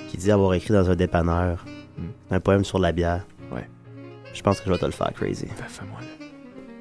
qui 0.09 0.17
dit 0.17 0.31
avoir 0.31 0.53
écrit 0.53 0.73
dans 0.73 0.89
un 0.89 0.95
dépanneur. 0.95 1.65
Hmm. 1.97 2.33
Un 2.33 2.39
poème 2.39 2.63
sur 2.63 2.79
la 2.79 2.91
bière. 2.91 3.25
Ouais. 3.51 3.67
Je 4.33 4.41
pense 4.41 4.59
que 4.59 4.67
je 4.67 4.71
vais 4.71 4.77
te 4.79 4.85
le 4.85 4.91
faire, 4.91 5.11
Crazy. 5.13 5.45
Ben, 5.47 5.65
fais-moi-le. 5.67 6.25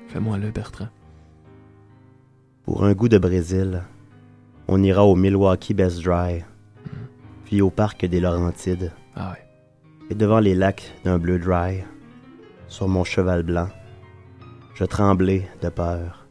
Fais-moi-le, 0.09 0.51
Bertrand. 0.51 0.89
Pour 2.65 2.85
un 2.85 2.93
goût 2.93 3.09
de 3.09 3.19
Brésil, 3.19 3.83
on 4.69 4.83
ira 4.83 5.05
au 5.05 5.17
Milwaukee 5.17 5.75
Best 5.75 6.03
Dry, 6.03 6.45
puis 7.45 7.61
au 7.63 7.71
parc 7.71 8.05
des 8.07 8.21
Laurentides, 8.21 8.93
Ah 9.17 9.33
ouais. 9.33 9.45
et 10.11 10.15
devant 10.15 10.39
les 10.39 10.55
lacs 10.55 10.93
d'un 11.05 11.19
bleu 11.19 11.39
dry, 11.39 11.83
sur 12.69 12.87
mon 12.87 13.03
cheval 13.03 13.43
blanc, 13.43 13.69
je 14.75 14.85
tremblai 14.85 15.49
de 15.63 15.69
peur, 15.69 16.27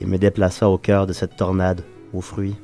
et 0.00 0.06
me 0.06 0.18
déplaça 0.18 0.68
au 0.68 0.76
cœur 0.76 1.06
de 1.06 1.14
cette 1.14 1.36
tornade 1.36 1.82
aux 2.12 2.20
fruits. 2.20 2.56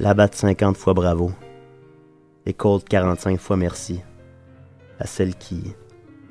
Labatte 0.00 0.34
50 0.34 0.76
fois 0.76 0.92
bravo, 0.92 1.30
et 2.46 2.52
Colt 2.52 2.88
45 2.88 3.38
fois 3.38 3.56
merci, 3.56 4.00
à 4.98 5.06
celle 5.06 5.36
qui, 5.36 5.74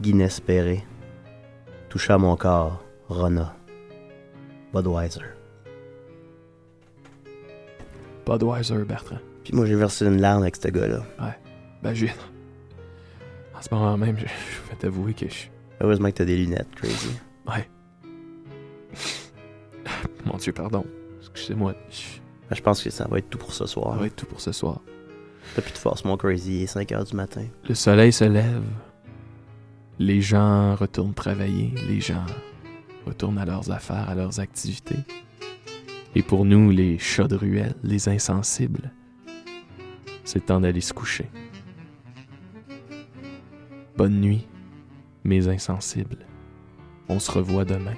inespérée, 0.04 0.84
toucha 1.90 2.18
mon 2.18 2.36
corps, 2.36 2.84
Rona. 3.08 3.56
Budweiser. 4.74 5.22
Budweiser, 8.26 8.84
Bertrand. 8.86 9.20
Puis 9.44 9.54
moi, 9.54 9.66
j'ai 9.66 9.76
versé 9.76 10.06
une 10.06 10.20
larme 10.20 10.42
avec 10.42 10.56
ce 10.56 10.68
gars-là. 10.68 11.04
Ouais. 11.20 11.38
Ben, 11.82 11.94
j'ai. 11.94 12.12
En 13.56 13.62
ce 13.62 13.74
moment 13.74 13.98
même, 13.98 14.18
je, 14.18 14.26
je 14.26 14.70
vais 14.70 14.76
t'avouer 14.78 15.14
que 15.14 15.30
je. 15.30 15.48
Heureusement 15.80 16.10
que 16.10 16.16
t'as 16.16 16.26
des 16.26 16.38
lunettes, 16.38 16.74
Crazy. 16.76 17.18
Ouais. 17.48 17.70
Mon 20.26 20.38
Dieu, 20.38 20.52
pardon. 20.54 20.86
Excusez-moi. 21.20 21.76
Je 21.90 22.23
pense 22.62 22.84
que 22.84 22.90
ça 22.90 23.08
va 23.10 23.20
être 23.20 23.30
tout 23.30 23.38
pour 23.38 23.54
ce 23.54 23.66
soir. 23.66 23.94
Ça 23.94 24.00
va 24.00 24.08
être 24.08 24.16
tout 24.16 24.26
pour 24.26 24.42
ce 24.42 24.52
soir. 24.52 24.82
T'as 25.56 25.62
plus 25.62 25.74
de 25.74 25.78
force, 25.78 26.04
mon 26.06 26.18
crazy. 26.18 26.58
Il 26.58 26.64
est 26.64 26.68
5 26.68 26.92
heures 26.92 27.04
du 27.04 27.16
matin. 27.16 27.46
Le 27.68 27.76
soleil 27.76 28.12
se 28.12 28.24
lève. 28.24 28.64
Les 30.00 30.22
gens 30.22 30.76
retournent 30.76 31.14
travailler. 31.14 31.74
Les 31.88 32.02
gens 32.02 32.26
retournent 33.06 33.38
à 33.38 33.46
leurs 33.46 33.72
affaires, 33.72 34.10
à 34.10 34.16
leurs 34.16 34.40
activités. 34.40 35.00
Et 36.16 36.22
pour 36.22 36.46
nous, 36.46 36.70
les 36.70 36.98
chats 37.00 37.28
de 37.28 37.36
ruelle, 37.36 37.76
les 37.84 38.08
insensibles, 38.08 38.92
c'est 40.24 40.46
temps 40.46 40.60
d'aller 40.60 40.82
se 40.82 40.94
coucher. 40.94 41.30
Bonne 43.98 44.20
nuit, 44.20 44.48
mes 45.24 45.48
insensibles. 45.48 46.26
On 47.10 47.20
se 47.20 47.32
revoit 47.32 47.66
demain. 47.66 47.96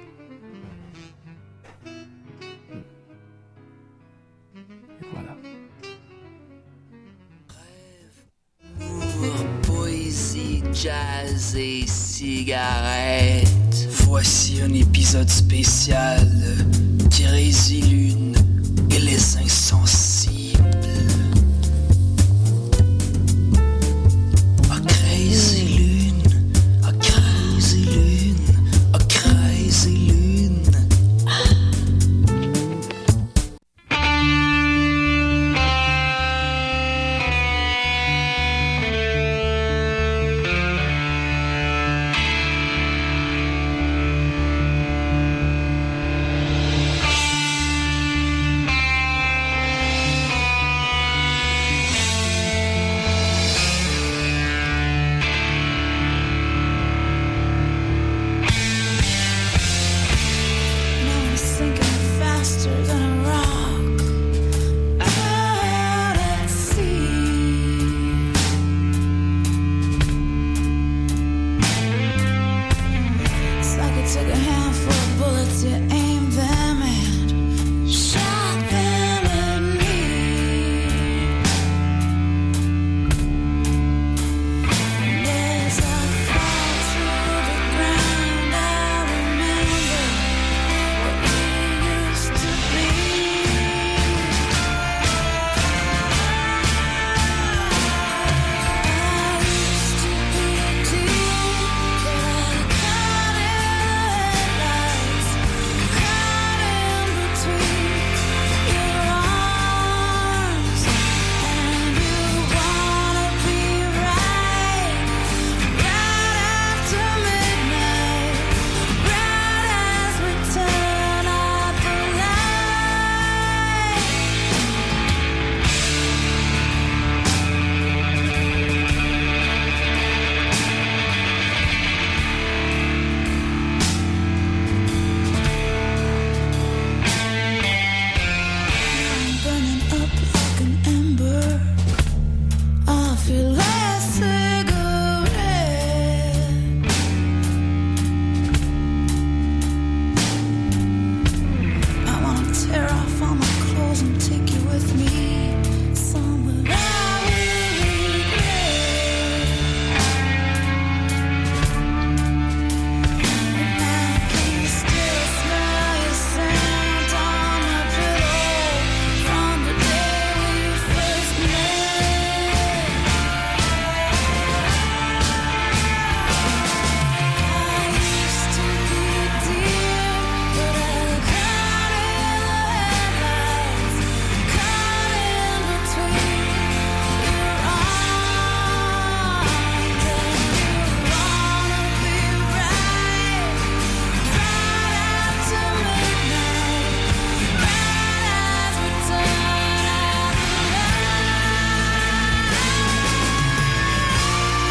Jazz 10.76 11.56
et 11.56 11.86
cigarette. 11.86 13.48
Voici 14.04 14.60
un 14.62 14.74
épisode 14.74 15.28
spécial 15.28 16.28
Crazy 17.10 17.80
Lune 17.80 18.34
et 18.90 18.98
les 18.98 19.36
insensibles. 19.38 20.35